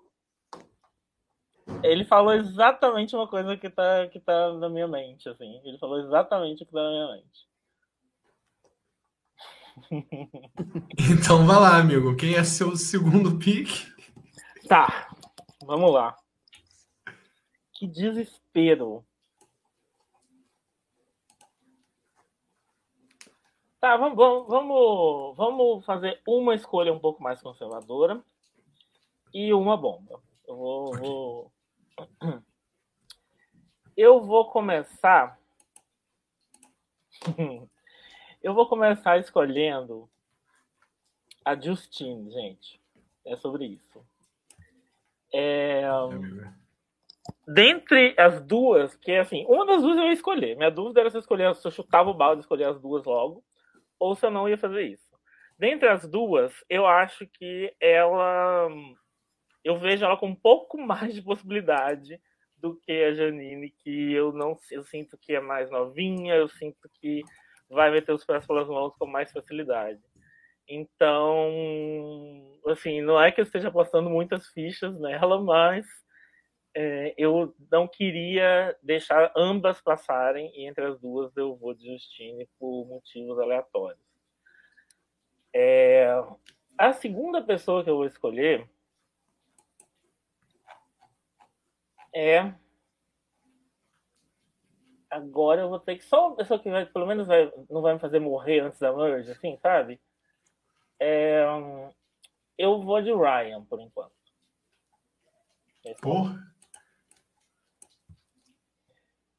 Ele 1.83 2.05
falou 2.05 2.35
exatamente 2.35 3.15
uma 3.15 3.29
coisa 3.29 3.57
que 3.57 3.71
tá, 3.71 4.09
que 4.09 4.21
tá 4.21 4.53
na 4.55 4.69
minha 4.69 4.89
mente, 4.89 5.29
assim. 5.29 5.61
Ele 5.65 5.79
falou 5.79 6.01
exatamente 6.01 6.63
o 6.63 6.67
que 6.67 6.73
tá 6.73 6.83
na 6.83 6.91
minha 6.91 7.13
mente. 7.13 7.55
Então 11.11 11.47
vai 11.47 11.57
lá, 11.57 11.79
amigo. 11.79 12.17
Quem 12.17 12.37
é 12.37 12.45
seu 12.45 12.77
segundo 12.77 13.39
pick? 13.39 13.69
Tá, 14.69 15.09
vamos 15.65 15.93
lá. 15.93 16.17
Que 17.75 17.87
desespero. 17.87 19.05
Tá, 23.85 23.99
vamos, 23.99 24.17
vamos, 24.49 25.37
vamos 25.37 25.85
fazer 25.85 26.19
uma 26.27 26.55
escolha 26.55 26.91
um 26.91 26.99
pouco 26.99 27.23
mais 27.23 27.43
conservadora 27.43 28.19
e 29.31 29.53
uma 29.53 29.77
bomba. 29.77 30.23
Eu 30.49 30.57
vou, 30.57 30.89
okay. 30.89 31.01
vou, 31.01 31.53
Eu 33.95 34.23
vou 34.23 34.49
começar. 34.49 35.39
Eu 38.43 38.55
vou 38.55 38.67
começar 38.67 39.19
escolhendo 39.19 40.09
a 41.45 41.55
Justine, 41.55 42.31
gente. 42.31 42.81
É 43.23 43.37
sobre 43.37 43.67
isso. 43.67 44.03
É... 45.31 45.83
Dentre 47.47 48.15
as 48.17 48.41
duas, 48.41 48.97
que 48.97 49.13
é 49.13 49.21
assim, 49.21 49.45
uma 49.47 49.67
das 49.67 49.83
duas 49.83 49.99
eu 49.99 50.05
ia 50.05 50.13
escolher. 50.15 50.57
Minha 50.57 50.71
dúvida 50.71 51.01
era 51.01 51.11
se 51.11 51.19
eu, 51.19 51.21
escolher, 51.21 51.55
se 51.55 51.69
eu 51.69 51.71
chutava 51.71 52.09
o 52.09 52.15
balde 52.15 52.41
escolher 52.41 52.65
as 52.65 52.81
duas 52.81 53.05
logo, 53.05 53.45
ou 54.05 54.15
se 54.15 54.27
eu 54.27 54.31
não 54.31 54.49
ia 54.49 54.59
fazer 54.59 54.83
isso. 54.83 55.15
Dentre 55.59 55.89
as 55.89 56.07
duas, 56.07 56.53
eu 56.69 56.87
acho 56.87 57.27
que 57.27 57.75
ela. 57.81 58.69
Eu 59.63 59.79
vejo 59.79 60.05
ela 60.05 60.17
com 60.17 60.29
um 60.29 60.35
pouco 60.35 60.77
mais 60.81 61.15
de 61.15 61.23
possibilidade 61.23 62.21
do 62.57 62.77
que 62.77 62.93
a 62.93 63.15
Janine, 63.15 63.71
que 63.71 64.13
eu 64.13 64.33
não 64.33 64.57
eu 64.71 64.85
sinto 64.85 65.19
que 65.19 65.35
é 65.35 65.41
mais 65.41 65.71
novinha, 65.71 66.35
eu 66.35 66.49
sinto 66.49 66.89
que 67.01 67.23
vai 67.69 67.91
meter 67.91 68.13
os 68.13 68.25
pés 68.25 68.47
pelas 68.47 68.69
mãos 68.69 68.95
com 68.97 69.07
mais 69.07 69.33
facilidade. 69.33 70.01
Então, 70.69 71.51
assim, 72.67 73.03
não 73.03 73.21
é 73.21 73.31
que 73.31 73.41
eu 73.41 73.45
esteja 73.45 73.69
apostando 73.69 74.09
muitas 74.09 74.47
fichas 74.49 74.99
nela, 74.99 75.43
mas 75.43 75.87
é, 76.75 77.15
eu 77.17 77.55
não 77.71 77.87
queria 77.87 78.77
deixar 78.83 79.33
ambas 79.37 79.81
passarem, 79.81 80.51
e 80.55 80.67
entre 80.67 80.85
as 80.85 80.99
duas 80.99 81.35
eu 81.37 81.55
vou 81.57 81.73
de 81.73 81.93
Justine 81.93 82.49
por 82.59 82.87
motivos 82.87 83.39
aleatórios. 83.39 84.03
É, 85.55 86.07
a 86.77 86.93
segunda 86.93 87.41
pessoa 87.41 87.85
que 87.85 87.91
eu 87.91 87.97
vou 87.97 88.07
escolher 88.07 88.69
é. 92.13 92.53
Agora 95.09 95.61
eu 95.61 95.69
vou 95.69 95.79
ter 95.79 95.97
que. 95.97 96.05
Só 96.05 96.29
uma 96.29 96.37
pessoa 96.37 96.59
que 96.59 96.69
vai, 96.69 96.87
pelo 96.87 97.07
menos 97.07 97.29
vai, 97.29 97.53
não 97.71 97.83
vai 97.83 97.95
me 97.95 98.01
fazer 98.01 98.19
morrer 98.19 98.61
antes 98.61 98.81
da 98.81 98.93
merge, 98.93 99.31
assim, 99.31 99.57
sabe? 99.59 100.01
É, 100.99 101.45
eu 102.59 102.81
vou 102.83 103.01
de 103.01 103.13
Ryan 103.13 103.65
por 103.65 103.81
enquanto. 103.81 104.13
Porra. 106.01 106.54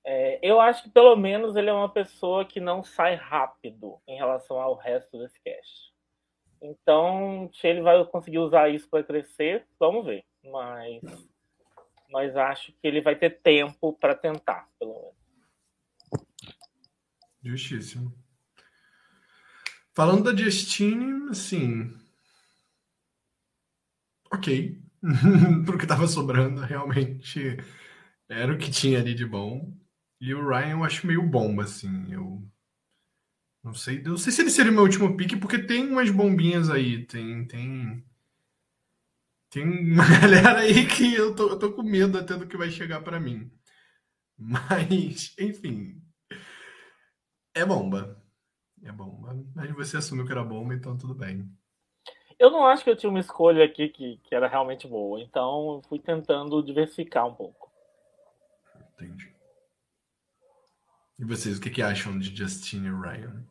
É, 0.08 0.40
eu 0.44 0.62
acho 0.62 0.84
que 0.84 0.90
pelo 0.92 1.16
menos 1.16 1.56
ele 1.56 1.68
é 1.68 1.74
uma 1.74 1.90
pessoa 1.90 2.46
que 2.46 2.60
não 2.60 2.84
sai 2.84 3.16
rápido 3.16 4.00
em 4.08 4.16
relação 4.16 4.62
ao 4.62 4.76
resto 4.76 5.18
desse 5.18 5.40
cast. 5.42 5.92
Então, 6.62 7.50
se 7.54 7.68
ele 7.68 7.82
vai 7.82 8.04
conseguir 8.06 8.38
usar 8.38 8.70
isso 8.70 8.88
para 8.88 9.04
crescer, 9.04 9.66
vamos 9.80 10.06
ver. 10.06 10.24
Mas, 10.44 11.02
mas 12.12 12.36
acho 12.36 12.72
que 12.74 12.88
ele 12.88 13.02
vai 13.02 13.16
ter 13.16 13.42
tempo 13.42 13.94
para 13.94 14.14
tentar, 14.14 14.70
pelo 14.78 14.94
menos. 14.94 15.16
Justíssimo. 17.44 18.14
Falando 19.96 20.32
da 20.32 20.36
Justine, 20.36 21.30
assim. 21.30 21.92
Ok. 24.32 24.80
Pro 25.66 25.78
que 25.78 25.88
tava 25.88 26.08
sobrando, 26.08 26.62
realmente 26.62 27.58
era 28.30 28.54
o 28.54 28.58
que 28.58 28.70
tinha 28.70 29.00
ali 29.00 29.14
de 29.16 29.26
bom. 29.26 29.72
E 30.26 30.34
o 30.34 30.44
Ryan 30.44 30.72
eu 30.72 30.84
acho 30.84 31.06
meio 31.06 31.22
bomba, 31.22 31.66
assim. 31.66 32.12
Eu 32.12 32.42
não 33.64 33.76
sei, 33.76 34.02
não 34.02 34.18
sei 34.18 34.32
se 34.32 34.42
ele 34.42 34.50
seria 34.50 34.72
o 34.72 34.74
meu 34.74 34.82
último 34.82 35.16
pique, 35.16 35.38
porque 35.38 35.60
tem 35.60 35.88
umas 35.88 36.10
bombinhas 36.10 36.68
aí. 36.68 37.06
Tem, 37.06 37.46
tem, 37.46 38.04
tem 39.52 39.64
uma 39.94 40.04
galera 40.20 40.62
aí 40.62 40.88
que 40.88 41.14
eu 41.14 41.36
tô, 41.36 41.50
eu 41.50 41.60
tô 41.60 41.74
com 41.74 41.84
medo 41.84 42.18
até 42.18 42.36
do 42.36 42.48
que 42.48 42.58
vai 42.58 42.72
chegar 42.72 43.02
para 43.02 43.20
mim. 43.20 43.52
Mas, 44.36 45.32
enfim. 45.40 46.02
É 47.54 47.64
bomba. 47.64 48.20
É 48.82 48.92
bomba. 48.92 49.40
Mas 49.54 49.72
você 49.76 49.98
assumiu 49.98 50.26
que 50.26 50.32
era 50.32 50.44
bomba, 50.44 50.74
então 50.74 50.98
tudo 50.98 51.14
bem. 51.14 51.48
Eu 52.40 52.50
não 52.50 52.66
acho 52.66 52.84
que 52.84 52.90
eu 52.90 52.98
tinha 52.98 53.12
uma 53.12 53.20
escolha 53.20 53.64
aqui 53.64 53.90
que, 53.90 54.18
que 54.24 54.34
era 54.34 54.48
realmente 54.48 54.88
boa, 54.88 55.22
então 55.22 55.84
fui 55.88 56.00
tentando 56.00 56.64
diversificar 56.64 57.28
um 57.28 57.36
pouco. 57.36 57.72
Entendi. 58.96 59.35
E 61.18 61.24
vocês, 61.24 61.58
o 61.58 61.62
que, 61.62 61.70
que 61.70 61.82
acham 61.82 62.20
de 62.20 62.36
Justine 62.36 62.88
e 62.88 62.92
Ryan? 62.92 63.46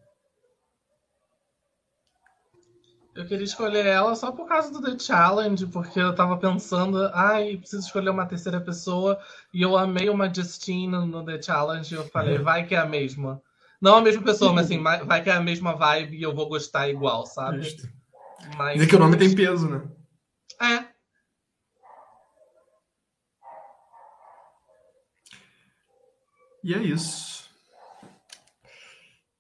Eu 3.15 3.27
queria 3.27 3.45
escolher 3.45 3.87
ela 3.87 4.15
só 4.17 4.33
por 4.33 4.47
causa 4.47 4.73
do 4.73 4.83
The 4.83 4.99
Challenge, 4.99 5.67
porque 5.69 6.01
eu 6.01 6.15
tava 6.15 6.37
pensando, 6.37 7.07
ai, 7.15 7.57
preciso 7.57 7.87
escolher 7.87 8.11
uma 8.11 8.27
terceira 8.27 8.61
pessoa, 8.61 9.19
e 9.53 9.63
eu 9.63 9.77
amei 9.77 10.11
uma 10.11 10.33
Justine 10.33 11.07
no 11.07 11.25
The 11.25 11.41
Challenge, 11.41 11.95
e 11.95 11.97
eu 11.97 12.05
falei, 12.09 12.39
vai 12.39 12.67
que 12.67 12.75
é 12.75 12.79
a 12.79 12.87
mesma. 12.87 13.41
Não 13.81 13.97
a 13.97 14.03
mesma 14.03 14.23
pessoa, 14.23 14.53
mas 14.53 14.67
assim, 14.67 14.83
vai 14.83 15.23
que 15.23 15.31
é 15.31 15.35
a 15.35 15.41
mesma 15.41 15.75
vibe 15.75 16.17
e 16.17 16.23
eu 16.23 16.35
vou 16.35 16.49
gostar 16.49 16.89
igual, 16.89 17.25
sabe? 17.25 17.63
Justo. 17.63 17.89
Mas... 18.57 18.75
Dizer 18.75 18.89
que 18.89 18.97
o 18.97 18.99
nome 18.99 19.17
tem 19.17 19.35
peso, 19.35 19.69
né? 19.69 19.87
É. 20.61 20.85
E 26.65 26.75
é 26.75 26.79
isso. 26.79 27.44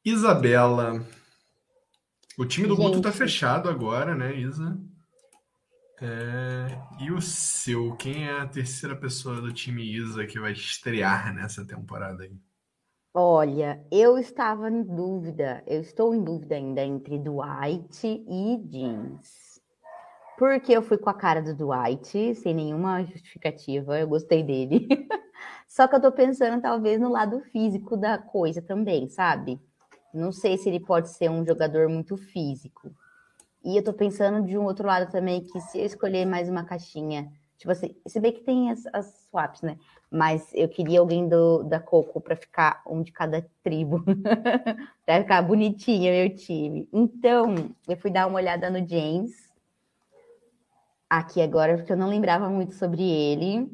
Isabela. 0.04 1.02
O 2.36 2.44
time 2.44 2.68
do 2.68 2.76
Guto 2.76 3.00
tá 3.00 3.10
fechado 3.10 3.70
agora, 3.70 4.14
né, 4.14 4.34
Isa? 4.34 4.78
É... 6.02 6.66
E 7.00 7.10
o 7.10 7.22
seu? 7.22 7.96
Quem 7.96 8.28
é 8.28 8.40
a 8.40 8.46
terceira 8.46 8.94
pessoa 8.94 9.40
do 9.40 9.52
time 9.52 9.82
Isa 9.82 10.26
que 10.26 10.38
vai 10.38 10.52
estrear 10.52 11.34
nessa 11.34 11.66
temporada 11.66 12.24
aí? 12.24 12.36
Olha, 13.14 13.82
eu 13.90 14.18
estava 14.18 14.68
em 14.68 14.82
dúvida, 14.82 15.62
eu 15.66 15.80
estou 15.80 16.14
em 16.14 16.22
dúvida 16.22 16.56
ainda 16.56 16.82
entre 16.82 17.16
Dwight 17.16 18.04
e 18.04 18.58
Jeans. 18.68 19.60
Porque 20.36 20.72
eu 20.72 20.82
fui 20.82 20.98
com 20.98 21.08
a 21.08 21.14
cara 21.14 21.40
do 21.40 21.54
Dwight, 21.54 22.34
sem 22.34 22.52
nenhuma 22.52 23.04
justificativa, 23.04 23.98
eu 23.98 24.08
gostei 24.08 24.42
dele. 24.42 24.88
Só 25.66 25.86
que 25.86 25.94
eu 25.94 26.00
tô 26.00 26.10
pensando 26.10 26.60
talvez 26.60 27.00
no 27.00 27.08
lado 27.08 27.40
físico 27.52 27.96
da 27.96 28.18
coisa 28.18 28.60
também, 28.60 29.08
sabe? 29.08 29.60
Não 30.14 30.30
sei 30.30 30.56
se 30.56 30.68
ele 30.68 30.78
pode 30.78 31.10
ser 31.10 31.28
um 31.28 31.44
jogador 31.44 31.88
muito 31.88 32.16
físico. 32.16 32.94
E 33.64 33.76
eu 33.76 33.82
tô 33.82 33.92
pensando 33.92 34.46
de 34.46 34.56
um 34.56 34.64
outro 34.64 34.86
lado 34.86 35.10
também, 35.10 35.42
que 35.42 35.60
se 35.60 35.78
eu 35.78 35.84
escolher 35.84 36.24
mais 36.24 36.48
uma 36.48 36.64
caixinha, 36.64 37.32
tipo 37.56 37.72
assim, 37.72 37.96
se 38.06 38.20
bem 38.20 38.32
que 38.32 38.42
tem 38.42 38.70
as, 38.70 38.86
as 38.92 39.26
swaps, 39.28 39.62
né? 39.62 39.78
Mas 40.10 40.50
eu 40.54 40.68
queria 40.68 41.00
alguém 41.00 41.28
do, 41.28 41.64
da 41.64 41.80
Coco 41.80 42.20
para 42.20 42.36
ficar 42.36 42.82
um 42.86 43.02
de 43.02 43.10
cada 43.10 43.44
tribo, 43.62 44.04
para 45.04 45.22
ficar 45.22 45.42
bonitinha 45.42 46.12
meu 46.12 46.36
time. 46.36 46.88
Então, 46.92 47.70
eu 47.88 47.96
fui 47.96 48.10
dar 48.10 48.26
uma 48.26 48.36
olhada 48.36 48.70
no 48.70 48.86
James 48.86 49.52
aqui 51.08 51.40
agora, 51.40 51.76
porque 51.76 51.92
eu 51.92 51.96
não 51.96 52.08
lembrava 52.08 52.48
muito 52.48 52.74
sobre 52.74 53.02
ele. 53.02 53.68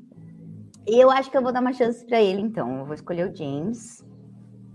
E 0.87 0.99
eu 0.99 1.11
acho 1.11 1.31
que 1.31 1.37
eu 1.37 1.43
vou 1.43 1.53
dar 1.53 1.61
uma 1.61 1.73
chance 1.73 2.05
para 2.05 2.23
ele, 2.23 2.41
então. 2.41 2.79
Eu 2.79 2.85
vou 2.87 2.95
escolher 2.95 3.31
o 3.31 3.37
James. 3.37 4.05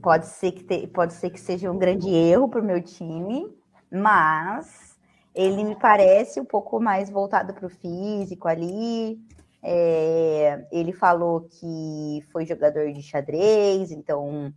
Pode 0.05 0.27
ser 0.27 0.51
que, 0.51 0.63
te, 0.63 0.85
pode 0.85 1.15
ser 1.15 1.31
que 1.31 1.39
seja 1.39 1.71
um 1.71 1.79
grande 1.79 2.13
erro 2.13 2.47
para 2.47 2.61
o 2.61 2.63
meu 2.63 2.79
time, 2.79 3.51
mas 3.91 4.95
ele 5.33 5.63
me 5.63 5.75
parece 5.75 6.39
um 6.39 6.45
pouco 6.45 6.79
mais 6.79 7.09
voltado 7.09 7.55
para 7.55 7.65
o 7.65 7.71
físico 7.71 8.47
ali. 8.47 9.19
É, 9.63 10.63
ele 10.71 10.93
falou 10.93 11.49
que 11.49 12.23
foi 12.31 12.45
jogador 12.45 12.93
de 12.93 13.01
xadrez, 13.01 13.89
então 13.89 14.53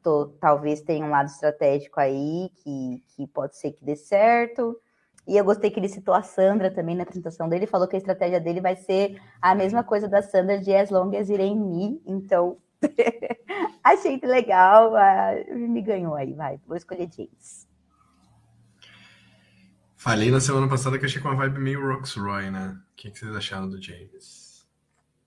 tô, 0.00 0.26
talvez 0.40 0.80
tenha 0.80 1.04
um 1.04 1.10
lado 1.10 1.26
estratégico 1.26 1.98
aí 1.98 2.48
que, 2.62 3.02
que 3.16 3.26
pode 3.26 3.56
ser 3.56 3.72
que 3.72 3.84
dê 3.84 3.96
certo. 3.96 4.80
E 5.26 5.36
eu 5.36 5.44
gostei 5.44 5.72
que 5.72 5.80
ele 5.80 5.88
citou 5.88 6.14
a 6.14 6.22
Sandra 6.22 6.70
também 6.72 6.94
na 6.94 7.02
apresentação 7.02 7.48
dele, 7.48 7.66
falou 7.66 7.88
que 7.88 7.96
a 7.96 7.98
estratégia 7.98 8.40
dele 8.40 8.60
vai 8.60 8.76
ser 8.76 9.20
a 9.42 9.56
mesma 9.56 9.82
coisa 9.82 10.06
da 10.06 10.22
Sandra 10.22 10.56
de 10.56 10.72
As 10.72 10.88
Long 10.88 11.16
as 11.16 11.28
Ain't 11.30 11.60
Me. 11.60 12.00
Então, 12.06 12.58
Achei 13.82 14.20
legal, 14.22 14.92
me 15.50 15.82
ganhou 15.82 16.14
aí, 16.14 16.32
vai. 16.32 16.58
Vou 16.66 16.76
escolher 16.76 17.08
James. 17.14 17.68
Falei 19.96 20.30
na 20.30 20.40
semana 20.40 20.68
passada 20.68 20.98
que 20.98 21.06
achei 21.06 21.20
com 21.20 21.28
uma 21.28 21.36
vibe 21.36 21.60
meio 21.60 21.86
Roxroy, 21.86 22.50
né? 22.50 22.76
O 22.92 22.96
que, 22.96 23.10
que 23.10 23.18
vocês 23.18 23.34
acharam 23.34 23.68
do 23.68 23.82
James? 23.82 24.66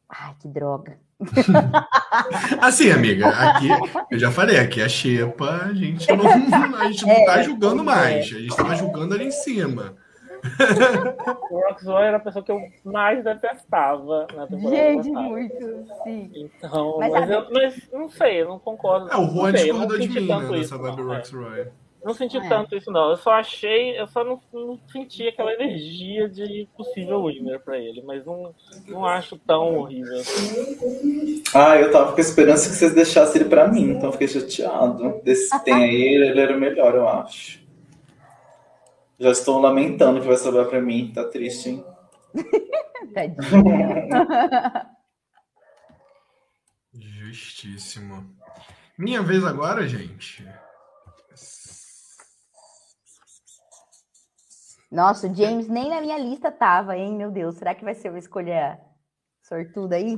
Ai, 0.10 0.36
que 0.39 0.48
droga. 0.48 1.00
assim, 2.62 2.91
amiga, 2.91 3.28
aqui, 3.28 3.68
eu 4.12 4.20
já 4.20 4.32
falei, 4.32 4.60
aqui 4.60 4.82
a 4.82 4.88
Xepa, 4.88 5.64
a 5.66 5.74
gente 5.74 6.08
não, 6.16 6.28
a 6.78 6.91
gente 6.91 7.04
não 7.04 7.12
é, 7.12 7.26
tá 7.26 7.41
julgando 7.41 7.84
mais, 7.84 8.26
a 8.26 8.39
gente 8.39 8.56
tava 8.56 8.76
julgando 8.76 9.16
ali 9.16 9.26
em 9.26 9.32
cima 9.32 9.98
o 11.52 11.60
Roxroy 11.68 12.04
era 12.04 12.18
a 12.18 12.20
pessoa 12.20 12.43
que 12.43 12.52
eu 12.52 12.60
mais 12.84 13.24
detestava 13.24 14.28
na 14.36 14.48
temporada 14.48 14.76
Gente, 14.76 15.12
passada. 15.12 15.30
muito, 15.30 15.86
sim. 16.04 16.32
Então, 16.36 16.98
mas, 17.00 17.12
mas, 17.12 17.30
eu, 17.30 17.48
mas, 17.52 17.89
não 17.91 18.10
sei, 18.10 18.41
eu 18.41 18.50
não 18.50 18.60
concordo. 18.60 19.12
É, 19.12 19.18
o 19.18 19.28
Juan 19.28 19.54
discordou 19.54 20.00
de 20.00 20.10
mim, 20.10 20.28
né, 20.28 20.39
nessa 20.52 20.78
vibe 20.78 21.60
é. 21.60 21.72
Não 22.04 22.14
senti 22.14 22.38
É. 22.38 22.48
tanto 22.48 22.76
isso, 22.76 22.89
não. 22.89 23.10
Eu 23.10 23.18
só 23.18 23.32
achei, 23.32 24.00
eu 24.00 24.08
só 24.08 24.24
não, 24.24 24.39
não 24.54 24.80
senti 24.89 25.28
aquela 25.28 25.52
energia 25.54 26.30
de 26.30 26.66
possível 26.78 27.26
winner 27.26 27.60
pra 27.60 27.78
ele, 27.78 28.02
mas 28.02 28.26
não, 28.26 28.56
não 28.88 29.06
acho 29.06 29.38
tão 29.39 29.80
horrível. 29.80 30.22
Ah, 31.54 31.76
eu 31.78 31.91
tava 31.91 32.14
com 32.14 32.18
a 32.18 32.22
esperança 32.22 32.70
que 32.70 32.76
vocês 32.76 32.93
deixassem 32.93 33.41
ele 33.41 33.50
pra 33.50 33.68
mim, 33.68 33.91
então 33.91 34.06
eu 34.06 34.12
fiquei 34.14 34.28
chateado. 34.28 35.20
Desse 35.24 35.50
que 35.50 35.66
tem 35.66 35.74
aí, 35.74 36.02
ele 36.16 36.39
era 36.39 36.56
o 36.56 36.60
melhor, 36.60 36.95
eu 36.95 37.10
acho. 37.10 37.66
Já 39.20 39.32
estou 39.32 39.59
lamentando 39.59 40.22
que 40.22 40.28
vai 40.28 40.38
sobrar 40.38 40.68
pra 40.68 40.80
mim, 40.80 41.11
tá 41.13 41.28
triste, 41.28 41.70
hein? 41.70 41.86
Tadinha. 43.13 44.07
Justíssimo. 46.93 48.36
Minha 48.97 49.22
vez 49.24 49.43
agora, 49.43 49.88
gente. 49.88 50.47
Nossa, 54.91 55.28
o 55.28 55.36
James 55.36 55.68
nem 55.68 55.89
na 55.89 55.99
minha 55.99 56.18
lista 56.18 56.51
tava, 56.51 56.95
hein? 56.95 57.15
Meu 57.15 57.32
Deus, 57.32 57.55
será 57.55 57.76
que 57.76 57.84
vai 57.84 57.93
ser 57.93 58.09
uma 58.09 58.20
escolha 58.20 58.80
sortuda 59.41 59.95
aí? 59.95 60.18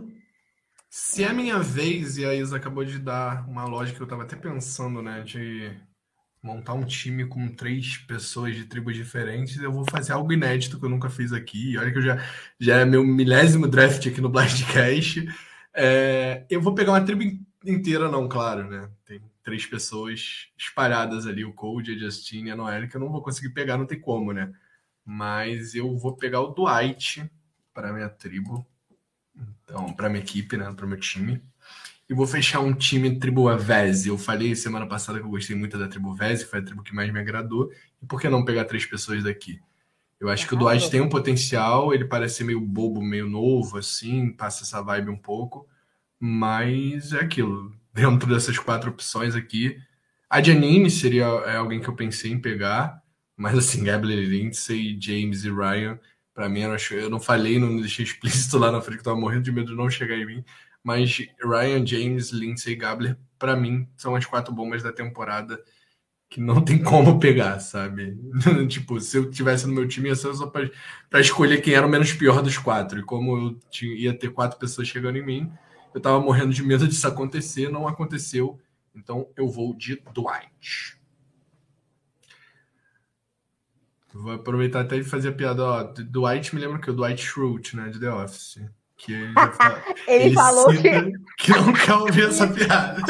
Se 0.89 1.23
é 1.23 1.27
a 1.27 1.33
minha 1.33 1.59
vez, 1.59 2.17
e 2.17 2.25
a 2.25 2.33
Isa 2.33 2.57
acabou 2.57 2.83
de 2.83 2.99
dar 2.99 3.47
uma 3.47 3.65
lógica 3.65 3.97
que 3.97 4.03
eu 4.03 4.07
tava 4.07 4.23
até 4.23 4.35
pensando, 4.35 5.01
né? 5.01 5.21
De 5.21 5.75
montar 6.41 6.73
um 6.73 6.85
time 6.85 7.25
com 7.27 7.47
três 7.49 7.97
pessoas 7.97 8.55
de 8.55 8.65
tribos 8.65 8.95
diferentes, 8.95 9.57
eu 9.57 9.71
vou 9.71 9.85
fazer 9.89 10.13
algo 10.13 10.31
inédito 10.33 10.79
que 10.79 10.85
eu 10.85 10.89
nunca 10.89 11.09
fiz 11.09 11.33
aqui. 11.33 11.77
Olha 11.77 11.91
que 11.91 11.97
eu 11.97 12.01
já, 12.01 12.17
já 12.59 12.77
é 12.79 12.85
meu 12.85 13.03
milésimo 13.05 13.67
draft 13.67 14.07
aqui 14.07 14.21
no 14.21 14.29
Blindcast. 14.29 15.27
É, 15.73 16.45
eu 16.49 16.61
vou 16.61 16.73
pegar 16.73 16.93
uma 16.93 17.05
tribo 17.05 17.23
in- 17.23 17.45
inteira, 17.65 18.09
não, 18.09 18.27
claro, 18.27 18.69
né? 18.69 18.89
Tem 19.05 19.21
três 19.43 19.65
pessoas 19.65 20.47
espalhadas 20.57 21.27
ali, 21.27 21.45
o 21.45 21.53
Code, 21.53 21.93
a 21.93 21.97
Justine 21.97 22.49
e 22.49 22.51
a 22.51 22.55
Noelle, 22.55 22.87
que 22.87 22.95
eu 22.95 23.01
não 23.01 23.11
vou 23.11 23.21
conseguir 23.21 23.49
pegar, 23.49 23.77
não 23.77 23.85
tem 23.85 23.99
como, 23.99 24.33
né? 24.33 24.51
Mas 25.05 25.75
eu 25.75 25.97
vou 25.97 26.15
pegar 26.17 26.41
o 26.41 26.53
Dwight 26.53 27.29
para 27.73 27.93
minha 27.93 28.09
tribo. 28.09 28.65
Então, 29.63 29.93
para 29.93 30.09
minha 30.09 30.21
equipe, 30.23 30.57
né? 30.57 30.71
Para 30.73 30.87
meu 30.87 30.99
time. 30.99 31.41
E 32.09 32.13
vou 32.13 32.25
fechar 32.25 32.59
um 32.59 32.73
time 32.73 33.19
tribo 33.19 33.55
Vez. 33.55 34.07
Eu 34.07 34.17
falei 34.17 34.55
semana 34.55 34.87
passada 34.87 35.19
que 35.19 35.25
eu 35.25 35.29
gostei 35.29 35.55
muito 35.55 35.77
da 35.77 35.87
tribo 35.87 36.15
Vez, 36.15 36.41
foi 36.41 36.59
a 36.59 36.61
tribo 36.63 36.81
que 36.81 36.93
mais 36.93 37.13
me 37.13 37.19
agradou. 37.19 37.71
E 38.01 38.05
por 38.05 38.19
que 38.19 38.27
não 38.27 38.43
pegar 38.43 38.65
três 38.65 38.83
pessoas 38.83 39.23
daqui? 39.23 39.61
Eu 40.19 40.27
acho 40.27 40.47
que 40.47 40.55
o. 40.55 40.57
Dwight 40.57 40.89
tem 40.89 41.01
um 41.01 41.07
potencial, 41.07 41.93
ele 41.93 42.05
parece 42.05 42.37
ser 42.37 42.43
meio 42.45 42.59
bobo, 42.59 43.01
meio 43.01 43.29
novo, 43.29 43.77
assim, 43.77 44.31
passa 44.31 44.63
essa 44.63 44.81
vibe 44.81 45.09
um 45.11 45.17
pouco. 45.17 45.67
Mas 46.19 47.13
é 47.13 47.19
aquilo. 47.19 47.71
Dentro 47.93 48.27
dessas 48.33 48.57
quatro 48.57 48.89
opções 48.89 49.35
aqui, 49.35 49.77
a 50.29 50.41
Janine 50.41 50.89
seria 50.89 51.25
é 51.45 51.57
alguém 51.57 51.79
que 51.79 51.89
eu 51.89 51.95
pensei 51.95 52.31
em 52.31 52.39
pegar. 52.39 53.01
Mas 53.37 53.57
assim, 53.57 53.83
Gabriel 53.83 54.19
Lindsay, 54.19 54.97
James 54.99 55.43
e 55.45 55.49
Ryan, 55.49 55.99
pra 56.33 56.49
mim, 56.49 56.61
eu, 56.61 56.73
acho, 56.73 56.93
eu 56.93 57.09
não 57.09 57.19
falei, 57.19 57.57
não 57.59 57.77
deixei 57.77 58.03
explícito 58.03 58.57
lá 58.57 58.71
na 58.71 58.81
frente 58.81 58.97
que 58.97 59.01
eu 59.01 59.05
tava 59.05 59.19
morrendo 59.19 59.43
de 59.43 59.51
medo 59.51 59.71
de 59.71 59.77
não 59.77 59.89
chegar 59.89 60.15
em 60.15 60.25
mim. 60.25 60.43
Mas 60.89 61.19
Ryan, 61.39 61.85
James, 61.85 62.31
Lindsay 62.31 62.75
Gabler, 62.75 63.15
pra 63.37 63.55
mim, 63.55 63.87
são 63.95 64.15
as 64.15 64.25
quatro 64.25 64.51
bombas 64.51 64.81
da 64.81 64.91
temporada 64.91 65.63
que 66.27 66.41
não 66.41 66.65
tem 66.65 66.81
como 66.81 67.19
pegar, 67.19 67.59
sabe? 67.59 68.17
tipo, 68.67 68.99
se 68.99 69.15
eu 69.15 69.29
tivesse 69.29 69.67
no 69.67 69.73
meu 69.75 69.87
time, 69.87 70.09
ia 70.09 70.15
ser 70.15 70.33
só 70.33 70.47
pra 70.47 71.21
escolher 71.21 71.61
quem 71.61 71.75
era 71.75 71.85
o 71.85 71.89
menos 71.89 72.11
pior 72.13 72.41
dos 72.41 72.57
quatro. 72.57 72.97
E 72.97 73.03
como 73.03 73.37
eu 73.37 73.59
tinha, 73.69 73.93
ia 73.93 74.17
ter 74.17 74.33
quatro 74.33 74.57
pessoas 74.57 74.87
chegando 74.87 75.19
em 75.19 75.23
mim, 75.23 75.53
eu 75.93 76.01
tava 76.01 76.19
morrendo 76.19 76.55
de 76.55 76.63
medo 76.63 76.87
disso 76.87 77.07
acontecer, 77.07 77.69
não 77.69 77.87
aconteceu. 77.87 78.59
Então 78.95 79.29
eu 79.37 79.47
vou 79.47 79.75
de 79.75 80.01
Dwight. 80.11 80.99
Vou 84.11 84.31
aproveitar 84.31 84.81
até 84.81 84.97
de 84.97 85.03
fazer 85.03 85.29
a 85.29 85.33
piada, 85.33 85.63
ó. 85.63 85.83
Dwight 85.83 86.55
me 86.55 86.59
lembra 86.59 86.79
que 86.79 86.89
o 86.89 86.95
Dwight 86.95 87.21
Schrute, 87.21 87.75
né, 87.75 87.89
de 87.89 87.99
The 87.99 88.11
Office. 88.11 88.57
Que 88.99 89.13
ele, 89.13 89.33
fala- 89.33 89.83
Ele, 90.07 90.33
falou 90.33 90.67
que. 90.69 91.11
que 91.37 91.51
não 91.51 91.73
quer 91.73 91.93
ouvir 91.93 92.27
essa 92.27 92.47
piada. 92.47 93.01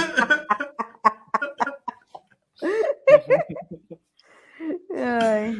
Ai, 4.95 5.53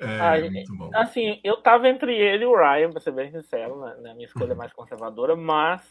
É. 0.00 0.64
Assim, 0.94 1.40
eu 1.42 1.56
tava 1.60 1.88
entre 1.88 2.14
ele 2.16 2.44
e 2.44 2.46
o 2.46 2.56
Ryan, 2.56 2.90
pra 2.90 3.00
ser 3.00 3.10
bem 3.10 3.30
sincero, 3.32 3.80
na, 3.80 3.94
na 3.96 4.14
minha 4.14 4.26
escolha 4.26 4.54
mais 4.54 4.72
conservadora, 4.72 5.34
mas 5.34 5.82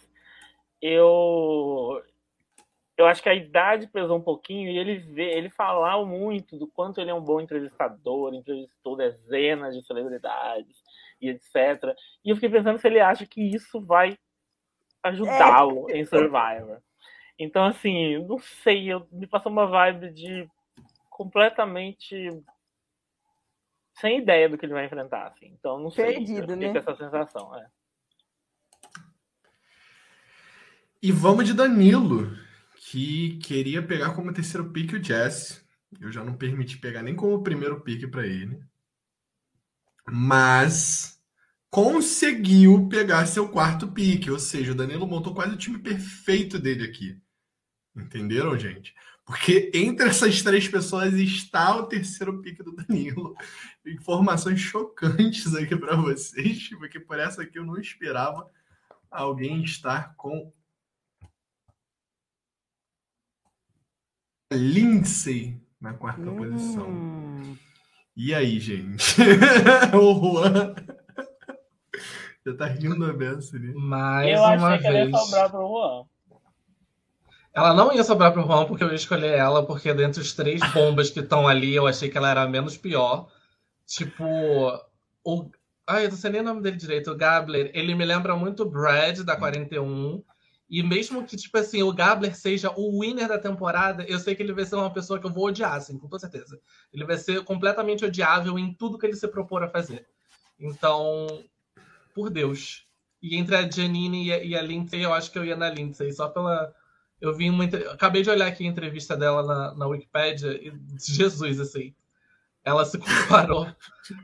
eu 0.82 2.02
eu 2.98 3.06
acho 3.06 3.22
que 3.22 3.30
a 3.30 3.36
idade 3.36 3.86
pesou 3.88 4.18
um 4.18 4.22
pouquinho 4.22 4.72
e 4.72 4.78
ele 4.78 4.98
vê, 4.98 5.32
ele 5.38 5.50
falava 5.52 6.04
muito 6.06 6.58
do 6.58 6.66
quanto 6.68 7.00
ele 7.00 7.12
é 7.12 7.14
um 7.14 7.22
bom 7.22 7.40
entrevistador, 7.42 8.34
entrevistou 8.34 8.96
dezenas 8.96 9.76
de 9.76 9.86
celebridades 9.86 10.82
e 11.22 11.30
etc. 11.30 11.96
E 12.24 12.30
eu 12.30 12.36
fiquei 12.36 12.50
pensando 12.50 12.80
se 12.80 12.88
ele 12.88 13.00
acha 13.00 13.26
que 13.26 13.42
isso 13.42 13.82
vai 13.82 14.18
ajudá-lo 15.04 15.90
em 15.90 16.06
Survivor. 16.06 16.82
Então, 17.40 17.66
assim, 17.66 18.18
não 18.26 18.40
sei, 18.40 18.92
eu, 18.92 19.08
me 19.12 19.28
passou 19.28 19.52
uma 19.52 19.68
vibe 19.68 20.12
de 20.12 20.50
completamente 21.10 22.30
sem 23.94 24.20
ideia 24.20 24.48
do 24.48 24.58
que 24.58 24.66
ele 24.66 24.74
vai 24.74 24.86
enfrentar, 24.86 25.28
assim. 25.28 25.48
Então, 25.48 25.80
não 25.80 25.90
sei. 25.90 26.16
Perdido, 26.16 26.56
né? 26.56 26.68
essa 26.76 26.96
sensação, 26.96 27.56
é. 27.56 27.68
E 31.02 31.12
vamos 31.12 31.46
de 31.46 31.54
Danilo, 31.54 32.36
que 32.76 33.38
queria 33.38 33.82
pegar 33.82 34.16
como 34.16 34.34
terceiro 34.34 34.72
pick 34.72 34.94
o 34.94 35.04
Jesse. 35.04 35.66
Eu 36.00 36.12
já 36.12 36.24
não 36.24 36.36
permiti 36.36 36.78
pegar 36.78 37.02
nem 37.02 37.16
como 37.16 37.44
primeiro 37.44 37.82
pick 37.82 38.10
para 38.10 38.26
ele. 38.26 38.60
Mas 40.10 41.22
conseguiu 41.70 42.88
pegar 42.88 43.26
seu 43.26 43.50
quarto 43.50 43.88
pick, 43.90 44.30
ou 44.30 44.40
seja, 44.40 44.72
o 44.72 44.76
Danilo 44.76 45.06
montou 45.06 45.34
quase 45.34 45.54
o 45.54 45.58
time 45.58 45.78
perfeito 45.78 46.58
dele 46.58 46.86
aqui. 46.86 47.22
Entenderam, 47.96 48.58
gente? 48.58 48.96
Porque 49.26 49.70
entre 49.74 50.08
essas 50.08 50.42
três 50.42 50.70
pessoas 50.70 51.14
está 51.14 51.76
o 51.76 51.88
terceiro 51.88 52.42
pick 52.42 52.64
do 52.64 52.72
Danilo. 52.72 53.36
Informações 53.86 54.60
chocantes 54.60 55.54
aqui 55.54 55.76
para 55.76 55.98
vocês, 55.98 56.70
porque 56.70 57.00
por 57.00 57.20
essa 57.20 57.42
aqui 57.42 57.60
eu 57.60 57.66
não 57.66 57.78
esperava 57.78 58.50
alguém 59.12 59.64
estar 59.64 60.16
com 60.16 60.54
Lindsay 64.54 65.62
na 65.82 65.94
quarta 65.94 66.32
posição. 66.32 67.58
Hum, 68.18 68.22
E 68.22 68.34
aí, 68.34 68.60
gente? 68.60 69.16
o 69.96 70.14
Juan 70.20 70.76
já 72.48 72.56
tá 72.56 72.66
rindo 72.66 73.06
a 73.06 73.14
beça 73.14 73.58
ali. 73.58 73.74
Mais 73.74 74.32
eu 74.32 74.42
uma 74.42 74.76
achei 74.76 74.80
que 74.80 74.88
ele 74.88 74.98
vez. 74.98 75.10
ia 75.12 75.18
sobrar 75.18 75.50
pro 75.52 75.68
Juan. 75.68 76.06
Ela 77.54 77.74
não 77.74 77.94
ia 77.94 78.04
sobrar 78.04 78.32
pro 78.32 78.44
Juan 78.44 78.66
porque 78.66 78.84
eu 78.84 78.90
ia 78.90 78.96
escolher 78.96 79.34
ela, 79.34 79.66
porque 79.66 79.94
dentre 79.94 80.22
os 80.22 80.34
três 80.34 80.62
bombas 80.72 81.10
que 81.10 81.20
estão 81.20 81.48
ali, 81.48 81.76
eu 81.76 81.88
achei 81.88 82.10
que 82.10 82.18
ela 82.18 82.30
era 82.30 82.44
a 82.44 82.48
menos 82.48 82.78
pior. 82.78 83.28
Tipo, 83.86 84.24
o. 85.24 85.50
Ai, 85.86 86.06
eu 86.06 86.10
não 86.10 86.18
sei 86.18 86.32
nem 86.32 86.42
o 86.42 86.44
nome 86.44 86.62
dele 86.62 86.78
direito, 86.78 87.12
o 87.12 87.16
Gabler, 87.16 87.72
ele 87.74 87.96
me 87.96 88.06
lembra 88.06 88.36
muito 88.36 88.64
o 88.64 88.70
Brad 88.70 89.20
da 89.22 89.36
41. 89.36 90.24
E 90.70 90.84
mesmo 90.84 91.26
que, 91.26 91.38
tipo 91.38 91.58
assim, 91.58 91.82
o 91.82 91.94
Gabler 91.94 92.36
seja 92.36 92.72
o 92.76 93.00
winner 93.00 93.28
da 93.28 93.40
temporada, 93.40 94.04
eu 94.04 94.20
sei 94.20 94.36
que 94.36 94.44
ele 94.44 94.52
vai 94.52 94.66
ser 94.66 94.76
uma 94.76 94.92
pessoa 94.92 95.18
que 95.20 95.26
eu 95.26 95.32
vou 95.32 95.46
odiar, 95.46 95.74
assim, 95.74 95.98
com 95.98 96.08
toda 96.08 96.20
certeza. 96.20 96.60
Ele 96.94 97.06
vai 97.06 97.18
ser 97.18 97.44
completamente 97.46 98.04
odiável 98.04 98.60
em 98.60 98.74
tudo 98.74 98.98
que 98.98 99.06
ele 99.06 99.16
se 99.16 99.28
propor 99.30 99.64
a 99.64 99.70
fazer. 99.70 100.06
Então, 100.60 101.44
por 102.14 102.30
Deus. 102.30 102.86
E 103.22 103.38
entre 103.38 103.56
a 103.56 103.70
Janine 103.70 104.26
e 104.26 104.34
a, 104.34 104.44
e 104.44 104.56
a 104.56 104.62
Lindsay, 104.62 105.02
eu 105.02 105.14
acho 105.14 105.32
que 105.32 105.40
eu 105.40 105.46
ia 105.46 105.56
na 105.56 105.70
Lindsay, 105.70 106.12
só 106.12 106.28
pela. 106.28 106.74
Eu 107.22 107.34
vi 107.34 107.50
uma. 107.50 107.64
Acabei 107.64 108.22
de 108.22 108.30
olhar 108.30 108.48
aqui 108.48 108.66
a 108.66 108.70
entrevista 108.70 109.16
dela 109.16 109.44
na, 109.44 109.74
na 109.76 109.88
Wikipédia 109.88 110.52
e 110.52 110.74
Jesus, 111.00 111.60
assim. 111.60 111.96
Ela 112.68 112.84
se 112.84 112.98
comparou. 112.98 113.66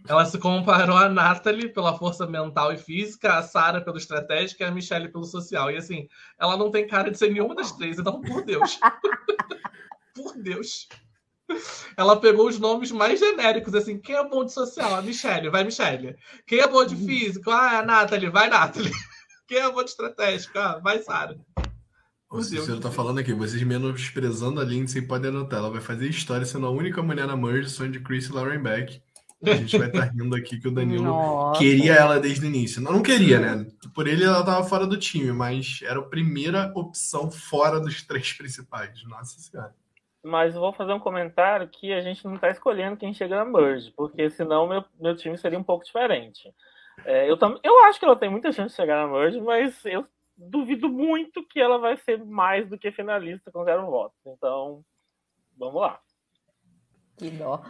ela 0.06 0.26
se 0.26 0.38
comparou 0.38 0.98
a 0.98 1.08
Natalie 1.08 1.70
pela 1.70 1.98
força 1.98 2.28
mental 2.28 2.74
e 2.74 2.78
física, 2.78 3.38
a 3.38 3.42
Sarah 3.42 3.80
pelo 3.80 3.96
estratégico 3.96 4.62
e 4.62 4.66
a 4.66 4.72
Michelle 4.72 5.08
pelo 5.08 5.24
social. 5.24 5.72
E 5.72 5.78
assim, 5.78 6.10
ela 6.38 6.58
não 6.58 6.70
tem 6.70 6.86
cara 6.86 7.10
de 7.10 7.18
ser 7.18 7.32
nenhuma 7.32 7.56
das 7.56 7.72
três, 7.72 7.98
então, 7.98 8.20
por 8.20 8.44
Deus. 8.44 8.78
por 10.14 10.34
Deus. 10.36 10.90
Ela 11.96 12.20
pegou 12.20 12.50
os 12.50 12.60
nomes 12.60 12.92
mais 12.92 13.18
genéricos, 13.18 13.74
assim, 13.74 13.98
quem 13.98 14.18
é 14.18 14.28
bom 14.28 14.44
de 14.44 14.52
social? 14.52 14.94
A 14.94 15.02
Michelle, 15.02 15.50
vai 15.50 15.64
Michelle. 15.64 16.18
Quem 16.46 16.60
é 16.60 16.68
bom 16.68 16.86
de 16.86 16.98
físico? 16.98 17.50
Ah, 17.50 17.80
a 17.80 17.86
Nathalie, 17.86 18.30
vai 18.30 18.50
Nathalie. 18.50 18.92
Quem 19.48 19.60
é 19.60 19.72
bom 19.72 19.84
de 19.84 19.90
estratégico? 19.90 20.60
Ah, 20.60 20.80
vai 20.80 21.02
Sarah. 21.02 21.36
O 22.34 22.42
Cícero 22.42 22.78
do 22.78 22.82
tá 22.82 22.90
falando 22.90 23.20
aqui, 23.20 23.32
vocês 23.32 23.62
menosprezando 23.62 24.60
a 24.60 24.64
Lindsay 24.64 25.04
podem 25.04 25.30
anotar. 25.30 25.60
Ela 25.60 25.70
vai 25.70 25.82
fazer 25.82 26.10
história 26.10 26.44
sendo 26.48 26.66
a 26.66 26.72
única 26.72 27.00
mulher 27.04 27.28
na 27.28 27.38
merge, 27.38 27.70
sonho 27.70 27.92
de 27.92 28.00
Chris 28.00 28.26
e 28.26 28.34
Lauren 28.34 28.60
Beck. 28.60 29.00
A 29.46 29.54
gente 29.54 29.78
vai 29.78 29.88
estar 29.88 30.06
rindo 30.12 30.36
aqui 30.36 30.60
que 30.60 30.68
o 30.68 30.72
Danilo 30.72 31.04
nossa. 31.04 31.60
queria 31.60 31.94
ela 31.94 32.20
desde 32.20 32.44
o 32.44 32.50
início. 32.50 32.82
Não, 32.82 32.94
não 32.94 33.04
queria, 33.04 33.40
né? 33.40 33.68
Por 33.94 34.08
ele 34.08 34.24
ela 34.24 34.44
tava 34.44 34.64
fora 34.64 34.88
do 34.88 34.98
time, 34.98 35.32
mas 35.32 35.82
era 35.84 36.00
a 36.00 36.04
primeira 36.04 36.72
opção 36.74 37.30
fora 37.30 37.80
dos 37.80 38.02
três 38.02 38.34
principais. 38.34 39.04
Nossa 39.04 39.40
senhora. 39.40 39.76
mas 40.24 40.56
vou 40.56 40.74
fazer 40.74 40.94
um 40.94 41.00
comentário 41.00 41.68
que 41.68 41.94
a 41.94 42.02
gente 42.02 42.26
não 42.26 42.34
está 42.34 42.50
escolhendo 42.50 42.98
quem 42.98 43.14
chega 43.14 43.36
na 43.36 43.46
Merge, 43.46 43.94
porque 43.96 44.28
senão 44.32 44.68
meu, 44.68 44.84
meu 45.00 45.16
time 45.16 45.38
seria 45.38 45.60
um 45.60 45.64
pouco 45.64 45.86
diferente. 45.86 46.52
É, 47.06 47.30
eu, 47.30 47.38
tam, 47.38 47.60
eu 47.64 47.84
acho 47.86 48.00
que 48.00 48.06
ela 48.06 48.16
tem 48.16 48.30
muita 48.30 48.52
chance 48.52 48.70
de 48.70 48.76
chegar 48.76 49.06
na 49.06 49.14
Merge, 49.14 49.40
mas 49.40 49.86
eu 49.86 50.04
duvido 50.38 50.90
muito 50.90 51.46
que 51.48 51.60
ela 51.60 51.78
vai 51.78 51.98
ser 51.98 52.24
mais 52.24 52.68
do 52.70 52.78
que 52.78 52.92
finalista 52.92 53.52
com 53.52 53.64
zero 53.64 53.86
votos. 53.86 54.18
Então, 54.26 54.84
vamos 55.58 55.82
lá. 55.82 56.00
Que 57.18 57.30
dó. 57.30 57.62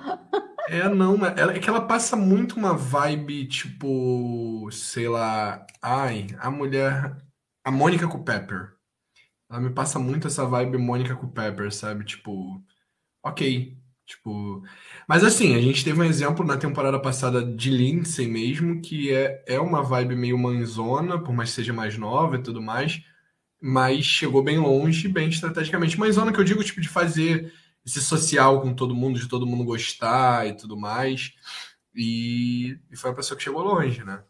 É, 0.69 0.87
não, 0.87 1.17
ela, 1.25 1.53
é 1.53 1.59
que 1.59 1.69
ela 1.69 1.85
passa 1.85 2.15
muito 2.15 2.55
uma 2.55 2.73
vibe, 2.73 3.47
tipo, 3.47 4.69
sei 4.71 5.09
lá, 5.09 5.65
ai, 5.81 6.27
a 6.39 6.49
mulher, 6.49 7.17
a 7.65 7.69
Mônica 7.69 8.07
com 8.07 8.23
Pepper. 8.23 8.73
Ela 9.49 9.59
me 9.59 9.69
passa 9.69 9.99
muito 9.99 10.27
essa 10.27 10.45
vibe 10.45 10.77
Mônica 10.77 11.15
com 11.15 11.29
Pepper, 11.29 11.71
sabe? 11.71 12.05
Tipo, 12.05 12.63
ok, 13.21 13.77
tipo... 14.05 14.63
Mas 15.07 15.23
assim, 15.23 15.55
a 15.55 15.61
gente 15.61 15.83
teve 15.83 15.99
um 15.99 16.03
exemplo 16.03 16.45
na 16.45 16.57
temporada 16.57 16.99
passada 16.99 17.43
de 17.43 17.69
Lindsay 17.69 18.27
mesmo, 18.27 18.81
que 18.81 19.13
é, 19.13 19.43
é 19.47 19.59
uma 19.59 19.81
vibe 19.81 20.15
meio 20.15 20.37
mãezona, 20.37 21.21
por 21.21 21.33
mais 21.33 21.49
que 21.49 21.55
seja 21.55 21.73
mais 21.73 21.97
nova 21.97 22.35
e 22.35 22.43
tudo 22.43 22.61
mais, 22.61 23.01
mas 23.61 24.05
chegou 24.05 24.43
bem 24.43 24.57
longe, 24.57 25.07
bem 25.07 25.29
estrategicamente. 25.29 25.99
Mãezona 25.99 26.33
que 26.33 26.39
eu 26.39 26.43
digo, 26.43 26.63
tipo, 26.63 26.81
de 26.81 26.89
fazer 26.89 27.53
esse 27.85 28.01
social 28.01 28.61
com 28.61 28.73
todo 28.73 28.95
mundo, 28.95 29.19
de 29.19 29.27
todo 29.27 29.45
mundo 29.45 29.65
gostar 29.65 30.47
e 30.47 30.53
tudo 30.55 30.77
mais. 30.77 31.33
E, 31.95 32.77
e 32.91 32.97
foi 32.97 33.09
uma 33.11 33.15
pessoa 33.15 33.37
que 33.37 33.43
chegou 33.43 33.63
longe, 33.63 34.03
né? 34.03 34.23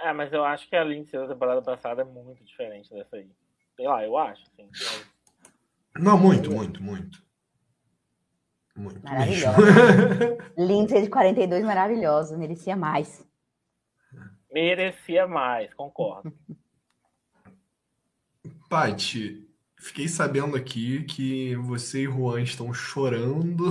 É, 0.00 0.12
mas 0.12 0.30
eu 0.32 0.44
acho 0.44 0.68
que 0.68 0.76
a 0.76 0.84
Lindsay 0.84 1.18
da 1.18 1.28
temporada 1.28 1.62
passada 1.62 2.02
é 2.02 2.04
muito 2.04 2.44
diferente 2.44 2.90
dessa 2.90 3.16
aí. 3.16 3.30
Sei 3.74 3.86
lá, 3.86 4.04
eu 4.04 4.18
acho. 4.18 4.42
Assim, 4.42 4.68
mas... 4.70 5.06
Não, 5.98 6.18
muito, 6.18 6.50
muito, 6.50 6.82
muito. 6.82 7.23
Muito. 8.76 9.02
Maravilhosa. 9.04 9.56
Lindsay 10.58 11.02
de 11.02 11.08
42, 11.08 11.64
maravilhosa. 11.64 12.36
Merecia 12.36 12.76
mais. 12.76 13.24
Merecia 14.52 15.26
mais, 15.26 15.72
concordo. 15.74 16.32
Paty, 18.68 19.44
Fiquei 19.84 20.08
sabendo 20.08 20.56
aqui 20.56 21.04
que 21.04 21.54
você 21.56 22.04
e 22.04 22.06
Juan 22.06 22.40
estão 22.40 22.72
chorando. 22.72 23.70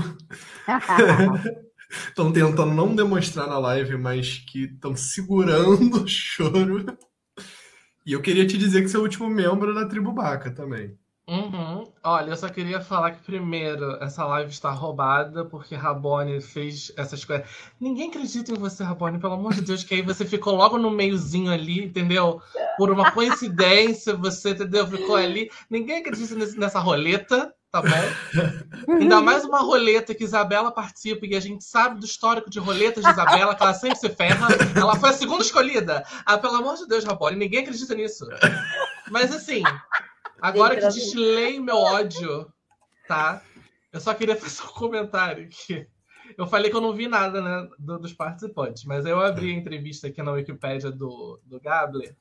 Estão 1.90 2.32
tentando 2.32 2.74
não 2.74 2.96
demonstrar 2.96 3.48
na 3.48 3.58
live, 3.58 3.98
mas 3.98 4.38
que 4.38 4.66
estão 4.66 4.96
segurando 4.96 6.04
o 6.04 6.08
choro. 6.08 6.86
E 8.06 8.14
eu 8.14 8.22
queria 8.22 8.46
te 8.46 8.60
dizer 8.60 8.84
que 8.84 8.90
você 8.90 8.98
é 8.98 9.00
o 9.00 9.04
último 9.04 9.28
membro 9.28 9.74
da 9.74 9.88
tribo 9.88 10.12
Baca 10.12 10.52
também. 10.52 10.96
Uhum. 11.26 11.90
Olha, 12.04 12.32
eu 12.32 12.36
só 12.36 12.50
queria 12.50 12.82
falar 12.82 13.12
que 13.12 13.24
primeiro 13.24 13.96
essa 14.04 14.26
live 14.26 14.52
está 14.52 14.72
roubada 14.72 15.46
porque 15.46 15.74
Rabone 15.74 16.42
fez 16.42 16.92
essas 16.98 17.24
coisas. 17.24 17.48
Ninguém 17.80 18.10
acredita 18.10 18.52
em 18.52 18.58
você, 18.58 18.84
Rabone, 18.84 19.20
pelo 19.20 19.34
amor 19.34 19.54
de 19.54 19.62
Deus, 19.62 19.86
que 19.86 19.96
aí 19.96 20.02
você 20.02 20.26
ficou 20.26 20.54
logo 20.54 20.78
no 20.78 20.92
meiozinho 20.92 21.50
ali, 21.50 21.86
entendeu? 21.86 22.42
Por 22.78 22.92
uma 22.92 23.12
coincidência, 23.12 24.16
você, 24.18 24.50
entendeu? 24.50 24.86
Ficou 24.86 25.16
ali. 25.16 25.50
Ninguém 25.70 26.00
acredita 26.00 26.36
nessa 26.36 26.80
roleta, 26.80 27.56
tá 27.72 27.82
bom? 27.82 28.94
Ainda 28.94 29.22
mais 29.22 29.46
uma 29.46 29.62
roleta 29.62 30.14
que 30.14 30.26
Isabela 30.26 30.74
participa 30.74 31.26
e 31.26 31.38
a 31.38 31.40
gente 31.40 31.64
sabe 31.64 32.02
do 32.02 32.06
histórico 32.06 32.50
de 32.50 32.60
roletas 32.60 33.02
de 33.02 33.10
Isabela, 33.10 33.56
que 33.56 33.64
ela 33.64 33.74
sempre 33.74 33.98
se 33.98 34.10
ferra. 34.10 34.50
Ela 34.76 34.98
foi 34.98 35.12
a 35.12 35.14
segunda 35.14 35.42
escolhida. 35.42 36.04
Ah, 36.26 36.38
pelo 36.38 36.58
amor 36.58 36.76
de 36.76 36.86
Deus, 36.86 37.06
Rabone, 37.06 37.38
ninguém 37.38 37.62
acredita 37.62 37.96
nisso. 37.96 38.28
Mas 39.10 39.34
assim, 39.34 39.64
Agora 40.44 40.76
que 40.76 40.82
destilei 40.82 41.58
meu 41.58 41.78
ódio, 41.78 42.52
tá? 43.08 43.42
Eu 43.94 44.02
só 44.02 44.14
queria 44.14 44.36
fazer 44.38 44.62
um 44.64 44.74
comentário 44.74 45.48
que 45.48 45.88
eu 46.38 46.46
falei 46.46 46.70
que 46.70 46.76
eu 46.76 46.82
não 46.82 46.92
vi 46.92 47.08
nada 47.08 47.42
né, 47.42 47.70
do, 47.80 47.98
dos 47.98 48.12
participantes, 48.12 48.84
mas 48.84 49.06
eu 49.06 49.22
abri 49.22 49.52
a 49.52 49.58
entrevista 49.58 50.08
aqui 50.08 50.22
na 50.22 50.34
Wikipédia 50.34 50.92
do, 50.92 51.40
do 51.46 51.62
Gabler 51.62 52.14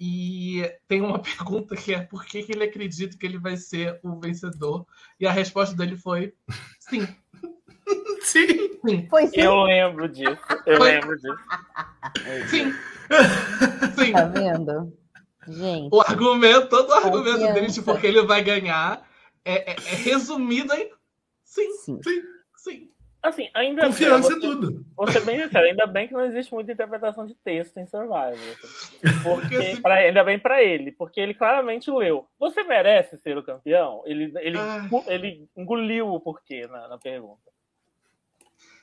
e 0.00 0.62
tem 0.88 1.02
uma 1.02 1.18
pergunta 1.20 1.76
que 1.76 1.92
é 1.92 2.00
por 2.00 2.24
que, 2.24 2.42
que 2.42 2.52
ele 2.52 2.64
acredita 2.64 3.18
que 3.18 3.26
ele 3.26 3.38
vai 3.38 3.58
ser 3.58 4.00
o 4.02 4.18
vencedor? 4.18 4.86
E 5.20 5.26
a 5.26 5.32
resposta 5.32 5.76
dele 5.76 5.96
foi 5.96 6.32
sim. 6.80 7.06
Sim. 8.22 8.80
sim. 8.84 9.06
Foi 9.08 9.28
sim. 9.28 9.40
Eu 9.40 9.62
lembro 9.62 10.08
disso. 10.08 10.36
Eu 10.66 10.78
foi... 10.78 10.90
lembro 10.90 11.16
disso. 11.16 11.38
Sim. 12.48 12.72
sim. 13.94 14.12
Tá 14.12 14.24
vendo? 14.24 14.92
Gente. 15.48 15.88
O 15.92 16.00
argumento, 16.00 16.68
todo 16.68 16.90
o 16.90 16.94
argumento 16.94 17.52
dele 17.52 17.68
de 17.68 17.82
porque 17.82 18.06
ele 18.06 18.22
vai 18.22 18.42
ganhar 18.42 19.06
é, 19.44 19.72
é, 19.72 19.76
é 19.76 19.94
resumido 19.96 20.74
em 20.74 20.90
sim, 21.44 21.70
sim, 21.72 22.00
sim, 22.02 22.22
sim. 22.56 22.90
Assim, 23.22 23.48
ainda 23.54 23.86
Confiança 23.86 24.28
bem, 24.28 24.38
é 24.38 24.40
tudo. 24.40 24.86
Vou 24.96 25.10
ser 25.10 25.24
bem 25.24 25.42
sincero, 25.42 25.66
ainda 25.66 25.86
bem 25.86 26.06
que 26.06 26.14
não 26.14 26.24
existe 26.24 26.54
muita 26.54 26.70
interpretação 26.70 27.26
de 27.26 27.34
texto 27.34 27.76
em 27.78 27.86
Survivor. 27.86 28.36
Porque, 29.24 29.80
pra, 29.82 29.94
ainda 29.94 30.22
bem 30.22 30.38
para 30.38 30.62
ele, 30.62 30.92
porque 30.92 31.20
ele 31.20 31.34
claramente 31.34 31.90
leu. 31.90 32.28
Você 32.38 32.62
merece 32.62 33.18
ser 33.18 33.36
o 33.36 33.42
campeão? 33.42 34.02
Ele, 34.06 34.32
ele, 34.36 34.58
ah. 34.58 34.88
ele 35.08 35.48
engoliu 35.56 36.08
o 36.08 36.20
porquê 36.20 36.68
na, 36.68 36.86
na 36.86 36.98
pergunta. 36.98 37.50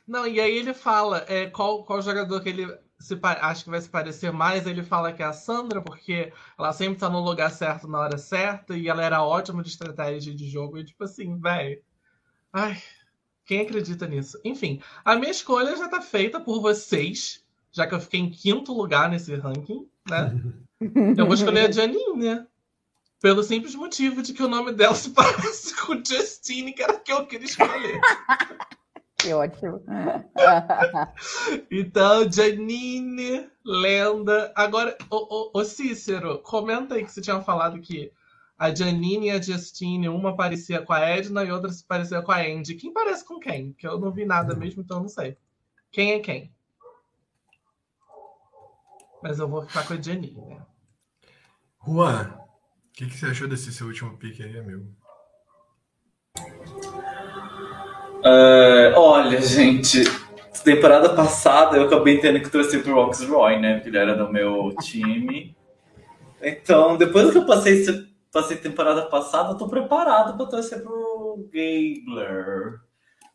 Não, 0.05 0.27
e 0.27 0.41
aí 0.41 0.57
ele 0.57 0.73
fala 0.73 1.25
é, 1.29 1.45
qual, 1.45 1.85
qual 1.85 2.01
jogador 2.01 2.41
que 2.41 2.49
ele 2.49 2.67
se, 3.03 3.19
acho 3.21 3.65
que 3.65 3.69
vai 3.69 3.81
se 3.81 3.89
parecer 3.89 4.31
mais. 4.31 4.65
Ele 4.65 4.81
fala 4.81 5.11
que 5.11 5.21
é 5.21 5.25
a 5.25 5.33
Sandra, 5.33 5.81
porque 5.81 6.31
ela 6.57 6.71
sempre 6.71 6.99
tá 6.99 7.09
no 7.09 7.19
lugar 7.19 7.51
certo 7.51 7.87
na 7.87 7.99
hora 7.99 8.17
certa 8.17 8.77
e 8.77 8.87
ela 8.87 9.03
era 9.03 9.21
ótima 9.21 9.61
de 9.61 9.69
estratégia 9.69 10.33
de 10.33 10.49
jogo. 10.49 10.77
E 10.77 10.85
tipo 10.85 11.03
assim, 11.03 11.37
velho. 11.37 11.81
Ai, 12.51 12.81
quem 13.45 13.61
acredita 13.61 14.07
nisso? 14.07 14.39
Enfim, 14.45 14.81
a 15.03 15.15
minha 15.15 15.31
escolha 15.31 15.75
já 15.75 15.89
tá 15.89 16.01
feita 16.01 16.39
por 16.39 16.61
vocês, 16.61 17.43
já 17.71 17.85
que 17.85 17.93
eu 17.93 17.99
fiquei 17.99 18.21
em 18.21 18.29
quinto 18.29 18.73
lugar 18.73 19.09
nesse 19.09 19.35
ranking, 19.35 19.87
né? 20.09 20.41
Eu 21.17 21.25
vou 21.25 21.33
escolher 21.33 21.69
a 21.69 21.71
Janine, 21.71 22.17
né? 22.17 22.45
Pelo 23.21 23.41
simples 23.41 23.73
motivo 23.73 24.21
de 24.21 24.33
que 24.33 24.43
o 24.43 24.49
nome 24.49 24.73
dela 24.73 24.93
se 24.93 25.11
parece 25.11 25.73
com 25.79 26.03
Justine, 26.03 26.73
que 26.73 26.83
era 26.83 26.99
que 26.99 27.09
eu 27.09 27.25
queria 27.25 27.45
escolher. 27.45 28.01
Que 29.23 29.33
ótimo. 29.33 29.81
então, 31.71 32.29
Janine, 32.29 33.49
lenda. 33.63 34.51
Agora, 34.53 34.97
o, 35.09 35.15
o, 35.15 35.61
o, 35.61 35.63
Cícero, 35.63 36.39
comenta 36.39 36.95
aí 36.95 37.05
que 37.05 37.11
você 37.11 37.21
tinha 37.21 37.41
falado 37.41 37.79
que 37.79 38.11
a 38.59 38.75
Janine 38.75 39.27
e 39.27 39.31
a 39.31 39.41
Justine, 39.41 40.09
uma 40.09 40.35
parecia 40.35 40.81
com 40.81 40.91
a 40.91 40.99
Edna 40.99 41.43
e 41.45 41.51
outra 41.51 41.71
se 41.71 41.85
parecia 41.85 42.21
com 42.21 42.33
a 42.33 42.41
Andy. 42.41 42.75
Quem 42.75 42.91
parece 42.91 43.23
com 43.23 43.39
quem? 43.39 43.71
Que 43.71 43.87
eu 43.87 43.97
não 43.97 44.11
vi 44.11 44.25
nada 44.25 44.53
mesmo, 44.55 44.81
então 44.81 44.99
não 44.99 45.07
sei. 45.07 45.37
Quem 45.89 46.11
é 46.11 46.19
quem? 46.19 46.53
Mas 49.21 49.39
eu 49.39 49.47
vou 49.47 49.65
ficar 49.65 49.87
com 49.87 49.93
a 49.93 50.01
Janine. 50.01 50.41
Né? 50.41 50.61
Juan, 51.85 52.37
o 52.89 52.91
que, 52.91 53.07
que, 53.07 53.17
você 53.17 53.27
achou 53.27 53.47
desse 53.47 53.71
seu 53.71 53.87
último 53.87 54.17
pique 54.17 54.43
aí, 54.43 54.59
amigo? 54.59 54.93
Uh, 58.25 58.95
olha, 58.95 59.41
gente, 59.41 60.03
temporada 60.63 61.09
passada 61.13 61.75
eu 61.75 61.83
acabei 61.83 62.19
tendo 62.19 62.39
que 62.39 62.49
torcer 62.49 62.81
pro 62.81 62.93
Rox 62.93 63.21
Roy, 63.23 63.59
né? 63.59 63.75
Porque 63.75 63.89
ele 63.89 63.97
era 63.97 64.15
do 64.15 64.31
meu 64.31 64.73
time. 64.81 65.55
Então, 66.41 66.97
depois 66.97 67.31
que 67.31 67.37
eu 67.37 67.45
passei, 67.45 67.85
passei 68.31 68.57
temporada 68.57 69.03
passada, 69.03 69.51
eu 69.51 69.57
tô 69.57 69.67
preparado 69.67 70.37
para 70.37 70.45
torcer 70.45 70.81
pro 70.81 71.49
Gabler. 71.51 72.79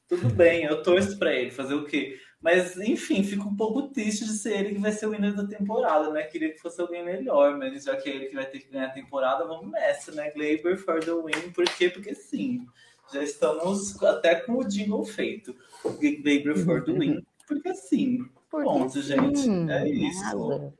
Tudo 0.08 0.30
bem, 0.30 0.64
eu 0.64 0.82
torço 0.82 1.18
pra 1.18 1.34
ele, 1.34 1.50
fazer 1.50 1.74
o 1.74 1.84
quê? 1.84 2.18
Mas, 2.40 2.78
enfim, 2.78 3.22
fico 3.22 3.48
um 3.48 3.56
pouco 3.56 3.88
triste 3.88 4.24
de 4.24 4.32
ser 4.32 4.58
ele 4.58 4.74
que 4.74 4.80
vai 4.80 4.92
ser 4.92 5.06
o 5.06 5.10
winner 5.10 5.34
da 5.34 5.46
temporada, 5.46 6.10
né? 6.10 6.22
Queria 6.22 6.52
que 6.52 6.60
fosse 6.60 6.80
alguém 6.80 7.04
melhor, 7.04 7.58
mas 7.58 7.84
já 7.84 7.96
que 7.96 8.08
é 8.08 8.14
ele 8.14 8.26
que 8.26 8.34
vai 8.34 8.46
ter 8.46 8.60
que 8.60 8.70
ganhar 8.70 8.86
a 8.86 8.92
temporada, 8.92 9.44
vamos 9.44 9.70
nessa, 9.70 10.12
né? 10.12 10.30
Glaber 10.30 10.78
for 10.78 11.00
the 11.00 11.12
win, 11.12 11.50
por 11.50 11.64
quê? 11.64 11.90
Porque 11.90 12.14
sim. 12.14 12.64
Já 13.12 13.22
estamos 13.22 14.02
até 14.02 14.36
com 14.36 14.58
o 14.58 14.64
jingle 14.64 15.04
feito. 15.04 15.54
Baby 15.84 16.54
for 16.64 16.84
the 16.84 16.92
win. 16.92 17.24
Porque 17.46 17.68
assim, 17.68 18.18
Porque 18.50 18.68
ponto, 18.68 19.00
sim. 19.00 19.02
gente. 19.02 19.70
É 19.70 19.88
isso. 19.88 20.24
Arrasa. 20.24 20.74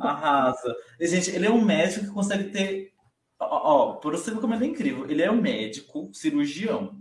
Arrasa. 0.00 0.76
E, 1.00 1.06
gente, 1.06 1.30
ele 1.30 1.46
é 1.46 1.50
um 1.50 1.64
médico 1.64 2.06
que 2.06 2.12
consegue 2.12 2.50
ter. 2.50 2.92
Ó, 3.38 3.46
ó 3.46 3.92
por 3.94 4.12
você 4.12 4.30
ver 4.30 4.40
como 4.40 4.54
ele 4.54 4.64
é 4.64 4.68
incrível. 4.68 5.08
Ele 5.08 5.22
é 5.22 5.30
um 5.30 5.40
médico, 5.40 6.10
cirurgião. 6.12 7.00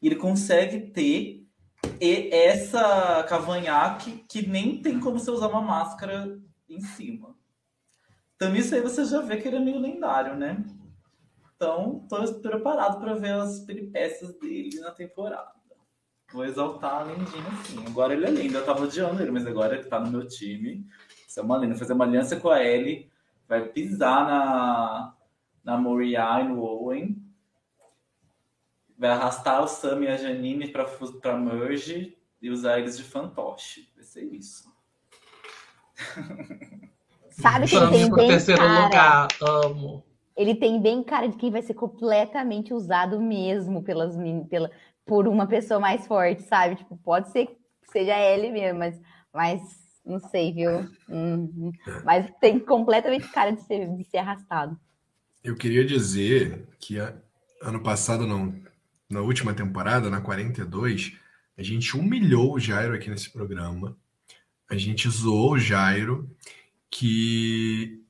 E 0.00 0.06
ele 0.06 0.16
consegue 0.16 0.90
ter 0.90 1.46
e 2.00 2.28
essa 2.32 3.24
cavanhaque 3.28 4.24
que 4.28 4.46
nem 4.46 4.80
tem 4.80 4.98
como 5.00 5.18
você 5.18 5.30
usar 5.30 5.48
uma 5.48 5.60
máscara 5.60 6.38
em 6.68 6.80
cima. 6.80 7.34
Então, 8.34 8.54
isso 8.54 8.74
aí 8.74 8.80
você 8.80 9.04
já 9.04 9.20
vê 9.20 9.38
que 9.38 9.48
ele 9.48 9.56
é 9.56 9.60
meio 9.60 9.78
lendário, 9.78 10.36
né? 10.36 10.62
Então, 11.56 12.02
estou 12.04 12.40
preparado 12.40 13.00
para 13.00 13.14
ver 13.14 13.32
as 13.32 13.60
peripécias 13.60 14.38
dele 14.38 14.78
na 14.80 14.90
temporada. 14.90 15.56
Vou 16.32 16.44
exaltar 16.44 17.00
a 17.00 17.02
Lendinha, 17.04 17.50
sim. 17.64 17.82
Agora 17.86 18.12
ele 18.12 18.26
é 18.26 18.30
lindo. 18.30 18.58
Eu 18.58 18.64
tava 18.64 18.84
odiando 18.84 19.22
ele, 19.22 19.30
mas 19.30 19.46
agora 19.46 19.76
ele 19.76 19.84
tá 19.84 19.98
no 19.98 20.10
meu 20.10 20.26
time. 20.26 20.86
Isso 21.26 21.40
é 21.40 21.42
uma 21.42 21.56
linda. 21.56 21.76
Fazer 21.76 21.94
uma 21.94 22.04
aliança 22.04 22.36
com 22.36 22.50
a 22.50 22.62
Ellie. 22.62 23.10
Vai 23.48 23.68
pisar 23.68 24.26
na, 24.26 25.14
na 25.64 25.78
Moriah 25.78 26.40
e 26.40 26.48
no 26.48 26.60
Owen. 26.60 27.16
vai 28.98 29.10
arrastar 29.10 29.62
o 29.62 29.68
Sam 29.68 30.02
e 30.02 30.08
a 30.08 30.16
Janine 30.16 30.68
pra, 30.68 30.84
pra 31.20 31.36
merge 31.36 32.16
e 32.40 32.50
usar 32.50 32.78
eles 32.78 32.96
de 32.96 33.04
fantoche. 33.04 33.88
Vai 33.94 34.04
ser 34.04 34.24
isso. 34.24 34.74
Sabe 37.30 37.66
que 37.66 37.78
tem 37.88 38.12
bem 38.12 38.28
terceiro 38.28 38.60
cara... 38.60 38.84
lugar, 38.84 39.28
amo. 39.40 40.04
Ele 40.36 40.54
tem 40.54 40.80
bem 40.80 41.02
cara 41.02 41.28
de 41.28 41.36
quem 41.36 41.50
vai 41.50 41.62
ser 41.62 41.74
completamente 41.74 42.74
usado 42.74 43.20
mesmo 43.20 43.82
pelas, 43.82 44.14
pela, 44.48 44.70
por 45.04 45.26
uma 45.26 45.46
pessoa 45.46 45.80
mais 45.80 46.06
forte, 46.06 46.42
sabe? 46.42 46.76
Tipo, 46.76 46.96
pode 46.98 47.30
ser 47.30 47.46
que 47.46 47.56
seja 47.90 48.18
ele 48.18 48.50
mesmo, 48.50 48.78
mas, 48.78 49.00
mas 49.32 49.62
não 50.04 50.18
sei, 50.18 50.52
viu? 50.52 50.88
Hum, 51.08 51.72
mas 52.04 52.30
tem 52.40 52.58
completamente 52.58 53.28
cara 53.28 53.52
de 53.52 53.62
ser, 53.62 53.88
de 53.96 54.04
ser 54.04 54.18
arrastado. 54.18 54.78
Eu 55.42 55.56
queria 55.56 55.84
dizer 55.84 56.68
que 56.78 56.98
ano 57.62 57.82
passado, 57.82 58.26
não, 58.26 58.54
na 59.08 59.20
última 59.20 59.54
temporada, 59.54 60.10
na 60.10 60.20
42, 60.20 61.16
a 61.56 61.62
gente 61.62 61.96
humilhou 61.96 62.54
o 62.54 62.60
Jairo 62.60 62.94
aqui 62.94 63.08
nesse 63.08 63.30
programa. 63.30 63.96
A 64.68 64.76
gente 64.76 65.08
zoou 65.08 65.52
o 65.52 65.58
Jairo 65.58 66.28
que 66.90 68.02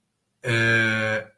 é, 0.43 1.31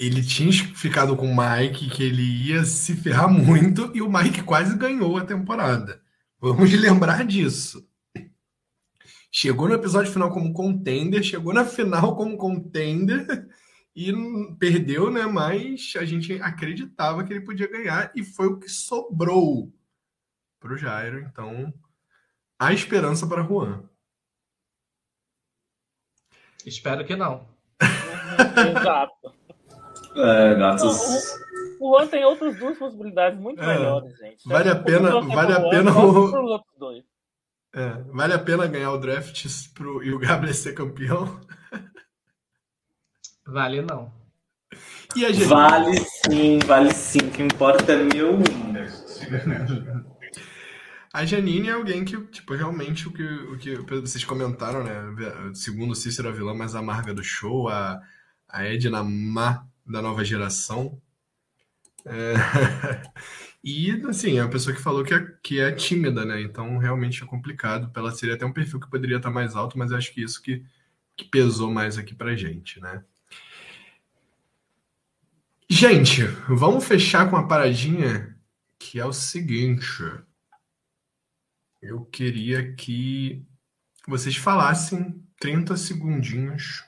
ele 0.00 0.24
tinha 0.24 0.50
ficado 0.50 1.14
com 1.14 1.30
o 1.30 1.36
Mike, 1.36 1.90
que 1.90 2.02
ele 2.02 2.22
ia 2.22 2.64
se 2.64 2.96
ferrar 2.96 3.30
muito, 3.30 3.94
e 3.94 4.00
o 4.00 4.10
Mike 4.10 4.42
quase 4.44 4.74
ganhou 4.78 5.18
a 5.18 5.26
temporada. 5.26 6.00
Vamos 6.40 6.72
lembrar 6.72 7.22
disso. 7.26 7.86
Chegou 9.30 9.68
no 9.68 9.74
episódio 9.74 10.10
final 10.10 10.32
como 10.32 10.54
contender, 10.54 11.22
chegou 11.22 11.52
na 11.52 11.66
final 11.66 12.16
como 12.16 12.38
contender 12.38 13.46
e 13.94 14.10
perdeu, 14.58 15.10
né? 15.10 15.26
Mas 15.26 15.92
a 15.96 16.04
gente 16.06 16.32
acreditava 16.40 17.22
que 17.22 17.34
ele 17.34 17.44
podia 17.44 17.70
ganhar 17.70 18.10
e 18.16 18.24
foi 18.24 18.46
o 18.46 18.58
que 18.58 18.70
sobrou 18.70 19.70
para 20.58 20.72
o 20.72 20.78
Jairo. 20.78 21.20
Então, 21.20 21.74
há 22.58 22.72
esperança 22.72 23.26
para 23.26 23.42
Juan. 23.42 23.84
Espero 26.64 27.04
que 27.04 27.14
não. 27.14 27.46
Exato. 28.80 29.39
É, 30.16 30.54
gatos. 30.54 31.38
o 31.80 31.96
Juan 31.96 32.06
tem 32.06 32.24
outras 32.24 32.58
duas 32.58 32.76
possibilidades 32.78 33.38
muito 33.38 33.62
é, 33.62 33.66
melhores, 33.66 34.16
gente. 34.18 34.48
Vale 34.48 34.68
a 34.68 34.76
pena, 34.76 35.20
vale 35.20 35.52
a 35.52 35.68
pena 35.68 35.98
o... 35.98 36.60
É, 37.72 37.90
vale 38.12 38.32
a 38.34 38.38
pena 38.38 38.66
ganhar 38.66 38.90
o 38.90 38.98
draft 38.98 39.46
pro, 39.74 40.02
e 40.02 40.12
o 40.12 40.18
Gabriel 40.18 40.54
ser 40.54 40.74
campeão? 40.74 41.40
Vale 43.46 43.82
não. 43.82 44.12
E 45.16 45.24
a 45.24 45.32
gente... 45.32 45.46
Vale 45.46 45.96
sim, 45.98 46.58
vale 46.66 46.92
sim. 46.92 47.18
O 47.18 47.30
que 47.30 47.42
importa 47.42 47.92
é 47.92 47.96
meu. 47.96 48.38
A 51.12 51.24
Janine 51.24 51.68
é 51.68 51.72
alguém 51.72 52.04
que, 52.04 52.16
tipo, 52.26 52.54
realmente 52.54 53.08
o 53.08 53.12
que, 53.12 53.24
o 53.24 53.58
que 53.58 53.76
vocês 54.00 54.24
comentaram, 54.24 54.84
né? 54.84 55.52
Segundo 55.54 55.96
Cícero, 55.96 56.28
a 56.28 56.32
vilã 56.32 56.54
mais 56.54 56.76
amarga 56.76 57.12
do 57.12 57.22
show, 57.22 57.68
a, 57.68 58.00
a 58.48 58.64
Edna 58.64 59.02
Má 59.02 59.66
da 59.90 60.02
nova 60.02 60.24
geração. 60.24 61.00
É... 62.04 62.34
e, 63.62 63.90
assim, 64.08 64.38
é 64.38 64.42
uma 64.42 64.50
pessoa 64.50 64.74
que 64.74 64.82
falou 64.82 65.04
que 65.04 65.14
é, 65.14 65.20
que 65.42 65.60
é 65.60 65.72
tímida, 65.72 66.24
né? 66.24 66.40
Então, 66.40 66.78
realmente 66.78 67.22
é 67.22 67.26
complicado. 67.26 67.90
Ela 67.94 68.12
seria 68.12 68.34
até 68.34 68.46
um 68.46 68.52
perfil 68.52 68.80
que 68.80 68.90
poderia 68.90 69.16
estar 69.16 69.30
mais 69.30 69.56
alto, 69.56 69.78
mas 69.78 69.92
acho 69.92 70.12
que 70.12 70.22
isso 70.22 70.42
que, 70.42 70.64
que 71.16 71.24
pesou 71.24 71.70
mais 71.70 71.98
aqui 71.98 72.14
pra 72.14 72.36
gente, 72.36 72.80
né? 72.80 73.04
Gente, 75.68 76.24
vamos 76.48 76.84
fechar 76.84 77.28
com 77.30 77.36
uma 77.36 77.46
paradinha 77.46 78.36
que 78.78 78.98
é 78.98 79.04
o 79.04 79.12
seguinte 79.12 80.02
eu 81.80 82.04
queria 82.04 82.74
que 82.74 83.42
vocês 84.06 84.36
falassem 84.36 85.24
30 85.40 85.76
segundinhos 85.76 86.84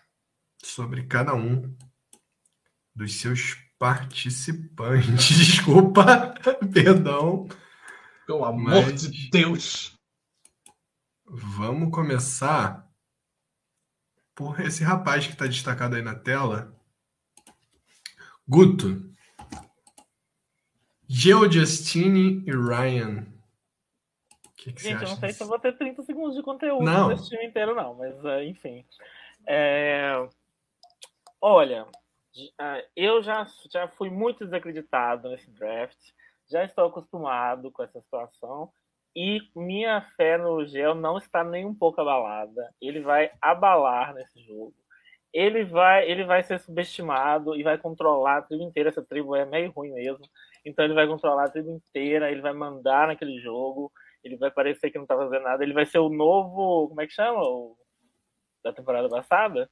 sobre 0.62 1.05
cada 1.05 1.34
um 1.34 1.74
dos 2.95 3.20
seus 3.20 3.55
participantes. 3.78 5.36
Desculpa, 5.36 6.34
perdão. 6.72 7.49
Pelo 8.26 8.45
amor 8.45 8.86
mas... 8.90 9.11
de 9.11 9.30
Deus. 9.30 9.99
Vamos 11.26 11.90
começar 11.90 12.88
por 14.34 14.61
esse 14.61 14.84
rapaz 14.84 15.26
que 15.26 15.32
está 15.32 15.47
destacado 15.47 15.97
aí 15.97 16.03
na 16.03 16.14
tela. 16.14 16.74
Guto. 18.47 19.11
Geo 21.09 21.51
Justine 21.51 22.43
e 22.47 22.51
Ryan 22.51 23.32
que 24.62 24.72
que 24.72 24.82
Gente, 24.82 25.03
eu 25.03 25.09
não 25.09 25.16
sei 25.16 25.28
disso? 25.28 25.38
se 25.38 25.45
eu 25.45 25.49
vou 25.49 25.59
ter 25.59 25.76
30 25.76 26.03
segundos 26.03 26.36
de 26.36 26.43
conteúdo 26.43 26.84
não. 26.84 27.09
nesse 27.09 27.28
time 27.28 27.47
inteiro, 27.47 27.74
não, 27.74 27.95
mas 27.95 28.14
uh, 28.22 28.40
enfim. 28.43 28.84
É... 29.47 30.14
Olha, 31.40 31.86
eu 32.97 33.22
já, 33.22 33.47
já 33.70 33.89
fui 33.89 34.11
muito 34.11 34.45
desacreditado 34.45 35.28
nesse 35.28 35.51
draft, 35.51 35.99
já 36.51 36.64
estou 36.64 36.87
acostumado 36.87 37.70
com 37.70 37.83
essa 37.83 38.01
situação 38.01 38.70
e 39.14 39.41
minha 39.55 40.01
fé 40.16 40.39
no 40.39 40.64
Gel 40.66 40.95
não 40.95 41.18
está 41.18 41.45
nem 41.45 41.66
um 41.66 41.74
pouco 41.74 42.01
abalada. 42.01 42.74
Ele 42.80 43.01
vai 43.01 43.30
abalar 43.41 44.14
nesse 44.14 44.43
jogo. 44.43 44.74
Ele 45.33 45.64
vai, 45.64 46.11
ele 46.11 46.24
vai 46.24 46.43
ser 46.43 46.59
subestimado 46.59 47.55
e 47.55 47.62
vai 47.62 47.78
controlar 47.78 48.39
a 48.39 48.43
tribo 48.43 48.64
inteira. 48.64 48.89
Essa 48.89 49.03
tribo 49.03 49.37
é 49.37 49.45
meio 49.45 49.70
ruim 49.70 49.93
mesmo. 49.93 50.24
Então 50.64 50.85
ele 50.85 50.95
vai 50.95 51.07
controlar 51.07 51.45
a 51.45 51.51
tribo 51.51 51.70
inteira, 51.70 52.30
ele 52.30 52.41
vai 52.41 52.53
mandar 52.53 53.09
naquele 53.09 53.39
jogo 53.41 53.93
ele 54.22 54.37
vai 54.37 54.51
parecer 54.51 54.91
que 54.91 54.99
não 54.99 55.07
tá 55.07 55.16
fazendo 55.16 55.43
nada. 55.43 55.62
Ele 55.62 55.72
vai 55.72 55.85
ser 55.85 55.99
o 55.99 56.09
novo. 56.09 56.89
Como 56.89 57.01
é 57.01 57.07
que 57.07 57.12
chama? 57.12 57.41
O, 57.43 57.76
da 58.62 58.72
temporada 58.72 59.09
passada? 59.09 59.68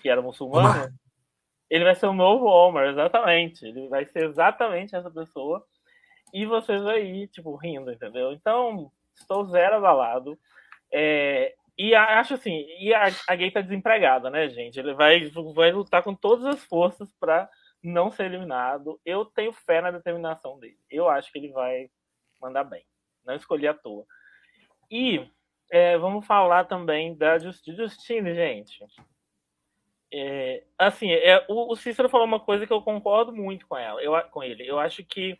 Que 0.00 0.08
era 0.08 0.22
muçulmano. 0.22 0.92
Ele 1.70 1.84
vai 1.84 1.94
ser 1.94 2.06
o 2.06 2.12
novo 2.12 2.46
Omar, 2.46 2.86
exatamente. 2.86 3.64
Ele 3.66 3.88
vai 3.88 4.04
ser 4.06 4.24
exatamente 4.24 4.94
essa 4.94 5.10
pessoa. 5.10 5.64
E 6.32 6.46
vocês 6.46 6.84
aí, 6.86 7.26
tipo, 7.28 7.54
rindo, 7.56 7.92
entendeu? 7.92 8.32
Então, 8.32 8.90
estou 9.14 9.46
zero 9.46 9.76
abalado. 9.76 10.38
É, 10.92 11.54
e 11.76 11.94
acho 11.94 12.34
assim, 12.34 12.66
e 12.78 12.92
a, 12.94 13.04
a 13.28 13.34
gay 13.34 13.50
tá 13.50 13.60
desempregada, 13.60 14.30
né, 14.30 14.48
gente? 14.48 14.78
Ele 14.78 14.94
vai, 14.94 15.30
vai 15.54 15.72
lutar 15.72 16.02
com 16.02 16.14
todas 16.14 16.44
as 16.46 16.64
forças 16.64 17.12
para 17.18 17.48
não 17.82 18.10
ser 18.10 18.26
eliminado. 18.26 19.00
Eu 19.04 19.24
tenho 19.24 19.52
fé 19.52 19.80
na 19.80 19.90
determinação 19.90 20.58
dele. 20.58 20.78
Eu 20.90 21.08
acho 21.08 21.32
que 21.32 21.38
ele 21.38 21.52
vai 21.52 21.88
mandar 22.40 22.64
bem 22.64 22.84
não 23.24 23.34
escolhi 23.34 23.66
à 23.66 23.74
toa. 23.74 24.04
E 24.90 25.26
é, 25.70 25.96
vamos 25.98 26.26
falar 26.26 26.64
também 26.64 27.16
da 27.16 27.38
Justine, 27.38 28.34
gente. 28.34 28.84
É, 30.16 30.62
assim, 30.78 31.10
é, 31.10 31.44
o, 31.48 31.72
o, 31.72 31.74
Cícero 31.74 32.08
falou 32.08 32.24
uma 32.24 32.38
coisa 32.38 32.64
que 32.64 32.72
eu 32.72 32.80
concordo 32.80 33.32
muito 33.32 33.66
com 33.66 33.76
ela, 33.76 34.00
eu, 34.00 34.12
com 34.30 34.44
ele. 34.44 34.64
Eu 34.64 34.78
acho 34.78 35.04
que 35.04 35.36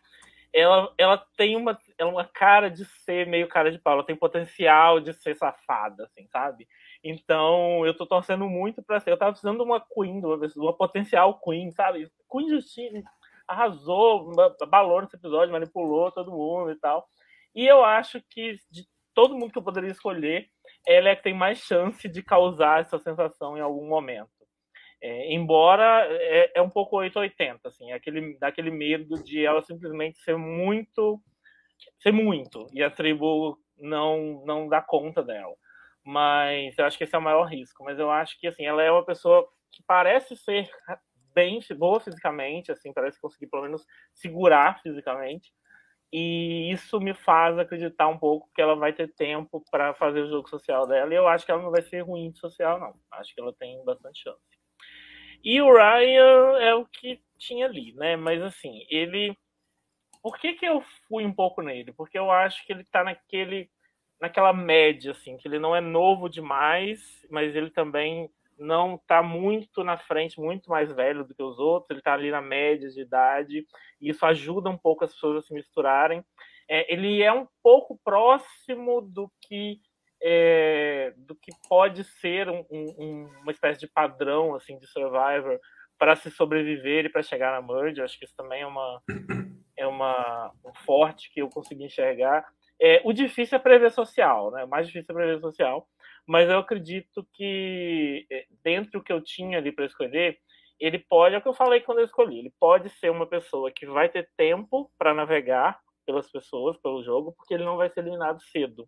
ela, 0.51 0.93
ela 0.97 1.17
tem 1.37 1.55
uma, 1.55 1.79
ela 1.97 2.11
uma 2.11 2.25
cara 2.25 2.69
de 2.69 2.83
ser 2.83 3.25
meio 3.25 3.47
cara 3.47 3.71
de 3.71 3.79
pau, 3.79 3.93
ela 3.93 4.05
tem 4.05 4.17
potencial 4.17 4.99
de 4.99 5.13
ser 5.13 5.33
safada, 5.37 6.03
assim, 6.03 6.27
sabe? 6.27 6.67
Então, 7.01 7.85
eu 7.85 7.95
tô 7.95 8.05
torcendo 8.05 8.49
muito 8.49 8.83
para 8.83 8.99
ser. 8.99 9.11
Eu 9.11 9.17
tava 9.17 9.31
precisando 9.31 9.59
de 9.59 9.63
uma 9.63 9.79
Queen, 9.79 10.19
de 10.19 10.25
uma, 10.25 10.45
de 10.45 10.59
uma 10.59 10.75
potencial 10.75 11.39
Queen, 11.39 11.71
sabe? 11.71 12.11
Queen 12.29 12.49
Justine 12.49 13.01
arrasou, 13.47 14.29
balou 14.67 15.01
nesse 15.01 15.15
episódio, 15.15 15.53
manipulou 15.53 16.11
todo 16.11 16.31
mundo 16.31 16.71
e 16.71 16.75
tal. 16.75 17.07
E 17.53 17.65
eu 17.65 17.81
acho 17.81 18.21
que 18.29 18.57
de 18.69 18.85
todo 19.13 19.35
mundo 19.35 19.53
que 19.53 19.57
eu 19.57 19.63
poderia 19.63 19.91
escolher, 19.91 20.49
ela 20.85 21.09
é 21.09 21.15
que 21.15 21.23
tem 21.23 21.33
mais 21.33 21.59
chance 21.59 22.09
de 22.09 22.21
causar 22.21 22.81
essa 22.81 22.99
sensação 22.99 23.57
em 23.57 23.61
algum 23.61 23.87
momento. 23.87 24.34
É, 25.07 25.31
embora 25.31 26.07
é, 26.09 26.51
é, 26.55 26.61
um 26.63 26.69
pouco 26.69 26.97
880, 26.97 27.67
assim, 27.67 27.91
é 27.91 27.93
aquele, 27.93 28.35
daquele 28.39 28.71
medo 28.71 29.23
de 29.23 29.45
ela 29.45 29.61
simplesmente 29.61 30.17
ser 30.17 30.35
muito, 30.35 31.21
ser 32.01 32.11
muito, 32.11 32.65
e 32.73 32.81
a 32.81 32.89
tribo 32.89 33.55
não, 33.77 34.43
não 34.47 34.67
dá 34.67 34.81
conta 34.81 35.21
dela. 35.21 35.53
Mas 36.03 36.75
eu 36.75 36.85
acho 36.85 36.97
que 36.97 37.03
esse 37.03 37.15
é 37.15 37.19
o 37.19 37.21
maior 37.21 37.43
risco. 37.45 37.83
Mas 37.83 37.99
eu 37.99 38.09
acho 38.09 38.39
que, 38.39 38.47
assim, 38.47 38.65
ela 38.65 38.81
é 38.81 38.91
uma 38.91 39.05
pessoa 39.05 39.47
que 39.71 39.83
parece 39.85 40.35
ser 40.35 40.67
bem 41.35 41.59
boa 41.77 41.99
fisicamente, 41.99 42.71
assim, 42.71 42.91
parece 42.91 43.21
conseguir 43.21 43.47
pelo 43.47 43.61
menos 43.61 43.85
segurar 44.11 44.81
fisicamente, 44.81 45.53
e 46.11 46.71
isso 46.71 46.99
me 46.99 47.13
faz 47.13 47.59
acreditar 47.59 48.07
um 48.07 48.17
pouco 48.17 48.49
que 48.55 48.61
ela 48.61 48.75
vai 48.75 48.91
ter 48.91 49.13
tempo 49.13 49.63
para 49.69 49.93
fazer 49.93 50.21
o 50.21 50.29
jogo 50.29 50.49
social 50.49 50.87
dela. 50.87 51.13
E 51.13 51.17
eu 51.17 51.27
acho 51.27 51.45
que 51.45 51.51
ela 51.51 51.61
não 51.61 51.71
vai 51.71 51.83
ser 51.83 52.01
ruim 52.01 52.31
de 52.31 52.39
social, 52.39 52.79
não. 52.79 52.95
Acho 53.11 53.35
que 53.35 53.41
ela 53.41 53.53
tem 53.53 53.83
bastante 53.85 54.23
chance. 54.23 54.64
E 55.45 55.61
o 55.61 55.71
Ryan 55.71 56.57
é 56.59 56.73
o 56.73 56.85
que 56.85 57.21
tinha 57.37 57.67
ali, 57.67 57.93
né? 57.93 58.15
Mas 58.15 58.41
assim, 58.41 58.83
ele. 58.89 59.37
Por 60.23 60.39
que, 60.39 60.53
que 60.53 60.65
eu 60.65 60.83
fui 61.07 61.23
um 61.23 61.31
pouco 61.31 61.61
nele? 61.61 61.93
Porque 61.93 62.17
eu 62.17 62.31
acho 62.31 62.65
que 62.65 62.73
ele 62.73 62.83
tá 62.83 63.03
naquele, 63.03 63.69
naquela 64.19 64.51
média, 64.51 65.11
assim, 65.11 65.37
que 65.37 65.47
ele 65.47 65.59
não 65.59 65.75
é 65.75 65.79
novo 65.79 66.27
demais, 66.27 67.23
mas 67.29 67.55
ele 67.55 67.69
também 67.69 68.27
não 68.57 68.95
está 68.95 69.21
muito 69.21 69.83
na 69.83 69.97
frente, 69.97 70.39
muito 70.39 70.67
mais 70.67 70.91
velho 70.91 71.23
do 71.23 71.35
que 71.35 71.43
os 71.43 71.59
outros, 71.59 71.91
ele 71.91 71.99
está 71.99 72.13
ali 72.13 72.31
na 72.31 72.41
média 72.41 72.89
de 72.89 73.01
idade, 73.01 73.67
e 74.01 74.09
isso 74.09 74.25
ajuda 74.25 74.67
um 74.67 74.77
pouco 74.77 75.03
as 75.03 75.13
pessoas 75.13 75.43
a 75.43 75.47
se 75.47 75.53
misturarem. 75.53 76.25
É, 76.67 76.91
ele 76.91 77.21
é 77.21 77.31
um 77.31 77.47
pouco 77.61 77.99
próximo 78.03 79.01
do 79.01 79.31
que 79.41 79.79
é, 80.25 81.13
do 81.17 81.35
que 81.35 81.51
pode 81.69 82.03
ser 82.03 82.49
um, 82.49 82.65
um, 82.71 83.29
uma 83.43 83.51
espécie 83.51 83.79
de 83.79 83.87
padrão 83.87 84.55
assim 84.55 84.79
de 84.79 84.87
Survivor 84.87 85.59
para 85.99 86.15
se 86.15 86.31
sobreviver 86.31 87.05
e 87.05 87.09
para 87.09 87.21
chegar 87.21 87.51
na 87.51 87.65
merge. 87.65 88.01
Acho 88.01 88.17
que 88.17 88.25
isso 88.25 88.35
também 88.35 88.63
é 88.63 88.67
uma 88.67 89.01
é 89.77 89.85
uma 89.85 90.51
um 90.65 90.73
forte 90.85 91.31
que 91.31 91.41
eu 91.41 91.49
consegui 91.49 91.85
enxergar. 91.85 92.43
É, 92.81 93.01
o 93.05 93.13
difícil 93.13 93.57
é 93.57 93.59
prever 93.59 93.91
social, 93.91 94.51
né? 94.51 94.63
O 94.63 94.67
mais 94.67 94.87
difícil 94.87 95.13
é 95.13 95.15
prever 95.15 95.39
social 95.39 95.87
mas 96.27 96.49
eu 96.49 96.57
acredito 96.57 97.25
que 97.33 98.25
eh, 98.31 98.45
dentro 98.63 98.99
do 98.99 99.03
que 99.03 99.13
eu 99.13 99.21
tinha 99.21 99.57
ali 99.57 99.71
para 99.71 99.85
escolher, 99.85 100.37
ele 100.79 100.99
pode, 100.99 101.35
é 101.35 101.37
o 101.37 101.41
que 101.41 101.47
eu 101.47 101.53
falei 101.53 101.81
quando 101.81 101.99
eu 101.99 102.05
escolhi, 102.05 102.39
ele 102.39 102.53
pode 102.59 102.89
ser 102.89 103.09
uma 103.11 103.27
pessoa 103.27 103.71
que 103.71 103.85
vai 103.85 104.09
ter 104.09 104.29
tempo 104.35 104.91
para 104.97 105.13
navegar 105.13 105.79
pelas 106.05 106.29
pessoas, 106.31 106.77
pelo 106.77 107.03
jogo, 107.03 107.33
porque 107.33 107.53
ele 107.53 107.63
não 107.63 107.77
vai 107.77 107.89
ser 107.89 108.01
eliminado 108.01 108.41
cedo. 108.41 108.87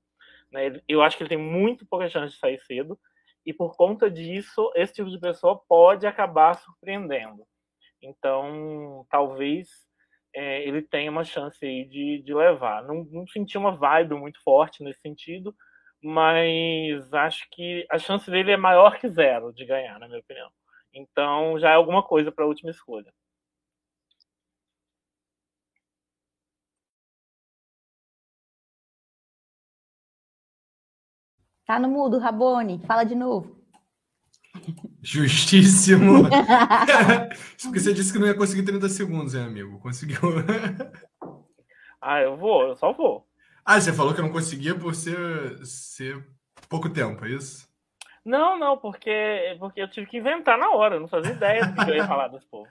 Né? 0.52 0.82
Eu 0.88 1.02
acho 1.02 1.18
que 1.18 1.24
ele 1.24 1.30
tem 1.30 1.38
muito 1.38 1.86
pouca 1.86 2.10
chance 2.10 2.34
de 2.34 2.40
sair 2.40 2.60
cedo, 2.60 3.00
e 3.46 3.54
por 3.54 3.76
conta 3.78 4.12
disso, 4.12 4.72
esse 4.76 4.94
tipo 4.94 5.10
de 5.10 5.20
pessoa 5.20 5.62
pode 5.70 6.06
acabar 6.06 6.54
surpreendendo. 6.56 7.46
Então, 8.02 9.06
talvez 9.10 9.70
é, 10.36 10.68
ele 10.68 10.82
tenha 10.82 11.10
uma 11.10 11.24
chance 11.24 11.66
aí 11.66 11.86
de, 11.86 12.22
de 12.24 12.34
levar. 12.34 12.84
Não, 12.84 13.06
não 13.06 13.26
senti 13.28 13.58
uma 13.58 13.76
vibe 13.76 14.16
muito 14.16 14.42
forte 14.44 14.84
nesse 14.84 15.00
sentido, 15.00 15.56
mas 16.04 17.14
acho 17.14 17.48
que 17.52 17.86
a 17.90 17.98
chance 17.98 18.30
dele 18.30 18.52
é 18.52 18.58
maior 18.58 19.00
que 19.00 19.10
zero 19.10 19.54
de 19.54 19.66
ganhar, 19.66 19.98
na 20.00 20.08
minha 20.08 20.20
opinião. 20.20 20.50
Então 20.94 21.58
já 21.60 21.72
é 21.72 21.76
alguma 21.76 22.04
coisa 22.04 22.32
para 22.32 22.44
a 22.44 22.48
última 22.48 22.72
escolha. 22.72 23.12
Tá 31.68 31.78
no 31.78 31.90
mudo, 31.90 32.18
Rabone. 32.18 32.82
Fala 32.88 33.04
de 33.04 33.14
novo. 33.14 33.62
Justíssimo. 35.02 36.24
Porque 37.62 37.80
você 37.80 37.94
disse 37.94 38.14
que 38.14 38.18
não 38.18 38.26
ia 38.26 38.34
conseguir 38.34 38.64
30 38.64 38.88
segundos, 38.88 39.36
hein, 39.36 39.44
amigo? 39.44 39.78
Conseguiu. 39.80 40.18
ah, 42.02 42.22
eu 42.22 42.38
vou, 42.38 42.70
eu 42.70 42.76
só 42.78 42.94
vou. 42.94 43.28
Ah, 43.66 43.82
você 43.82 43.92
falou 43.92 44.14
que 44.14 44.22
não 44.22 44.32
conseguia 44.32 44.74
por 44.74 44.96
ser, 44.96 45.60
ser 45.66 46.26
pouco 46.70 46.90
tempo, 46.90 47.26
é 47.26 47.32
isso? 47.32 47.68
Não, 48.24 48.58
não, 48.58 48.78
porque, 48.78 49.58
porque 49.60 49.82
eu 49.82 49.90
tive 49.90 50.08
que 50.08 50.18
inventar 50.18 50.58
na 50.58 50.72
hora, 50.72 51.00
não 51.00 51.08
fazia 51.10 51.34
ideia 51.34 51.66
do 51.66 51.76
que 51.76 51.92
eu 51.92 51.96
ia 51.96 52.08
falar 52.08 52.30
desse 52.30 52.46
povo. 52.46 52.70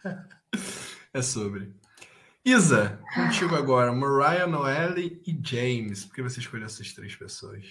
É 1.13 1.21
sobre. 1.21 1.75
Isa, 2.43 2.99
contigo 3.15 3.55
agora, 3.55 3.93
Mariah, 3.93 4.47
Noelle 4.47 5.21
e 5.27 5.39
James. 5.43 6.07
Por 6.07 6.15
que 6.15 6.23
você 6.23 6.41
escolheu 6.41 6.65
essas 6.65 6.93
três 6.93 7.15
pessoas? 7.15 7.65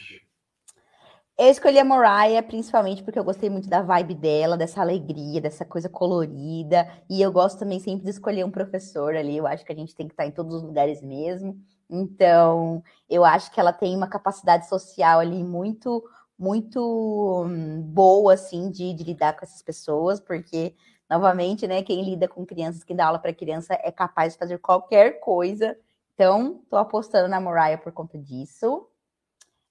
Eu 1.38 1.50
escolhi 1.50 1.78
a 1.78 1.84
Mariah 1.84 2.42
principalmente 2.42 3.04
porque 3.04 3.20
eu 3.20 3.24
gostei 3.24 3.50
muito 3.50 3.68
da 3.68 3.82
vibe 3.82 4.16
dela, 4.16 4.56
dessa 4.56 4.80
alegria, 4.80 5.42
dessa 5.42 5.66
coisa 5.66 5.90
colorida. 5.90 6.88
E 7.10 7.22
eu 7.22 7.30
gosto 7.30 7.60
também 7.60 7.78
sempre 7.78 8.06
de 8.06 8.10
escolher 8.12 8.46
um 8.46 8.52
professor 8.52 9.14
ali. 9.16 9.36
Eu 9.36 9.46
acho 9.46 9.66
que 9.66 9.72
a 9.74 9.76
gente 9.76 9.94
tem 9.94 10.08
que 10.08 10.14
estar 10.14 10.26
em 10.26 10.32
todos 10.32 10.56
os 10.56 10.64
lugares 10.64 11.02
mesmo. 11.02 11.60
Então, 11.90 12.82
eu 13.10 13.26
acho 13.26 13.52
que 13.52 13.60
ela 13.60 13.74
tem 13.74 13.96
uma 13.98 14.08
capacidade 14.08 14.70
social 14.70 15.20
ali 15.20 15.44
muito, 15.44 16.02
muito 16.40 17.44
hum, 17.46 17.82
boa, 17.82 18.34
assim, 18.34 18.72
de, 18.72 18.94
de 18.94 19.04
lidar 19.04 19.34
com 19.38 19.44
essas 19.44 19.62
pessoas, 19.62 20.22
porque, 20.22 20.74
novamente, 21.10 21.68
né, 21.68 21.84
quem 21.84 22.02
lida 22.02 22.30
com 22.30 22.46
crianças, 22.46 22.84
quem 22.84 22.96
dá 22.96 23.08
aula 23.08 23.20
para 23.20 23.34
criança, 23.34 23.78
é 23.84 23.92
capaz 23.92 24.34
de 24.34 24.40
fazer 24.40 24.58
qualquer 24.60 25.20
coisa. 25.20 25.78
Então, 26.14 26.62
estou 26.64 26.80
apostando 26.80 27.28
na 27.28 27.42
Mariah 27.42 27.78
por 27.78 27.92
conta 27.92 28.18
disso. 28.18 28.88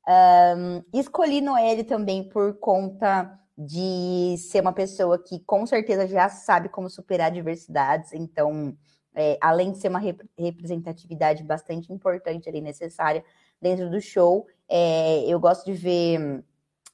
Um, 0.07 0.83
escolhi 0.93 1.41
Noelle 1.41 1.85
também 1.85 2.29
por 2.29 2.59
conta 2.59 3.39
de 3.57 4.37
ser 4.39 4.61
uma 4.61 4.73
pessoa 4.73 5.19
que 5.19 5.39
com 5.41 5.65
certeza 5.67 6.07
já 6.07 6.29
sabe 6.29 6.69
como 6.69 6.91
superar 6.91 7.29
adversidades, 7.29 8.13
então 8.13 8.77
é, 9.15 9.39
além 9.41 9.73
de 9.73 9.79
ser 9.79 9.89
uma 9.89 10.01
rep 10.01 10.21
representatividade 10.37 11.43
bastante 11.45 11.93
importante 11.93 12.49
ali 12.49 12.61
necessária 12.61 13.25
dentro 13.63 13.89
do 13.89 14.01
show, 14.01 14.47
é, 14.69 15.25
eu 15.27 15.39
gosto 15.39 15.65
de 15.65 15.73
ver 15.73 16.45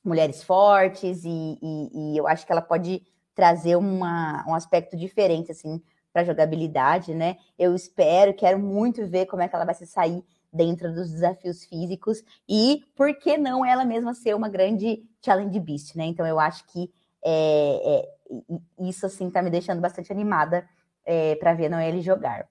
mulheres 0.04 0.42
fortes 0.42 1.24
e, 1.24 1.58
e, 1.62 2.12
e, 2.14 2.16
eu 2.16 2.26
acho 2.28 2.46
que 2.46 2.52
ela 2.52 2.62
pode 2.62 3.02
trazer 3.34 3.76
uma, 3.76 4.44
um 4.46 4.54
aspecto 4.54 4.96
diferente 4.96 5.50
assim 5.50 5.82
para 6.12 6.24
jogabilidade, 6.24 7.14
né? 7.14 7.36
Eu 7.58 7.74
espero, 7.74 8.34
quero 8.34 8.58
muito 8.58 9.06
ver 9.06 9.26
como 9.26 9.42
é 9.42 9.48
que 9.48 9.54
ela 9.54 9.64
vai 9.64 9.74
se 9.74 9.86
sair 9.86 10.24
dentro 10.52 10.92
dos 10.92 11.10
desafios 11.10 11.64
físicos 11.64 12.22
e 12.48 12.82
por 12.96 13.14
que 13.16 13.36
não 13.36 13.64
ela 13.64 13.84
mesma 13.84 14.14
ser 14.14 14.34
uma 14.34 14.48
grande 14.48 15.02
challenge 15.24 15.58
beast, 15.60 15.96
né? 15.96 16.04
Então 16.04 16.26
eu 16.26 16.40
acho 16.40 16.64
que 16.66 16.90
é, 17.24 17.80
é, 17.84 18.88
isso 18.88 19.06
assim 19.06 19.30
tá 19.30 19.42
me 19.42 19.50
deixando 19.50 19.80
bastante 19.80 20.12
animada 20.12 20.68
é, 21.04 21.34
para 21.36 21.54
ver 21.54 21.68
Noelle 21.68 22.00
jogar. 22.00 22.48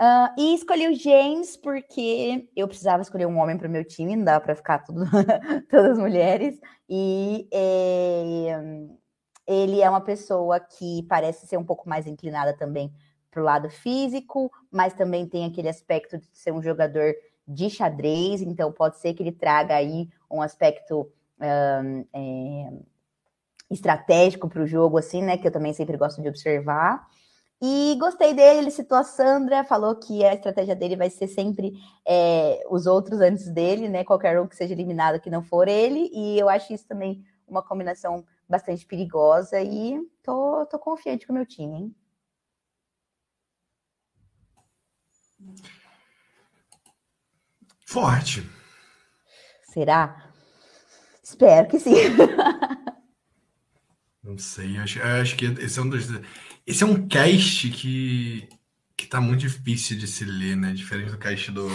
Uh, 0.00 0.28
e 0.36 0.54
escolhi 0.54 0.88
o 0.88 0.94
James 0.94 1.56
porque 1.56 2.48
eu 2.56 2.66
precisava 2.66 3.02
escolher 3.02 3.26
um 3.26 3.38
homem 3.38 3.56
para 3.56 3.68
o 3.68 3.70
meu 3.70 3.84
time, 3.84 4.16
não 4.16 4.24
dava 4.24 4.44
para 4.44 4.56
ficar 4.56 4.80
tudo, 4.80 5.04
todas 5.70 5.98
mulheres. 5.98 6.58
E 6.88 7.48
é, 7.52 8.60
ele 9.46 9.80
é 9.80 9.88
uma 9.88 10.00
pessoa 10.00 10.58
que 10.58 11.04
parece 11.08 11.46
ser 11.46 11.56
um 11.56 11.64
pouco 11.64 11.88
mais 11.88 12.06
inclinada 12.06 12.56
também 12.56 12.92
para 13.34 13.42
o 13.42 13.44
lado 13.44 13.68
físico, 13.68 14.50
mas 14.70 14.94
também 14.94 15.26
tem 15.26 15.44
aquele 15.44 15.68
aspecto 15.68 16.16
de 16.16 16.28
ser 16.32 16.52
um 16.52 16.62
jogador 16.62 17.12
de 17.46 17.68
xadrez, 17.68 18.40
então 18.40 18.72
pode 18.72 18.98
ser 18.98 19.12
que 19.12 19.22
ele 19.22 19.32
traga 19.32 19.74
aí 19.74 20.08
um 20.30 20.40
aspecto 20.40 21.10
um, 21.40 22.06
é, 22.14 22.72
estratégico 23.68 24.48
para 24.48 24.62
o 24.62 24.66
jogo, 24.66 24.96
assim, 24.96 25.20
né? 25.20 25.36
Que 25.36 25.48
eu 25.48 25.52
também 25.52 25.72
sempre 25.72 25.96
gosto 25.96 26.22
de 26.22 26.28
observar. 26.28 27.06
E 27.60 27.96
gostei 27.98 28.32
dele, 28.34 28.60
ele 28.60 28.70
citou 28.70 28.96
a 28.96 29.04
Sandra, 29.04 29.64
falou 29.64 29.96
que 29.96 30.24
a 30.24 30.34
estratégia 30.34 30.76
dele 30.76 30.96
vai 30.96 31.10
ser 31.10 31.26
sempre 31.26 31.72
é, 32.06 32.62
os 32.70 32.86
outros 32.86 33.20
antes 33.20 33.48
dele, 33.48 33.88
né? 33.88 34.04
Qualquer 34.04 34.40
um 34.40 34.46
que 34.46 34.56
seja 34.56 34.74
eliminado 34.74 35.20
que 35.20 35.30
não 35.30 35.42
for 35.42 35.66
ele. 35.66 36.10
E 36.12 36.38
eu 36.38 36.48
acho 36.48 36.72
isso 36.72 36.86
também 36.86 37.24
uma 37.46 37.62
combinação 37.62 38.24
bastante 38.48 38.86
perigosa 38.86 39.60
e 39.60 40.00
tô, 40.22 40.66
tô 40.66 40.78
confiante 40.78 41.26
com 41.26 41.32
o 41.32 41.36
meu 41.36 41.46
time, 41.46 41.76
hein? 41.76 41.94
Forte. 47.86 48.48
Será? 49.72 50.30
Espero 51.22 51.68
que 51.68 51.78
sim. 51.78 51.94
Não 54.22 54.38
sei, 54.38 54.78
acho, 54.78 55.02
acho 55.02 55.36
que 55.36 55.44
esse 55.44 55.78
é 55.78 55.82
um 55.82 55.88
dos 55.88 56.08
esse 56.66 56.82
é 56.82 56.86
um 56.86 57.06
cast 57.06 57.68
que, 57.70 58.48
que 58.96 59.06
tá 59.06 59.20
muito 59.20 59.40
difícil 59.40 59.98
de 59.98 60.06
se 60.06 60.24
ler, 60.24 60.56
né? 60.56 60.72
Diferente 60.72 61.10
do 61.10 61.18
cast 61.18 61.50
do, 61.50 61.68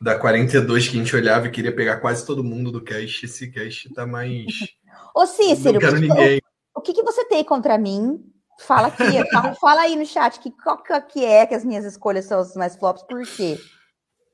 da 0.00 0.18
42, 0.18 0.88
que 0.88 0.96
a 0.96 0.98
gente 0.98 1.14
olhava 1.14 1.46
e 1.46 1.50
queria 1.50 1.74
pegar 1.74 1.98
quase 1.98 2.24
todo 2.24 2.42
mundo 2.42 2.72
do 2.72 2.82
cast. 2.82 3.26
Esse 3.26 3.50
cast 3.50 3.92
tá 3.92 4.06
mais. 4.06 4.46
Ô, 5.14 5.26
Cícero, 5.26 5.74
Não 5.74 5.80
quero 5.80 6.00
ninguém. 6.00 6.40
O, 6.74 6.80
que, 6.80 6.94
que 6.94 7.02
você 7.02 7.26
tem 7.26 7.44
contra 7.44 7.76
mim? 7.76 8.24
Fala 8.66 8.88
aqui, 8.88 9.04
fala, 9.32 9.54
fala, 9.54 9.80
aí 9.82 9.96
no 9.96 10.04
chat 10.04 10.38
que 10.38 10.50
qual 10.50 10.82
que 10.82 11.24
é 11.24 11.46
que 11.46 11.54
as 11.54 11.64
minhas 11.64 11.84
escolhas 11.84 12.26
são 12.26 12.40
as 12.40 12.54
mais 12.54 12.76
flops, 12.76 13.02
por 13.04 13.22
quê? 13.22 13.58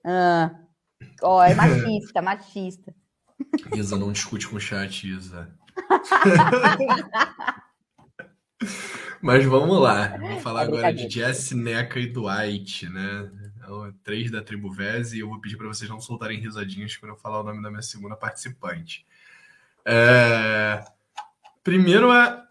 Ah, 0.04 0.50
ó, 1.22 1.42
é 1.44 1.54
machista, 1.54 2.20
machista. 2.20 2.94
Isa, 3.74 3.96
não 3.96 4.12
discute 4.12 4.48
com 4.48 4.56
o 4.56 4.60
chat, 4.60 5.06
Isa. 5.06 5.48
Mas 9.22 9.44
vamos 9.44 9.80
lá. 9.80 10.08
Vamos 10.18 10.42
falar 10.42 10.62
é 10.62 10.64
agora 10.64 10.92
de 10.92 11.08
Jess, 11.08 11.52
Neca 11.52 12.00
e 12.00 12.06
Dwight, 12.06 12.88
né? 12.88 13.30
É 13.62 13.92
três 14.02 14.30
da 14.30 14.42
tribo 14.42 14.72
Vez 14.72 15.12
e 15.12 15.20
eu 15.20 15.28
vou 15.28 15.40
pedir 15.40 15.56
para 15.56 15.66
vocês 15.68 15.90
não 15.90 16.00
soltarem 16.00 16.40
risadinhas 16.40 16.96
quando 16.96 17.12
eu 17.12 17.18
falar 17.18 17.40
o 17.40 17.44
nome 17.44 17.62
da 17.62 17.70
minha 17.70 17.82
segunda 17.82 18.16
participante. 18.16 19.04
É... 19.84 20.84
Primeiro 21.62 22.12
é 22.12 22.45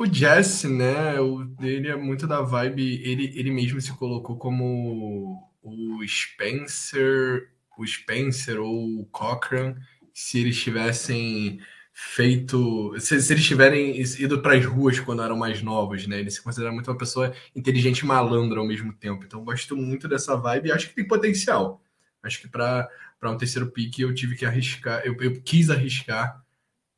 o 0.00 0.06
Jesse, 0.06 0.66
né? 0.66 1.16
Ele 1.60 1.88
é 1.88 1.96
muito 1.96 2.26
da 2.26 2.40
vibe. 2.40 3.02
Ele, 3.04 3.32
ele 3.38 3.50
mesmo 3.50 3.80
se 3.80 3.92
colocou 3.92 4.36
como 4.38 5.46
o 5.62 5.98
Spencer, 6.08 7.50
o 7.76 7.86
Spencer 7.86 8.58
ou 8.58 9.00
o 9.00 9.06
Cochran, 9.06 9.76
se 10.14 10.38
eles 10.40 10.58
tivessem 10.58 11.60
feito. 11.92 12.98
Se, 12.98 13.20
se 13.20 13.32
eles 13.34 13.44
tiverem 13.44 14.00
ido 14.00 14.40
para 14.40 14.56
as 14.56 14.64
ruas 14.64 14.98
quando 14.98 15.22
eram 15.22 15.36
mais 15.36 15.62
novos, 15.62 16.06
né? 16.06 16.18
Ele 16.20 16.30
se 16.30 16.42
considera 16.42 16.72
muito 16.72 16.90
uma 16.90 16.96
pessoa 16.96 17.34
inteligente 17.54 17.98
e 18.00 18.06
malandra 18.06 18.58
ao 18.58 18.66
mesmo 18.66 18.94
tempo. 18.94 19.24
Então, 19.24 19.44
gosto 19.44 19.76
muito 19.76 20.08
dessa 20.08 20.34
vibe 20.34 20.68
e 20.68 20.72
acho 20.72 20.88
que 20.88 20.94
tem 20.94 21.06
potencial. 21.06 21.82
Acho 22.22 22.40
que 22.40 22.48
para 22.48 22.88
um 23.24 23.36
terceiro 23.36 23.70
pique 23.70 24.00
eu 24.00 24.14
tive 24.14 24.34
que 24.34 24.46
arriscar, 24.46 25.02
eu, 25.04 25.14
eu 25.20 25.42
quis 25.42 25.68
arriscar 25.68 26.42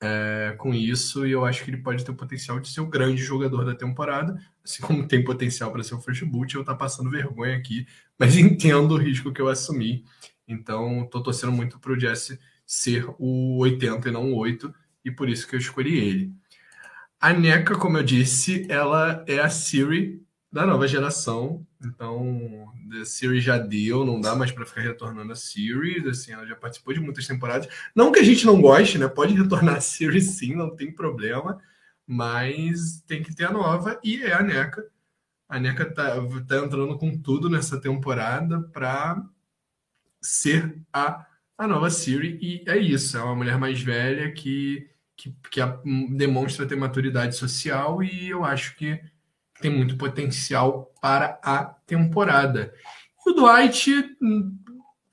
é, 0.05 0.57
com 0.59 0.75
isso, 0.75 1.25
e 1.25 1.31
eu 1.31 1.45
acho 1.45 1.65
que 1.65 1.71
ele 1.71 1.81
pode 1.81 2.05
ter 2.05 2.11
o 2.11 2.17
potencial 2.17 2.59
de 2.59 2.69
ser 2.69 2.81
o 2.81 2.89
grande 2.89 3.23
jogador 3.23 3.65
da 3.65 3.73
temporada, 3.73 4.37
assim 4.65 4.83
como 4.83 5.07
tem 5.07 5.23
potencial 5.23 5.71
para 5.71 5.85
ser 5.85 5.95
o 5.95 6.01
first 6.01 6.25
boot. 6.25 6.53
Eu 6.53 6.65
tá 6.65 6.75
passando 6.75 7.09
vergonha 7.09 7.57
aqui, 7.57 7.87
mas 8.19 8.35
entendo 8.37 8.93
o 8.93 8.99
risco 8.99 9.33
que 9.33 9.41
eu 9.41 9.49
assumi. 9.49 10.05
Então, 10.47 11.09
tô 11.09 11.23
torcendo 11.23 11.53
muito 11.53 11.79
pro 11.79 11.99
Jesse 11.99 12.39
ser 12.67 13.07
o 13.17 13.59
80 13.59 14.09
e 14.09 14.13
não 14.13 14.33
o 14.33 14.37
8, 14.37 14.75
e 15.05 15.11
por 15.11 15.29
isso 15.29 15.47
que 15.47 15.55
eu 15.55 15.61
escolhi 15.61 15.97
ele. 15.97 16.33
A 17.21 17.33
NECA, 17.33 17.77
como 17.77 17.97
eu 17.97 18.03
disse, 18.03 18.67
ela 18.69 19.25
é 19.29 19.39
a 19.39 19.49
Siri 19.49 20.21
da 20.53 20.67
nova 20.67 20.87
geração. 20.87 21.67
Então, 21.83 22.71
a 23.01 23.05
Siri 23.05 23.41
já 23.41 23.57
deu, 23.57 24.05
não 24.05 24.21
dá 24.21 24.37
mais 24.37 24.53
para 24.53 24.67
ficar 24.67 24.83
retornando 24.83 25.33
a 25.33 25.37
Siri. 25.37 26.07
Assim, 26.09 26.33
ela 26.33 26.47
já 26.47 26.55
participou 26.55 26.93
de 26.93 27.01
muitas 27.01 27.27
temporadas. 27.27 27.69
Não 27.95 28.13
que 28.13 28.19
a 28.19 28.25
gente 28.25 28.45
não 28.45 28.61
goste, 28.61 28.99
né? 28.99 29.09
Pode 29.09 29.35
retornar 29.35 29.77
a 29.77 29.81
Siri 29.81 30.21
sim, 30.21 30.55
não 30.55 30.77
tem 30.77 30.93
problema. 30.93 31.59
Mas 32.07 33.01
tem 33.07 33.23
que 33.23 33.35
ter 33.35 33.45
a 33.45 33.53
nova 33.53 33.99
e 34.05 34.23
é 34.23 34.35
a 34.35 34.43
NECA. 34.43 34.85
A 35.49 35.59
NECA 35.59 35.87
tá, 35.87 36.17
tá 36.47 36.59
entrando 36.59 36.99
com 36.99 37.17
tudo 37.17 37.49
nessa 37.49 37.81
temporada 37.81 38.61
para 38.61 39.25
ser 40.21 40.77
a, 40.93 41.27
a 41.57 41.67
nova 41.67 41.89
Siri. 41.89 42.39
E 42.43 42.65
é 42.69 42.77
isso, 42.77 43.17
é 43.17 43.23
uma 43.23 43.37
mulher 43.37 43.57
mais 43.57 43.81
velha 43.81 44.31
que, 44.33 44.87
que, 45.17 45.35
que 45.51 45.61
a, 45.63 45.79
demonstra 46.11 46.67
ter 46.67 46.77
maturidade 46.77 47.37
social 47.37 48.03
e 48.03 48.29
eu 48.29 48.45
acho 48.45 48.77
que 48.77 49.01
tem 49.63 49.71
muito 49.71 49.97
potencial 49.97 50.93
para 51.01 51.41
a 51.43 51.65
temporada. 51.87 52.75
E 53.27 53.31
o 53.31 53.35
Dwight 53.35 54.17
hum, 54.21 54.59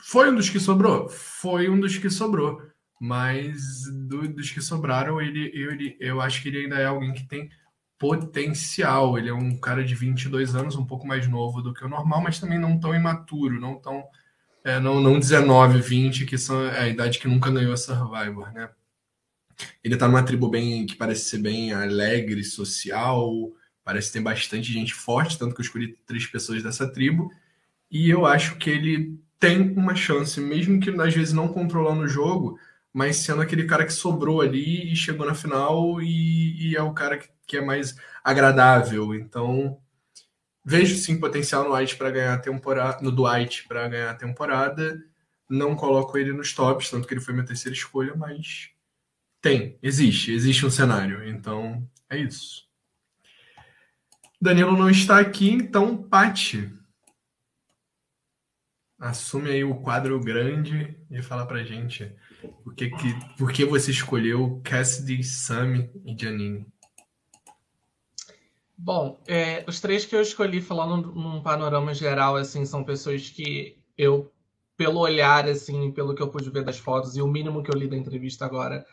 foi 0.02 0.32
um 0.32 0.36
dos 0.36 0.50
que 0.50 0.60
sobrou? 0.60 1.08
Foi 1.08 1.70
um 1.70 1.80
dos 1.80 1.98
que 1.98 2.10
sobrou. 2.10 2.60
Mas 3.00 3.84
do, 4.08 4.28
dos 4.28 4.52
que 4.52 4.60
sobraram, 4.60 5.22
ele, 5.22 5.52
ele, 5.54 5.96
eu 6.02 6.20
acho 6.20 6.42
que 6.42 6.50
ele 6.50 6.64
ainda 6.64 6.76
é 6.78 6.86
alguém 6.86 7.14
que 7.14 7.28
tem 7.28 7.50
potencial. 7.98 9.18
Ele 9.18 9.30
é 9.30 9.34
um 9.34 9.58
cara 9.58 9.84
de 9.84 9.96
22 9.96 10.56
anos, 10.56 10.76
um 10.76 10.86
pouco 10.86 11.08
mais 11.08 11.28
novo 11.28 11.62
do 11.62 11.74
que 11.74 11.86
o 11.86 11.90
normal, 11.90 12.22
mas 12.22 12.40
também 12.40 12.60
não 12.60 12.80
tão 12.80 12.94
imaturo, 12.94 13.60
não 13.60 13.80
tão. 13.80 14.04
É, 14.66 14.80
não, 14.80 15.00
não 15.00 15.18
19, 15.18 15.80
20, 15.80 16.26
que 16.26 16.38
são 16.38 16.62
é 16.66 16.80
a 16.80 16.88
idade 16.90 17.20
que 17.20 17.28
nunca 17.28 17.50
ganhou 17.50 17.72
a 17.72 17.78
Survivor, 17.78 18.52
né? 18.52 18.70
Ele 19.84 19.96
tá 19.98 20.08
numa 20.08 20.24
tribo 20.24 20.50
bem 20.50 20.86
que 20.86 20.96
parece 20.96 21.26
ser 21.30 21.40
bem 21.40 21.74
alegre, 21.74 22.44
social, 22.44 23.52
Parece 23.90 24.14
tem 24.14 24.22
bastante 24.22 24.72
gente 24.72 24.94
forte, 24.94 25.36
tanto 25.36 25.56
que 25.56 25.62
eu 25.62 25.66
escolhi 25.66 25.98
três 26.06 26.28
pessoas 26.28 26.62
dessa 26.62 26.88
tribo. 26.88 27.34
E 27.90 28.08
eu 28.08 28.24
acho 28.24 28.56
que 28.58 28.70
ele 28.70 29.20
tem 29.40 29.72
uma 29.76 29.96
chance, 29.96 30.40
mesmo 30.40 30.80
que 30.80 30.92
às 30.92 31.16
vezes 31.16 31.34
não 31.34 31.48
controlando 31.48 32.04
o 32.04 32.08
jogo, 32.08 32.60
mas 32.94 33.16
sendo 33.16 33.42
aquele 33.42 33.66
cara 33.66 33.84
que 33.84 33.92
sobrou 33.92 34.42
ali 34.42 34.94
e 34.94 34.96
chegou 34.96 35.26
na 35.26 35.34
final 35.34 36.00
e, 36.00 36.70
e 36.70 36.76
é 36.76 36.84
o 36.84 36.94
cara 36.94 37.18
que, 37.18 37.30
que, 37.48 37.58
é 37.58 37.62
mais 37.62 37.96
agradável. 38.24 39.16
Então, 39.16 39.80
vejo 40.64 40.96
sim 40.96 41.20
potencial 41.20 41.64
no 41.64 41.72
Dwight 41.76 41.96
para 41.96 42.12
ganhar 42.12 42.34
a 42.36 42.38
temporada, 42.38 43.02
no 43.02 43.12
Dwight 43.12 43.68
para 43.68 43.88
ganhar 43.88 44.12
a 44.12 44.16
temporada. 44.16 45.04
Não 45.50 45.76
coloco 45.76 46.16
ele 46.16 46.32
nos 46.32 46.54
tops, 46.54 46.92
tanto 46.92 47.08
que 47.08 47.14
ele 47.16 47.22
foi 47.22 47.34
minha 47.34 47.46
terceira 47.48 47.76
escolha, 47.76 48.14
mas 48.16 48.70
tem, 49.42 49.80
existe, 49.82 50.32
existe 50.32 50.64
um 50.64 50.70
cenário. 50.70 51.28
Então, 51.28 51.84
é 52.08 52.20
isso. 52.20 52.69
Danilo 54.42 54.78
não 54.78 54.90
está 54.90 55.20
aqui, 55.20 55.50
então 55.50 55.98
Pati. 55.98 56.72
Assume 58.98 59.50
aí 59.50 59.64
o 59.64 59.76
quadro 59.76 60.20
grande 60.20 60.98
e 61.10 61.22
fala 61.22 61.46
pra 61.46 61.64
gente 61.64 62.14
por 62.64 62.74
que, 62.76 62.90
que, 62.90 63.36
por 63.38 63.52
que 63.52 63.66
você 63.66 63.92
escolheu 63.92 64.62
Cassidy, 64.64 65.24
Sammy 65.24 65.90
e 66.06 66.16
Janine. 66.18 66.66
Bom, 68.78 69.20
é, 69.28 69.66
os 69.68 69.82
três 69.82 70.06
que 70.06 70.16
eu 70.16 70.22
escolhi, 70.22 70.62
falando 70.62 71.14
num 71.14 71.42
panorama 71.42 71.94
geral, 71.94 72.38
assim, 72.38 72.66
são 72.66 72.84
pessoas 72.84 73.30
que 73.30 73.78
eu, 73.98 74.32
pelo 74.78 75.00
olhar, 75.00 75.48
assim, 75.50 75.92
pelo 75.92 76.16
que 76.16 76.22
eu 76.22 76.30
pude 76.30 76.50
ver 76.50 76.64
das 76.64 76.78
fotos 76.78 77.18
e 77.18 77.22
o 77.22 77.28
mínimo 77.28 77.62
que 77.62 77.70
eu 77.70 77.78
li 77.78 77.90
da 77.90 77.98
entrevista 77.98 78.46
agora, 78.46 78.86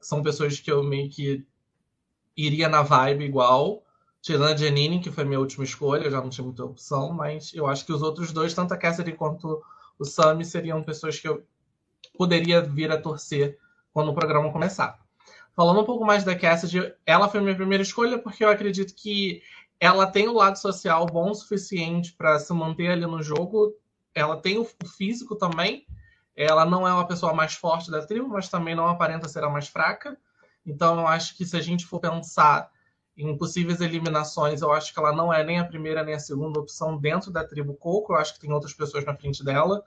são 0.00 0.22
pessoas 0.24 0.58
que 0.58 0.70
eu 0.70 0.82
meio 0.82 1.08
que 1.08 1.46
iria 2.36 2.68
na 2.68 2.82
vibe 2.82 3.24
igual. 3.24 3.84
Tirando 4.20 4.52
a 4.52 4.56
Janine, 4.56 5.00
que 5.00 5.10
foi 5.10 5.24
minha 5.24 5.38
última 5.38 5.64
escolha, 5.64 6.04
eu 6.04 6.10
já 6.10 6.20
não 6.20 6.28
tinha 6.28 6.44
muita 6.44 6.64
opção, 6.64 7.12
mas 7.12 7.52
eu 7.54 7.66
acho 7.66 7.86
que 7.86 7.92
os 7.92 8.02
outros 8.02 8.32
dois, 8.32 8.52
tanto 8.52 8.74
a 8.74 8.76
Cassidy 8.76 9.12
quanto 9.12 9.62
o 9.98 10.04
Sammy, 10.04 10.44
seriam 10.44 10.82
pessoas 10.82 11.18
que 11.18 11.28
eu 11.28 11.46
poderia 12.16 12.60
vir 12.60 12.90
a 12.90 13.00
torcer 13.00 13.58
quando 13.92 14.10
o 14.10 14.14
programa 14.14 14.52
começar. 14.52 14.98
Falando 15.54 15.80
um 15.80 15.84
pouco 15.84 16.04
mais 16.04 16.24
da 16.24 16.36
Cassidy, 16.36 16.92
ela 17.04 17.28
foi 17.28 17.40
minha 17.40 17.56
primeira 17.56 17.82
escolha 17.82 18.18
porque 18.18 18.44
eu 18.44 18.48
acredito 18.48 18.94
que 18.94 19.42
ela 19.80 20.06
tem 20.06 20.28
o 20.28 20.34
lado 20.34 20.56
social 20.56 21.06
bom 21.06 21.30
o 21.30 21.34
suficiente 21.34 22.12
para 22.12 22.38
se 22.38 22.52
manter 22.52 22.90
ali 22.90 23.06
no 23.06 23.22
jogo. 23.22 23.74
Ela 24.14 24.36
tem 24.36 24.58
o 24.58 24.64
físico 24.64 25.36
também. 25.36 25.86
Ela 26.36 26.64
não 26.64 26.86
é 26.86 26.92
uma 26.92 27.06
pessoa 27.06 27.32
mais 27.32 27.54
forte 27.54 27.90
da 27.90 28.04
tribo, 28.04 28.28
mas 28.28 28.48
também 28.48 28.74
não 28.74 28.88
aparenta 28.88 29.28
ser 29.28 29.42
a 29.42 29.50
mais 29.50 29.68
fraca. 29.68 30.16
Então 30.64 30.98
eu 31.00 31.06
acho 31.06 31.36
que 31.36 31.44
se 31.44 31.56
a 31.56 31.60
gente 31.60 31.86
for 31.86 32.00
pensar 32.00 32.70
em 33.18 33.36
possíveis 33.36 33.80
eliminações, 33.80 34.62
eu 34.62 34.72
acho 34.72 34.92
que 34.92 34.98
ela 34.98 35.12
não 35.12 35.32
é 35.32 35.42
nem 35.42 35.58
a 35.58 35.64
primeira 35.64 36.04
nem 36.04 36.14
a 36.14 36.20
segunda 36.20 36.60
opção 36.60 36.96
dentro 36.96 37.32
da 37.32 37.44
tribo 37.44 37.74
Coco. 37.74 38.12
Eu 38.12 38.16
acho 38.16 38.34
que 38.34 38.40
tem 38.40 38.52
outras 38.52 38.72
pessoas 38.72 39.04
na 39.04 39.14
frente 39.14 39.44
dela. 39.44 39.82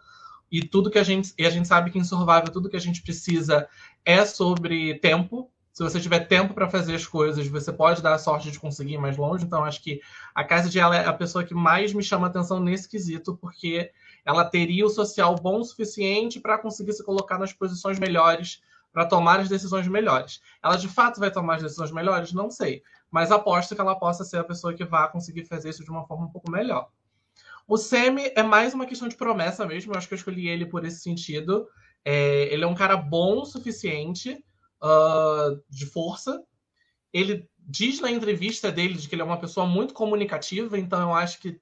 E 0.51 0.61
tudo 0.61 0.91
que 0.91 0.99
a 0.99 1.03
gente. 1.03 1.34
E 1.38 1.45
a 1.45 1.49
gente 1.49 1.65
sabe 1.65 1.89
que 1.89 1.97
em 1.97 2.03
Survival 2.03 2.43
tudo 2.51 2.69
que 2.69 2.75
a 2.75 2.82
gente 2.82 3.01
precisa 3.01 3.69
é 4.03 4.25
sobre 4.25 4.99
tempo. 4.99 5.49
Se 5.71 5.82
você 5.82 6.01
tiver 6.01 6.27
tempo 6.27 6.53
para 6.53 6.69
fazer 6.69 6.93
as 6.93 7.07
coisas, 7.07 7.47
você 7.47 7.71
pode 7.71 8.01
dar 8.01 8.13
a 8.13 8.19
sorte 8.19 8.51
de 8.51 8.59
conseguir 8.59 8.95
ir 8.95 8.97
mais 8.97 9.15
longe. 9.15 9.45
Então, 9.45 9.63
acho 9.63 9.82
que 9.82 10.01
a 10.36 10.43
casa 10.43 10.69
de 10.69 10.77
ela 10.77 10.97
é 10.97 11.05
a 11.05 11.13
pessoa 11.13 11.45
que 11.45 11.53
mais 11.53 11.93
me 11.93 12.03
chama 12.03 12.27
atenção 12.27 12.59
nesse 12.59 12.89
quesito, 12.89 13.38
porque 13.38 13.89
ela 14.25 14.43
teria 14.43 14.86
o 14.86 14.89
social 14.89 15.34
bom 15.36 15.61
o 15.61 15.63
suficiente 15.63 16.41
para 16.41 16.57
conseguir 16.57 16.91
se 16.91 17.05
colocar 17.05 17.39
nas 17.39 17.53
posições 17.53 17.97
melhores, 17.97 18.61
para 18.91 19.05
tomar 19.05 19.39
as 19.39 19.47
decisões 19.47 19.88
melhores. 19.88 20.41
Ela 20.61 20.75
de 20.75 20.89
fato 20.89 21.21
vai 21.21 21.32
tomar 21.32 21.55
as 21.55 21.63
decisões 21.63 21.91
melhores? 21.93 22.34
Não 22.34 22.51
sei 22.51 22.84
mas 23.12 23.32
aposto 23.32 23.76
que 23.76 23.82
ela 23.82 23.95
possa 23.95 24.24
ser 24.24 24.38
a 24.38 24.43
pessoa 24.43 24.74
que 24.74 24.86
vá 24.86 25.07
conseguir 25.07 25.45
fazer 25.45 25.70
isso 25.70 25.84
de 25.84 25.91
uma 25.91 26.07
forma 26.07 26.26
um 26.26 26.32
pouco 26.32 26.49
melhor. 26.49 26.89
O 27.68 27.78
Semi 27.78 28.32
é 28.36 28.41
mais 28.41 28.74
uma 28.74 28.86
questão 28.86 29.07
de 29.07 29.16
promessa 29.16 29.66
mesmo, 29.66 29.93
eu 29.93 29.97
acho 29.97 30.07
que 30.07 30.14
eu 30.14 30.18
escolhi 30.18 30.47
ele 30.47 30.66
por 30.66 30.86
esse 30.86 31.01
sentido. 31.01 31.68
É, 32.03 32.51
ele 32.51 32.64
é 32.64 32.68
um 32.68 32.74
cara 32.74 32.97
bom 32.97 33.41
o 33.41 33.45
suficiente, 33.45 34.43
uh, 34.82 35.62
de 35.70 35.86
força. 35.86 36.43
Ele 37.14 37.47
diz 37.59 37.99
na 37.99 38.09
entrevista 38.09 38.72
dele 38.72 38.95
de 38.95 39.07
que 39.07 39.16
ele 39.16 39.22
é 39.22 39.26
uma 39.26 39.39
pessoa 39.39 39.66
muito 39.66 39.93
comunicativa, 39.93 40.78
então 40.78 41.01
eu 41.01 41.13
acho 41.13 41.39
que 41.39 41.59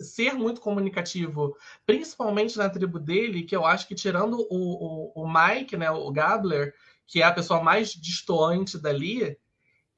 ser 0.00 0.34
muito 0.34 0.60
comunicativo, 0.60 1.56
principalmente 1.86 2.58
na 2.58 2.68
tribo 2.68 2.98
dele, 2.98 3.44
que 3.44 3.56
eu 3.56 3.64
acho 3.64 3.88
que 3.88 3.94
tirando 3.94 4.46
o, 4.50 5.12
o, 5.16 5.22
o 5.22 5.32
Mike, 5.32 5.76
né, 5.76 5.90
o 5.90 6.10
Gabler, 6.10 6.74
que 7.06 7.22
é 7.22 7.24
a 7.24 7.32
pessoa 7.32 7.62
mais 7.62 7.92
distoante 7.92 8.76
dali, 8.78 9.38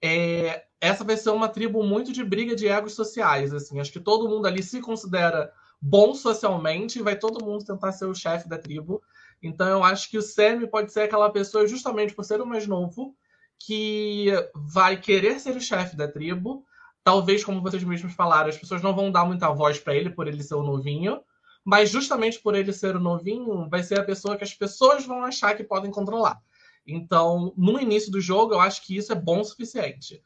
é, 0.01 0.66
essa 0.81 1.05
vai 1.05 1.17
ser 1.17 1.31
uma 1.31 1.49
tribo 1.49 1.83
muito 1.83 2.13
de 2.13 2.25
briga 2.25 2.55
de 2.55 2.69
egos 2.69 2.95
sociais. 2.95 3.53
Assim. 3.53 3.81
Acho 3.81 3.93
que 3.93 4.01
todo 4.01 4.29
mundo 4.29 4.47
ali 4.47 4.63
se 4.63 4.81
considera 4.81 5.53
bom 5.81 6.15
socialmente 6.15 6.99
e 6.99 7.03
vai 7.03 7.17
todo 7.17 7.45
mundo 7.45 7.65
tentar 7.65 7.93
ser 7.93 8.07
o 8.07 8.15
chefe 8.15 8.49
da 8.49 8.59
tribo. 8.59 9.03
Então 9.43 9.69
eu 9.69 9.85
acho 9.85 10.11
que 10.11 10.19
o 10.19 10.23
Semi 10.23 10.67
pode 10.67 10.93
ser 10.93 11.03
aquela 11.03 11.31
pessoa, 11.31 11.67
justamente 11.67 12.15
por 12.15 12.25
ser 12.25 12.41
o 12.41 12.47
mais 12.47 12.67
novo, 12.67 13.15
que 13.59 14.27
vai 14.55 15.01
querer 15.01 15.39
ser 15.41 15.57
o 15.57 15.61
chefe 15.61 15.97
da 15.97 16.09
tribo. 16.09 16.65
Talvez, 17.05 17.45
como 17.45 17.63
vocês 17.63 17.83
mesmos 17.83 18.13
falaram, 18.13 18.49
as 18.49 18.59
pessoas 18.59 18.83
não 18.83 18.95
vão 18.95 19.11
dar 19.11 19.25
muita 19.25 19.51
voz 19.51 19.79
para 19.79 19.95
ele 19.95 20.11
por 20.11 20.27
ele 20.27 20.43
ser 20.43 20.55
o 20.55 20.63
novinho. 20.63 21.21
Mas 21.65 21.91
justamente 21.91 22.41
por 22.41 22.55
ele 22.55 22.73
ser 22.73 22.97
o 22.97 23.01
novinho, 23.01 23.69
vai 23.69 23.83
ser 23.83 23.99
a 24.01 24.05
pessoa 24.05 24.37
que 24.37 24.45
as 24.45 24.55
pessoas 24.55 25.05
vão 25.05 25.25
achar 25.25 25.57
que 25.57 25.65
podem 25.65 25.91
controlar. 25.91 26.41
Então, 26.87 27.53
no 27.57 27.79
início 27.79 28.11
do 28.11 28.21
jogo, 28.21 28.55
eu 28.55 28.61
acho 28.61 28.85
que 28.87 28.97
isso 28.97 29.13
é 29.13 29.15
bom 29.15 29.41
o 29.41 29.45
suficiente. 29.45 30.23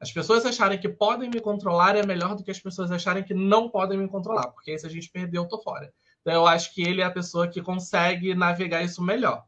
As 0.00 0.12
pessoas 0.12 0.44
acharem 0.44 0.78
que 0.78 0.88
podem 0.88 1.30
me 1.30 1.40
controlar 1.40 1.96
é 1.96 2.04
melhor 2.04 2.34
do 2.34 2.44
que 2.44 2.50
as 2.50 2.60
pessoas 2.60 2.90
acharem 2.90 3.24
que 3.24 3.32
não 3.32 3.68
podem 3.68 3.98
me 3.98 4.08
controlar, 4.08 4.48
porque 4.48 4.78
se 4.78 4.86
a 4.86 4.90
gente 4.90 5.10
perder, 5.10 5.38
eu 5.38 5.48
tô 5.48 5.60
fora. 5.62 5.92
Então 6.20 6.34
eu 6.34 6.46
acho 6.46 6.74
que 6.74 6.82
ele 6.82 7.00
é 7.00 7.04
a 7.04 7.10
pessoa 7.10 7.48
que 7.48 7.62
consegue 7.62 8.34
navegar 8.34 8.82
isso 8.82 9.02
melhor. 9.02 9.44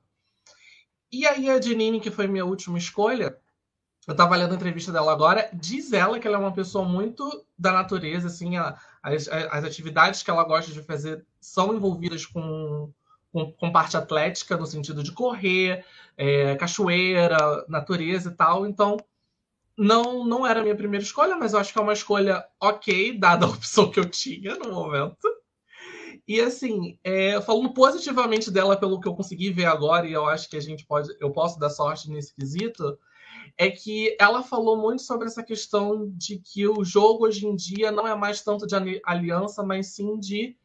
E 1.10 1.26
aí 1.26 1.50
a 1.50 1.60
Janine, 1.60 2.00
que 2.00 2.10
foi 2.10 2.26
minha 2.26 2.44
última 2.44 2.78
escolha, 2.78 3.36
eu 4.06 4.16
tava 4.16 4.36
lendo 4.36 4.52
a 4.52 4.56
entrevista 4.56 4.90
dela 4.90 5.12
agora, 5.12 5.50
diz 5.52 5.92
ela 5.92 6.18
que 6.18 6.26
ela 6.26 6.36
é 6.36 6.40
uma 6.40 6.52
pessoa 6.52 6.82
muito 6.82 7.44
da 7.58 7.72
natureza, 7.72 8.28
assim, 8.28 8.56
as, 8.56 9.28
as 9.28 9.64
atividades 9.64 10.22
que 10.22 10.30
ela 10.30 10.44
gosta 10.44 10.72
de 10.72 10.82
fazer 10.82 11.26
são 11.38 11.74
envolvidas 11.74 12.24
com, 12.24 12.90
com, 13.30 13.52
com 13.52 13.70
parte 13.70 13.98
atlética, 13.98 14.56
no 14.56 14.66
sentido 14.66 15.02
de 15.02 15.12
correr, 15.12 15.84
é, 16.16 16.56
cachoeira, 16.56 17.66
natureza 17.68 18.30
e 18.30 18.34
tal. 18.34 18.66
Então, 18.66 18.96
não, 19.78 20.24
não 20.24 20.44
era 20.44 20.58
a 20.58 20.62
minha 20.62 20.76
primeira 20.76 21.04
escolha, 21.04 21.36
mas 21.36 21.52
eu 21.52 21.60
acho 21.60 21.72
que 21.72 21.78
é 21.78 21.82
uma 21.82 21.92
escolha 21.92 22.44
ok, 22.60 23.16
dada 23.16 23.46
a 23.46 23.48
opção 23.48 23.88
que 23.88 24.00
eu 24.00 24.10
tinha 24.10 24.56
no 24.56 24.72
momento. 24.72 25.16
E 26.26 26.40
assim, 26.40 26.98
é, 27.04 27.40
falando 27.40 27.72
positivamente 27.72 28.50
dela 28.50 28.76
pelo 28.76 29.00
que 29.00 29.08
eu 29.08 29.14
consegui 29.14 29.50
ver 29.50 29.66
agora, 29.66 30.06
e 30.06 30.12
eu 30.12 30.26
acho 30.26 30.50
que 30.50 30.56
a 30.56 30.60
gente 30.60 30.84
pode, 30.84 31.16
eu 31.20 31.30
posso 31.30 31.58
dar 31.58 31.70
sorte 31.70 32.10
nesse 32.10 32.34
quesito, 32.34 32.98
é 33.56 33.70
que 33.70 34.16
ela 34.20 34.42
falou 34.42 34.76
muito 34.76 35.02
sobre 35.02 35.28
essa 35.28 35.44
questão 35.44 36.10
de 36.10 36.38
que 36.38 36.66
o 36.66 36.84
jogo 36.84 37.24
hoje 37.24 37.46
em 37.46 37.54
dia 37.54 37.92
não 37.92 38.06
é 38.06 38.14
mais 38.14 38.42
tanto 38.42 38.66
de 38.66 38.74
aliança, 39.04 39.62
mas 39.62 39.94
sim 39.94 40.18
de 40.18 40.56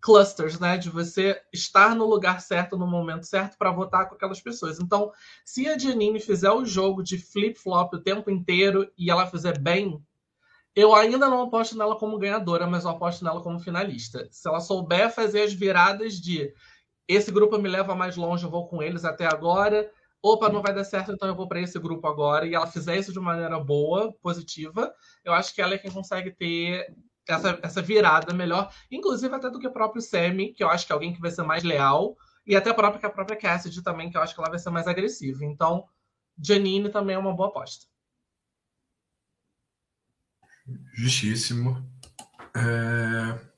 clusters, 0.00 0.58
né? 0.58 0.76
De 0.76 0.90
você 0.90 1.40
estar 1.52 1.94
no 1.94 2.06
lugar 2.06 2.40
certo 2.40 2.76
no 2.76 2.86
momento 2.86 3.26
certo 3.26 3.56
para 3.58 3.70
votar 3.70 4.08
com 4.08 4.14
aquelas 4.14 4.40
pessoas. 4.40 4.80
Então, 4.80 5.12
se 5.44 5.68
a 5.68 5.78
Janine 5.78 6.20
fizer 6.20 6.50
o 6.50 6.64
jogo 6.64 7.02
de 7.02 7.18
flip-flop 7.18 7.94
o 7.94 8.00
tempo 8.00 8.30
inteiro 8.30 8.90
e 8.96 9.10
ela 9.10 9.26
fizer 9.26 9.58
bem, 9.58 10.02
eu 10.74 10.94
ainda 10.94 11.28
não 11.28 11.42
aposto 11.42 11.76
nela 11.76 11.96
como 11.96 12.18
ganhadora, 12.18 12.66
mas 12.66 12.84
eu 12.84 12.90
aposto 12.90 13.24
nela 13.24 13.42
como 13.42 13.58
finalista. 13.58 14.28
Se 14.30 14.48
ela 14.48 14.60
souber 14.60 15.12
fazer 15.12 15.42
as 15.42 15.52
viradas 15.52 16.14
de 16.14 16.52
esse 17.08 17.32
grupo 17.32 17.58
me 17.58 17.68
leva 17.68 17.94
mais 17.94 18.16
longe, 18.16 18.44
eu 18.44 18.50
vou 18.50 18.68
com 18.68 18.82
eles 18.82 19.04
até 19.04 19.26
agora. 19.26 19.90
Opa, 20.22 20.48
não 20.48 20.62
vai 20.62 20.72
dar 20.72 20.84
certo, 20.84 21.12
então 21.12 21.26
eu 21.26 21.34
vou 21.34 21.48
para 21.48 21.60
esse 21.60 21.78
grupo 21.78 22.06
agora. 22.06 22.46
E 22.46 22.54
ela 22.54 22.66
fizer 22.66 22.96
isso 22.96 23.12
de 23.12 23.18
maneira 23.18 23.58
boa, 23.58 24.12
positiva, 24.22 24.94
eu 25.24 25.32
acho 25.32 25.54
que 25.54 25.60
ela 25.60 25.74
é 25.74 25.78
quem 25.78 25.90
consegue 25.90 26.30
ter 26.30 26.86
essa, 27.30 27.58
essa 27.62 27.82
virada 27.82 28.32
melhor, 28.32 28.72
inclusive 28.90 29.34
até 29.34 29.50
do 29.50 29.58
que 29.58 29.66
o 29.66 29.72
próprio 29.72 30.02
Sammy, 30.02 30.52
que 30.52 30.62
eu 30.62 30.68
acho 30.68 30.86
que 30.86 30.92
é 30.92 30.94
alguém 30.94 31.12
que 31.12 31.20
vai 31.20 31.30
ser 31.30 31.42
mais 31.42 31.62
leal, 31.62 32.16
e 32.46 32.56
até 32.56 32.70
a 32.70 32.74
própria, 32.74 33.08
a 33.08 33.12
própria 33.12 33.38
Cassidy 33.38 33.82
também, 33.82 34.10
que 34.10 34.16
eu 34.16 34.22
acho 34.22 34.34
que 34.34 34.40
ela 34.40 34.50
vai 34.50 34.58
ser 34.58 34.70
mais 34.70 34.86
agressiva. 34.86 35.44
Então, 35.44 35.86
Janine 36.42 36.88
também 36.88 37.14
é 37.14 37.18
uma 37.18 37.34
boa 37.34 37.48
aposta. 37.48 37.86
Justíssimo. 40.94 41.84
É... 42.56 43.50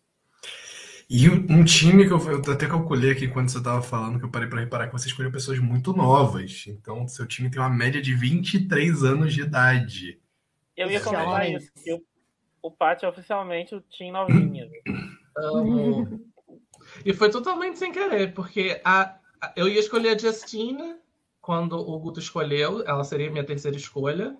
E 1.08 1.28
um 1.28 1.62
time 1.62 2.06
que 2.06 2.12
eu, 2.12 2.18
eu 2.30 2.52
até 2.52 2.66
calculei 2.66 3.10
aqui 3.10 3.28
quando 3.28 3.50
você 3.50 3.58
estava 3.58 3.82
falando, 3.82 4.18
que 4.18 4.24
eu 4.24 4.30
parei 4.30 4.48
para 4.48 4.60
reparar 4.60 4.86
que 4.86 4.92
você 4.92 5.08
escolheu 5.08 5.30
pessoas 5.30 5.58
muito 5.58 5.92
novas. 5.92 6.64
Então, 6.66 7.06
seu 7.06 7.26
time 7.26 7.50
tem 7.50 7.60
uma 7.60 7.68
média 7.68 8.00
de 8.00 8.14
23 8.14 9.04
anos 9.04 9.34
de 9.34 9.42
idade. 9.42 10.18
Eu 10.74 10.90
ia 10.90 11.00
comentar 11.00 11.50
isso, 11.50 11.70
que 11.82 12.02
o, 12.62 12.70
Pátio 12.70 13.06
é 13.06 13.08
oficialmente 13.08 13.74
o 13.74 13.80
time 13.80 14.12
novinho. 14.12 14.70
Amo. 15.36 16.20
e 17.04 17.12
foi 17.12 17.30
totalmente 17.30 17.78
sem 17.78 17.92
querer, 17.92 18.32
porque 18.34 18.80
a, 18.84 19.16
a, 19.40 19.52
eu 19.56 19.68
ia 19.68 19.80
escolher 19.80 20.10
a 20.10 20.18
Justina 20.18 20.98
quando 21.40 21.76
o 21.76 21.98
Guto 21.98 22.20
escolheu, 22.20 22.84
ela 22.86 23.02
seria 23.02 23.30
minha 23.30 23.44
terceira 23.44 23.76
escolha, 23.76 24.36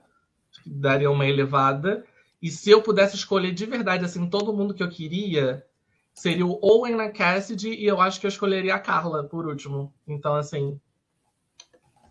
daria 0.64 1.10
uma 1.10 1.26
elevada. 1.26 2.06
E 2.40 2.50
se 2.50 2.70
eu 2.70 2.80
pudesse 2.80 3.16
escolher 3.16 3.52
de 3.52 3.66
verdade, 3.66 4.04
assim, 4.04 4.30
todo 4.30 4.52
mundo 4.52 4.72
que 4.72 4.82
eu 4.82 4.88
queria, 4.88 5.66
seria 6.14 6.46
o 6.46 6.58
Owen 6.62 6.94
na 6.94 7.10
Cassidy 7.10 7.70
e 7.74 7.86
eu 7.86 8.00
acho 8.00 8.20
que 8.20 8.26
eu 8.26 8.28
escolheria 8.28 8.74
a 8.74 8.80
Carla 8.80 9.24
por 9.24 9.46
último. 9.46 9.92
Então, 10.06 10.34
assim. 10.34 10.80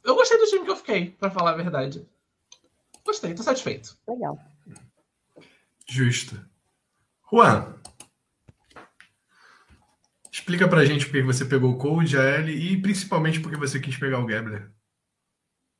Eu 0.03 0.15
gostei 0.15 0.37
do 0.37 0.45
time 0.45 0.65
que 0.65 0.71
eu 0.71 0.75
fiquei, 0.75 1.11
para 1.11 1.29
falar 1.29 1.51
a 1.51 1.55
verdade. 1.55 2.05
Gostei, 3.05 3.33
tô 3.33 3.43
satisfeito. 3.43 3.97
Legal. 4.07 4.37
Justo. 5.91 6.39
Juan. 7.29 7.75
Explica 10.31 10.65
pra 10.65 10.85
gente 10.85 11.05
por 11.05 11.11
que 11.11 11.21
você 11.21 11.43
pegou 11.43 11.71
o 11.71 11.77
Cold, 11.77 12.17
a 12.17 12.39
Ellie 12.39 12.71
e 12.71 12.81
principalmente 12.81 13.41
por 13.41 13.51
que 13.51 13.57
você 13.57 13.77
quis 13.77 13.97
pegar 13.97 14.19
o 14.19 14.25
Gabler. 14.25 14.71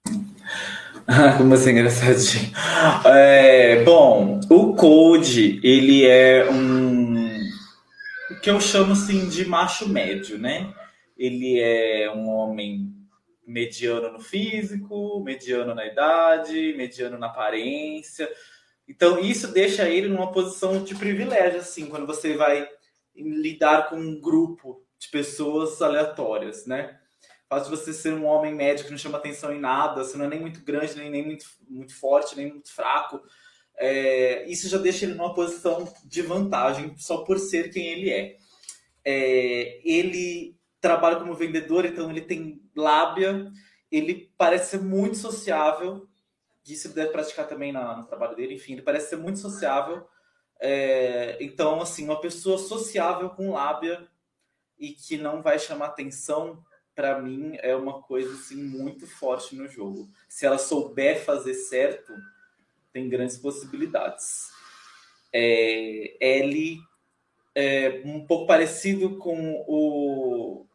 Como 1.37 1.53
assim, 1.53 1.71
engraçadinho. 1.71 2.51
É, 3.05 3.85
bom, 3.85 4.41
o 4.49 4.75
Code, 4.75 5.61
ele 5.63 6.05
é 6.05 6.51
um. 6.51 7.39
O 8.31 8.39
que 8.41 8.49
eu 8.49 8.59
chamo 8.59 8.91
assim 8.91 9.29
de 9.29 9.45
macho 9.45 9.87
médio, 9.87 10.37
né? 10.37 10.73
Ele 11.17 11.57
é 11.57 12.11
um 12.13 12.27
homem 12.27 12.93
mediano 13.47 14.11
no 14.11 14.19
físico, 14.19 15.23
mediano 15.23 15.73
na 15.73 15.85
idade, 15.85 16.73
mediano 16.75 17.17
na 17.17 17.27
aparência. 17.27 18.29
Então, 18.91 19.19
isso 19.19 19.47
deixa 19.53 19.87
ele 19.87 20.09
numa 20.09 20.31
posição 20.31 20.83
de 20.83 20.95
privilégio, 20.95 21.59
assim, 21.59 21.85
quando 21.85 22.05
você 22.05 22.35
vai 22.35 22.67
lidar 23.15 23.89
com 23.89 23.95
um 23.95 24.19
grupo 24.19 24.85
de 24.99 25.09
pessoas 25.09 25.81
aleatórias, 25.81 26.65
né? 26.65 26.99
fato 27.51 27.65
de 27.65 27.69
você 27.71 27.91
ser 27.91 28.13
um 28.13 28.25
homem 28.25 28.55
médio 28.55 28.85
que 28.85 28.91
não 28.91 28.97
chama 28.97 29.17
atenção 29.17 29.53
em 29.53 29.59
nada, 29.59 30.05
você 30.05 30.17
não 30.17 30.23
é 30.23 30.29
nem 30.29 30.39
muito 30.39 30.63
grande, 30.63 30.95
nem, 30.95 31.09
nem 31.09 31.25
muito, 31.25 31.43
muito 31.67 31.93
forte, 31.93 32.37
nem 32.37 32.49
muito 32.49 32.73
fraco, 32.73 33.21
é, 33.77 34.49
isso 34.49 34.69
já 34.69 34.77
deixa 34.77 35.03
ele 35.03 35.15
numa 35.15 35.33
posição 35.33 35.91
de 36.05 36.21
vantagem 36.21 36.95
só 36.97 37.25
por 37.25 37.37
ser 37.37 37.69
quem 37.69 37.87
ele 37.87 38.09
é. 38.09 38.37
é. 39.03 39.81
Ele 39.83 40.55
trabalha 40.79 41.17
como 41.17 41.35
vendedor, 41.35 41.83
então 41.85 42.09
ele 42.09 42.21
tem 42.21 42.61
lábia, 42.73 43.51
ele 43.91 44.31
parece 44.37 44.77
ser 44.77 44.81
muito 44.81 45.17
sociável, 45.17 46.07
isso 46.65 46.87
ele 46.87 46.93
deve 46.93 47.11
praticar 47.11 47.47
também 47.47 47.71
na, 47.71 47.97
no 47.97 48.05
trabalho 48.05 48.35
dele, 48.35 48.55
enfim, 48.55 48.73
ele 48.73 48.81
parece 48.81 49.09
ser 49.09 49.15
muito 49.15 49.39
sociável. 49.39 50.07
É, 50.59 51.37
então, 51.41 51.81
assim, 51.81 52.03
uma 52.03 52.21
pessoa 52.21 52.57
sociável 52.57 53.29
com 53.31 53.53
lábia 53.53 54.07
e 54.77 54.91
que 54.91 55.17
não 55.17 55.41
vai 55.41 55.57
chamar 55.57 55.87
atenção 55.87 56.63
para 56.93 57.19
mim, 57.19 57.57
é 57.61 57.75
uma 57.75 58.01
coisa 58.01 58.33
assim, 58.33 58.61
muito 58.61 59.07
forte 59.07 59.55
no 59.55 59.67
jogo. 59.67 60.09
Se 60.27 60.45
ela 60.45 60.57
souber 60.57 61.23
fazer 61.23 61.53
certo, 61.53 62.13
tem 62.91 63.09
grandes 63.09 63.37
possibilidades. 63.37 64.49
É, 65.33 66.17
Ellie 66.19 66.79
é 67.55 68.01
um 68.05 68.25
pouco 68.25 68.45
parecido 68.45 69.17
com 69.17 69.63
o 69.67 70.65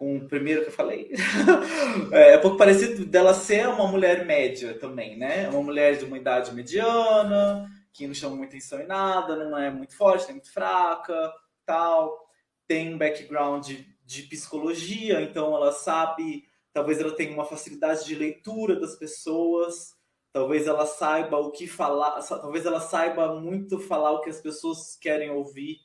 com 0.00 0.16
o 0.16 0.26
primeiro 0.26 0.62
que 0.62 0.68
eu 0.68 0.72
falei. 0.72 1.12
é, 2.10 2.32
é 2.32 2.38
um 2.38 2.40
pouco 2.40 2.56
parecido 2.56 3.04
dela 3.04 3.34
ser 3.34 3.68
uma 3.68 3.86
mulher 3.86 4.24
média 4.24 4.72
também, 4.72 5.18
né? 5.18 5.46
Uma 5.50 5.62
mulher 5.62 5.98
de 5.98 6.06
uma 6.06 6.16
idade 6.16 6.54
mediana, 6.54 7.70
que 7.92 8.06
não 8.06 8.14
chama 8.14 8.34
muita 8.34 8.56
atenção 8.56 8.80
em 8.80 8.86
nada, 8.86 9.44
não 9.44 9.58
é 9.58 9.70
muito 9.70 9.94
forte, 9.94 10.24
nem 10.24 10.36
muito 10.36 10.50
fraca, 10.50 11.30
tal. 11.66 12.26
Tem 12.66 12.94
um 12.94 12.96
background 12.96 13.70
de 14.02 14.22
psicologia, 14.22 15.20
então 15.20 15.54
ela 15.54 15.70
sabe, 15.70 16.44
talvez 16.72 16.98
ela 16.98 17.14
tenha 17.14 17.34
uma 17.34 17.44
facilidade 17.44 18.06
de 18.06 18.14
leitura 18.14 18.80
das 18.80 18.96
pessoas, 18.96 19.94
talvez 20.32 20.66
ela 20.66 20.86
saiba 20.86 21.36
o 21.36 21.50
que 21.50 21.66
falar, 21.66 22.22
talvez 22.22 22.64
ela 22.64 22.80
saiba 22.80 23.38
muito 23.38 23.78
falar 23.78 24.12
o 24.12 24.22
que 24.22 24.30
as 24.30 24.40
pessoas 24.40 24.96
querem 24.96 25.30
ouvir. 25.30 25.76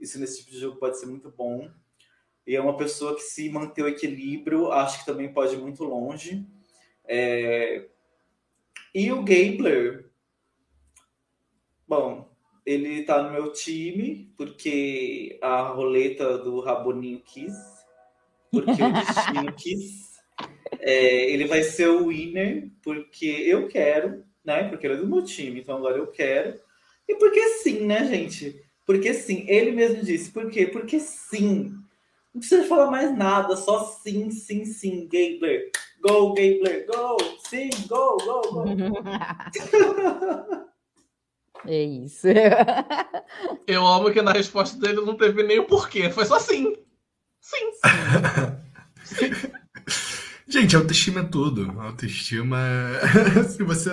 Isso 0.00 0.18
nesse 0.18 0.40
tipo 0.40 0.50
de 0.50 0.58
jogo 0.58 0.80
pode 0.80 0.98
ser 0.98 1.06
muito 1.06 1.30
bom. 1.30 1.70
E 2.50 2.56
é 2.56 2.60
uma 2.60 2.76
pessoa 2.76 3.14
que 3.14 3.20
se 3.20 3.48
manter 3.48 3.84
o 3.84 3.88
equilíbrio, 3.88 4.72
acho 4.72 4.98
que 4.98 5.06
também 5.06 5.32
pode 5.32 5.54
ir 5.54 5.58
muito 5.58 5.84
longe. 5.84 6.44
É... 7.06 7.86
E 8.92 9.12
o 9.12 9.22
Gabler, 9.22 10.10
bom, 11.86 12.28
ele 12.66 13.04
tá 13.04 13.22
no 13.22 13.30
meu 13.30 13.52
time, 13.52 14.34
porque 14.36 15.38
a 15.40 15.62
roleta 15.68 16.38
do 16.38 16.58
Raboninho 16.58 17.22
quis, 17.24 17.54
porque 18.50 18.82
o 18.82 18.92
destino 18.94 19.52
quis. 19.54 20.18
É, 20.80 21.30
ele 21.30 21.44
vai 21.44 21.62
ser 21.62 21.86
o 21.86 22.08
winner, 22.08 22.68
porque 22.82 23.26
eu 23.26 23.68
quero, 23.68 24.24
né? 24.44 24.64
Porque 24.64 24.88
ele 24.88 24.94
é 24.94 24.96
do 24.96 25.06
meu 25.06 25.22
time, 25.22 25.60
então 25.60 25.76
agora 25.76 25.98
eu 25.98 26.08
quero. 26.08 26.58
E 27.08 27.14
porque 27.14 27.40
sim, 27.58 27.86
né, 27.86 28.08
gente? 28.08 28.60
Porque 28.84 29.14
sim, 29.14 29.44
ele 29.46 29.70
mesmo 29.70 30.02
disse. 30.02 30.32
Por 30.32 30.50
quê? 30.50 30.66
Porque 30.66 30.98
sim. 30.98 31.79
Não 32.32 32.40
precisa 32.40 32.66
falar 32.66 32.90
mais 32.90 33.16
nada, 33.16 33.56
só 33.56 33.84
sim, 33.84 34.30
sim, 34.30 34.64
sim. 34.64 35.08
Gabler. 35.08 35.70
Go, 36.00 36.32
Gabler, 36.34 36.86
go! 36.86 37.16
Sim, 37.48 37.70
go, 37.88 38.16
go, 38.18 38.42
go! 38.52 38.64
É 41.66 41.82
isso. 41.82 42.26
Eu 43.66 43.86
amo 43.86 44.10
que 44.10 44.22
na 44.22 44.32
resposta 44.32 44.78
dele 44.78 45.02
não 45.02 45.16
teve 45.16 45.42
nem 45.42 45.58
o 45.58 45.66
porquê. 45.66 46.10
Foi 46.10 46.24
só 46.24 46.38
sim. 46.38 46.74
Sim. 47.40 47.70
sim. 49.04 49.30
Gente, 50.48 50.74
autoestima 50.74 51.20
é 51.20 51.24
tudo. 51.24 51.70
Autoestima 51.80 52.58
é. 52.60 53.44
Se 53.44 53.62
você. 53.62 53.90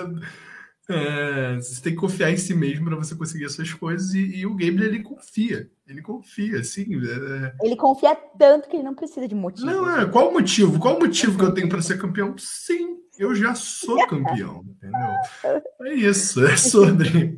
É, 0.90 1.56
você 1.56 1.82
tem 1.82 1.94
que 1.94 2.00
confiar 2.00 2.32
em 2.32 2.38
si 2.38 2.54
mesmo 2.54 2.86
para 2.86 2.96
você 2.96 3.14
conseguir 3.14 3.44
as 3.46 3.52
suas 3.52 3.74
coisas 3.74 4.14
e, 4.14 4.38
e, 4.38 4.46
o 4.46 4.52
Gabriel 4.52 4.86
ele 4.86 5.04
confia, 5.04 5.70
ele 5.86 6.02
confia, 6.02 6.64
sim. 6.64 6.86
É... 6.96 7.56
Ele 7.62 7.76
confia 7.76 8.16
tanto 8.16 8.70
que 8.70 8.78
ele 8.78 8.84
não 8.84 8.96
precisa 8.96 9.28
de 9.28 9.36
motivo. 9.36 9.66
Não, 9.66 10.00
é, 10.00 10.06
qual 10.06 10.30
o 10.30 10.34
motivo? 10.34 10.80
Qual 10.80 10.96
o 10.96 11.00
motivo 11.00 11.38
que 11.38 11.44
eu 11.44 11.54
tenho 11.54 11.68
para 11.68 11.82
ser 11.82 12.00
campeão? 12.00 12.34
Sim, 12.38 13.00
eu 13.20 13.36
já 13.36 13.54
sou 13.54 13.98
campeão, 14.08 14.64
entendeu? 14.66 15.60
É 15.82 15.94
isso, 15.94 16.46
é 16.46 16.56
sobre. 16.56 17.38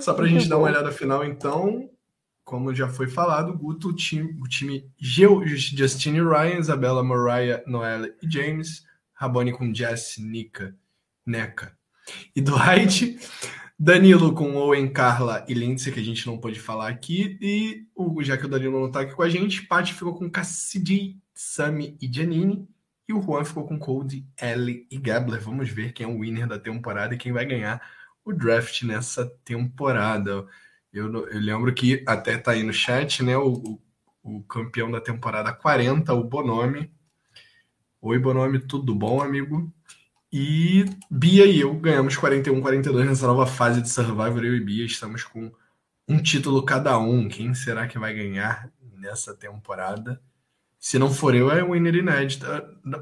Só 0.00 0.14
para 0.14 0.24
a 0.24 0.28
gente 0.28 0.48
dar 0.48 0.56
uma 0.56 0.68
olhada 0.68 0.90
final, 0.90 1.22
então, 1.26 1.90
como 2.42 2.74
já 2.74 2.88
foi 2.88 3.06
falado, 3.06 3.50
o 3.50 3.58
Guto, 3.58 3.88
o 3.88 3.94
time, 3.94 4.34
o 4.40 4.48
time 4.48 4.90
Justine 4.98 6.22
Ryan, 6.22 6.58
Isabela, 6.58 7.02
Mariah, 7.02 7.62
Noelle 7.66 8.14
e 8.22 8.30
James, 8.30 8.82
Raboni 9.12 9.52
com 9.52 9.74
Jess, 9.74 10.16
Nika, 10.18 10.74
Neca 11.26 11.76
e 12.34 12.40
Dwight, 12.40 13.18
Danilo 13.78 14.32
com 14.32 14.54
Owen, 14.54 14.92
Carla 14.92 15.44
e 15.48 15.54
Lindsay, 15.54 15.92
que 15.92 16.00
a 16.00 16.04
gente 16.04 16.26
não 16.26 16.38
pôde 16.38 16.60
falar 16.60 16.88
aqui, 16.88 17.36
e 17.40 17.86
o, 17.94 18.22
já 18.22 18.36
que 18.36 18.46
o 18.46 18.48
Danilo 18.48 18.78
não 18.78 18.86
está 18.86 19.00
aqui 19.00 19.14
com 19.14 19.22
a 19.22 19.28
gente, 19.28 19.66
Paty 19.66 19.92
ficou 19.92 20.14
com 20.14 20.30
Cassidy, 20.30 21.20
Sami 21.34 21.96
e 22.00 22.12
Janine, 22.12 22.68
E 23.08 23.12
o 23.12 23.20
Juan 23.20 23.44
ficou 23.44 23.66
com 23.66 23.78
Cody, 23.78 24.26
Ellie 24.40 24.86
e 24.90 24.98
Gabler. 24.98 25.40
Vamos 25.40 25.68
ver 25.68 25.92
quem 25.92 26.06
é 26.06 26.08
o 26.08 26.20
winner 26.20 26.46
da 26.46 26.58
temporada 26.58 27.14
e 27.14 27.18
quem 27.18 27.32
vai 27.32 27.44
ganhar 27.44 27.82
o 28.24 28.32
draft 28.32 28.82
nessa 28.82 29.26
temporada. 29.44 30.46
Eu, 30.92 31.12
eu 31.28 31.40
lembro 31.40 31.74
que 31.74 32.04
até 32.06 32.38
tá 32.38 32.52
aí 32.52 32.62
no 32.62 32.72
chat, 32.72 33.22
né? 33.22 33.36
O, 33.36 33.52
o, 33.52 33.82
o 34.22 34.42
campeão 34.44 34.90
da 34.90 35.00
temporada 35.00 35.52
40, 35.52 36.14
o 36.14 36.22
Bonome. 36.22 36.92
Oi, 38.00 38.18
Bonome, 38.18 38.60
tudo 38.60 38.94
bom, 38.94 39.20
amigo? 39.20 39.72
E 40.32 40.86
Bia 41.10 41.44
e 41.44 41.60
eu 41.60 41.74
ganhamos 41.74 42.16
41-42 42.16 43.04
nessa 43.04 43.26
nova 43.26 43.46
fase 43.46 43.82
de 43.82 43.90
Survivor. 43.90 44.42
Eu 44.42 44.56
e 44.56 44.60
Bia 44.60 44.86
estamos 44.86 45.24
com 45.24 45.52
um 46.08 46.22
título 46.22 46.64
cada 46.64 46.98
um. 46.98 47.28
Quem 47.28 47.52
será 47.52 47.86
que 47.86 47.98
vai 47.98 48.14
ganhar 48.14 48.72
nessa 48.96 49.34
temporada? 49.34 50.22
Se 50.78 50.98
não 50.98 51.12
for 51.12 51.34
eu, 51.34 51.50
é 51.50 51.62
winner 51.62 51.96
inédito. 51.96 52.46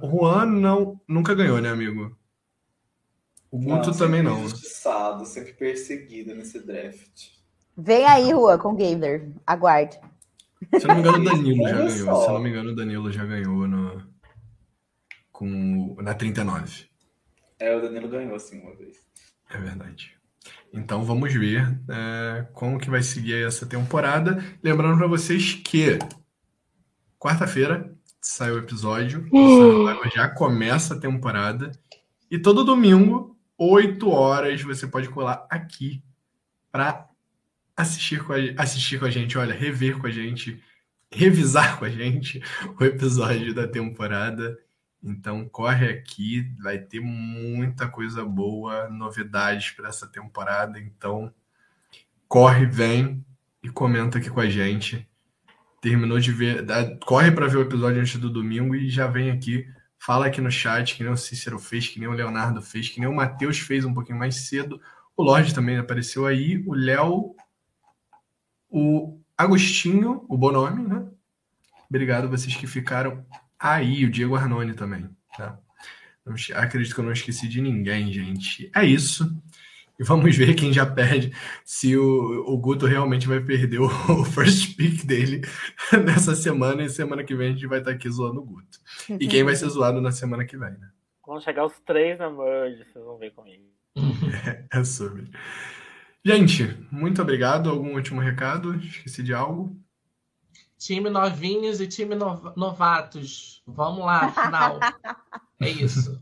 O 0.03 0.09
Juan 0.11 0.47
não, 0.47 1.01
nunca 1.07 1.33
ganhou, 1.33 1.61
né, 1.61 1.71
amigo? 1.71 2.17
O 3.49 3.59
Guto 3.59 3.91
não, 3.91 3.97
também 3.97 4.23
não. 4.23 4.41
Injustiçado, 4.41 5.25
sempre 5.25 5.53
perseguido 5.53 6.35
nesse 6.35 6.59
draft. 6.59 7.29
Vem 7.77 8.07
aí, 8.07 8.31
Juan, 8.31 8.59
com 8.59 8.73
o 8.73 8.77
Gamer. 8.77 9.31
Aguarde. 9.47 9.99
Se 10.79 10.85
eu 10.85 10.89
não 10.89 10.97
me 10.97 11.01
engano, 11.01 11.21
o 11.21 11.25
Danilo 11.25 11.63
já 11.69 11.77
ganhou. 11.77 12.21
Se 12.21 12.27
eu 12.29 12.33
não 12.33 12.41
me 12.41 12.51
engano, 12.51 12.71
o 12.71 12.75
Danilo 12.75 13.13
já 13.13 13.25
ganhou 13.25 13.69
no, 13.69 14.03
com, 15.31 15.97
na 16.01 16.13
39. 16.13 16.90
É, 17.61 17.77
o 17.77 17.81
Danilo 17.81 18.09
ganhou 18.09 18.35
assim 18.35 18.61
uma 18.61 18.75
vez. 18.75 18.97
É 19.51 19.59
verdade. 19.59 20.17
Então 20.73 21.05
vamos 21.05 21.33
ver 21.33 21.79
é, 21.89 22.47
como 22.55 22.79
que 22.79 22.91
vai 22.91 23.03
seguir 23.03 23.47
essa 23.47 23.67
temporada. 23.67 24.43
Lembrando 24.63 24.97
para 24.97 25.07
vocês 25.07 25.55
que 25.55 25.99
quarta-feira 27.19 27.95
sai 28.21 28.51
o 28.51 28.59
episódio, 28.59 29.27
já 30.15 30.29
começa 30.29 30.95
a 30.95 31.01
temporada 31.01 31.71
e 32.31 32.39
todo 32.39 32.65
domingo, 32.65 33.37
8 33.59 34.09
horas, 34.09 34.63
você 34.63 34.87
pode 34.87 35.09
colar 35.09 35.47
aqui 35.51 36.03
para 36.71 37.09
assistir 37.77 38.25
com 38.25 38.33
a, 38.33 38.37
assistir 38.57 39.01
com 39.01 39.05
a 39.07 39.11
gente, 39.11 39.37
olha, 39.37 39.55
rever 39.55 39.99
com 39.99 40.07
a 40.07 40.11
gente, 40.11 40.63
revisar 41.11 41.79
com 41.79 41.85
a 41.85 41.91
gente 41.91 42.41
o 42.79 42.85
episódio 42.85 43.53
da 43.53 43.67
temporada. 43.67 44.57
Então 45.03 45.49
corre 45.49 45.89
aqui, 45.89 46.53
vai 46.61 46.79
ter 46.79 47.01
muita 47.01 47.89
coisa 47.89 48.25
boa, 48.25 48.89
novidades 48.89 49.71
para 49.71 49.89
essa 49.89 50.07
temporada. 50.07 50.79
Então 50.79 51.33
corre, 52.29 52.67
vem 52.67 53.25
e 53.63 53.69
comenta 53.71 54.19
aqui 54.19 54.31
com 54.31 54.41
a 54.41 54.49
gente. 54.49 55.09
Terminou 55.81 56.19
de 56.19 56.31
ver, 56.31 56.67
corre 57.07 57.33
para 57.33 57.47
ver 57.47 57.57
o 57.57 57.63
episódio 57.63 58.01
antes 58.01 58.17
do 58.17 58.29
domingo 58.29 58.75
e 58.75 58.91
já 58.91 59.07
vem 59.07 59.31
aqui, 59.31 59.67
fala 59.99 60.27
aqui 60.27 60.41
no 60.41 60.51
chat, 60.51 60.95
que 60.95 61.03
nem 61.03 61.13
o 61.13 61.17
Cícero 61.17 61.59
fez, 61.59 61.89
que 61.89 61.99
nem 61.99 62.09
o 62.09 62.13
Leonardo 62.13 62.61
fez, 62.61 62.89
que 62.91 63.01
nem 63.01 63.09
o 63.09 63.15
Matheus 63.15 63.59
fez 63.59 63.87
um 63.87 63.95
pouquinho 63.95 64.19
mais 64.19 64.49
cedo. 64.49 64.81
O 65.17 65.23
Lorde 65.23 65.55
também 65.55 65.79
apareceu 65.79 66.27
aí, 66.27 66.63
o 66.67 66.75
Léo, 66.75 67.35
o 68.69 69.19
Agostinho, 69.37 70.25
o 70.29 70.37
Bonome, 70.37 70.87
né? 70.87 71.07
Obrigado 71.89 72.29
vocês 72.29 72.55
que 72.55 72.67
ficaram 72.67 73.25
aí, 73.61 74.05
o 74.05 74.11
Diego 74.11 74.35
Arnone 74.35 74.75
também, 74.75 75.09
tá? 75.37 75.59
Não, 76.25 76.35
acredito 76.55 76.95
que 76.95 77.01
eu 77.01 77.05
não 77.05 77.13
esqueci 77.13 77.49
de 77.49 77.61
ninguém, 77.61 78.13
gente. 78.13 78.71
É 78.75 78.85
isso. 78.85 79.31
E 80.01 80.03
vamos 80.05 80.35
ver 80.35 80.55
quem 80.55 80.73
já 80.73 80.87
perde, 80.87 81.31
se 81.63 81.95
o, 81.95 82.45
o 82.47 82.57
Guto 82.57 82.87
realmente 82.87 83.29
vai 83.29 83.39
perder 83.39 83.81
o, 83.81 83.85
o, 84.09 84.25
first 84.25 84.75
pick 84.75 85.05
dele 85.05 85.43
nessa 86.07 86.35
semana. 86.35 86.83
E 86.83 86.89
semana 86.89 87.23
que 87.23 87.35
vem 87.35 87.51
a 87.51 87.53
gente 87.53 87.67
vai 87.67 87.81
estar 87.81 87.91
aqui 87.91 88.09
zoando 88.09 88.41
o 88.41 88.45
Guto. 88.45 88.79
E 89.11 89.29
quem 89.29 89.45
vai 89.45 89.55
ser 89.55 89.69
zoado 89.69 90.01
na 90.01 90.11
semana 90.11 90.47
que 90.47 90.57
vem, 90.57 90.71
né? 90.71 90.91
Vão 91.27 91.39
chegar 91.39 91.67
os 91.67 91.79
três 91.81 92.19
na 92.19 92.31
merge, 92.31 92.83
vocês 92.91 93.05
vão 93.05 93.19
ver 93.19 93.31
comigo. 93.33 93.63
É, 94.47 94.65
é 94.81 94.85
sobre. 94.85 95.31
Gente, 96.25 96.65
muito 96.91 97.21
obrigado. 97.21 97.69
Algum 97.69 97.95
último 97.95 98.21
recado? 98.21 98.75
Esqueci 98.77 99.23
de 99.23 99.35
algo? 99.35 99.77
Time 100.81 101.11
novinhos 101.11 101.79
e 101.79 101.87
time 101.87 102.15
novatos. 102.57 103.63
Vamos 103.67 104.03
lá, 104.03 104.33
final. 104.33 104.81
é 105.61 105.69
isso. 105.69 106.19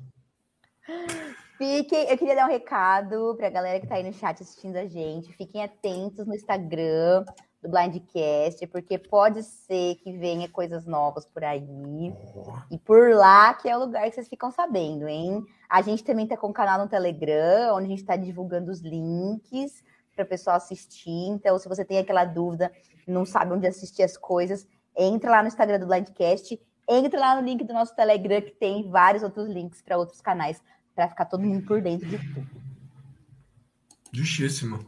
Fiquem, 1.57 2.11
eu 2.11 2.19
queria 2.19 2.35
dar 2.35 2.47
um 2.47 2.51
recado 2.51 3.37
para 3.37 3.47
a 3.47 3.51
galera 3.51 3.79
que 3.79 3.87
está 3.87 3.95
aí 3.95 4.03
no 4.03 4.13
chat 4.13 4.43
assistindo 4.43 4.75
a 4.75 4.85
gente. 4.85 5.33
Fiquem 5.33 5.63
atentos 5.63 6.27
no 6.27 6.35
Instagram 6.35 7.25
do 7.63 7.69
Blindcast, 7.71 8.67
porque 8.67 8.99
pode 8.99 9.45
ser 9.45 9.95
que 10.03 10.13
venha 10.19 10.49
coisas 10.49 10.85
novas 10.85 11.25
por 11.25 11.45
aí. 11.45 12.13
E 12.69 12.79
por 12.79 13.15
lá 13.15 13.55
que 13.55 13.69
é 13.69 13.77
o 13.77 13.81
lugar 13.81 14.09
que 14.09 14.17
vocês 14.17 14.29
ficam 14.29 14.51
sabendo, 14.51 15.07
hein? 15.07 15.47
A 15.71 15.83
gente 15.83 16.03
também 16.03 16.25
está 16.25 16.37
com 16.37 16.49
um 16.49 16.53
canal 16.53 16.81
no 16.81 16.89
Telegram, 16.89 17.77
onde 17.77 17.87
a 17.87 17.91
gente 17.91 18.01
está 18.01 18.17
divulgando 18.17 18.73
os 18.73 18.81
links 18.81 19.85
para 20.19 20.25
o 20.25 20.29
pessoal 20.29 20.57
assistir. 20.57 21.29
Então, 21.29 21.59
se 21.59 21.69
você 21.69 21.85
tem 21.85 21.99
aquela 21.99 22.25
dúvida, 22.25 22.73
não 23.07 23.25
sabe 23.25 23.53
onde 23.53 23.67
assistir 23.67 24.03
as 24.03 24.17
coisas, 24.17 24.67
entra 24.97 25.31
lá 25.31 25.43
no 25.43 25.49
Instagram 25.49 25.79
do 25.79 25.87
Blindcast, 25.87 26.61
entra 26.89 27.21
lá 27.21 27.41
no 27.41 27.47
link 27.47 27.63
do 27.65 27.73
nosso 27.73 27.95
Telegram, 27.95 28.43
que 28.43 28.51
tem 28.51 28.91
vários 28.91 29.23
outros 29.23 29.49
links 29.49 29.81
para 29.81 29.97
outros 29.97 30.21
canais, 30.21 30.61
para 30.95 31.09
ficar 31.09 31.27
todo 31.27 31.45
mundo 31.45 31.65
por 31.65 31.81
dentro 31.81 32.09
de 32.09 32.19
tudo. 32.19 32.69
Justíssimo. 34.11 34.85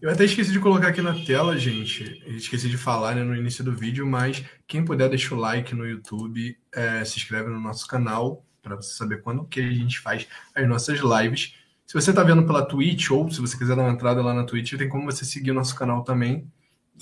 Eu 0.00 0.10
até 0.10 0.24
esqueci 0.24 0.52
de 0.52 0.60
colocar 0.60 0.88
aqui 0.88 1.00
na 1.00 1.14
tela, 1.24 1.58
gente. 1.58 2.22
esqueci 2.26 2.68
de 2.68 2.76
falar 2.76 3.16
né, 3.16 3.24
no 3.24 3.34
início 3.34 3.64
do 3.64 3.74
vídeo, 3.74 4.06
mas 4.06 4.44
quem 4.66 4.84
puder 4.84 5.08
deixa 5.08 5.34
o 5.34 5.38
like 5.38 5.74
no 5.74 5.86
YouTube, 5.86 6.56
é, 6.72 7.02
se 7.04 7.16
inscreve 7.16 7.48
no 7.48 7.58
nosso 7.58 7.86
canal 7.88 8.44
para 8.62 8.76
você 8.76 8.94
saber 8.94 9.22
quando 9.22 9.46
que 9.46 9.60
a 9.60 9.72
gente 9.72 9.98
faz 9.98 10.28
as 10.54 10.68
nossas 10.68 11.00
lives. 11.00 11.54
Se 11.88 11.94
você 11.94 12.10
está 12.10 12.22
vendo 12.22 12.44
pela 12.44 12.66
Twitch 12.66 13.10
ou 13.10 13.30
se 13.30 13.40
você 13.40 13.56
quiser 13.56 13.74
dar 13.74 13.80
uma 13.80 13.92
entrada 13.92 14.20
lá 14.20 14.34
na 14.34 14.44
Twitch, 14.44 14.74
tem 14.74 14.90
como 14.90 15.06
você 15.06 15.24
seguir 15.24 15.52
o 15.52 15.54
nosso 15.54 15.74
canal 15.74 16.04
também 16.04 16.46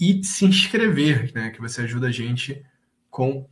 e 0.00 0.22
se 0.22 0.44
inscrever, 0.44 1.32
né? 1.34 1.50
Que 1.50 1.60
você 1.60 1.80
ajuda 1.80 2.06
a 2.06 2.12
gente 2.12 2.64
com, 3.10 3.48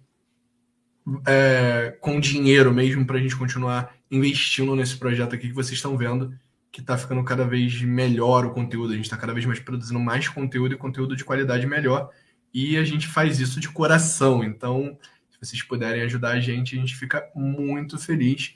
é, 1.27 1.99
com 2.01 2.21
dinheiro 2.21 2.73
mesmo 2.73 3.05
para 3.05 3.17
a 3.17 3.21
gente 3.21 3.35
continuar 3.35 3.97
investindo 4.09 4.77
nesse 4.77 4.97
projeto 4.97 5.35
aqui 5.35 5.49
que 5.49 5.55
vocês 5.55 5.77
estão 5.77 5.97
vendo 5.97 6.33
que 6.71 6.81
está 6.81 6.97
ficando 6.97 7.25
cada 7.25 7.45
vez 7.45 7.83
melhor 7.83 8.47
o 8.47 8.55
conteúdo. 8.55 8.93
A 8.93 8.97
gente 8.97 9.07
está 9.07 9.17
cada 9.17 9.35
vez 9.35 9.45
mais 9.45 9.59
produzindo 9.59 9.99
mais 9.99 10.29
conteúdo 10.29 10.75
e 10.75 10.79
conteúdo 10.79 11.17
de 11.17 11.25
qualidade 11.25 11.67
melhor. 11.67 12.11
E 12.53 12.77
a 12.77 12.85
gente 12.85 13.09
faz 13.09 13.41
isso 13.41 13.59
de 13.59 13.69
coração. 13.69 14.45
Então, 14.45 14.97
se 15.33 15.39
vocês 15.41 15.63
puderem 15.65 16.03
ajudar 16.03 16.31
a 16.31 16.41
gente, 16.41 16.77
a 16.77 16.81
gente 16.81 16.95
fica 16.95 17.29
muito 17.35 17.99
feliz. 17.99 18.55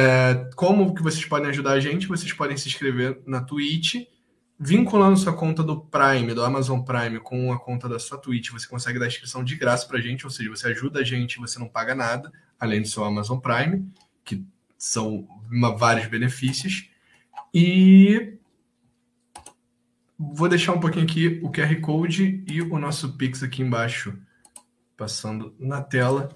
É, 0.00 0.48
como 0.54 0.94
que 0.94 1.02
vocês 1.02 1.24
podem 1.24 1.48
ajudar 1.48 1.72
a 1.72 1.80
gente? 1.80 2.06
Vocês 2.06 2.32
podem 2.32 2.56
se 2.56 2.68
inscrever 2.68 3.20
na 3.26 3.40
Twitch, 3.40 4.06
vinculando 4.56 5.16
sua 5.16 5.32
conta 5.32 5.60
do 5.60 5.80
Prime, 5.80 6.32
do 6.32 6.44
Amazon 6.44 6.82
Prime, 6.82 7.18
com 7.18 7.52
a 7.52 7.58
conta 7.58 7.88
da 7.88 7.98
sua 7.98 8.16
Twitch. 8.16 8.50
Você 8.50 8.68
consegue 8.68 8.96
dar 9.00 9.08
inscrição 9.08 9.42
de 9.42 9.56
graça 9.56 9.88
para 9.88 9.98
a 9.98 10.00
gente, 10.00 10.24
ou 10.24 10.30
seja, 10.30 10.50
você 10.50 10.68
ajuda 10.68 11.00
a 11.00 11.02
gente, 11.02 11.40
você 11.40 11.58
não 11.58 11.66
paga 11.66 11.96
nada, 11.96 12.32
além 12.60 12.80
do 12.80 12.86
seu 12.86 13.02
Amazon 13.02 13.40
Prime, 13.40 13.90
que 14.24 14.44
são 14.78 15.26
uma, 15.50 15.76
vários 15.76 16.06
benefícios. 16.06 16.88
E 17.52 18.34
vou 20.16 20.48
deixar 20.48 20.74
um 20.74 20.80
pouquinho 20.80 21.06
aqui 21.06 21.40
o 21.42 21.50
QR 21.50 21.74
Code 21.80 22.44
e 22.46 22.62
o 22.62 22.78
nosso 22.78 23.16
Pix 23.16 23.42
aqui 23.42 23.62
embaixo, 23.62 24.16
passando 24.96 25.56
na 25.58 25.82
tela 25.82 26.28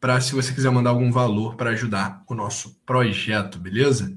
para 0.00 0.20
se 0.20 0.34
você 0.34 0.52
quiser 0.52 0.70
mandar 0.70 0.90
algum 0.90 1.10
valor 1.10 1.56
para 1.56 1.70
ajudar 1.70 2.22
o 2.28 2.34
nosso 2.34 2.80
projeto, 2.86 3.58
beleza? 3.58 4.14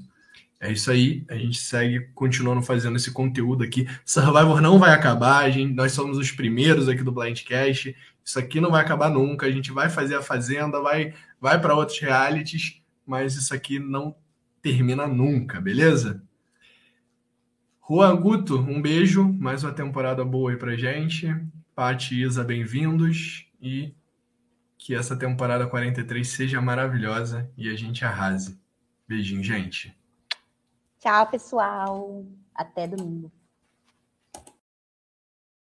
É 0.60 0.70
isso 0.70 0.90
aí, 0.92 1.24
a 1.28 1.34
gente 1.34 1.58
segue 1.58 2.08
continuando 2.14 2.62
fazendo 2.62 2.96
esse 2.96 3.10
conteúdo 3.10 3.64
aqui. 3.64 3.88
Survivor 4.04 4.60
não 4.60 4.78
vai 4.78 4.92
acabar, 4.92 5.50
gente, 5.50 5.74
nós 5.74 5.90
somos 5.90 6.18
os 6.18 6.30
primeiros 6.30 6.88
aqui 6.88 7.02
do 7.02 7.10
Blindcast. 7.10 7.96
Isso 8.24 8.38
aqui 8.38 8.60
não 8.60 8.70
vai 8.70 8.80
acabar 8.80 9.10
nunca. 9.10 9.46
A 9.46 9.50
gente 9.50 9.72
vai 9.72 9.90
fazer 9.90 10.14
a 10.14 10.22
fazenda, 10.22 10.80
vai 10.80 11.14
vai 11.40 11.60
para 11.60 11.74
outros 11.74 11.98
realities, 11.98 12.80
mas 13.04 13.34
isso 13.34 13.52
aqui 13.52 13.80
não 13.80 14.14
termina 14.62 15.08
nunca, 15.08 15.60
beleza? 15.60 16.22
Juan 17.88 18.14
Guto, 18.14 18.60
um 18.60 18.80
beijo, 18.80 19.24
mais 19.40 19.64
uma 19.64 19.72
temporada 19.72 20.24
boa 20.24 20.52
aí 20.52 20.56
pra 20.56 20.76
gente. 20.76 21.26
Paty 21.74 22.14
e 22.14 22.22
Isa, 22.22 22.44
bem-vindos 22.44 23.48
e 23.60 23.92
que 24.84 24.96
essa 24.96 25.14
temporada 25.16 25.64
43 25.64 26.26
seja 26.26 26.60
maravilhosa 26.60 27.48
e 27.56 27.70
a 27.70 27.76
gente 27.76 28.04
arrase. 28.04 28.60
Beijinho, 29.06 29.42
gente. 29.42 29.96
Tchau, 30.98 31.24
pessoal. 31.28 32.26
Até 32.52 32.88
domingo. 32.88 33.30